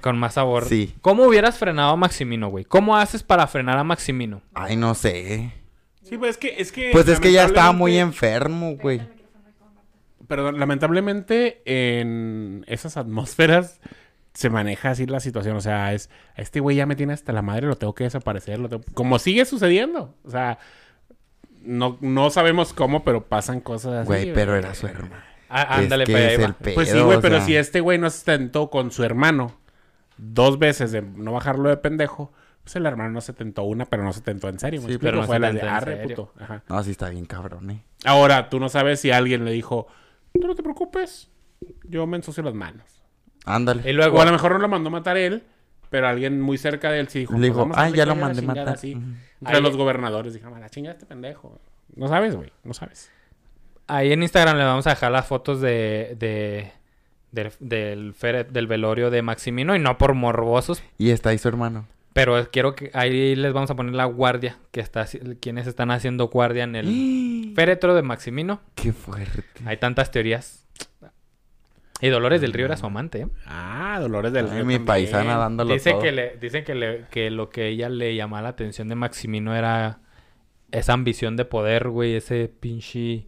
Con 0.00 0.16
más 0.18 0.34
sabor. 0.34 0.64
Sí. 0.66 0.94
¿Cómo 1.00 1.24
hubieras 1.24 1.58
frenado 1.58 1.90
a 1.92 1.96
Maximino, 1.96 2.48
güey? 2.48 2.64
¿Cómo 2.64 2.96
haces 2.96 3.22
para 3.22 3.46
frenar 3.46 3.76
a 3.78 3.84
Maximino? 3.84 4.42
Ay, 4.54 4.76
no 4.76 4.94
sé. 4.94 5.52
Sí, 6.02 6.16
pues 6.18 6.32
es 6.32 6.36
que. 6.38 6.54
Es 6.58 6.72
que 6.72 6.90
Pues 6.92 7.08
es 7.08 7.20
que 7.20 7.32
ya 7.32 7.44
estaba 7.44 7.72
muy 7.72 7.98
enfermo, 7.98 8.76
güey. 8.76 9.00
Perdón, 10.28 10.58
lamentablemente 10.58 11.62
en 11.64 12.64
esas 12.68 12.96
atmósferas 12.96 13.80
se 14.34 14.48
maneja 14.48 14.90
así 14.90 15.04
la 15.06 15.20
situación. 15.20 15.56
O 15.56 15.60
sea, 15.60 15.92
es. 15.92 16.08
Este 16.36 16.60
güey 16.60 16.76
ya 16.76 16.86
me 16.86 16.96
tiene 16.96 17.12
hasta 17.12 17.32
la 17.32 17.42
madre, 17.42 17.66
lo 17.66 17.76
tengo 17.76 17.94
que 17.94 18.04
desaparecer. 18.04 18.58
Lo 18.58 18.68
tengo- 18.68 18.84
Como 18.94 19.18
sigue 19.18 19.44
sucediendo. 19.44 20.14
O 20.24 20.30
sea. 20.30 20.58
No, 21.60 21.96
no 22.00 22.30
sabemos 22.30 22.72
cómo, 22.72 23.04
pero 23.04 23.26
pasan 23.28 23.60
cosas 23.60 23.92
así. 23.94 24.06
Güey, 24.06 24.32
pero 24.32 24.56
era 24.56 24.74
su 24.74 24.86
hermano. 24.86 25.31
Ah, 25.54 25.76
ándale, 25.76 26.04
es 26.04 26.08
que 26.08 26.14
pedo, 26.14 26.74
Pues 26.74 26.88
sí, 26.90 26.98
güey, 27.00 27.20
pero 27.20 27.36
sea. 27.36 27.44
si 27.46 27.56
este 27.56 27.80
güey 27.80 27.98
no 27.98 28.08
se 28.10 28.24
tentó 28.24 28.70
con 28.70 28.90
su 28.90 29.04
hermano 29.04 29.52
dos 30.16 30.58
veces 30.58 30.92
de 30.92 31.02
no 31.02 31.32
bajarlo 31.32 31.68
de 31.68 31.76
pendejo, 31.76 32.32
pues 32.62 32.76
el 32.76 32.86
hermano 32.86 33.10
no 33.10 33.20
se 33.20 33.32
tentó 33.32 33.64
una, 33.64 33.84
pero 33.86 34.02
no 34.04 34.12
se 34.12 34.20
tentó 34.20 34.48
en 34.48 34.58
serio. 34.58 34.80
¿me 34.80 34.86
Sí, 34.86 34.92
explico? 34.94 35.10
pero 35.10 35.20
no 35.22 35.26
Fue 35.26 35.36
se 35.36 35.40
la 35.40 35.52
de 35.52 35.60
arre, 35.62 35.96
puto. 36.08 36.32
Ajá. 36.40 36.62
No, 36.68 36.82
sí 36.82 36.92
está 36.92 37.08
bien 37.10 37.24
cabrón, 37.26 37.70
eh. 37.70 37.82
Ahora, 38.04 38.48
tú 38.48 38.60
no 38.60 38.68
sabes 38.68 39.00
si 39.00 39.10
alguien 39.10 39.44
le 39.44 39.50
dijo, 39.52 39.88
tú 40.32 40.46
no 40.46 40.54
te 40.54 40.62
preocupes, 40.62 41.28
yo 41.84 42.06
me 42.06 42.16
ensucio 42.16 42.42
las 42.42 42.54
manos. 42.54 43.02
Ándale. 43.44 43.88
Y 43.90 43.92
luego. 43.92 44.18
O 44.18 44.22
a 44.22 44.24
lo 44.24 44.32
mejor 44.32 44.52
no 44.52 44.58
lo 44.58 44.68
mandó 44.68 44.90
matar 44.90 45.16
él, 45.16 45.42
pero 45.90 46.06
alguien 46.08 46.40
muy 46.40 46.56
cerca 46.56 46.90
de 46.92 47.00
él 47.00 47.08
sí 47.08 47.20
dijo, 47.20 47.34
Le 47.34 47.46
dijo, 47.48 47.58
vamos 47.58 47.76
a 47.76 47.82
"Ay, 47.82 47.92
ya 47.92 48.06
lo 48.06 48.14
mandé 48.14 48.40
matar". 48.42 48.68
así. 48.70 48.94
Ujú. 48.94 49.04
Entre 49.40 49.56
Ahí- 49.56 49.62
los 49.62 49.76
gobernadores 49.76 50.32
dijeron, 50.32 50.54
"A 50.54 50.60
la 50.60 50.70
chingada 50.70 50.94
este 50.94 51.06
pendejo. 51.06 51.60
No 51.96 52.06
sabes, 52.08 52.36
güey, 52.36 52.52
no 52.64 52.72
sabes. 52.74 53.10
Ahí 53.94 54.12
en 54.12 54.22
Instagram 54.22 54.56
le 54.56 54.64
vamos 54.64 54.86
a 54.86 54.90
dejar 54.90 55.12
las 55.12 55.26
fotos 55.26 55.60
de. 55.60 56.16
de 56.18 56.70
del, 57.30 58.14
del, 58.50 58.66
velorio 58.66 59.10
de 59.10 59.22
Maximino 59.22 59.74
y 59.74 59.78
no 59.78 59.96
por 59.96 60.12
morbosos, 60.14 60.82
Y 60.98 61.10
está 61.10 61.30
ahí 61.30 61.38
su 61.38 61.48
hermano. 61.48 61.86
pero 62.12 62.46
quiero 62.50 62.74
que 62.74 62.90
ahí 62.92 63.34
les 63.34 63.54
vamos 63.54 63.70
a 63.70 63.74
poner 63.74 63.94
la 63.94 64.04
guardia 64.04 64.58
que 64.70 64.80
está 64.80 65.06
quienes 65.40 65.66
están 65.66 65.90
haciendo 65.90 66.28
guardia 66.28 66.64
en 66.64 66.76
el 66.76 67.52
féretro 67.56 67.94
de 67.94 68.02
Maximino. 68.02 68.60
Qué 68.74 68.92
fuerte. 68.92 69.44
Hay 69.64 69.78
tantas 69.78 70.10
teorías. 70.10 70.66
Y 72.02 72.08
Dolores 72.08 72.40
del 72.40 72.52
Río 72.52 72.66
era 72.66 72.76
su 72.76 72.84
amante, 72.84 73.20
¿eh? 73.20 73.28
Ah, 73.46 73.98
Dolores 74.00 74.32
del 74.32 74.46
Ay, 74.46 74.50
Río 74.56 74.64
mi 74.66 74.74
también. 74.74 74.84
paisana 74.86 75.36
dándolo 75.36 75.72
Dice 75.72 75.92
todo. 75.92 76.02
que, 76.02 76.12
le, 76.12 76.36
dice 76.36 76.64
que, 76.64 76.74
le, 76.74 77.04
que 77.10 77.30
lo 77.30 77.48
que 77.48 77.68
ella 77.68 77.88
le 77.88 78.14
llamaba 78.16 78.42
la 78.42 78.48
atención 78.50 78.88
de 78.88 78.94
Maximino 78.96 79.54
era 79.54 80.00
esa 80.72 80.92
ambición 80.94 81.36
de 81.36 81.44
poder, 81.44 81.88
güey, 81.88 82.14
ese 82.16 82.48
pinche... 82.48 83.26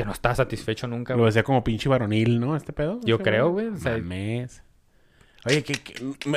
Que 0.00 0.06
no 0.06 0.12
estaba 0.12 0.34
satisfecho 0.34 0.86
nunca, 0.86 1.14
Lo 1.16 1.24
decía 1.26 1.42
como 1.42 1.62
pinche 1.64 1.88
varonil, 1.88 2.40
¿no? 2.40 2.56
Este 2.56 2.72
pedo. 2.72 3.00
Yo 3.04 3.16
Ese 3.16 3.24
creo, 3.24 3.50
güey, 3.50 3.68
o 3.68 3.76
sea- 3.76 3.96
Mames. 3.98 4.62
Oye, 5.46 5.62
que, 5.62 5.74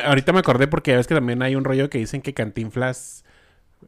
ahorita 0.06 0.32
me 0.32 0.40
acordé 0.40 0.68
porque 0.68 0.92
ya 0.92 0.98
ves 0.98 1.08
que 1.08 1.14
también 1.16 1.42
hay 1.42 1.56
un 1.56 1.64
rollo 1.66 1.90
que 1.90 1.98
dicen 1.98 2.22
que 2.22 2.34
Cantinflas 2.34 3.26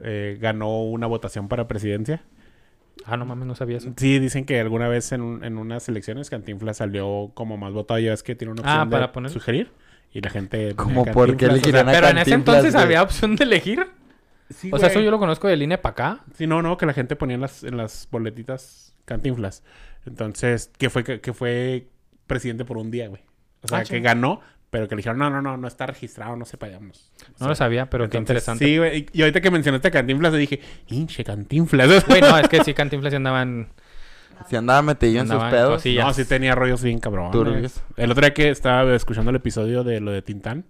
eh, 0.01 0.37
ganó 0.41 0.83
una 0.83 1.07
votación 1.07 1.47
para 1.47 1.67
presidencia. 1.69 2.21
Ah, 3.05 3.15
no 3.17 3.25
mames, 3.25 3.45
no 3.47 3.55
sabía 3.55 3.77
eso. 3.77 3.93
Sí, 3.97 4.19
dicen 4.19 4.45
que 4.45 4.59
alguna 4.59 4.87
vez 4.89 5.11
en, 5.13 5.21
un- 5.21 5.43
en 5.43 5.57
unas 5.57 5.87
elecciones 5.87 6.29
Cantinflas 6.29 6.77
salió 6.77 7.31
como 7.33 7.55
más 7.57 7.71
votado. 7.73 7.99
Ya 7.99 8.11
ves 8.11 8.23
que 8.23 8.35
tiene 8.35 8.51
una 8.53 8.61
Ah, 8.65 8.73
opción 8.75 8.89
para 8.89 9.07
de 9.07 9.13
poner- 9.13 9.31
sugerir. 9.31 9.71
Y 10.11 10.21
la 10.21 10.29
gente... 10.29 10.75
Como 10.75 11.01
ponía 11.01 11.13
por 11.13 11.37
qué 11.37 11.47
Cantinflas, 11.47 11.67
o 11.67 11.71
sea, 11.71 11.81
a 11.81 11.93
Pero 11.93 12.07
en 12.09 12.17
ese 12.17 12.31
Cantinflas, 12.31 12.37
entonces 12.57 12.73
güey. 12.73 12.83
había 12.85 13.03
opción 13.03 13.35
de 13.37 13.43
elegir. 13.45 13.87
sí, 14.49 14.69
O 14.73 14.77
sea, 14.79 14.89
eso 14.89 14.99
yo 15.01 15.11
lo 15.11 15.19
conozco 15.19 15.47
de 15.47 15.55
línea 15.57 15.81
para 15.81 15.91
acá. 15.93 16.23
Sí, 16.33 16.45
no, 16.47 16.61
no, 16.61 16.77
que 16.77 16.85
la 16.85 16.93
gente 16.93 17.15
ponía 17.15 17.35
en 17.35 17.41
las, 17.41 17.63
en 17.63 17.77
las 17.77 18.07
boletitas 18.11 18.84
Cantinflas. 19.05 19.63
Entonces, 20.05 20.71
que 20.77 20.89
fue, 20.89 21.03
que, 21.03 21.21
que 21.21 21.33
fue 21.33 21.87
presidente 22.27 22.65
por 22.65 22.77
un 22.77 22.91
día, 22.91 23.07
güey. 23.07 23.21
O 23.61 23.67
sea, 23.67 23.79
Ah, 23.79 23.83
que 23.83 23.99
ganó, 23.99 24.41
pero 24.69 24.87
que 24.87 24.95
le 24.95 24.99
dijeron, 24.99 25.17
no, 25.17 25.29
no, 25.29 25.41
no, 25.41 25.57
no 25.57 25.67
está 25.67 25.85
registrado, 25.85 26.35
no 26.35 26.45
sepa, 26.45 26.67
digamos. 26.67 27.11
No 27.39 27.47
lo 27.47 27.55
sabía, 27.55 27.89
pero 27.89 28.09
qué 28.09 28.17
interesante. 28.17 28.65
Sí, 28.65 28.77
güey. 28.77 29.05
Y 29.13 29.21
ahorita 29.21 29.41
que 29.41 29.49
mencionaste 29.49 29.87
a 29.87 29.91
Cantinflas, 29.91 30.33
le 30.33 30.39
dije, 30.39 30.59
hinche 30.87 31.23
Cantinflas. 31.23 32.05
Güey, 32.07 32.21
no, 32.21 32.37
es 32.37 32.47
que 32.47 32.63
sí, 32.63 32.73
Cantinflas 32.73 33.11
sí 33.11 33.17
andaban... 33.17 33.69
Si 34.49 34.57
andaba 34.57 34.81
metido 34.81 35.21
en 35.21 35.29
sus 35.29 35.41
pedos. 35.45 35.75
cosillas. 35.75 36.05
No, 36.05 36.13
sí 36.13 36.25
tenía 36.25 36.55
rollos 36.55 36.83
bien 36.83 36.99
cabrón. 36.99 37.31
El 37.95 38.11
otro 38.11 38.21
día 38.21 38.33
que 38.33 38.49
estaba 38.49 38.93
escuchando 38.93 39.29
el 39.29 39.37
episodio 39.37 39.85
de 39.85 40.01
lo 40.01 40.11
de 40.11 40.21
Tintán, 40.21 40.65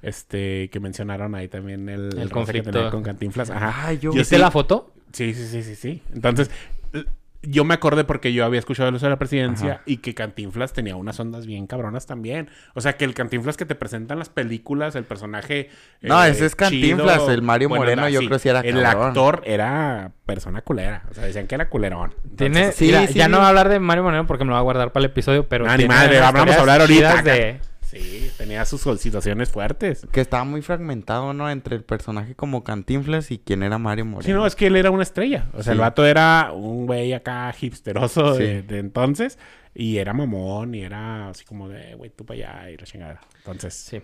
este, 0.00 0.70
que 0.70 0.80
mencionaron 0.80 1.34
ahí 1.34 1.46
también 1.48 1.90
el, 1.90 2.12
roce 2.12 2.22
que 2.22 2.28
conflicto. 2.30 2.70
tenía 2.70 2.90
con 2.90 3.02
Cantinflas. 3.02 3.50
Ajá. 3.50 3.92
Yo... 3.92 4.12
¿Viste 4.12 4.36
sí. 4.36 4.40
la 4.40 4.50
foto? 4.50 4.94
Sí, 5.12 5.34
sí, 5.34 5.46
sí, 5.46 5.62
sí, 5.62 5.74
sí. 5.74 6.02
Entonces, 6.14 6.50
yo 7.42 7.64
me 7.64 7.74
acordé 7.74 8.04
porque 8.04 8.32
yo 8.32 8.44
había 8.44 8.58
escuchado 8.58 8.94
eso 8.94 9.06
de 9.06 9.10
la 9.10 9.18
presidencia 9.18 9.72
Ajá. 9.72 9.82
y 9.86 9.98
que 9.98 10.14
Cantinflas 10.14 10.72
tenía 10.72 10.96
unas 10.96 11.18
ondas 11.20 11.46
bien 11.46 11.66
cabronas 11.66 12.06
también. 12.06 12.50
O 12.74 12.80
sea, 12.80 12.94
que 12.98 13.04
el 13.04 13.14
Cantinflas 13.14 13.56
que 13.56 13.64
te 13.64 13.74
presentan 13.74 14.18
las 14.18 14.28
películas, 14.28 14.94
el 14.94 15.04
personaje. 15.04 15.70
No, 16.02 16.22
ese 16.22 16.46
es 16.46 16.54
Cantinflas, 16.54 17.28
el 17.28 17.42
Mario 17.42 17.70
Moreno, 17.70 18.08
yo 18.08 18.18
creo 18.20 18.30
que 18.32 18.38
sí 18.38 18.48
era 18.48 18.60
El 18.60 18.82
cabrón. 18.82 19.08
actor 19.08 19.42
era 19.46 20.12
persona 20.26 20.60
culera. 20.60 21.04
O 21.10 21.14
sea, 21.14 21.24
decían 21.24 21.46
que 21.46 21.54
era 21.54 21.68
culerón. 21.68 22.14
Tiene, 22.36 22.72
sí, 22.72 22.86
mira, 22.86 23.06
sí, 23.06 23.14
ya 23.14 23.28
no 23.28 23.38
voy 23.38 23.46
a 23.46 23.48
hablar 23.48 23.68
de 23.68 23.80
Mario 23.80 24.04
Moreno 24.04 24.26
porque 24.26 24.44
me 24.44 24.50
lo 24.50 24.56
voy 24.56 24.60
a 24.60 24.64
guardar 24.64 24.92
para 24.92 25.04
el 25.06 25.10
episodio, 25.10 25.48
pero 25.48 25.64
ni 25.76 25.86
madre, 25.86 26.20
vamos 26.20 26.54
a 26.54 26.60
hablar 26.60 26.80
ahorita. 26.82 27.22
de 27.22 27.60
Sí, 27.90 28.30
tenía 28.38 28.64
sus 28.64 28.82
situaciones 29.00 29.50
fuertes. 29.50 30.06
Que 30.12 30.20
estaba 30.20 30.44
muy 30.44 30.62
fragmentado, 30.62 31.32
¿no? 31.32 31.50
Entre 31.50 31.74
el 31.76 31.82
personaje 31.82 32.34
como 32.34 32.62
Cantinflas 32.62 33.30
y 33.30 33.38
quien 33.38 33.62
era 33.62 33.78
Mario 33.78 34.04
Moreno. 34.04 34.22
Sí, 34.26 34.32
no, 34.32 34.46
es 34.46 34.54
que 34.54 34.68
él 34.68 34.76
era 34.76 34.90
una 34.90 35.02
estrella. 35.02 35.46
O 35.54 35.62
sea, 35.62 35.72
el 35.72 35.80
vato 35.80 36.06
era 36.06 36.52
un 36.54 36.86
güey 36.86 37.12
acá 37.12 37.52
hipsteroso 37.60 38.34
de, 38.34 38.60
Sí. 38.60 38.66
de 38.66 38.78
entonces. 38.78 39.38
Y 39.74 39.98
era 39.98 40.12
mamón 40.12 40.74
y 40.74 40.82
era 40.82 41.28
así 41.30 41.44
como 41.44 41.68
de, 41.68 41.94
güey, 41.94 42.10
tú 42.10 42.24
para 42.24 42.60
allá 42.60 42.70
y 42.70 42.76
la 42.76 42.84
chingada. 42.84 43.20
Entonces, 43.38 43.74
Sí. 43.74 44.02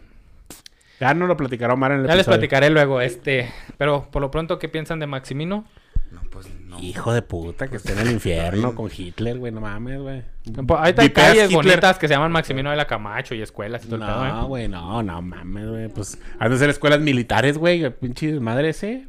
ya 1.00 1.14
no 1.14 1.26
lo 1.26 1.36
platicaron 1.36 1.78
mal 1.78 1.92
en 1.92 2.00
el 2.00 2.06
Ya 2.06 2.14
les 2.16 2.26
platicaré 2.26 2.70
luego, 2.70 3.00
este, 3.00 3.50
pero 3.76 4.08
por 4.10 4.22
lo 4.22 4.30
pronto, 4.30 4.58
¿qué 4.58 4.68
piensan 4.68 4.98
de 5.00 5.06
Maximino? 5.06 5.64
No, 6.10 6.20
pues 6.30 6.48
no. 6.64 6.78
Hijo 6.80 7.12
de 7.12 7.22
puta, 7.22 7.68
que 7.68 7.76
esté 7.76 7.92
en 7.92 7.98
el 8.00 8.10
infierno 8.12 8.74
con 8.74 8.90
Hitler, 8.96 9.38
güey, 9.38 9.52
no 9.52 9.60
mames, 9.60 10.00
güey. 10.00 10.22
Pues, 10.44 10.80
Ahorita 10.80 11.02
hay 11.02 11.10
calles 11.10 11.50
Hitler. 11.50 11.56
bonitas 11.66 11.98
que 11.98 12.08
se 12.08 12.14
llaman 12.14 12.32
Maximino 12.32 12.70
de 12.70 12.76
la 12.76 12.86
Camacho 12.86 13.34
y 13.34 13.42
escuelas 13.42 13.84
y 13.84 13.88
todo 13.88 13.96
el 13.96 14.02
pedo, 14.02 14.24
No, 14.24 14.42
¿eh? 14.42 14.46
güey, 14.46 14.68
no, 14.68 15.02
no 15.02 15.20
mames, 15.22 15.68
güey. 15.68 15.88
Pues 15.88 16.18
han 16.38 16.50
de 16.50 16.58
ser 16.58 16.70
escuelas 16.70 17.00
militares, 17.00 17.58
güey. 17.58 17.90
Pinche 17.90 18.38
madre 18.40 18.70
ese. 18.70 19.08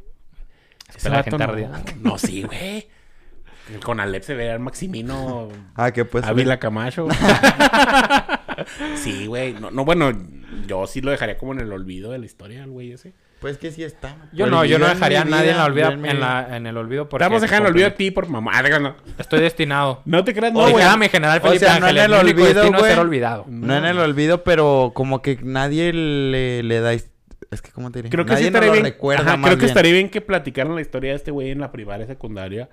Escuela 0.94 1.22
de 1.22 1.30
no, 1.30 1.70
no, 2.02 2.18
sí, 2.18 2.42
güey. 2.42 2.88
Con 3.84 4.00
Alep 4.00 4.22
se 4.22 4.34
ve 4.34 4.50
al 4.50 4.60
Maximino 4.60 5.50
Ah, 5.74 5.90
que 5.92 6.06
pues... 6.06 6.24
Ávila 6.24 6.58
Camacho. 6.58 7.06
sí, 8.96 9.26
güey. 9.26 9.52
No, 9.54 9.70
no, 9.70 9.84
bueno, 9.84 10.10
yo 10.66 10.86
sí 10.86 11.00
lo 11.00 11.10
dejaría 11.10 11.36
como 11.38 11.52
en 11.52 11.60
el 11.60 11.72
olvido 11.72 12.10
de 12.12 12.18
la 12.18 12.26
historia, 12.26 12.64
el 12.64 12.70
güey 12.70 12.92
ese. 12.92 13.12
Pues 13.40 13.56
que 13.56 13.70
sí 13.70 13.84
está. 13.84 14.16
Yo 14.32 14.46
no, 14.48 14.64
yo 14.64 14.78
no 14.80 14.88
dejaría 14.88 15.22
a 15.22 15.24
nadie 15.24 15.50
en, 15.52 15.58
la 15.58 15.68
vida, 15.68 15.90
olvida- 15.90 16.10
en 16.10 16.20
la- 16.20 16.56
en 16.56 16.66
el 16.66 16.76
olvido 16.76 17.08
porque... 17.08 17.22
Te 17.24 17.28
vamos 17.28 17.42
a 17.42 17.46
dejar 17.46 17.60
en 17.60 17.66
el 17.66 17.72
olvido 17.72 17.86
a 17.86 17.90
ti 17.92 18.10
por 18.10 18.28
mamá. 18.28 18.60
No, 18.80 18.96
Estoy 19.16 19.40
destinado. 19.40 20.02
no 20.06 20.24
te 20.24 20.34
creas, 20.34 20.52
no, 20.52 20.66
No, 20.66 20.72
güey. 20.72 20.84
mi 20.98 21.08
general 21.08 21.38
O 21.38 21.46
Felipe 21.46 21.64
sea, 21.64 21.78
no 21.78 21.86
en 21.88 21.98
el 21.98 22.12
olvido, 22.12 22.68
güey. 22.72 22.90
ser 22.90 22.98
olvidado. 22.98 23.44
No 23.48 23.76
en 23.76 23.84
el 23.84 23.98
olvido, 23.98 24.42
pero 24.42 24.90
como 24.94 25.22
que 25.22 25.38
nadie 25.42 25.92
le, 25.92 26.62
le 26.64 26.80
da... 26.80 26.92
Es 26.92 27.62
que, 27.62 27.70
¿cómo 27.70 27.90
te 27.92 28.00
diré? 28.00 28.10
Creo 28.10 28.24
que 28.24 28.32
nadie 28.32 28.42
sí 28.44 28.48
estaría 28.48 28.72
bien. 28.72 28.84
recuerda 28.84 29.22
Ajá, 29.22 29.36
más 29.36 29.48
creo 29.50 29.56
que 29.58 29.60
bien. 29.66 29.68
estaría 29.70 29.92
bien 29.92 30.10
que 30.10 30.20
platicaran 30.20 30.74
la 30.74 30.80
historia 30.80 31.10
de 31.12 31.16
este 31.16 31.30
güey 31.30 31.50
en 31.50 31.60
la 31.60 31.70
primaria, 31.72 32.06
secundaria 32.06 32.68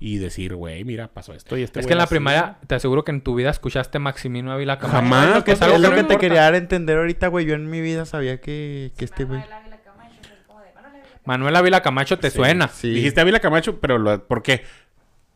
y 0.00 0.18
decir, 0.18 0.54
güey, 0.54 0.84
mira, 0.84 1.08
pasó 1.08 1.32
esto 1.32 1.56
y 1.56 1.62
este 1.62 1.80
es 1.80 1.86
que 1.86 1.92
en 1.94 1.98
la 1.98 2.04
así. 2.04 2.10
primaria, 2.14 2.58
te 2.66 2.74
aseguro 2.74 3.04
que 3.04 3.10
en 3.10 3.20
tu 3.22 3.34
vida 3.34 3.50
escuchaste 3.50 3.98
Maximino 3.98 4.52
Ávila 4.52 4.78
Camacho. 4.78 4.96
Jamás, 4.96 5.28
Es 5.28 5.34
lo 5.36 5.44
que, 5.44 5.52
es 5.52 5.62
algo 5.62 5.76
es 5.76 5.80
lo 5.80 5.88
no 5.88 5.94
que 5.94 5.96
te 5.96 6.00
importa. 6.02 6.20
quería 6.20 6.40
dar 6.42 6.54
a 6.54 6.58
entender 6.58 6.98
ahorita, 6.98 7.28
güey. 7.28 7.46
Yo 7.46 7.54
en 7.54 7.70
mi 7.70 7.80
vida 7.80 8.04
sabía 8.04 8.40
que, 8.40 8.92
que 8.98 9.04
este 9.04 9.24
güey... 9.24 9.40
Manuel 9.40 9.54
Ávila 9.60 9.78
Camacho, 9.82 10.14
es 10.22 10.46
como 10.46 10.60
de 10.60 10.70
Manuel 11.28 11.54
Ávila 11.56 11.82
Camacho. 11.82 12.18
Te 12.18 12.30
Sí. 12.30 12.36
suena. 12.36 12.68
Sí. 12.68 12.88
Dijiste 12.90 13.20
Ávila 13.20 13.40
Camacho, 13.40 13.78
pero 13.80 13.98
lo, 13.98 14.26
¿por 14.26 14.42
qué? 14.42 14.62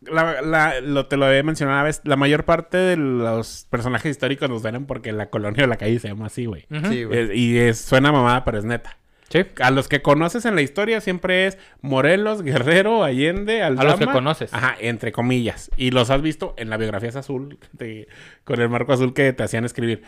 La, 0.01 0.41
la- 0.41 0.81
lo, 0.81 1.05
te 1.05 1.15
lo 1.17 1.25
había 1.27 1.43
mencionado 1.43 1.77
una 1.77 1.83
vez. 1.85 2.01
La 2.03 2.15
mayor 2.17 2.43
parte 2.45 2.77
de 2.77 2.97
los 2.97 3.67
personajes 3.69 4.09
históricos 4.11 4.49
nos 4.49 4.61
suenan 4.63 4.85
porque 4.85 5.11
la 5.13 5.29
colonia 5.29 5.63
o 5.63 5.67
la 5.67 5.77
calle 5.77 5.99
se 5.99 6.07
llama 6.09 6.25
así, 6.25 6.45
güey. 6.45 6.65
Sí, 6.89 7.03
güey. 7.05 7.19
Eh, 7.19 7.35
y 7.35 7.57
es- 7.57 7.79
suena 7.79 8.11
mamada, 8.11 8.43
pero 8.43 8.57
es 8.57 8.65
neta. 8.65 8.97
Sí. 9.29 9.45
A 9.61 9.71
los 9.71 9.87
que 9.87 10.01
conoces 10.01 10.45
en 10.45 10.55
la 10.55 10.61
historia 10.61 10.99
siempre 11.01 11.47
es 11.47 11.57
Morelos, 11.81 12.41
Guerrero, 12.43 13.03
Allende, 13.03 13.63
Aldama. 13.63 13.89
los 13.91 13.99
que 13.99 14.05
conoces. 14.07 14.53
Ajá, 14.53 14.75
entre 14.79 15.11
comillas. 15.11 15.71
Y 15.77 15.91
los 15.91 16.09
has 16.09 16.21
visto 16.21 16.53
en 16.57 16.69
la 16.69 16.77
biografía 16.77 17.09
azul, 17.09 17.57
de- 17.71 18.07
con 18.43 18.59
el 18.61 18.69
marco 18.69 18.93
azul 18.93 19.13
que 19.13 19.31
te 19.33 19.41
hacían 19.43 19.63
escribir. 19.65 20.03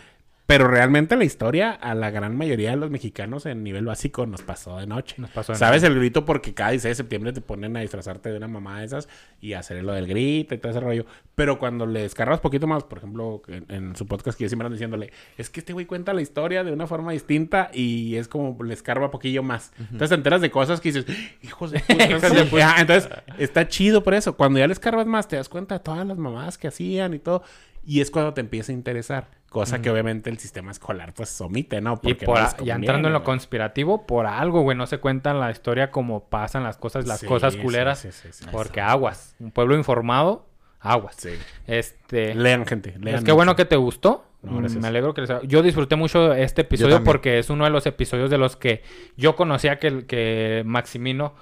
Pero 0.46 0.68
realmente 0.68 1.16
la 1.16 1.24
historia 1.24 1.72
a 1.72 1.96
la 1.96 2.12
gran 2.12 2.38
mayoría 2.38 2.70
de 2.70 2.78
los 2.78 2.92
mexicanos 2.92 3.48
en 3.48 3.64
nivel 3.64 3.86
básico 3.86 4.28
nos 4.28 4.44
pasó 4.44 4.78
de 4.78 4.86
noche. 4.86 5.16
Nos 5.18 5.32
pasó 5.32 5.54
de 5.54 5.58
¿Sabes 5.58 5.82
el 5.82 5.96
grito? 5.96 6.24
Porque 6.24 6.54
cada 6.54 6.70
16 6.70 6.92
de 6.92 6.96
septiembre 6.96 7.34
te 7.34 7.42
ponen 7.42 7.76
a 7.76 7.80
disfrazarte 7.80 8.30
de 8.30 8.38
una 8.38 8.48
mamá 8.48 8.80
de 8.80 8.86
esas 8.86 9.10
y 9.42 9.54
hacer 9.54 9.84
lo 9.84 9.94
del 9.94 10.06
grito 10.06 10.54
y 10.54 10.60
todo 10.60 10.72
ese 10.72 10.80
rollo. 10.82 11.06
Pero 11.34 11.58
cuando 11.58 11.88
le 11.88 12.02
descargas 12.02 12.40
poquito 12.42 12.68
más, 12.68 12.84
por 12.84 13.00
ejemplo, 13.00 13.42
en, 13.48 13.66
en 13.70 13.96
su 13.96 14.06
podcast 14.06 14.38
que 14.38 14.44
yo 14.44 14.50
siempre 14.50 14.68
ando 14.68 14.76
diciéndole, 14.76 15.12
es 15.38 15.50
que 15.50 15.62
este 15.62 15.74
güey 15.74 15.88
cuenta 15.88 16.14
la 16.14 16.22
historia 16.22 16.64
de 16.64 16.72
una 16.72 16.86
forma 16.86 17.12
distinta 17.12 17.72
y 17.74 18.16
es 18.16 18.28
como 18.28 18.56
le 18.64 18.74
escarba 18.74 19.10
poquillo 19.10 19.42
más. 19.42 19.72
Entonces 19.80 20.10
te 20.10 20.16
enteras 20.16 20.42
de 20.42 20.52
cosas 20.52 20.80
que 20.80 20.92
dices, 20.92 21.06
hijos 21.42 21.72
de 21.72 21.80
puta. 21.80 22.06
Hijos 22.10 22.52
de. 22.52 22.62
Ajá, 22.62 22.82
Entonces 22.82 23.10
está 23.40 23.68
chido 23.68 24.04
por 24.04 24.14
eso. 24.14 24.36
Cuando 24.38 24.60
ya 24.60 24.68
le 24.68 24.74
escarbas 24.74 25.08
más, 25.08 25.28
te 25.28 25.38
das 25.38 25.50
cuenta 25.50 25.76
de 25.76 25.84
todas 25.84 26.06
las 26.06 26.18
mamadas 26.18 26.58
que 26.58 26.68
hacían 26.68 27.14
y 27.14 27.20
todo. 27.20 27.44
Y 27.86 28.02
es 28.02 28.12
cuando 28.12 28.34
te 28.34 28.42
empieza 28.42 28.72
a 28.72 28.76
interesar. 28.76 29.30
Cosa 29.56 29.82
que 29.82 29.90
obviamente 29.90 30.30
el 30.30 30.38
sistema 30.38 30.72
escolar 30.72 31.14
pues 31.14 31.40
omite, 31.40 31.80
¿no? 31.80 31.94
Y 32.04 32.10
Porque 32.14 32.26
por 32.26 32.38
no 32.40 32.46
a- 32.46 32.52
les 32.58 32.66
ya 32.66 32.76
entrando 32.76 33.08
en 33.08 33.14
lo 33.14 33.24
conspirativo, 33.24 34.06
por 34.06 34.26
algo, 34.26 34.62
güey, 34.64 34.78
no 34.78 34.86
se 34.86 34.98
cuentan 34.98 35.40
la 35.40 35.50
historia 35.50 35.92
como 35.92 36.26
pasan 36.26 36.64
las 36.64 36.76
cosas, 36.76 37.08
las 37.08 37.22
Sí, 37.22 37.26
cosas 37.26 37.56
culeras. 37.56 38.00
sí, 38.00 38.12
sí, 38.12 38.28
sí. 38.32 38.46
porque 38.52 38.82
aguas. 38.82 39.34
Un 39.40 39.52
pueblo 39.52 39.78
informado, 39.78 40.46
aguas. 40.82 41.16
Sí. 41.18 41.30
Este. 41.68 42.36
Lean, 42.36 42.66
gente. 42.66 42.96
Lean 43.00 43.20
es 43.20 43.24
que 43.24 43.32
bueno 43.32 43.56
que 43.56 43.64
te 43.66 43.78
gustó. 43.78 44.26
No, 44.44 44.58
gracias. 44.60 44.82
Me 44.82 44.90
alegro 44.90 45.14
que 45.14 45.22
les... 45.22 45.30
Yo 45.48 45.64
disfruté 45.64 45.96
mucho 45.96 46.34
este 46.34 46.62
episodio 46.64 47.04
porque 47.04 47.40
es 47.40 47.50
uno 47.50 47.64
de 47.64 47.70
los 47.72 47.86
episodios 47.88 48.30
de 48.30 48.38
los 48.38 48.56
que 48.56 48.84
yo 49.18 49.36
conocía 49.36 49.80
que, 49.80 50.06
que 50.06 50.64
Maximino 50.66 51.34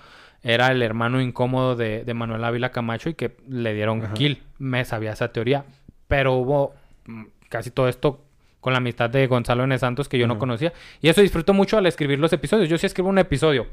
era 0.44 0.68
el 0.68 0.82
hermano 0.84 1.20
incómodo 1.20 1.76
de, 1.76 2.04
de 2.06 2.14
Manuel 2.14 2.44
Ávila 2.44 2.72
Camacho 2.72 3.10
y 3.10 3.16
que 3.16 3.36
le 3.50 3.74
dieron 3.74 4.04
Ajá. 4.06 4.14
kill. 4.14 4.44
Me 4.60 4.86
sabía 4.86 5.12
esa 5.14 5.34
teoría. 5.34 5.66
Pero 6.08 6.34
hubo 6.34 6.76
mm, 7.08 7.24
casi 7.54 7.70
todo 7.72 7.88
esto 7.88 8.20
con 8.60 8.74
la 8.74 8.78
amistad 8.78 9.10
de 9.10 9.28
Gonzalo 9.28 9.64
N. 9.64 9.78
Santos 9.78 10.10
que 10.10 10.18
yo 10.18 10.26
no 10.28 10.40
conocía. 10.40 10.74
Y 11.02 11.10
eso 11.10 11.22
disfruto 11.22 11.54
mucho 11.54 11.78
al 11.78 11.86
escribir 11.86 12.18
los 12.20 12.34
episodios. 12.34 12.68
Yo 12.68 12.78
sí 12.80 12.88
escribo 12.88 13.10
un 13.10 13.20
episodio 13.20 13.68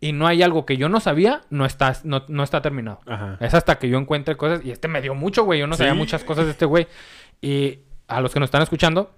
y 0.00 0.12
no 0.12 0.26
hay 0.26 0.42
algo 0.42 0.66
que 0.66 0.76
yo 0.76 0.88
no 0.88 1.00
sabía, 1.00 1.42
no 1.50 1.64
está, 1.64 1.96
no, 2.04 2.24
no 2.28 2.42
está 2.42 2.60
terminado. 2.60 3.00
Ajá. 3.06 3.38
Es 3.40 3.54
hasta 3.54 3.78
que 3.78 3.88
yo 3.88 3.96
encuentre 3.98 4.36
cosas. 4.36 4.60
Y 4.64 4.70
este 4.72 4.88
me 4.88 5.00
dio 5.00 5.14
mucho, 5.14 5.44
güey. 5.44 5.60
Yo 5.60 5.66
no 5.66 5.76
sabía 5.76 5.94
muchas 5.94 6.22
cosas 6.24 6.44
de 6.44 6.50
este 6.50 6.64
güey. 6.66 6.86
Y 7.40 7.78
a 8.08 8.20
los 8.20 8.32
que 8.34 8.40
nos 8.40 8.48
están 8.48 8.62
escuchando, 8.62 9.12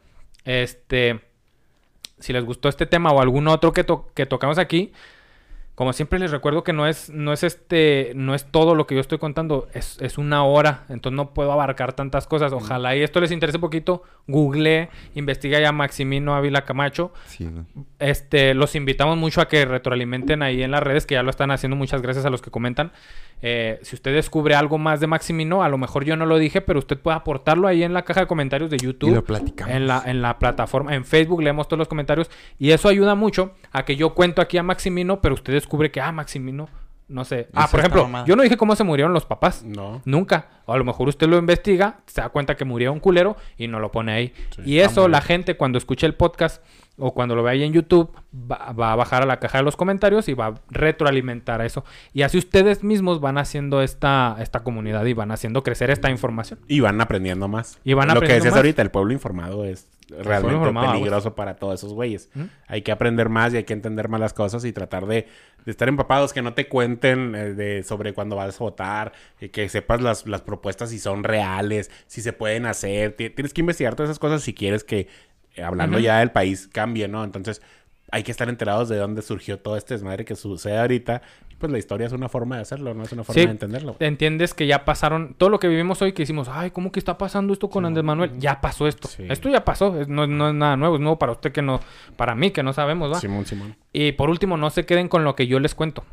este. 0.44 1.20
Si 2.18 2.32
les 2.32 2.44
gustó 2.44 2.68
este 2.68 2.86
tema 2.86 3.10
o 3.10 3.20
algún 3.20 3.46
otro 3.48 3.72
que, 3.72 3.84
to- 3.84 4.10
que 4.14 4.24
tocamos 4.26 4.58
aquí, 4.58 4.92
Como 5.76 5.92
siempre 5.92 6.18
les 6.18 6.30
recuerdo 6.30 6.64
que 6.64 6.72
no 6.72 6.86
es, 6.86 7.10
no 7.10 7.34
es 7.34 7.42
este, 7.42 8.12
no 8.14 8.34
es 8.34 8.46
todo 8.46 8.74
lo 8.74 8.86
que 8.86 8.94
yo 8.94 9.00
estoy 9.02 9.18
contando, 9.18 9.68
es, 9.74 9.98
es 10.00 10.16
una 10.16 10.42
hora, 10.42 10.84
entonces 10.88 11.14
no 11.14 11.34
puedo 11.34 11.52
abarcar 11.52 11.92
tantas 11.92 12.26
cosas. 12.26 12.54
Ojalá 12.54 12.96
y 12.96 13.02
esto 13.02 13.20
les 13.20 13.30
interese 13.30 13.58
un 13.58 13.60
poquito, 13.60 14.02
google, 14.26 14.88
investiga 15.14 15.60
ya 15.60 15.72
Maximino 15.72 16.34
Ávila 16.34 16.64
Camacho. 16.64 17.12
Sí. 17.26 17.46
Este, 17.98 18.54
los 18.54 18.74
invitamos 18.74 19.18
mucho 19.18 19.42
a 19.42 19.48
que 19.48 19.66
retroalimenten 19.66 20.42
ahí 20.42 20.62
en 20.62 20.70
las 20.70 20.82
redes, 20.82 21.04
que 21.04 21.14
ya 21.14 21.22
lo 21.22 21.28
están 21.28 21.50
haciendo. 21.50 21.76
Muchas 21.76 22.00
gracias 22.00 22.24
a 22.24 22.30
los 22.30 22.40
que 22.40 22.50
comentan. 22.50 22.90
Eh, 23.42 23.78
si 23.82 23.94
usted 23.94 24.14
descubre 24.14 24.54
algo 24.54 24.78
más 24.78 25.00
de 25.00 25.06
Maximino, 25.06 25.62
a 25.62 25.68
lo 25.68 25.78
mejor 25.78 26.04
yo 26.04 26.16
no 26.16 26.26
lo 26.26 26.38
dije, 26.38 26.60
pero 26.60 26.78
usted 26.78 26.98
puede 26.98 27.16
aportarlo 27.16 27.68
ahí 27.68 27.82
en 27.82 27.92
la 27.92 28.02
caja 28.02 28.20
de 28.20 28.26
comentarios 28.26 28.70
de 28.70 28.78
YouTube. 28.78 29.10
Y 29.10 29.14
lo 29.14 29.24
platicamos. 29.24 29.74
En 29.74 29.86
la, 29.86 30.02
en 30.06 30.22
la 30.22 30.38
plataforma, 30.38 30.94
en 30.94 31.04
Facebook 31.04 31.42
leemos 31.42 31.68
todos 31.68 31.78
los 31.78 31.88
comentarios. 31.88 32.30
Y 32.58 32.70
eso 32.70 32.88
ayuda 32.88 33.14
mucho 33.14 33.52
a 33.72 33.84
que 33.84 33.96
yo 33.96 34.14
cuento 34.14 34.40
aquí 34.40 34.58
a 34.58 34.62
Maximino, 34.62 35.20
pero 35.20 35.34
usted 35.34 35.52
descubre 35.52 35.90
que, 35.90 36.00
ah, 36.00 36.12
Maximino, 36.12 36.68
no 37.08 37.24
sé. 37.24 37.48
Ah, 37.52 37.68
por 37.70 37.80
ejemplo, 37.80 38.08
yo 38.26 38.34
no 38.34 38.42
dije 38.42 38.56
cómo 38.56 38.74
se 38.74 38.82
murieron 38.82 39.12
los 39.12 39.26
papás. 39.26 39.62
No. 39.62 40.02
Nunca. 40.04 40.48
O 40.64 40.72
a 40.72 40.78
lo 40.78 40.84
mejor 40.84 41.08
usted 41.08 41.28
lo 41.28 41.38
investiga, 41.38 42.00
se 42.06 42.20
da 42.20 42.30
cuenta 42.30 42.56
que 42.56 42.64
murió 42.64 42.92
un 42.92 42.98
culero 42.98 43.36
y 43.56 43.68
no 43.68 43.78
lo 43.78 43.92
pone 43.92 44.12
ahí. 44.12 44.32
Sí, 44.56 44.62
y 44.64 44.78
eso 44.80 45.06
la 45.06 45.20
gente 45.20 45.56
cuando 45.56 45.78
escuche 45.78 46.06
el 46.06 46.14
podcast 46.14 46.64
o 46.98 47.12
cuando 47.12 47.34
lo 47.34 47.42
vea 47.42 47.52
ahí 47.52 47.62
en 47.62 47.72
YouTube 47.72 48.10
va, 48.34 48.72
va 48.72 48.92
a 48.92 48.96
bajar 48.96 49.22
a 49.22 49.26
la 49.26 49.38
caja 49.38 49.58
de 49.58 49.64
los 49.64 49.76
comentarios 49.76 50.28
y 50.28 50.34
va 50.34 50.46
a 50.46 50.54
retroalimentar 50.70 51.60
a 51.60 51.66
eso. 51.66 51.84
Y 52.12 52.22
así 52.22 52.38
ustedes 52.38 52.82
mismos 52.82 53.20
van 53.20 53.38
haciendo 53.38 53.82
esta, 53.82 54.36
esta 54.40 54.60
comunidad 54.62 55.04
y 55.04 55.12
van 55.12 55.30
haciendo 55.30 55.62
crecer 55.62 55.90
esta 55.90 56.10
información. 56.10 56.58
Y 56.68 56.80
van 56.80 57.00
aprendiendo 57.00 57.48
más. 57.48 57.78
Y 57.84 57.92
van 57.94 58.08
Lo 58.14 58.20
que 58.20 58.28
decías 58.34 58.52
más. 58.52 58.56
ahorita, 58.56 58.82
el 58.82 58.90
pueblo 58.90 59.12
informado 59.12 59.64
es 59.64 59.88
realmente 60.08 60.54
informado, 60.56 60.92
peligroso 60.92 61.34
para 61.34 61.56
todos 61.56 61.80
esos 61.80 61.92
güeyes. 61.92 62.30
¿Mm? 62.34 62.44
Hay 62.68 62.82
que 62.82 62.92
aprender 62.92 63.28
más 63.28 63.52
y 63.52 63.56
hay 63.58 63.64
que 63.64 63.72
entender 63.72 64.08
más 64.08 64.20
las 64.20 64.32
cosas 64.32 64.64
y 64.64 64.72
tratar 64.72 65.06
de, 65.06 65.26
de 65.64 65.70
estar 65.70 65.88
empapados, 65.88 66.32
que 66.32 66.42
no 66.42 66.54
te 66.54 66.68
cuenten 66.68 67.34
eh, 67.34 67.54
de, 67.54 67.82
sobre 67.82 68.14
cuándo 68.14 68.36
vas 68.36 68.54
a 68.60 68.64
votar, 68.64 69.12
y 69.40 69.48
que 69.48 69.68
sepas 69.68 70.00
las, 70.00 70.26
las 70.26 70.42
propuestas 70.42 70.90
si 70.90 70.98
son 71.00 71.24
reales, 71.24 71.90
si 72.06 72.22
se 72.22 72.32
pueden 72.32 72.66
hacer. 72.66 73.12
Ti- 73.16 73.30
Tienes 73.30 73.52
que 73.52 73.60
investigar 73.62 73.96
todas 73.96 74.08
esas 74.10 74.20
cosas 74.20 74.42
si 74.42 74.54
quieres 74.54 74.84
que, 74.84 75.08
eh, 75.56 75.62
hablando 75.62 75.98
ya 75.98 76.18
del 76.20 76.30
país, 76.30 76.68
cambie, 76.72 77.08
¿no? 77.08 77.24
Entonces, 77.24 77.60
hay 78.12 78.22
que 78.22 78.30
estar 78.30 78.48
enterados 78.48 78.88
de 78.88 78.96
dónde 78.98 79.20
surgió 79.22 79.58
todo 79.58 79.76
este 79.76 79.94
desmadre 79.94 80.24
que 80.24 80.36
sucede 80.36 80.78
ahorita. 80.78 81.22
Y 81.50 81.56
pues 81.56 81.72
la 81.72 81.78
historia 81.78 82.06
es 82.06 82.12
una 82.12 82.28
forma 82.28 82.56
de 82.56 82.62
hacerlo, 82.62 82.94
no 82.94 83.02
es 83.02 83.12
una 83.12 83.24
forma 83.24 83.40
Sí. 83.40 83.46
de 83.46 83.50
entenderlo. 83.52 83.96
Entiendes 83.98 84.54
que 84.54 84.66
ya 84.66 84.84
pasaron 84.84 85.34
todo 85.36 85.48
lo 85.50 85.58
que 85.58 85.66
vivimos 85.68 86.00
hoy 86.02 86.12
que 86.12 86.22
hicimos, 86.22 86.48
ay, 86.48 86.70
¿cómo 86.70 86.92
que 86.92 87.00
está 87.00 87.18
pasando 87.18 87.52
esto 87.52 87.68
con 87.68 87.84
Andrés 87.84 88.04
Manuel? 88.04 88.30
Ya 88.38 88.60
pasó 88.60 88.86
esto. 88.86 89.08
Sí. 89.08 89.24
Esto 89.28 89.48
ya 89.48 89.64
pasó, 89.64 89.92
no, 90.06 90.26
no 90.26 90.48
es 90.50 90.54
nada 90.54 90.76
nuevo, 90.76 90.94
es 90.96 91.00
nuevo 91.00 91.18
para 91.18 91.32
usted 91.32 91.50
que 91.52 91.62
no, 91.62 91.80
para 92.16 92.34
mí 92.34 92.50
que 92.52 92.62
no 92.62 92.72
sabemos, 92.72 93.12
¿va? 93.12 93.18
Simón, 93.20 93.44
Simón. 93.46 93.74
Y 93.92 94.12
por 94.12 94.30
último, 94.30 94.56
no 94.56 94.70
se 94.70 94.84
queden 94.86 95.08
con 95.08 95.24
lo 95.24 95.34
que 95.34 95.46
yo 95.46 95.58
les 95.58 95.74
cuento. 95.74 96.04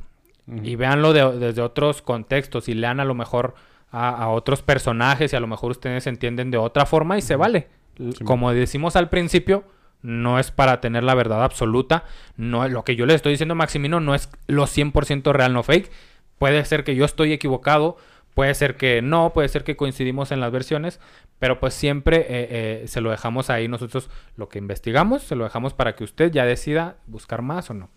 Y 0.64 0.76
véanlo 0.76 1.14
de- 1.14 1.38
desde 1.40 1.62
otros 1.62 2.02
contextos 2.02 2.68
y 2.70 2.74
lean 2.74 3.00
a 3.00 3.06
lo 3.06 3.14
mejor 3.14 3.54
a, 3.92 4.10
a 4.10 4.30
otros 4.30 4.62
personajes 4.62 5.32
y 5.32 5.36
a 5.36 5.40
lo 5.40 5.48
mejor 5.48 5.72
ustedes 5.72 6.06
entienden 6.08 6.52
de 6.52 6.58
otra 6.58 6.86
forma 6.86 7.18
y 7.18 7.22
se 7.22 7.36
vale. 7.38 7.68
Sí. 7.98 8.24
Como 8.24 8.52
decimos 8.54 8.96
al 8.96 9.10
principio, 9.10 9.64
no 10.02 10.38
es 10.38 10.52
para 10.52 10.82
tener 10.82 11.04
la 11.04 11.16
verdad 11.16 11.44
absoluta. 11.44 12.04
No, 12.38 12.68
lo 12.68 12.84
que 12.84 12.96
yo 12.96 13.06
les 13.06 13.16
estoy 13.16 13.32
diciendo, 13.32 13.56
Maximino, 13.56 14.00
no 14.00 14.14
es 14.14 14.30
lo 14.48 14.66
100% 14.66 15.32
real, 15.32 15.54
no 15.54 15.64
fake. 15.64 15.90
Puede 16.38 16.64
ser 16.66 16.84
que 16.84 16.96
yo 16.96 17.06
estoy 17.06 17.32
equivocado, 17.32 17.98
puede 18.34 18.54
ser 18.54 18.76
que 18.76 19.02
no, 19.02 19.32
puede 19.34 19.48
ser 19.48 19.64
que 19.64 19.78
coincidimos 19.78 20.32
en 20.32 20.42
las 20.42 20.52
versiones, 20.52 21.00
pero 21.40 21.60
pues 21.60 21.74
siempre 21.74 22.18
eh, 22.18 22.26
eh, 22.30 22.84
se 22.88 23.02
lo 23.02 23.12
dejamos 23.12 23.50
ahí 23.50 23.68
nosotros 23.68 24.10
lo 24.36 24.50
que 24.50 24.60
investigamos, 24.60 25.24
se 25.24 25.36
lo 25.36 25.46
dejamos 25.46 25.74
para 25.74 25.96
que 25.96 26.04
usted 26.04 26.32
ya 26.32 26.46
decida 26.46 26.98
buscar 27.08 27.42
más 27.42 27.70
o 27.70 27.74
no. 27.74 27.90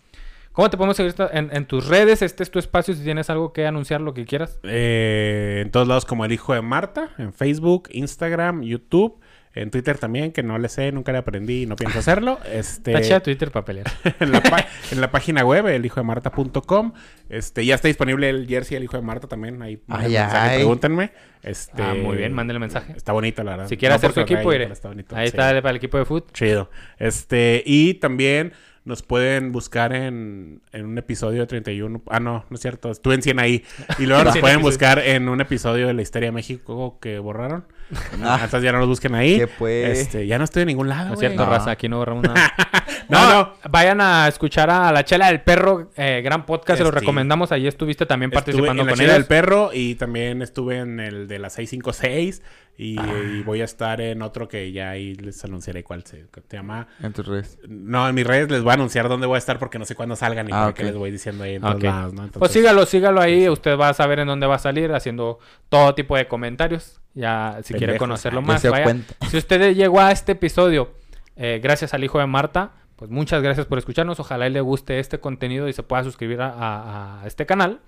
¿Cómo 0.52 0.70
te 0.70 0.78
podemos 0.78 0.96
seguir 0.96 1.14
en 1.30 1.66
tus 1.66 1.86
redes? 1.86 2.22
Este 2.22 2.42
es 2.42 2.50
tu 2.50 2.58
espacio 2.58 2.94
si 2.94 3.04
tienes 3.04 3.28
algo 3.28 3.52
que 3.52 3.66
anunciar, 3.66 4.00
lo 4.00 4.14
que 4.14 4.24
quieras. 4.24 4.58
Eh, 4.62 5.60
en 5.62 5.70
todos 5.70 5.86
lados 5.86 6.06
como 6.06 6.24
el 6.24 6.32
hijo 6.32 6.54
de 6.54 6.62
Marta, 6.62 7.10
en 7.18 7.34
Facebook, 7.34 7.90
Instagram, 7.92 8.62
YouTube, 8.62 9.20
en 9.56 9.70
Twitter 9.70 9.98
también, 9.98 10.32
que 10.32 10.42
no 10.42 10.58
le 10.58 10.68
sé, 10.68 10.92
nunca 10.92 11.12
le 11.12 11.18
aprendí 11.18 11.62
y 11.62 11.66
no 11.66 11.76
pienso 11.76 11.98
hacerlo. 11.98 12.38
Este, 12.52 13.00
chida 13.02 13.20
Twitter 13.20 13.50
para 13.50 13.64
pelear. 13.64 13.86
en, 14.20 14.32
la 14.32 14.42
en 14.92 15.00
la 15.00 15.10
página 15.10 15.44
web, 15.44 15.66
elhijodemarta.com. 15.66 16.92
Este, 17.28 17.64
ya 17.64 17.74
está 17.74 17.88
disponible 17.88 18.28
el 18.28 18.46
jersey 18.46 18.76
El 18.76 18.84
Hijo 18.84 18.96
de 18.96 19.02
Marta 19.02 19.26
también. 19.26 19.60
Ahí 19.62 19.80
Ay, 19.88 20.12
mensaje, 20.12 20.36
ay. 20.38 20.56
pregúntenme. 20.58 21.10
Este, 21.42 21.82
Ah, 21.82 21.94
muy 21.94 22.16
bien, 22.16 22.32
mándele 22.32 22.58
mensaje. 22.58 22.92
Está 22.96 23.12
bonito, 23.12 23.42
la 23.44 23.52
verdad. 23.52 23.68
Si 23.68 23.76
quiere 23.76 23.92
No 23.92 23.96
hacer 23.96 24.10
correo, 24.10 24.24
equipo, 24.24 24.52
iré. 24.52 24.64
está 24.64 24.88
bonito, 24.88 25.16
Ahí 25.16 25.26
sí. 25.26 25.36
está 25.36 25.48
para 25.62 25.70
el 25.70 25.76
equipo 25.76 25.98
de 25.98 26.04
fútbol. 26.04 26.32
Chido. 26.32 26.70
Este, 26.98 27.62
y 27.64 27.94
también 27.94 28.52
nos 28.86 29.02
pueden 29.02 29.52
buscar 29.52 29.92
en, 29.92 30.62
en 30.72 30.86
un 30.86 30.96
episodio 30.96 31.40
de 31.40 31.46
31. 31.48 32.02
Ah, 32.08 32.20
no, 32.20 32.44
no 32.48 32.54
es 32.54 32.60
cierto. 32.60 32.90
Estuve 32.90 33.16
en 33.16 33.22
100 33.22 33.38
ahí. 33.40 33.64
Y 33.98 34.06
luego 34.06 34.24
nos 34.24 34.38
pueden 34.38 34.60
episodios. 34.60 34.62
buscar 34.62 34.98
en 35.00 35.28
un 35.28 35.40
episodio 35.40 35.88
de 35.88 35.92
la 35.94 36.02
historia 36.02 36.28
de 36.28 36.32
México 36.32 36.98
que 37.00 37.18
borraron. 37.18 37.66
Ah. 38.20 38.40
Entonces 38.42 38.64
ya 38.64 38.72
no 38.72 38.78
los 38.78 38.88
busquen 38.88 39.14
ahí. 39.14 39.38
¿Qué 39.38 39.46
pues? 39.46 39.98
Este, 40.00 40.26
ya 40.26 40.38
no 40.38 40.44
estoy 40.44 40.62
en 40.62 40.68
ningún 40.68 40.88
lado. 40.88 41.08
No 41.08 41.14
es 41.14 41.20
cierto, 41.20 41.44
No. 41.44 41.50
raza, 41.50 41.70
aquí 41.70 41.88
no 41.88 41.98
borramos 41.98 42.24
nada. 42.24 42.52
No, 43.08 43.22
no, 43.24 43.32
no. 43.32 43.52
vayan 43.70 44.00
a 44.00 44.26
escuchar 44.26 44.68
a 44.68 44.90
La 44.90 45.04
Chela 45.04 45.28
del 45.28 45.40
Perro, 45.40 45.92
eh, 45.96 46.22
gran 46.24 46.44
podcast, 46.44 46.78
se 46.78 46.82
lo 46.82 46.88
Este, 46.88 46.98
recomendamos. 47.00 47.52
Ahí 47.52 47.68
estuviste 47.68 48.04
también 48.04 48.30
Estuve 48.32 48.42
participando 48.42 48.82
en 48.82 48.86
la 48.86 48.90
con 48.92 48.98
Chela 48.98 49.12
ellos. 49.12 49.28
del 49.28 49.28
perro 49.28 49.70
y 49.72 49.94
también 49.94 50.42
estuve 50.42 50.78
en 50.78 50.98
el 50.98 51.28
de 51.28 51.38
la 51.38 51.48
656 51.48 52.42
y, 52.78 52.98
Ah. 52.98 53.06
y 53.34 53.42
voy 53.42 53.60
a 53.60 53.64
estar 53.64 54.00
en 54.00 54.22
otro 54.22 54.48
que 54.48 54.70
ya 54.72 54.90
ahí 54.90 55.14
les 55.14 55.42
anunciaré 55.44 55.82
cuál 55.82 56.04
se 56.04 56.26
que 56.32 56.40
se 56.48 56.56
llama. 56.56 56.88
En 57.02 57.12
tus 57.12 57.26
redes. 57.26 57.58
No, 57.68 58.08
en 58.08 58.14
mis 58.14 58.26
redes 58.26 58.50
les 58.50 58.62
voy 58.62 58.70
a 58.72 58.74
anunciar 58.74 59.08
dónde 59.08 59.26
voy 59.26 59.36
a 59.36 59.38
estar 59.38 59.58
porque 59.58 59.78
no 59.78 59.84
sé 59.84 59.94
cuándo 59.94 60.14
salgan 60.16 60.48
y 60.48 60.52
Ah, 60.52 60.68
ok. 60.68 60.78
les 60.80 60.96
voy 60.96 61.10
diciendo 61.10 61.44
ahí 61.44 61.54
en 61.54 61.62
todos 61.62 61.82
lados, 61.82 62.12
¿no? 62.12 62.22
Pues 62.22 62.26
Entonces, 62.34 62.52
sígalo, 62.52 62.86
sígalo 62.86 63.20
ahí. 63.20 63.48
Usted 63.48 63.78
va 63.78 63.88
a 63.88 63.94
saber 63.94 64.18
en 64.18 64.26
dónde 64.28 64.46
va 64.46 64.56
a 64.56 64.58
salir 64.58 64.92
haciendo 64.92 65.38
todo 65.68 65.94
tipo 65.94 66.16
de 66.16 66.28
comentarios. 66.28 67.00
Ya, 67.14 67.60
si 67.62 67.72
quiere 67.74 67.96
conocerlo 67.96 68.40
Ya 68.42 68.46
más, 68.46 68.62
vaya. 68.68 68.84
cuenta. 68.84 69.14
Si 69.30 69.36
usted 69.38 69.74
llegó 69.74 70.00
a 70.00 70.12
este 70.12 70.32
episodio 70.32 70.92
eh, 71.36 71.60
gracias 71.62 71.94
al 71.94 72.04
hijo 72.04 72.18
de 72.18 72.26
Marta, 72.26 72.72
pues 72.96 73.10
muchas 73.10 73.42
gracias 73.42 73.66
por 73.66 73.78
escucharnos. 73.78 74.20
Ojalá 74.20 74.46
y 74.46 74.50
le 74.50 74.60
guste 74.60 74.98
este 74.98 75.18
contenido 75.20 75.68
y 75.68 75.72
se 75.72 75.82
pueda 75.82 76.02
suscribir 76.04 76.40
a, 76.40 76.48
a- 76.50 77.22
a 77.22 77.26
este 77.26 77.44
canal. 77.46 77.80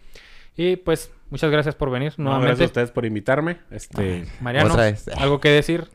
Y 0.58 0.74
pues 0.76 1.12
muchas 1.30 1.50
gracias 1.52 1.76
por 1.76 1.88
venir 1.88 2.12
no, 2.16 2.24
gracias 2.24 2.34
a 2.34 2.38
nuevamente. 2.40 2.64
ustedes 2.64 2.90
por 2.90 3.06
invitarme. 3.06 3.58
Este, 3.70 4.26
Mariano. 4.40 4.74
¿algo 5.16 5.38
que 5.40 5.50
decir? 5.50 5.86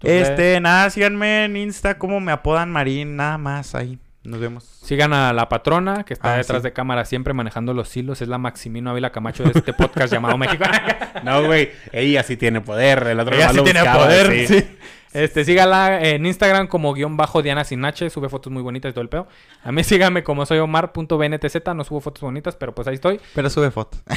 Redes. 0.00 0.28
Este, 0.28 0.60
nada, 0.60 0.90
síganme 0.90 1.44
en 1.44 1.56
Insta 1.56 1.96
como 1.96 2.18
me 2.20 2.32
apodan 2.32 2.70
Marín, 2.70 3.14
nada 3.14 3.38
más 3.38 3.76
ahí. 3.76 3.98
Nos 4.24 4.40
vemos. 4.40 4.64
Sigan 4.64 5.12
a 5.12 5.32
la 5.32 5.48
patrona 5.48 6.02
que 6.02 6.12
está 6.14 6.34
Ah, 6.34 6.36
detrás 6.38 6.62
sí. 6.62 6.64
de 6.64 6.72
cámara 6.72 7.04
siempre 7.04 7.32
manejando 7.32 7.74
los 7.74 7.96
hilos. 7.96 8.20
Es 8.22 8.26
la 8.28 8.38
Maximino 8.38 8.90
Ávila 8.90 9.12
Camacho 9.12 9.44
de 9.44 9.52
este 9.54 9.72
podcast 9.72 10.12
llamado 10.12 10.36
México. 10.36 10.64
no, 11.22 11.44
güey, 11.44 11.70
ella 11.92 12.24
sí 12.24 12.36
tiene 12.36 12.60
poder, 12.60 13.06
el 13.06 13.20
otro 13.20 13.36
Ella 13.36 13.50
sí 13.50 13.56
lo 13.56 13.62
tiene 13.62 13.80
buscaba, 13.82 14.04
poder, 14.04 14.32
sí. 14.32 14.46
sí. 14.48 14.66
Este, 15.12 15.44
sígala 15.44 16.02
en 16.02 16.26
Instagram 16.26 16.66
como 16.66 16.92
guion 16.92 17.16
bajo 17.16 17.42
Diana 17.42 17.64
sin 17.64 17.84
H, 17.84 18.10
sube 18.10 18.28
fotos 18.28 18.52
muy 18.52 18.62
bonitas 18.62 18.90
y 18.90 18.92
todo 18.92 19.02
el 19.02 19.08
pedo. 19.08 19.26
A 19.62 19.72
mí 19.72 19.82
sígame 19.84 20.22
como 20.22 20.46
soy 20.46 20.58
Omar.bntz, 20.58 21.74
no 21.74 21.84
subo 21.84 22.00
fotos 22.00 22.22
bonitas, 22.22 22.56
pero 22.56 22.74
pues 22.74 22.88
ahí 22.88 22.94
estoy. 22.94 23.20
Pero 23.34 23.50
sube 23.50 23.70
fotos. 23.70 24.02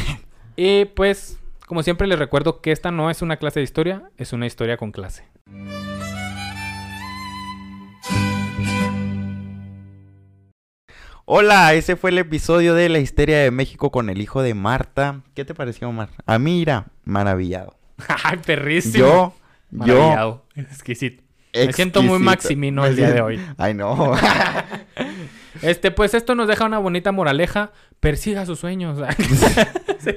Y 0.62 0.84
pues, 0.84 1.40
como 1.68 1.84
siempre 1.84 2.06
les 2.06 2.20
recuerdo 2.20 2.60
que 2.60 2.74
esta 2.74 2.92
no 2.92 3.10
es 3.10 3.22
una 3.22 3.38
clase 3.38 3.62
de 3.62 3.64
historia, 3.64 4.10
es 4.18 4.34
una 4.34 4.46
historia 4.46 4.76
con 4.76 4.92
clase. 4.92 5.24
Hola, 11.24 11.76
ese 11.76 11.96
fue 11.96 12.10
el 12.10 12.18
episodio 12.18 12.74
de 12.74 12.90
la 12.90 12.98
histeria 12.98 13.38
de 13.38 13.52
México 13.52 13.92
con 13.92 14.10
el 14.10 14.20
hijo 14.20 14.42
de 14.42 14.56
Marta. 14.56 15.22
¿Qué 15.36 15.46
te 15.46 15.54
pareció, 15.54 15.88
Omar? 15.88 16.10
A 16.26 16.40
mí, 16.40 16.56
mira, 16.56 16.88
maravillado. 17.06 17.78
¡Ay, 18.24 18.40
perrísimo! 18.44 18.98
Yo, 18.98 19.34
yo. 19.72 20.46
Exquisito. 20.56 21.24
Me 21.54 21.74
siento 21.74 22.02
muy. 22.04 22.20
Maximino 22.20 22.86
el 22.86 22.96
día 22.96 23.12
de 23.12 23.22
hoy. 23.22 23.42
Ay, 23.58 23.74
no. 23.74 24.14
Este, 25.62 25.92
pues 25.92 26.14
esto 26.14 26.36
nos 26.36 26.48
deja 26.48 26.66
una 26.66 26.78
bonita 26.78 27.12
moraleja. 27.12 27.72
Persiga 28.00 28.46
sus 28.46 28.60
sueños. 28.60 29.00
Sí, 30.00 30.12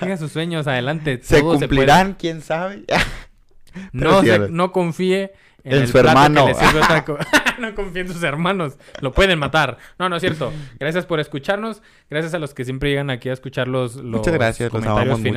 Siga 0.00 0.16
sus 0.16 0.32
sueños, 0.32 0.66
adelante. 0.66 1.20
¿Se 1.22 1.40
todo 1.40 1.58
cumplirán? 1.58 2.14
¿Quién 2.14 2.40
sabe? 2.40 2.84
No, 3.92 4.22
se- 4.22 4.48
no 4.50 4.70
confíe 4.72 5.32
en, 5.64 5.72
En 5.74 5.80
el 5.82 5.86
su 5.88 5.92
plato 5.94 6.06
que 6.06 6.10
hermano. 6.12 6.46
le 6.46 6.54
sirve 6.54 6.78
otra 6.80 7.04
co- 7.04 7.18
no 7.58 7.74
confíe 7.74 8.02
en 8.02 8.08
sus 8.12 8.22
hermanos. 8.22 8.78
Lo 9.00 9.12
pueden 9.12 9.38
matar. 9.40 9.78
No, 9.98 10.08
no 10.08 10.14
es 10.16 10.20
cierto. 10.22 10.52
Gracias 10.78 11.04
por 11.06 11.18
escucharnos. 11.20 11.82
Gracias 12.08 12.32
a 12.34 12.38
los 12.38 12.54
que 12.54 12.64
siempre 12.64 12.88
llegan 12.90 13.10
aquí 13.10 13.28
a 13.28 13.32
escuchar 13.32 13.66
los, 13.68 13.96
los 13.96 14.04
Muchas 14.20 14.32
gracias, 14.32 14.72
los 14.72 14.80
comentarios 14.80 15.18
mucho. 15.18 15.28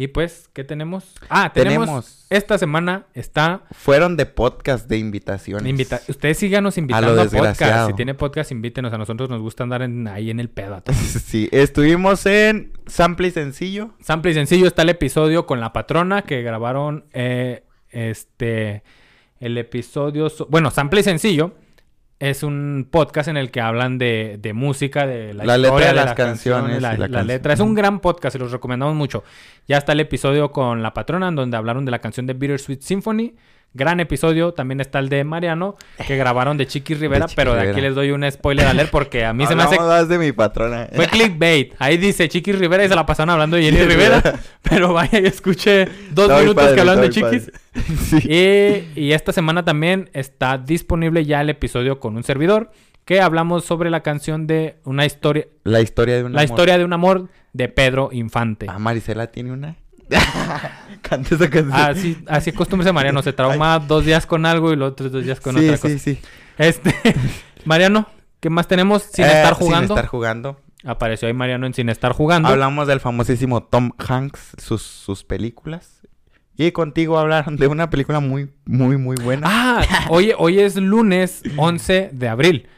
Y 0.00 0.08
pues, 0.08 0.48
¿qué 0.54 0.64
tenemos? 0.64 1.12
Ah, 1.28 1.52
tenemos, 1.52 1.84
Tenemos- 1.86 2.26
Esta 2.30 2.56
semana 2.56 3.04
está 3.12 3.64
Fueron 3.72 4.16
de 4.16 4.24
podcast 4.24 4.88
de 4.88 4.96
invitaciones. 4.96 5.68
Invita 5.68 6.00
Ustedes 6.08 6.38
síganos 6.38 6.78
invitando 6.78 7.14
lo 7.14 7.20
a, 7.20 7.26
podcast. 7.26 7.88
Si 7.90 7.92
tiene 7.96 8.14
podcast, 8.14 8.50
invítenos. 8.50 8.94
A 8.94 8.96
nosotros 8.96 9.28
nos 9.28 9.42
gusta 9.42 9.62
andar 9.64 9.82
en- 9.82 10.08
ahí 10.08 10.30
en 10.30 10.40
el 10.40 10.48
pedo. 10.48 10.76
a 10.76 10.82
sí, 10.94 11.50
estuvimos 11.52 12.24
en 12.24 12.72
Sample 12.86 13.28
y 13.28 13.30
Sencillo. 13.30 13.90
Sample 14.00 14.30
y 14.30 14.34
sencillo 14.34 14.66
está 14.68 14.80
el 14.80 14.88
episodio 14.88 15.44
con 15.44 15.60
la 15.60 15.74
patrona 15.74 16.22
que 16.22 16.40
grabaron 16.40 17.04
eh, 17.12 17.64
este 17.90 18.82
el 19.38 19.58
episodio. 19.58 20.30
so- 20.30 20.46
bueno, 20.48 20.70
sample 20.70 21.00
y 21.00 21.04
sencillo 21.04 21.52
es 22.20 22.42
un 22.42 22.86
podcast 22.90 23.28
en 23.28 23.38
el 23.38 23.50
que 23.50 23.62
hablan 23.62 23.96
de, 23.96 24.38
de 24.38 24.52
música, 24.52 25.06
de 25.06 25.32
la, 25.32 25.44
La 25.44 25.58
letra 25.58 25.86
de 25.86 25.94
las 25.94 26.14
canciones 26.14 26.80
la, 26.82 26.94
letra. 26.94 27.54
Es 27.54 27.60
un 27.60 27.74
gran 27.74 28.00
podcast 28.00 28.36
y 28.36 28.38
los 28.38 28.52
recomendamos 28.52 28.94
mucho. 28.94 29.24
Ya 29.66 29.78
está 29.78 29.92
el 29.92 30.00
episodio 30.00 30.52
con 30.52 30.82
la 30.82 30.92
patrona 30.92 31.28
en 31.28 31.34
donde 31.34 31.56
hablaron 31.56 31.86
de 31.86 31.90
la 31.90 31.98
canción 31.98 32.26
de 32.26 32.34
Bittersweet 32.34 32.82
Symphony. 32.82 33.34
Gran 33.72 34.00
episodio. 34.00 34.52
También 34.52 34.80
está 34.80 34.98
el 34.98 35.08
de 35.08 35.22
Mariano, 35.22 35.76
que 36.06 36.16
grabaron 36.16 36.56
de 36.56 36.66
Chiqui 36.66 36.94
Rivera, 36.94 37.26
Chiqui 37.26 37.36
pero 37.36 37.54
de 37.54 37.70
aquí 37.70 37.80
les 37.80 37.94
doy 37.94 38.10
un 38.10 38.28
spoiler 38.30 38.66
alert 38.66 38.90
porque 38.90 39.24
a 39.24 39.32
mí 39.32 39.46
se 39.46 39.54
me 39.54 39.62
hace... 39.62 39.78
Más 39.78 40.08
de 40.08 40.18
mi 40.18 40.32
patrona. 40.32 40.88
Fue 40.92 41.06
clickbait. 41.06 41.74
Ahí 41.78 41.96
dice 41.96 42.28
Chiquis 42.28 42.58
Rivera 42.58 42.84
y 42.84 42.88
se 42.88 42.94
la 42.94 43.06
pasaron 43.06 43.30
hablando 43.30 43.56
de 43.56 43.64
Jenny 43.64 43.82
Rivera. 43.82 44.22
Pero 44.62 44.92
vaya 44.92 45.20
y 45.20 45.26
escuche 45.26 45.86
dos 46.10 46.26
Está 46.26 46.40
minutos 46.40 46.62
padre, 46.62 46.74
que 46.74 46.80
hablan 46.80 47.00
de 47.00 47.10
Chiquis. 47.10 47.52
Sí. 48.10 48.16
Y, 48.28 49.00
y 49.00 49.12
esta 49.12 49.32
semana 49.32 49.64
también 49.64 50.10
está 50.12 50.58
disponible 50.58 51.24
ya 51.24 51.40
el 51.40 51.50
episodio 51.50 52.00
con 52.00 52.16
un 52.16 52.24
servidor 52.24 52.72
que 53.04 53.20
hablamos 53.20 53.64
sobre 53.64 53.90
la 53.90 54.02
canción 54.02 54.46
de 54.46 54.76
una 54.84 55.04
historia, 55.06 55.46
La 55.64 55.80
historia 55.80 56.16
de 56.16 56.24
una 56.24 56.36
la 56.36 56.44
historia 56.44 56.78
de 56.78 56.84
un 56.84 56.92
amor 56.92 57.28
de 57.52 57.68
Pedro 57.68 58.10
Infante. 58.12 58.66
Ah, 58.68 58.78
Marisela 58.78 59.28
tiene 59.28 59.52
una. 59.52 59.76
Canta 61.02 61.34
esa 61.34 61.50
canción. 61.50 61.72
Así, 61.72 62.18
así 62.26 62.52
Mariano, 62.92 63.22
se 63.22 63.32
trauma 63.32 63.78
dos 63.78 64.04
días 64.04 64.26
con 64.26 64.46
algo 64.46 64.72
y 64.72 64.76
los 64.76 64.92
otros 64.92 65.12
dos 65.12 65.24
días 65.24 65.40
con 65.40 65.56
sí, 65.56 65.64
otra 65.64 65.76
sí, 65.76 65.82
cosa. 65.82 65.98
sí. 65.98 66.18
Este, 66.58 66.94
Mariano, 67.64 68.06
¿qué 68.40 68.50
más 68.50 68.68
tenemos 68.68 69.02
sin 69.02 69.24
Eh, 69.24 69.28
estar 69.28 69.54
jugando? 69.54 69.88
Sin 69.88 69.96
estar 69.96 70.06
jugando. 70.06 70.60
Apareció 70.84 71.28
ahí 71.28 71.34
Mariano 71.34 71.66
en 71.66 71.74
Sin 71.74 71.88
estar 71.88 72.12
jugando. 72.12 72.48
Hablamos 72.48 72.86
del 72.86 73.00
famosísimo 73.00 73.62
Tom 73.62 73.90
Hanks, 73.98 74.52
sus, 74.58 74.82
sus 74.82 75.24
películas. 75.24 76.00
Y 76.56 76.72
contigo 76.72 77.18
hablaron 77.18 77.56
de 77.56 77.66
una 77.66 77.88
película 77.88 78.20
muy, 78.20 78.50
muy, 78.66 78.98
muy 78.98 79.16
buena. 79.16 79.46
Ah, 79.50 79.84
hoy, 80.10 80.32
hoy 80.36 80.58
es 80.60 80.76
lunes 80.76 81.42
11 81.56 82.10
de 82.12 82.28
abril. 82.28 82.68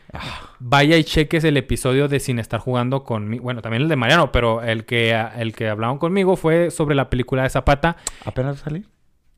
Vaya 0.59 0.97
y 0.97 1.05
cheques 1.05 1.43
el 1.45 1.57
episodio 1.57 2.07
de 2.09 2.21
Sin 2.21 2.39
estar 2.39 2.61
jugando 2.61 3.03
conmigo. 3.05 3.45
Bueno, 3.45 3.63
también 3.63 3.83
el 3.83 3.89
de 3.89 3.97
Mariano, 3.97 4.31
pero 4.33 4.63
el 4.63 4.85
que, 4.85 5.13
el 5.37 5.55
que 5.55 5.69
hablaron 5.69 5.99
conmigo 5.99 6.37
fue 6.37 6.71
sobre 6.71 6.95
la 6.95 7.09
película 7.11 7.43
de 7.43 7.51
Zapata. 7.51 7.97
¿Apenas 8.25 8.59
salir? 8.61 8.87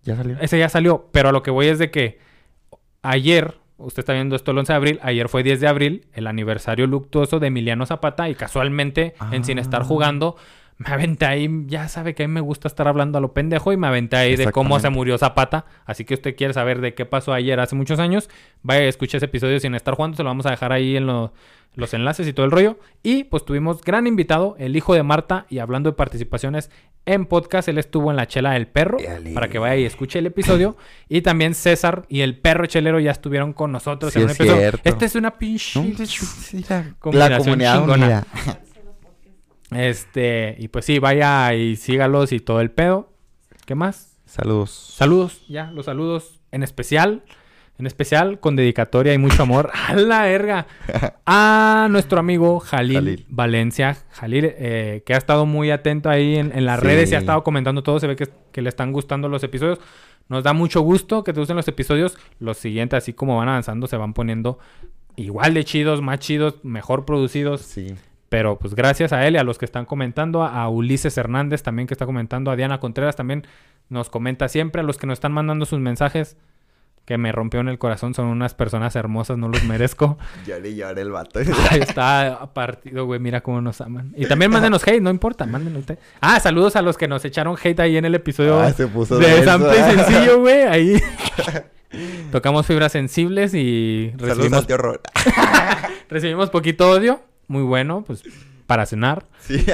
¿Ya 0.02 0.16
salió? 0.16 0.36
Ese 0.40 0.58
ya 0.58 0.68
salió, 0.68 1.08
pero 1.12 1.30
a 1.30 1.32
lo 1.32 1.42
que 1.42 1.50
voy 1.50 1.68
es 1.68 1.78
de 1.78 1.90
que 1.90 2.18
ayer, 3.02 3.54
usted 3.78 4.00
está 4.00 4.12
viendo 4.12 4.36
esto 4.36 4.50
el 4.50 4.58
11 4.58 4.72
de 4.72 4.76
abril, 4.76 5.00
ayer 5.02 5.28
fue 5.28 5.42
10 5.42 5.60
de 5.60 5.68
abril, 5.68 6.06
el 6.12 6.26
aniversario 6.26 6.86
luctuoso 6.86 7.38
de 7.40 7.46
Emiliano 7.46 7.86
Zapata 7.86 8.28
y 8.28 8.34
casualmente 8.34 9.14
en 9.32 9.44
Sin 9.44 9.58
estar 9.58 9.82
Ah. 9.82 9.84
jugando 9.84 10.36
me 10.76 10.92
aventé 10.92 11.24
ahí, 11.26 11.48
ya 11.66 11.88
sabe 11.88 12.14
que 12.14 12.24
a 12.24 12.28
mí 12.28 12.34
me 12.34 12.40
gusta 12.40 12.66
estar 12.68 12.88
hablando 12.88 13.18
a 13.18 13.20
lo 13.20 13.32
pendejo 13.32 13.72
y 13.72 13.76
me 13.76 13.86
aventé 13.86 14.16
ahí 14.16 14.36
de 14.36 14.50
cómo 14.50 14.80
se 14.80 14.90
murió 14.90 15.16
Zapata. 15.18 15.66
Así 15.86 16.04
que 16.04 16.14
usted 16.14 16.34
quiere 16.36 16.52
saber 16.52 16.80
de 16.80 16.94
qué 16.94 17.06
pasó 17.06 17.32
ayer 17.32 17.60
hace 17.60 17.76
muchos 17.76 17.98
años, 18.00 18.28
vaya 18.62 18.84
y 18.84 18.88
escuche 18.88 19.16
ese 19.18 19.26
episodio 19.26 19.60
sin 19.60 19.74
estar 19.74 19.94
jugando, 19.94 20.16
se 20.16 20.22
lo 20.24 20.30
vamos 20.30 20.46
a 20.46 20.50
dejar 20.50 20.72
ahí 20.72 20.96
en 20.96 21.06
lo- 21.06 21.32
los 21.76 21.92
enlaces 21.92 22.26
y 22.28 22.32
todo 22.32 22.46
el 22.46 22.52
rollo. 22.52 22.78
Y 23.02 23.24
pues 23.24 23.44
tuvimos 23.44 23.82
gran 23.82 24.06
invitado, 24.06 24.54
el 24.58 24.76
hijo 24.76 24.94
de 24.94 25.02
Marta, 25.02 25.46
y 25.50 25.58
hablando 25.58 25.90
de 25.90 25.96
participaciones 25.96 26.70
en 27.06 27.26
podcast, 27.26 27.68
él 27.68 27.78
estuvo 27.78 28.10
en 28.10 28.16
la 28.16 28.26
chela 28.26 28.52
del 28.52 28.66
perro, 28.68 28.98
Dale. 29.04 29.32
para 29.34 29.48
que 29.48 29.58
vaya 29.58 29.76
y 29.76 29.84
escuche 29.84 30.18
el 30.20 30.26
episodio. 30.26 30.76
y 31.08 31.22
también 31.22 31.54
César 31.54 32.04
y 32.08 32.20
el 32.22 32.38
perro 32.38 32.66
chelero 32.66 32.98
ya 33.00 33.10
estuvieron 33.10 33.52
con 33.52 33.72
nosotros 33.72 34.12
Sí, 34.12 34.18
en 34.20 34.24
un 34.26 34.30
es 34.30 34.40
episodio. 34.40 34.70
Este 34.84 35.04
es 35.04 35.14
una 35.16 35.32
pinche... 35.32 35.80
No, 35.80 35.84
la, 37.12 37.38
comunidad 37.38 37.78
chingona. 37.80 38.04
unida. 38.06 38.26
Este, 39.70 40.56
y 40.58 40.68
pues 40.68 40.84
sí, 40.84 40.98
vaya 40.98 41.52
y 41.54 41.76
sígalos 41.76 42.32
y 42.32 42.40
todo 42.40 42.60
el 42.60 42.70
pedo. 42.70 43.12
¿Qué 43.66 43.74
más? 43.74 44.16
Saludos. 44.26 44.70
Saludos, 44.70 45.44
ya, 45.48 45.70
los 45.72 45.86
saludos 45.86 46.40
en 46.50 46.62
especial. 46.62 47.22
En 47.76 47.88
especial 47.88 48.38
con 48.38 48.54
dedicatoria 48.54 49.14
y 49.14 49.18
mucho 49.18 49.42
amor. 49.42 49.70
¡A 49.88 49.94
la 49.94 50.22
verga! 50.22 50.68
A 51.26 51.88
nuestro 51.90 52.20
amigo 52.20 52.60
Jalil, 52.60 52.94
Jalil. 52.94 53.26
Valencia. 53.28 53.96
Jalil, 54.12 54.44
eh, 54.56 55.02
que 55.04 55.12
ha 55.14 55.16
estado 55.16 55.44
muy 55.44 55.72
atento 55.72 56.08
ahí 56.08 56.36
en, 56.36 56.56
en 56.56 56.66
las 56.66 56.78
Sí. 56.80 56.86
redes 56.86 57.10
y 57.10 57.16
ha 57.16 57.18
estado 57.18 57.42
comentando 57.42 57.82
todo. 57.82 57.98
Se 57.98 58.06
ve 58.06 58.14
que, 58.14 58.28
que 58.52 58.62
le 58.62 58.68
están 58.68 58.92
gustando 58.92 59.28
los 59.28 59.42
episodios. 59.42 59.80
Nos 60.28 60.44
da 60.44 60.52
mucho 60.52 60.82
gusto 60.82 61.24
que 61.24 61.32
te 61.32 61.40
gusten 61.40 61.56
los 61.56 61.66
episodios. 61.66 62.16
Los 62.38 62.58
siguientes, 62.58 62.96
así 62.98 63.12
como 63.12 63.36
van 63.38 63.48
avanzando, 63.48 63.88
se 63.88 63.96
van 63.96 64.14
poniendo 64.14 64.60
igual 65.16 65.52
de 65.54 65.64
chidos, 65.64 66.00
más 66.00 66.20
chidos, 66.20 66.60
mejor 66.62 67.04
producidos. 67.04 67.62
Sí. 67.62 67.94
Pero 68.34 68.58
pues 68.58 68.74
gracias 68.74 69.12
a 69.12 69.24
él 69.28 69.36
y 69.36 69.38
a 69.38 69.44
los 69.44 69.58
que 69.58 69.64
están 69.64 69.84
comentando, 69.84 70.42
a 70.42 70.68
Ulises 70.68 71.16
Hernández 71.16 71.62
también 71.62 71.86
que 71.86 71.94
está 71.94 72.04
comentando, 72.04 72.50
a 72.50 72.56
Diana 72.56 72.80
Contreras 72.80 73.14
también 73.14 73.46
nos 73.90 74.10
comenta 74.10 74.48
siempre, 74.48 74.80
a 74.80 74.82
los 74.82 74.98
que 74.98 75.06
nos 75.06 75.18
están 75.18 75.30
mandando 75.30 75.66
sus 75.66 75.78
mensajes 75.78 76.36
que 77.04 77.16
me 77.16 77.30
rompieron 77.30 77.68
el 77.68 77.78
corazón, 77.78 78.12
son 78.12 78.26
unas 78.26 78.52
personas 78.54 78.96
hermosas, 78.96 79.38
no 79.38 79.46
los 79.46 79.62
merezco. 79.62 80.18
Lloré, 80.48 80.74
lloré 80.74 81.02
el 81.02 81.12
vato. 81.12 81.38
Ay, 81.70 81.82
está 81.82 82.50
partido, 82.52 83.06
güey, 83.06 83.20
mira 83.20 83.40
cómo 83.40 83.60
nos 83.60 83.80
aman. 83.80 84.12
Y 84.16 84.26
también 84.26 84.50
mándenos 84.50 84.82
hate, 84.82 85.00
no 85.00 85.10
importa, 85.10 85.46
mándenos 85.46 85.88
hate. 85.88 86.00
Ah, 86.20 86.40
saludos 86.40 86.74
a 86.74 86.82
los 86.82 86.98
que 86.98 87.06
nos 87.06 87.24
echaron 87.24 87.56
hate 87.62 87.78
ahí 87.78 87.96
en 87.96 88.04
el 88.04 88.16
episodio 88.16 88.58
Ah, 88.58 88.72
se 88.72 88.88
puso 88.88 89.16
de. 89.16 89.44
Sample 89.44 89.74
Sencillo, 89.94 90.40
güey, 90.40 90.62
ahí. 90.62 91.00
Tocamos 92.32 92.66
fibras 92.66 92.90
sensibles 92.90 93.54
y 93.54 94.12
Saludos 94.18 94.52
al 94.54 94.66
tío 94.66 94.76
recibimos 96.08 96.50
poquito 96.50 96.90
odio. 96.90 97.22
Muy 97.48 97.62
bueno, 97.62 98.04
pues 98.06 98.22
para 98.66 98.86
cenar. 98.86 99.26
Sí. 99.40 99.64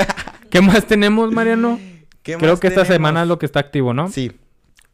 ¿Qué 0.50 0.60
más 0.60 0.86
tenemos, 0.86 1.30
Mariano? 1.32 1.78
¿Qué 2.22 2.36
Creo 2.36 2.52
más 2.52 2.60
que 2.60 2.66
esta 2.68 2.84
semana 2.84 3.22
es 3.22 3.28
lo 3.28 3.38
que 3.38 3.46
está 3.46 3.60
activo, 3.60 3.94
¿no? 3.94 4.08
Sí. 4.08 4.32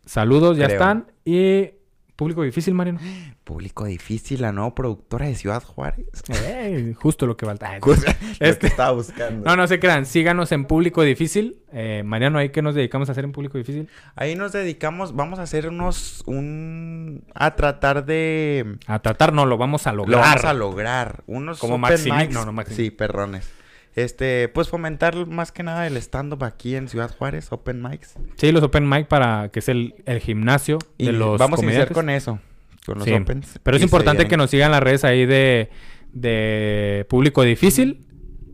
Saludos, 0.04 0.56
ya 0.56 0.66
Creo. 0.66 0.76
están. 0.76 1.06
Y 1.24 1.70
público 2.16 2.42
difícil, 2.42 2.74
Mariano. 2.74 2.98
Público 3.44 3.84
difícil, 3.84 4.40
la 4.42 4.50
nueva 4.52 4.74
productora 4.74 5.26
de 5.26 5.34
Ciudad 5.34 5.62
Juárez. 5.62 6.06
Ey, 6.46 6.94
justo 6.94 7.26
lo 7.26 7.36
que 7.36 7.46
falta. 7.46 7.78
Lo 7.78 7.92
Este- 8.40 8.58
que 8.58 8.66
estaba 8.66 8.90
buscando. 8.92 9.44
No, 9.48 9.54
no 9.56 9.66
se 9.66 9.78
crean. 9.78 10.06
Síganos 10.06 10.50
en 10.52 10.64
público 10.64 11.02
difícil. 11.02 11.58
Eh, 11.72 12.02
Mariano, 12.04 12.38
¿ahí 12.38 12.48
qué 12.48 12.62
nos 12.62 12.74
dedicamos 12.74 13.08
a 13.08 13.12
hacer 13.12 13.24
en 13.24 13.32
público 13.32 13.58
difícil? 13.58 13.88
Ahí 14.14 14.34
nos 14.34 14.52
dedicamos, 14.52 15.14
vamos 15.14 15.38
a 15.38 15.42
hacer 15.42 15.68
unos, 15.68 16.22
un, 16.26 17.22
a 17.34 17.54
tratar 17.54 18.06
de, 18.06 18.78
A 18.86 18.98
tratar, 19.00 19.32
no, 19.32 19.44
lo 19.46 19.58
vamos 19.58 19.86
a 19.86 19.92
lo 19.92 20.06
lograr. 20.06 20.22
vamos 20.24 20.44
a 20.44 20.54
lograr, 20.54 21.22
unos 21.26 21.58
Como 21.58 21.74
open 21.76 21.96
Maximi- 21.98 22.18
mics. 22.18 22.34
no, 22.34 22.50
no. 22.50 22.62
Sí, 22.66 22.90
perrones. 22.90 23.50
Este, 23.96 24.48
pues 24.48 24.68
fomentar 24.68 25.26
más 25.26 25.52
que 25.52 25.62
nada 25.62 25.86
el 25.86 25.96
stand-up 25.96 26.44
aquí 26.44 26.76
en 26.76 26.86
Ciudad 26.88 27.10
Juárez, 27.16 27.50
open 27.50 27.82
mics. 27.82 28.14
Sí, 28.36 28.52
los 28.52 28.62
open 28.62 28.86
mic 28.88 29.08
para 29.08 29.48
que 29.48 29.60
es 29.60 29.68
el, 29.70 29.94
el 30.04 30.20
gimnasio 30.20 30.78
Y 30.98 31.06
de 31.06 31.12
los 31.12 31.38
vamos 31.38 31.60
a 31.60 31.62
iniciar 31.64 31.90
con 31.92 32.10
eso, 32.10 32.38
con 32.84 32.98
los 32.98 33.04
Sí. 33.04 33.14
opens. 33.14 33.58
Pero 33.62 33.78
es 33.78 33.82
importante 33.82 34.28
que 34.28 34.36
nos 34.36 34.50
sigan 34.50 34.70
las 34.70 34.82
redes 34.82 35.02
ahí 35.04 35.24
de, 35.24 35.70
de 36.12 37.06
público 37.08 37.42
difícil. 37.42 38.04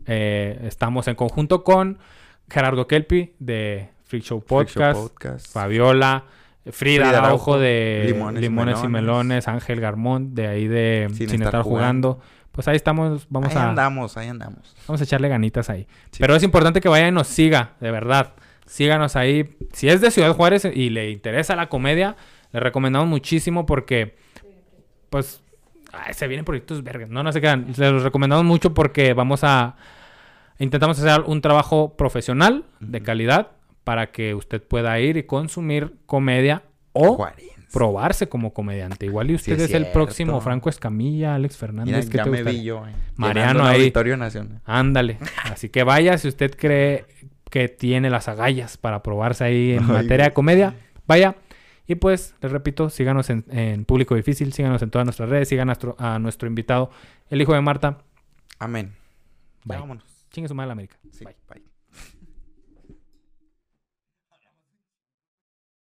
Eh, 0.05 0.59
estamos 0.63 1.09
en 1.09 1.15
conjunto 1.15 1.65
con 1.65 1.99
Gerardo 2.49 2.87
Kelpi 2.87 3.33
de 3.39 3.89
Freak 4.05 4.23
Show 4.23 4.43
Freak 4.47 4.69
Show 4.69 4.93
Podcast. 4.93 5.51
Fabiola, 5.51 6.23
Frida, 6.71 7.05
Frida 7.07 7.19
Araujo 7.19 7.59
de 7.59 8.03
Limones 8.07 8.41
Limones, 8.41 8.79
y 8.81 8.87
Melones. 8.87 9.47
Ángel 9.49 9.81
Garmón 9.81 10.35
de 10.35 10.47
ahí 10.47 10.67
de 10.69 11.07
Sin, 11.09 11.17
Sin 11.17 11.41
estar, 11.41 11.47
estar 11.47 11.61
jugando. 11.63 12.21
Pues 12.53 12.67
ahí 12.67 12.75
estamos, 12.75 13.25
vamos 13.29 13.49
ahí 13.49 13.57
a 13.57 13.69
andamos, 13.69 14.15
ahí 14.15 14.27
andamos. 14.27 14.75
vamos 14.87 15.01
a 15.01 15.03
echarle 15.03 15.27
ganitas 15.27 15.71
ahí. 15.71 15.87
Sí. 16.11 16.19
Pero 16.19 16.35
es 16.35 16.43
importante 16.43 16.81
que 16.81 16.87
vaya 16.87 17.07
y 17.07 17.11
nos 17.11 17.27
siga, 17.27 17.71
de 17.79 17.89
verdad. 17.89 18.33
Síganos 18.67 19.15
ahí. 19.15 19.57
Si 19.73 19.89
es 19.89 20.01
de 20.01 20.11
Ciudad 20.11 20.35
Juárez 20.35 20.65
y 20.65 20.91
le 20.91 21.09
interesa 21.09 21.55
la 21.55 21.67
comedia, 21.67 22.15
le 22.51 22.59
recomendamos 22.59 23.07
muchísimo 23.07 23.65
porque, 23.65 24.15
pues, 25.09 25.41
ay, 25.91 26.13
se 26.13 26.27
vienen 26.27 26.45
proyectos 26.45 26.83
vergas. 26.83 27.09
No, 27.09 27.23
no 27.23 27.31
se 27.31 27.41
quedan. 27.41 27.73
Los 27.75 28.03
recomendamos 28.03 28.45
mucho 28.45 28.73
porque 28.73 29.13
vamos 29.13 29.43
a... 29.43 29.75
Intentamos 30.59 30.99
hacer 30.99 31.21
un 31.25 31.41
trabajo 31.41 31.97
profesional, 31.97 32.65
de 32.79 33.01
calidad, 33.01 33.53
para 33.83 34.11
que 34.11 34.35
usted 34.35 34.61
pueda 34.61 34.99
ir 34.99 35.17
y 35.17 35.23
consumir 35.23 35.95
comedia 36.05 36.61
o 36.93 37.15
Juárez. 37.15 37.49
Probarse 37.73 38.29
como 38.29 38.53
comediante. 38.53 39.05
Igual 39.05 39.31
y 39.31 39.35
usted 39.35 39.57
Sí, 39.57 39.63
es, 39.63 39.69
es 39.69 39.75
el 39.75 39.87
próximo. 39.87 40.39
Franco 40.39 40.69
Escamilla, 40.69 41.35
Alex 41.35 41.57
Fernández. 41.57 41.93
Mira, 42.05 42.09
¿qué 42.11 42.17
ya 42.17 42.23
te 42.23 42.29
me 42.29 42.43
vi 42.43 42.63
yo. 42.63 42.87
eh, 42.87 42.93
Mariano 43.15 43.65
ahí. 43.65 43.81
Auditorio 43.81 44.15
Nacional. 44.15 44.61
Ándale. 44.63 45.17
Así 45.51 45.69
que 45.69 45.83
vaya, 45.83 46.17
si 46.17 46.27
usted 46.29 46.55
cree 46.55 47.05
que 47.49 47.67
tiene 47.69 48.09
las 48.09 48.27
agallas 48.29 48.77
para 48.77 49.03
probarse 49.03 49.43
ahí 49.43 49.71
en 49.73 49.83
Ay, 49.89 49.89
materia 50.03 50.25
de 50.25 50.33
comedia, 50.33 50.75
vaya. 51.07 51.35
Y 51.85 51.95
pues, 51.95 52.33
les 52.41 52.51
repito, 52.51 52.89
síganos 52.89 53.29
en, 53.29 53.43
en 53.49 53.83
Público 53.83 54.15
Difícil, 54.15 54.53
síganos 54.53 54.81
en 54.81 54.89
todas 54.89 55.05
nuestras 55.05 55.27
redes, 55.29 55.49
sigan 55.49 55.63
a 55.63 55.73
nuestro, 55.73 55.95
a 55.99 56.17
nuestro 56.19 56.47
invitado, 56.47 56.91
el 57.29 57.41
hijo 57.41 57.53
de 57.53 57.59
Marta. 57.61 57.97
Amén. 58.59 58.93
Bye. 59.65 59.79
Vámonos. 59.79 60.05
Chingue 60.31 60.47
su 60.47 60.55
madre 60.55 60.67
la 60.67 60.73
América. 60.73 60.97
Sí, 61.11 61.25
Bye. 61.25 61.35
bye. 61.49 61.72